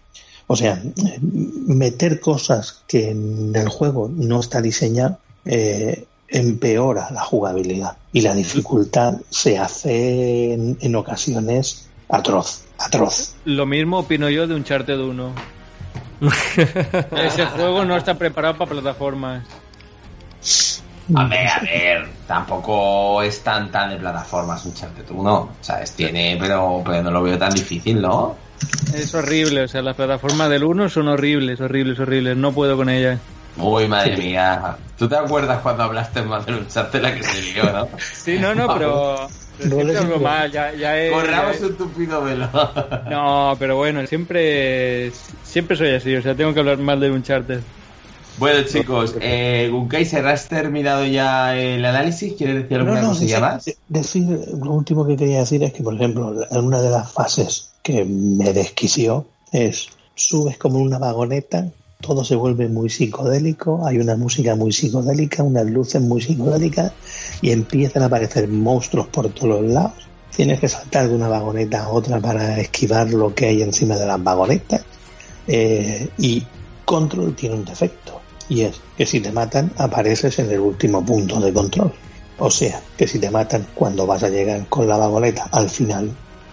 O 0.48 0.56
sea, 0.56 0.82
meter 1.20 2.20
cosas 2.20 2.82
que 2.88 3.10
en 3.10 3.54
el 3.54 3.68
juego 3.68 4.08
no 4.08 4.40
está 4.40 4.60
diseñado 4.60 5.18
eh, 5.44 6.06
empeora 6.28 7.10
la 7.12 7.20
jugabilidad 7.20 7.96
y 8.12 8.20
la 8.20 8.34
dificultad 8.34 9.14
se 9.30 9.58
hace 9.58 10.54
en, 10.54 10.96
ocasiones 10.96 11.88
atroz, 12.08 12.64
atroz. 12.78 13.34
Lo 13.44 13.66
mismo 13.66 14.00
opino 14.00 14.28
yo 14.28 14.46
de 14.46 14.54
un 14.54 14.60
Uncharted 14.60 14.98
1. 14.98 15.55
Ese 17.16 17.46
juego 17.46 17.84
no 17.84 17.96
está 17.96 18.14
preparado 18.14 18.56
para 18.56 18.70
plataformas. 18.70 19.44
A 21.14 21.24
ver, 21.28 21.46
a 21.46 21.60
ver, 21.60 22.08
tampoco 22.26 23.22
es 23.22 23.42
tan 23.42 23.70
tan 23.70 23.90
de 23.90 23.96
plataformas 23.96 24.64
Uncharted 24.64 25.04
1, 25.08 25.50
¿sabes? 25.60 25.92
Tiene, 25.92 26.36
pero, 26.40 26.82
pero 26.84 27.02
no 27.02 27.10
lo 27.12 27.22
veo 27.22 27.38
tan 27.38 27.52
difícil, 27.52 28.00
¿no? 28.00 28.36
Es 28.92 29.14
horrible, 29.14 29.62
o 29.62 29.68
sea, 29.68 29.82
las 29.82 29.94
plataformas 29.94 30.50
del 30.50 30.64
1 30.64 30.88
son 30.88 31.08
horribles, 31.08 31.60
horribles, 31.60 32.00
horribles. 32.00 32.36
No 32.36 32.52
puedo 32.52 32.76
con 32.76 32.88
ellas. 32.88 33.20
Uy, 33.56 33.86
madre 33.88 34.16
mía. 34.16 34.76
¿Tú 34.98 35.08
te 35.08 35.16
acuerdas 35.16 35.60
cuando 35.62 35.84
hablaste 35.84 36.22
más 36.22 36.44
del 36.44 36.56
Uncharted 36.56 37.00
la 37.00 37.14
que 37.14 37.22
se 37.22 37.42
lió, 37.42 37.64
no? 37.72 37.88
Sí, 37.98 38.38
no, 38.38 38.54
no, 38.54 38.66
pero. 38.74 39.28
siempre 39.58 40.50
ya, 40.52 40.72
ya 40.72 40.98
es. 40.98 41.12
Corramos 41.12 41.60
un 41.60 41.76
tupido 41.76 42.22
velo. 42.22 42.48
No, 43.08 43.54
pero 43.58 43.76
bueno, 43.76 44.04
siempre. 44.06 45.12
Siempre 45.56 45.74
soy 45.74 45.88
así, 45.94 46.14
o 46.14 46.20
sea, 46.20 46.34
tengo 46.36 46.52
que 46.52 46.60
hablar 46.60 46.76
mal 46.76 47.00
de 47.00 47.10
Uncharted. 47.10 47.60
Bueno, 48.36 48.68
chicos, 48.68 49.14
eh, 49.22 49.70
Gunkaiser, 49.72 50.26
¿has 50.26 50.48
terminado 50.48 51.06
ya 51.06 51.56
el 51.56 51.82
análisis? 51.82 52.34
¿Quieres 52.34 52.56
decir 52.56 52.76
alguna 52.76 53.00
No, 53.00 53.06
no, 53.06 53.08
cosilla 53.14 53.36
decir- 53.36 53.40
más? 53.40 53.64
de- 53.64 53.76
decir, 53.88 54.38
lo 54.62 54.72
último 54.72 55.06
que 55.06 55.16
quería 55.16 55.38
decir 55.38 55.62
es 55.62 55.72
que, 55.72 55.82
por 55.82 55.94
ejemplo, 55.94 56.34
en 56.50 56.58
una 56.62 56.82
de 56.82 56.90
las 56.90 57.10
fases 57.10 57.70
que 57.82 58.04
me 58.04 58.52
desquició 58.52 59.24
es 59.50 59.88
subes 60.14 60.58
como 60.58 60.78
una 60.78 60.98
vagoneta 60.98 61.68
todo 62.02 62.22
se 62.22 62.34
vuelve 62.36 62.68
muy 62.68 62.90
psicodélico, 62.90 63.86
hay 63.86 63.96
una 63.96 64.14
música 64.14 64.54
muy 64.56 64.72
psicodélica, 64.72 65.42
unas 65.42 65.64
luces 65.64 66.02
muy 66.02 66.20
psicodélicas 66.20 66.92
y 67.40 67.50
empiezan 67.52 68.02
a 68.02 68.06
aparecer 68.06 68.46
monstruos 68.48 69.06
por 69.06 69.30
todos 69.30 69.62
los 69.62 69.72
lados. 69.72 69.94
Tienes 70.36 70.60
que 70.60 70.68
saltar 70.68 71.08
de 71.08 71.14
una 71.14 71.28
vagoneta 71.28 71.84
a 71.84 71.88
otra 71.88 72.20
para 72.20 72.60
esquivar 72.60 73.08
lo 73.10 73.34
que 73.34 73.46
hay 73.46 73.62
encima 73.62 73.96
de 73.96 74.04
las 74.04 74.22
vagonetas. 74.22 74.84
Eh, 75.46 76.08
y 76.18 76.44
Control 76.84 77.34
tiene 77.34 77.56
un 77.56 77.64
defecto 77.64 78.20
y 78.48 78.62
es 78.62 78.80
que 78.96 79.06
si 79.06 79.20
te 79.20 79.32
matan 79.32 79.72
apareces 79.76 80.38
en 80.38 80.50
el 80.50 80.60
último 80.60 81.04
punto 81.04 81.40
de 81.40 81.52
control. 81.52 81.92
O 82.38 82.50
sea, 82.50 82.80
que 82.96 83.08
si 83.08 83.18
te 83.18 83.30
matan 83.30 83.66
cuando 83.74 84.06
vas 84.06 84.22
a 84.22 84.28
llegar 84.28 84.66
con 84.68 84.86
la 84.86 84.98
vagoneta 84.98 85.48
al 85.52 85.70
final, 85.70 86.10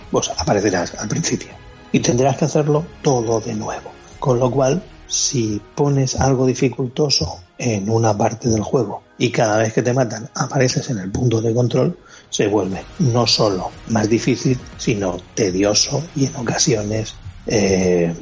pues 0.09 0.29
aparecerás 0.29 0.95
al 0.95 1.09
principio. 1.09 1.49
Y 1.91 1.99
tendrás 1.99 2.37
que 2.37 2.45
hacerlo 2.45 2.85
todo 3.01 3.41
de 3.41 3.53
nuevo. 3.53 3.91
Con 4.19 4.39
lo 4.39 4.49
cual, 4.49 4.81
si 5.07 5.61
pones 5.75 6.15
algo 6.15 6.45
dificultoso 6.45 7.41
en 7.57 7.89
una 7.89 8.17
parte 8.17 8.49
del 8.49 8.61
juego 8.61 9.03
y 9.17 9.29
cada 9.29 9.57
vez 9.57 9.73
que 9.73 9.83
te 9.83 9.93
matan 9.93 10.29
apareces 10.33 10.89
en 10.89 10.99
el 10.99 11.11
punto 11.11 11.41
de 11.41 11.53
control, 11.53 11.97
se 12.29 12.47
vuelve 12.47 12.83
no 12.99 13.27
solo 13.27 13.69
más 13.89 14.09
difícil, 14.09 14.57
sino 14.77 15.17
tedioso 15.35 16.01
y 16.15 16.25
en 16.25 16.35
ocasiones 16.37 17.13
eh, 17.45 18.15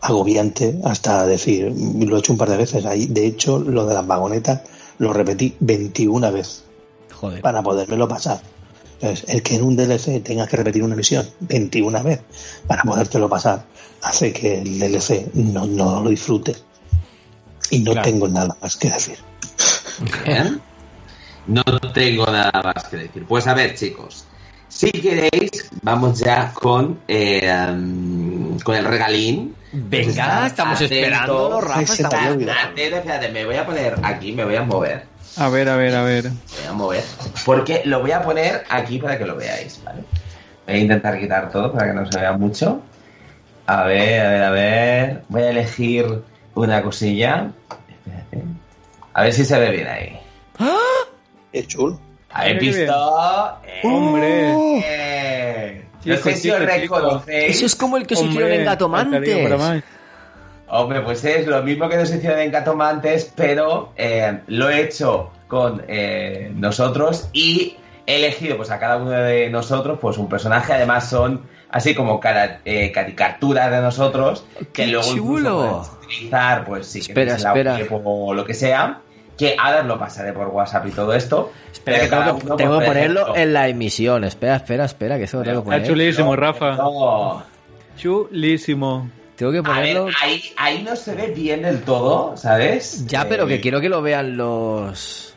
agobiante 0.00 0.78
hasta 0.84 1.26
decir, 1.26 1.72
lo 1.74 2.16
he 2.16 2.18
hecho 2.18 2.32
un 2.32 2.38
par 2.38 2.50
de 2.50 2.56
veces 2.56 2.84
ahí, 2.86 3.06
de 3.06 3.26
hecho 3.26 3.58
lo 3.58 3.86
de 3.86 3.94
las 3.94 4.06
vagonetas 4.06 4.60
lo 4.98 5.12
repetí 5.12 5.54
21 5.60 6.32
veces 6.32 6.64
Joder. 7.14 7.42
para 7.42 7.62
podérmelo 7.62 8.06
pasar. 8.08 8.40
Entonces, 9.00 9.28
el 9.28 9.42
que 9.42 9.56
en 9.56 9.62
un 9.62 9.76
DLC 9.76 10.22
tengas 10.22 10.48
que 10.48 10.56
repetir 10.56 10.82
una 10.82 10.96
misión 10.96 11.26
21 11.40 12.02
veces 12.02 12.24
para 12.66 12.82
podértelo 12.82 13.28
pasar 13.28 13.64
hace 14.02 14.32
que 14.32 14.60
el 14.62 14.78
DLC 14.78 15.34
no, 15.34 15.66
no 15.66 16.02
lo 16.02 16.08
disfrute. 16.10 16.56
Y 17.70 17.80
no 17.80 17.92
Claro. 17.92 18.08
tengo 18.08 18.28
nada 18.28 18.56
más 18.62 18.76
que 18.76 18.90
decir. 18.90 19.18
Bien. 20.24 20.60
No 21.46 21.62
tengo 21.92 22.26
nada 22.26 22.62
más 22.62 22.84
que 22.88 22.96
decir. 22.96 23.24
Pues 23.28 23.46
a 23.46 23.54
ver, 23.54 23.74
chicos. 23.74 24.24
Si 24.76 24.90
queréis, 24.92 25.70
vamos 25.82 26.18
ya 26.20 26.52
con, 26.52 26.98
eh, 27.08 27.50
um, 27.70 28.58
con 28.60 28.74
el 28.76 28.84
regalín. 28.84 29.54
Venga, 29.72 30.36
Pues 30.40 30.46
estamos 30.48 30.76
atento. 30.76 30.94
esperándolo, 30.94 31.60
Rafa, 31.62 31.80
Está 31.80 31.94
estamos- 31.94 32.26
atento, 32.26 32.96
espérate, 32.96 33.28
me 33.30 33.44
voy 33.46 33.56
a 33.56 33.64
poner 33.64 33.94
aquí, 34.02 34.32
me 34.32 34.44
voy 34.44 34.56
a 34.56 34.62
mover. 34.62 35.04
A 35.38 35.48
ver, 35.48 35.68
a 35.70 35.76
ver, 35.76 35.94
a 35.94 36.02
ver. 36.02 36.24
Me 36.24 36.30
voy 36.30 36.66
a 36.68 36.72
mover. 36.72 37.04
Porque 37.46 37.82
lo 37.86 38.00
voy 38.00 38.12
a 38.12 38.20
poner 38.22 38.64
aquí 38.68 38.98
para 38.98 39.16
que 39.16 39.24
lo 39.24 39.36
veáis, 39.36 39.80
¿vale? 39.82 40.02
Voy 40.66 40.76
a 40.76 40.78
intentar 40.78 41.18
quitar 41.18 41.50
todo 41.50 41.72
para 41.72 41.86
que 41.88 41.92
no 41.94 42.10
se 42.12 42.18
vea 42.18 42.32
mucho. 42.32 42.80
A 43.66 43.84
ver, 43.84 44.20
a 44.26 44.28
ver, 44.30 44.42
a 44.44 44.50
ver. 44.50 45.22
Voy 45.28 45.42
a 45.42 45.50
elegir 45.50 46.22
una 46.54 46.82
cosilla. 46.82 47.50
Espérate. 47.90 48.42
A 49.14 49.22
ver 49.22 49.32
si 49.32 49.44
se 49.44 49.58
ve 49.58 49.70
bien 49.70 49.88
ahí. 49.88 50.18
Es 51.52 51.66
chulo. 51.66 51.98
¿Habéis 52.40 52.58
visto? 52.60 53.58
Eh, 53.66 53.80
¡Hombre! 53.84 54.80
eh. 54.84 55.82
No 56.04 56.16
sé 56.18 56.36
si 56.36 56.50
os 56.50 56.58
chico, 56.60 56.66
reconocéis. 56.98 57.56
Eso 57.56 57.66
es 57.66 57.74
como 57.74 57.96
el 57.96 58.06
que 58.06 58.14
se 58.14 58.22
Hombre, 58.22 58.34
hicieron 58.44 58.52
en 58.60 58.64
Gatomantes. 58.64 59.82
Hombre, 60.68 61.00
pues 61.02 61.24
es 61.24 61.46
lo 61.46 61.62
mismo 61.62 61.88
que 61.88 61.96
nos 61.96 62.12
hicieron 62.12 62.40
en 62.40 62.50
Catomantes, 62.50 63.32
pero 63.36 63.92
eh, 63.96 64.40
lo 64.48 64.68
he 64.68 64.80
hecho 64.82 65.30
con 65.48 65.82
eh, 65.86 66.50
nosotros 66.54 67.28
y 67.32 67.76
he 68.04 68.16
elegido 68.16 68.56
pues 68.56 68.70
a 68.70 68.78
cada 68.80 68.96
uno 68.96 69.10
de 69.10 69.48
nosotros 69.50 69.98
pues 70.00 70.18
un 70.18 70.28
personaje. 70.28 70.72
Además 70.72 71.08
son 71.08 71.42
así 71.70 71.94
como 71.94 72.18
cara- 72.20 72.60
eh, 72.64 72.90
caricaturas 72.92 73.70
de 73.70 73.80
nosotros 73.80 74.44
que 74.58 74.66
¡Qué 74.72 74.86
luego 74.88 75.14
chulo! 75.14 75.86
utilizar 76.02 76.64
pues 76.64 76.86
si 76.88 76.98
Espera, 77.00 77.36
queréis 77.36 77.38
en 77.38 77.42
la 77.44 77.48
espera. 77.50 77.76
web 77.96 78.02
o 78.04 78.34
lo 78.34 78.44
que 78.44 78.54
sea. 78.54 79.00
Que 79.36 79.54
ahora 79.58 79.80
os 79.80 79.86
lo 79.86 79.98
pasaré 79.98 80.32
por 80.32 80.48
WhatsApp 80.48 80.86
y 80.86 80.90
todo 80.92 81.12
esto. 81.12 81.52
Espera, 81.72 82.00
que 82.00 82.08
tengo 82.08 82.24
que, 82.38 82.40
tengo 82.40 82.56
que 82.56 82.64
por 82.66 82.84
ponerlo 82.86 83.36
en 83.36 83.52
la 83.52 83.68
emisión. 83.68 84.24
Espera, 84.24 84.56
espera, 84.56 84.84
espera, 84.86 85.18
que 85.18 85.24
eso 85.24 85.38
lo 85.38 85.42
tengo 85.44 85.56
que 85.62 85.68
Está 85.68 85.76
poner. 85.76 85.86
chulísimo, 85.88 86.34
Rafa. 86.36 86.76
no. 86.76 87.42
Chulísimo. 87.96 89.10
Tengo 89.36 89.52
que 89.52 89.58
A 89.58 89.62
ver, 89.62 89.94
ponerlo. 89.96 90.08
ahí, 90.22 90.42
ahí 90.56 90.82
no 90.82 90.96
se 90.96 91.14
ve 91.14 91.28
bien 91.28 91.62
del 91.62 91.82
todo, 91.82 92.36
¿sabes? 92.36 93.06
Ya, 93.06 93.28
pero 93.28 93.46
que 93.46 93.56
Eh, 93.56 93.60
quiero 93.60 93.80
que 93.80 93.88
lo 93.90 94.00
vean 94.00 94.36
los 94.36 95.34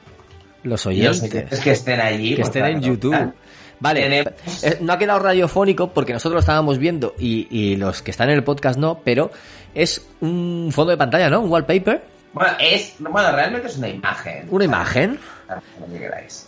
los 0.64 0.86
oyentes. 0.86 1.22
oyentes 1.24 1.60
que 1.60 1.72
estén 1.72 2.00
allí. 2.00 2.36
que 2.36 2.42
estén 2.44 2.66
en 2.66 2.82
YouTube. 2.82 3.34
Vale, 3.82 4.02
Tenemos- 4.02 4.64
eh, 4.64 4.78
no 4.82 4.92
ha 4.94 4.98
quedado 4.98 5.20
radiofónico 5.20 5.92
porque 5.94 6.12
nosotros 6.12 6.34
lo 6.36 6.40
estábamos 6.42 6.78
viendo 6.80 7.16
y, 7.18 7.48
y 7.50 7.76
los 7.78 8.02
que 8.02 8.12
están 8.12 8.30
en 8.30 8.36
el 8.36 8.44
podcast 8.44 8.78
no, 8.78 9.00
pero 9.06 9.32
es 9.74 10.06
un 10.20 10.70
fondo 10.74 10.92
de 10.92 10.98
pantalla, 10.98 11.30
¿no? 11.30 11.40
Un 11.42 11.50
wallpaper, 11.50 12.02
Bueno, 12.34 12.52
es, 12.60 12.96
bueno, 13.00 13.32
realmente 13.32 13.68
es 13.68 13.78
una 13.78 13.90
imagen. 13.90 14.48
una 14.50 14.66
imagen 14.66 15.20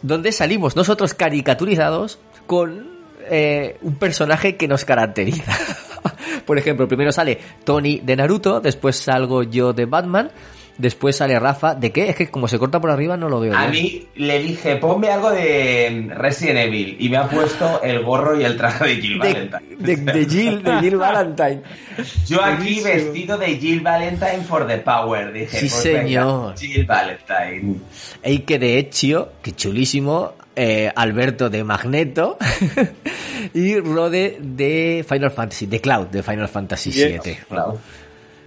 donde 0.02 0.32
salimos 0.32 0.76
nosotros 0.76 1.14
caricaturizados 1.14 2.20
con 2.46 2.88
eh, 3.30 3.78
un 3.82 3.96
personaje 3.96 4.58
que 4.58 4.68
nos 4.68 4.86
caracteriza. 4.86 5.58
Por 6.46 6.58
ejemplo, 6.58 6.88
primero 6.88 7.12
sale 7.12 7.40
Tony 7.64 8.00
de 8.00 8.16
Naruto, 8.16 8.62
después 8.62 8.96
salgo 8.96 9.44
yo 9.44 9.74
de 9.74 9.86
Batman, 9.86 10.32
después 10.82 11.16
sale 11.16 11.40
Rafa. 11.40 11.76
¿De 11.76 11.92
qué? 11.92 12.10
Es 12.10 12.16
que 12.16 12.30
como 12.30 12.48
se 12.48 12.58
corta 12.60 12.82
por 12.82 12.90
arriba 12.90 13.16
no 13.16 13.30
lo 13.30 13.40
veo. 13.40 13.56
A 13.56 13.68
bien. 13.68 13.84
mí 13.84 14.08
le 14.16 14.40
dije, 14.42 14.76
ponme 14.78 15.10
algo 15.10 15.32
de 15.32 16.10
Resident 16.16 16.60
Evil 16.60 16.98
y 17.00 17.10
me 17.10 17.18
ha 17.18 17.30
puesto 17.30 17.82
el 17.84 18.04
gorro 18.04 18.40
y 18.40 18.44
el 18.44 18.58
traje 18.58 18.86
de 18.86 18.96
Jill 19.02 19.20
de, 19.20 19.34
Valentine. 19.34 19.76
de, 19.80 19.96
de 19.96 20.26
Jill, 20.26 20.64
de 20.64 20.80
Jill 20.80 20.98
Valentine. 20.98 21.62
Yo 22.28 22.44
aquí 22.44 22.58
Buenísimo. 22.82 22.86
vestido 22.94 23.38
de 23.38 23.48
Jill 23.58 23.82
Valentine 23.82 24.44
for 24.48 24.68
the 24.68 24.78
power, 24.80 25.32
dije. 25.32 25.58
Sí, 25.60 25.68
pues 25.70 25.84
venga, 25.86 26.02
señor. 26.02 26.58
Jill 26.58 26.86
Valentine. 26.86 27.76
Y 28.26 28.40
que 28.40 28.60
de 28.60 28.78
hecho, 28.78 29.32
que 29.42 29.52
chulísimo, 29.54 30.34
eh, 30.56 30.92
Alberto 30.96 31.50
de 31.50 31.64
Magneto 31.64 32.38
y 33.54 33.78
Rode 33.80 34.38
de 34.42 35.06
Final 35.08 35.32
Fantasy, 35.32 35.66
de 35.66 35.80
Cloud 35.80 36.08
de 36.08 36.24
Final 36.24 36.48
Fantasy 36.50 36.92
Yes. 36.92 37.24
VII. 37.24 37.38
Claro. 37.48 37.78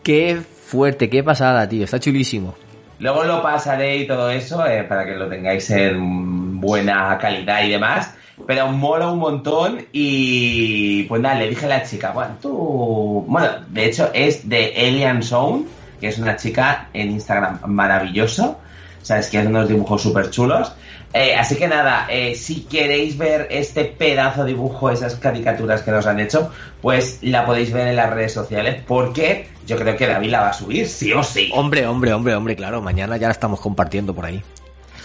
Qué 0.03 0.37
fuerte, 0.65 1.11
qué 1.11 1.23
pasada, 1.23 1.69
tío, 1.69 1.85
está 1.85 2.01
chulísimo. 2.01 2.55
Luego 2.99 3.25
lo 3.25 3.43
pasaré 3.43 3.99
y 3.99 4.07
todo 4.07 4.31
eso 4.31 4.67
eh, 4.67 4.85
para 4.85 5.05
que 5.05 5.15
lo 5.15 5.29
tengáis 5.29 5.69
en 5.71 6.61
buena 6.61 7.19
calidad 7.19 7.65
y 7.65 7.71
demás. 7.71 8.15
Pero 8.47 8.69
mola 8.69 9.11
un 9.11 9.19
montón 9.19 9.87
y 9.93 11.05
pues 11.05 11.21
nada, 11.21 11.37
le 11.37 11.51
dije 11.51 11.67
a 11.67 11.69
la 11.69 11.83
chica, 11.85 12.11
bueno, 12.11 12.37
tú... 12.41 13.25
Bueno, 13.29 13.49
de 13.69 13.85
hecho 13.85 14.11
es 14.13 14.49
de 14.49 14.75
Alien 14.77 15.23
Zone, 15.23 15.65
que 16.01 16.09
es 16.09 16.19
una 16.19 16.37
chica 16.37 16.89
en 16.93 17.13
Instagram 17.13 17.61
maravilloso. 17.67 18.59
Sabes 19.03 19.31
que 19.31 19.39
hace 19.39 19.49
unos 19.49 19.69
dibujos 19.69 20.03
súper 20.03 20.31
chulos. 20.31 20.73
Eh, 21.17 21.37
así 21.37 21.55
que 21.55 21.69
nada, 21.69 22.09
eh, 22.11 22.35
si 22.35 22.63
queréis 22.63 23.17
ver 23.17 23.47
este 23.49 23.85
pedazo 23.85 24.43
de 24.43 24.51
dibujo, 24.51 24.91
esas 24.91 25.15
caricaturas 25.15 25.83
que 25.83 25.93
nos 25.93 26.07
han 26.07 26.19
hecho, 26.19 26.51
pues 26.83 27.21
la 27.23 27.47
podéis 27.47 27.73
ver 27.73 27.87
en 27.87 27.95
las 27.95 28.11
redes 28.11 28.33
sociales 28.33 28.83
porque 28.85 29.47
yo 29.65 29.77
creo 29.77 29.97
que 29.97 30.09
David 30.09 30.31
la 30.31 30.41
va 30.41 30.49
a 30.49 30.53
subir, 30.53 30.89
sí 30.89 31.13
o 31.13 31.23
sí. 31.23 31.53
Hombre, 31.55 31.87
hombre, 31.87 32.13
hombre, 32.13 32.35
hombre, 32.35 32.57
claro, 32.57 32.83
mañana 32.83 33.17
ya 33.17 33.29
la 33.29 33.33
estamos 33.33 33.61
compartiendo 33.61 34.13
por 34.13 34.27
ahí. 34.27 34.43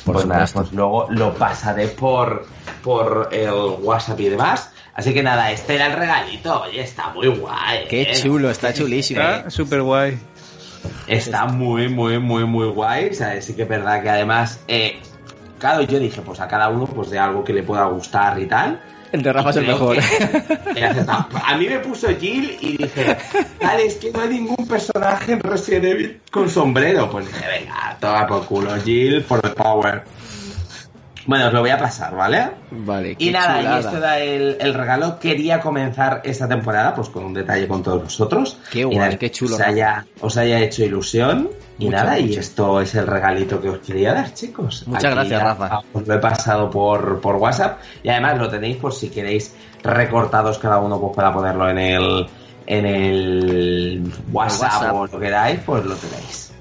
Por 0.03 0.15
pues 0.15 0.25
nada, 0.25 0.47
supuesto. 0.47 0.71
pues 0.71 0.75
luego 0.75 1.07
lo 1.11 1.35
pasaré 1.35 1.87
por, 1.89 2.47
por 2.83 3.29
el 3.31 3.51
WhatsApp 3.83 4.19
y 4.19 4.29
demás. 4.29 4.71
Así 4.95 5.13
que 5.13 5.21
nada, 5.21 5.51
este 5.51 5.75
era 5.75 5.87
el 5.87 5.93
regalito. 5.93 6.61
Oye, 6.63 6.81
está 6.81 7.09
muy 7.11 7.27
guay. 7.27 7.85
Qué 7.87 8.01
¿eh? 8.01 8.11
chulo, 8.13 8.49
está 8.49 8.73
chulísimo. 8.73 9.21
Está 9.21 9.49
súper 9.51 9.83
guay. 9.83 10.17
Está 11.07 11.45
muy, 11.45 11.87
muy, 11.87 12.17
muy, 12.17 12.45
muy 12.45 12.67
guay. 12.69 13.09
O 13.09 13.13
sea, 13.13 13.39
sí 13.41 13.53
que 13.53 13.61
es 13.63 13.69
verdad 13.69 14.01
que 14.01 14.09
además, 14.09 14.59
eh, 14.67 14.99
claro, 15.59 15.81
yo 15.81 15.99
dije, 15.99 16.21
pues 16.21 16.39
a 16.39 16.47
cada 16.47 16.69
uno, 16.69 16.87
pues 16.87 17.09
de 17.09 17.19
algo 17.19 17.43
que 17.43 17.53
le 17.53 17.63
pueda 17.63 17.85
gustar 17.85 18.39
y 18.39 18.47
tal. 18.47 18.79
El 19.11 19.23
de 19.23 19.33
Rafa 19.33 19.49
es 19.49 19.55
el 19.57 19.67
mejor. 19.67 19.97
que. 19.97 21.05
A 21.43 21.57
mí 21.57 21.67
me 21.67 21.79
puso 21.79 22.07
Jill 22.07 22.57
y 22.61 22.77
dije, 22.77 23.17
vale, 23.61 23.85
es 23.85 23.95
que 23.95 24.11
no 24.11 24.21
hay 24.21 24.29
ningún 24.29 24.67
personaje 24.67 25.33
en 25.33 25.39
Resident 25.39 25.85
Evil 25.85 26.21
con 26.31 26.49
sombrero. 26.49 27.09
Pues 27.09 27.27
dije, 27.27 27.45
venga, 27.47 27.97
toma 27.99 28.27
por 28.27 28.45
culo, 28.45 28.75
Jill, 28.83 29.23
por 29.23 29.41
the 29.41 29.49
power. 29.49 30.03
Bueno, 31.25 31.47
os 31.47 31.53
lo 31.53 31.61
voy 31.61 31.69
a 31.69 31.77
pasar, 31.77 32.15
¿vale? 32.15 32.49
Vale, 32.71 33.11
Y 33.11 33.15
qué 33.27 33.31
nada, 33.31 33.57
y 33.59 33.63
chulada. 33.63 33.79
esto 33.79 33.97
era 33.97 34.19
el, 34.19 34.57
el 34.59 34.73
regalo. 34.73 35.19
Quería 35.19 35.59
comenzar 35.59 36.21
esta 36.23 36.47
temporada 36.47 36.95
pues 36.95 37.09
con 37.09 37.25
un 37.25 37.33
detalle 37.33 37.67
con 37.67 37.83
todos 37.83 38.03
vosotros. 38.03 38.57
Qué 38.71 38.79
Y 38.79 38.83
guay, 38.83 38.97
nada, 38.97 39.17
qué 39.17 39.29
chulo, 39.31 39.55
Os 39.55 39.61
haya, 39.61 40.05
os 40.21 40.37
haya 40.37 40.59
hecho 40.59 40.83
ilusión. 40.83 41.49
Y 41.77 41.87
nada, 41.89 42.19
y 42.19 42.33
esto 42.35 42.81
es 42.81 42.93
el 42.95 43.07
regalito 43.07 43.61
que 43.61 43.69
os 43.69 43.79
quería 43.79 44.13
dar, 44.13 44.33
chicos. 44.33 44.83
Muchas 44.87 45.13
gracias, 45.13 45.41
Rafa. 45.41 45.79
Os 45.93 46.05
lo 46.07 46.13
he 46.13 46.19
pasado 46.19 46.69
por, 46.69 47.21
por 47.21 47.35
WhatsApp. 47.37 47.79
Y 48.03 48.09
además 48.09 48.37
lo 48.37 48.49
tenéis 48.49 48.77
por 48.77 48.93
si 48.93 49.09
queréis 49.09 49.55
recortados 49.83 50.57
cada 50.59 50.79
uno 50.79 50.99
pues 50.99 51.15
para 51.15 51.31
ponerlo 51.33 51.69
en 51.69 51.77
el 51.77 52.27
en 52.67 52.85
el 52.85 54.13
WhatsApp, 54.31 54.73
WhatsApp. 54.73 54.93
o 54.95 55.05
lo 55.05 55.11
que 55.11 55.19
queráis, 55.19 55.59
pues 55.65 55.85
lo 55.85 55.95
tenéis. 55.95 56.51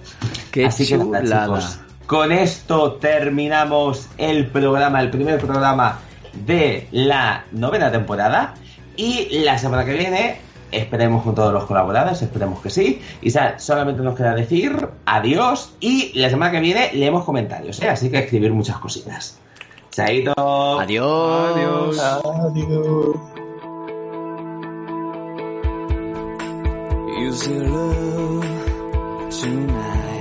Qué 0.50 0.66
Así 0.66 0.86
que 0.86 0.96
nada, 0.98 1.20
chulada. 1.22 1.44
chicos, 1.46 1.80
con 2.08 2.32
esto 2.32 2.94
terminamos 2.94 4.08
el 4.16 4.46
programa, 4.46 5.00
el 5.02 5.10
primer 5.10 5.38
programa 5.38 6.00
de 6.32 6.88
la 6.90 7.44
novena 7.52 7.92
temporada. 7.92 8.54
Y 8.96 9.44
la 9.44 9.58
semana 9.58 9.84
que 9.84 9.92
viene 9.92 10.48
Esperemos 10.70 11.22
con 11.22 11.34
todos 11.34 11.52
los 11.52 11.64
colaboradores, 11.64 12.20
esperemos 12.20 12.60
que 12.60 12.68
sí. 12.68 13.00
Y 13.22 13.30
solamente 13.30 14.02
nos 14.02 14.14
queda 14.14 14.34
decir 14.34 14.88
adiós 15.06 15.72
y 15.80 16.12
la 16.18 16.28
semana 16.28 16.50
que 16.50 16.60
viene 16.60 16.90
leemos 16.92 17.24
comentarios, 17.24 17.80
¿eh? 17.80 17.88
así 17.88 18.10
que 18.10 18.18
escribir 18.18 18.52
muchas 18.52 18.76
cositas. 18.76 19.38
Chaito. 19.90 20.34
Adiós. 20.78 21.56
Adiós. 21.56 21.98
Adiós. 21.98 23.16
Is 27.18 27.46
there 27.46 27.68
love 27.68 28.46
tonight 29.30 30.17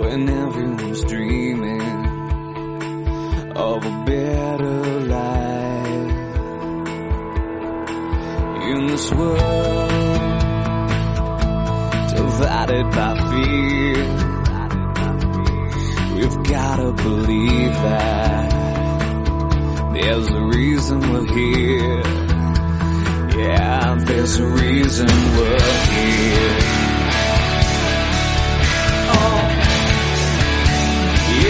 when 0.00 0.28
everyone's 0.28 1.02
dreaming 1.04 1.80
of 3.56 3.84
a 3.84 4.04
better 4.06 5.00
life 5.00 6.12
in 8.70 8.86
this 8.86 9.10
world 9.12 9.90
divided 12.14 12.86
by 12.96 13.12
fear? 13.30 14.04
We've 16.14 16.42
gotta 16.44 16.92
believe 16.92 17.72
that 17.72 18.48
there's 19.94 20.28
a 20.28 20.40
reason 20.40 21.00
we're 21.12 21.26
here. 21.34 22.02
Yeah, 23.38 23.94
there's 24.06 24.38
a 24.38 24.46
reason 24.46 25.08
we're 25.08 25.60
here. 25.92 26.67